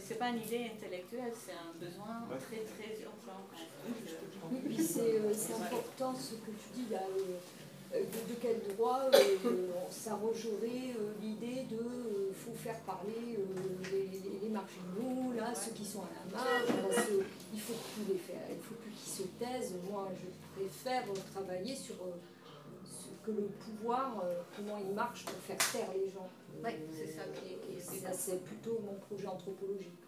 c'est 0.00 0.18
pas 0.18 0.28
une 0.28 0.42
idée 0.42 0.70
intellectuelle, 0.74 1.32
c'est 1.34 1.52
un 1.52 1.72
besoin 1.78 2.26
très 2.28 2.60
très 2.60 3.00
urgent. 3.00 3.40
Oui, 4.50 4.76
euh, 4.98 5.32
c'est 5.34 5.54
important 5.54 6.14
ce 6.14 6.34
que 6.34 6.50
tu 6.50 6.68
dis 6.82 6.92
là. 6.92 7.00
Euh, 7.94 8.00
de, 8.00 8.34
quel 8.42 8.60
droit 8.74 9.08
euh, 9.14 9.68
ça 9.90 10.16
rejoindrait 10.16 10.92
l'idée 11.22 11.64
de 11.70 12.32
faut 12.34 12.54
faire 12.54 12.78
parler 12.80 13.38
les, 13.92 14.48
marginaux, 14.48 15.32
là, 15.36 15.54
ceux 15.54 15.72
qui 15.72 15.84
sont 15.84 16.00
à 16.00 16.10
la 16.12 16.36
marge, 16.36 16.98
il 17.54 17.60
faut 17.60 17.74
plus 17.94 18.12
les 18.12 18.18
faire, 18.18 18.42
il 18.50 18.60
faut 18.62 18.74
plus 18.74 18.90
qu'ils 18.90 19.12
se 19.12 19.22
taisent. 19.38 19.74
Moi, 19.88 20.08
je 20.14 20.60
préfère 20.60 21.04
travailler 21.32 21.74
sur 21.74 21.94
que 23.26 23.32
le 23.32 23.48
pouvoir, 23.58 24.22
euh, 24.24 24.42
comment 24.56 24.78
il 24.78 24.94
marche 24.94 25.24
pour 25.24 25.34
faire 25.34 25.58
taire 25.58 25.92
les 25.94 26.08
gens. 26.08 26.28
Oui, 26.64 26.70
c'est 26.92 27.08
ça 27.08 27.22
qui 27.34 27.54
est. 27.54 27.80
ça, 27.80 28.12
c'est 28.12 28.42
plutôt 28.44 28.78
mon 28.86 28.94
projet 28.94 29.26
anthropologique. 29.26 29.98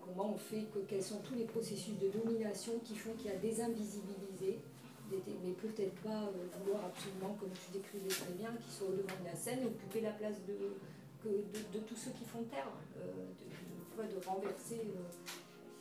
Comment 0.00 0.32
on 0.32 0.38
fait 0.38 0.64
que 0.72 0.78
quels 0.80 1.02
sont 1.02 1.20
tous 1.20 1.34
les 1.34 1.44
processus 1.44 1.98
de 1.98 2.08
domination 2.08 2.78
qui 2.84 2.96
font 2.96 3.12
qu'il 3.14 3.30
y 3.30 3.34
a 3.34 3.36
des 3.36 3.60
invisibilisés, 3.60 4.60
mais 5.10 5.52
peut-être 5.52 5.94
pas 6.02 6.24
euh, 6.24 6.48
vouloir 6.58 6.84
absolument, 6.86 7.36
comme 7.38 7.50
tu 7.50 7.72
décrivais 7.72 8.08
très 8.08 8.32
bien, 8.32 8.50
qui 8.60 8.70
soient 8.70 8.88
au 8.88 8.92
devant 8.92 9.20
de 9.20 9.26
la 9.26 9.36
scène, 9.36 9.66
occuper 9.66 10.00
la 10.00 10.12
place 10.12 10.36
de, 10.46 10.74
de, 11.28 11.78
tous 11.80 11.96
ceux 11.96 12.10
qui 12.12 12.24
font 12.24 12.42
taire, 12.44 12.68
euh, 12.98 13.12
de, 13.98 14.02
de, 14.02 14.26
renverser 14.26 14.80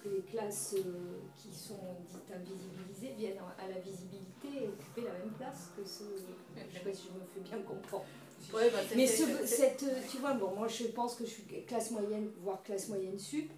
que 0.03 0.09
les 0.09 0.21
classes 0.21 0.75
euh, 0.77 1.19
qui 1.37 1.53
sont 1.53 1.79
dites 2.09 2.31
invisibilisées 2.35 3.13
viennent 3.17 3.37
à 3.57 3.67
la 3.69 3.79
visibilité 3.79 4.63
et 4.63 4.67
occuper 4.67 5.01
la 5.01 5.13
même 5.13 5.33
place 5.37 5.71
que 5.77 5.83
ceux. 5.85 6.15
Je 6.55 6.61
ne 6.63 6.71
sais 6.73 6.79
pas 6.79 6.93
si 6.93 7.03
je 7.07 7.19
me 7.19 7.25
fais 7.33 7.39
bien 7.39 7.59
comprendre. 7.63 8.05
Ouais, 8.53 8.69
bah, 8.69 8.79
Mais 8.95 9.07
ce- 9.07 9.45
cette, 9.47 9.83
euh, 9.83 10.01
tu 10.09 10.17
vois, 10.17 10.33
bon, 10.33 10.53
moi 10.55 10.67
je 10.67 10.85
pense 10.87 11.15
que 11.15 11.25
je 11.25 11.29
suis 11.29 11.43
classe 11.65 11.91
moyenne, 11.91 12.29
voire 12.41 12.61
classe 12.63 12.89
moyenne 12.89 13.17
sup. 13.17 13.49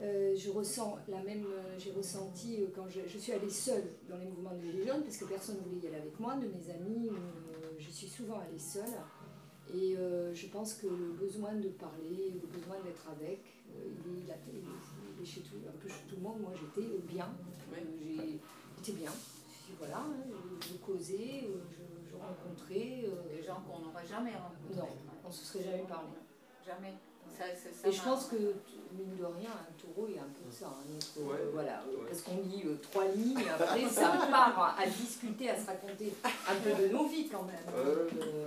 Euh, 0.00 0.34
je 0.36 0.50
ressens 0.50 0.98
la 1.08 1.22
même, 1.22 1.44
euh, 1.46 1.74
j'ai 1.78 1.92
ressenti 1.92 2.62
euh, 2.62 2.66
quand 2.74 2.88
je, 2.88 3.00
je 3.06 3.16
suis 3.18 3.32
allée 3.32 3.48
seule 3.50 3.84
dans 4.08 4.16
les 4.16 4.26
mouvements 4.26 4.52
de 4.54 4.60
Gilets 4.60 4.86
jaunes 4.86 5.02
parce 5.02 5.16
que 5.16 5.24
personne 5.24 5.56
ne 5.56 5.60
voulait 5.62 5.82
y 5.84 5.86
aller 5.86 5.96
avec 6.02 6.18
moi, 6.18 6.34
de 6.36 6.46
mes 6.48 6.70
amis, 6.70 7.10
je 7.78 7.90
suis 7.90 8.08
souvent 8.08 8.38
allée 8.40 8.58
seule. 8.58 8.84
Et 9.72 9.96
je 10.34 10.46
pense 10.48 10.74
que 10.74 10.86
le 10.86 11.12
besoin 11.18 11.54
de 11.54 11.68
parler, 11.68 12.34
le 12.40 12.46
besoin 12.46 12.76
d'être 12.84 13.08
avec, 13.10 13.40
il, 13.74 14.12
est, 14.12 14.24
il 14.24 14.30
a- 14.30 14.36
il 14.52 14.58
est- 14.58 14.62
est 15.24 15.26
chez 15.26 15.40
tout, 15.40 15.56
un 15.66 15.76
peu 15.80 15.88
chez 15.88 16.04
tout 16.08 16.16
le 16.16 16.22
monde. 16.22 16.40
Moi 16.40 16.52
j'étais 16.54 16.88
euh, 16.88 17.00
bien, 17.08 17.28
Euh, 17.72 18.36
j'étais 18.78 18.92
bien. 18.98 19.10
Et 19.10 19.74
Voilà, 19.78 19.98
hein, 19.98 20.14
je, 20.60 20.68
je 20.68 20.74
causais, 20.78 21.44
euh, 21.44 21.58
je, 21.70 22.10
je 22.10 22.14
rencontrais. 22.16 23.04
euh, 23.04 23.36
Des 23.36 23.42
gens 23.42 23.60
qu'on 23.66 23.80
n'aurait 23.80 24.06
jamais 24.06 24.32
rencontrés. 24.32 24.76
Non, 24.76 24.88
on 25.26 25.30
se 25.32 25.44
serait 25.44 25.64
jamais 25.64 25.84
parlé. 25.88 26.08
Jamais. 26.64 26.94
Ça, 27.36 27.44
ça, 27.56 27.68
ça 27.74 27.88
Et 27.88 27.92
je 27.92 28.00
pense 28.02 28.26
que, 28.26 28.36
mine 28.36 29.16
de 29.18 29.24
rien, 29.24 29.50
un 29.50 29.72
taureau, 29.82 30.06
il 30.08 30.14
y 30.14 30.18
a 30.18 30.22
un 30.22 30.26
peu 30.26 30.44
de 30.48 30.52
ça. 30.54 30.68
hein, 30.68 30.98
Ouais, 31.20 31.34
euh, 31.40 31.50
voilà, 31.52 31.82
euh, 31.82 31.96
ouais. 32.02 32.06
Parce 32.08 32.22
qu'on 32.22 32.36
lit 32.42 32.62
euh, 32.66 32.76
trois 32.80 33.06
lignes, 33.08 33.40
et 33.40 33.48
après 33.48 33.88
ça 33.88 34.10
part 34.30 34.76
à 34.78 34.86
discuter, 34.86 35.50
à 35.50 35.58
se 35.60 35.66
raconter 35.66 36.12
un 36.48 36.54
peu 36.62 36.70
de 36.82 36.88
nos 36.92 37.06
vies 37.08 37.28
quand 37.28 37.42
même. 37.42 37.56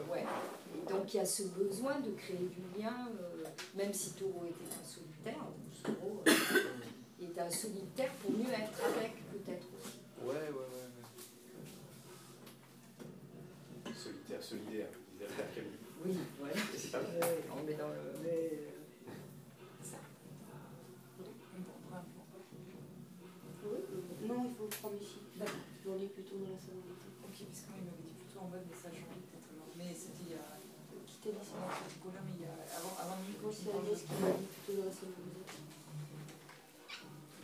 Ouais. 0.10 0.24
euh, 0.24 0.90
donc 0.90 1.14
il 1.14 1.18
y 1.18 1.20
a 1.20 1.26
ce 1.26 1.44
besoin 1.44 1.99
de 1.99 2.12
créer 2.12 2.38
du 2.48 2.80
lien, 2.82 2.95
euh, 3.20 3.44
même 3.76 3.91
si 3.94 4.14
Taureau 4.14 4.45
était 4.45 4.74
un 4.74 4.86
solitaire, 4.88 5.44
Taureau 5.88 6.23
euh, 6.27 6.31
est 7.23 7.39
un 7.39 7.49
solitaire 7.49 8.11
pour 8.22 8.31
mieux 8.31 8.51
être 8.51 8.84
avec 8.84 9.14
peut-être 9.31 9.68
aussi. 9.80 9.99
Ouais, 10.22 10.34
ouais, 10.34 10.51
ouais. 10.51 10.88
Solitaire, 13.95 14.43
solidaire, 14.43 14.88
disait 15.14 15.27
Camus. 15.55 15.80
Oui, 16.05 16.18
ouais. 16.43 16.51
C'est 16.77 16.91
pas 16.91 17.01
mal. 17.01 17.15
Ouais, 17.15 17.43
on 17.57 17.64
met 17.64 17.73
dans 17.73 17.88
le. 17.89 18.19
Mais, 18.23 18.68
Non, 24.27 24.43
il 24.43 24.55
faut 24.59 24.68
le 24.68 24.76
prendre 24.76 24.99
ici. 24.99 25.23
Je 25.39 25.91
lis 25.95 26.11
plutôt 26.11 26.35
dans 26.43 26.51
la 26.51 26.59
salle. 26.59 26.84
Ok, 26.84 27.38
parce 27.47 27.64
que 27.64 27.68
moi, 27.72 27.80
il 27.80 27.88
m'avait 27.88 28.03
dit 28.03 28.15
plutôt 28.19 28.43
en 28.43 28.51
mode 28.51 28.68
message 28.68 28.99
en 29.07 29.07
ligne, 29.15 29.23
peut-être. 29.31 29.55
Mais 29.80 29.95
c'était 29.95 30.27
il 30.27 30.35
y 30.35 30.39
a. 30.39 30.59
L'ici. 30.59 31.31
Non, 31.31 31.39
c'était 31.39 31.88
Nicolas, 31.95 32.23
mais 32.27 32.35
il 32.35 32.43
y 32.43 32.49
a. 32.51 32.55
Avant, 32.76 32.91
avant 32.99 33.19
Nico, 33.23 33.47
C'est 33.47 33.72
Agnès 33.72 34.03
qui 34.03 34.15
m'a 34.19 34.35
dit 34.35 34.51
plutôt 34.51 34.84
dans 34.84 34.88
la 34.91 34.95
salle. 34.95 35.15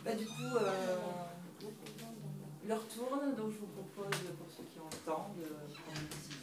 Bah, 0.04 0.14
du 0.14 0.26
coup, 0.26 0.56
euh, 0.60 0.96
l'heure 2.68 2.86
tourne, 2.88 3.34
donc 3.36 3.52
je 3.52 3.58
vous 3.58 3.66
propose, 3.68 4.20
pour 4.36 4.50
ceux 4.54 4.64
qui 4.64 4.78
ont 4.78 4.90
le 4.90 4.98
temps, 5.06 5.30
de 5.34 5.44
prendre 5.44 5.98
un 5.98 6.04
petit. 6.04 6.34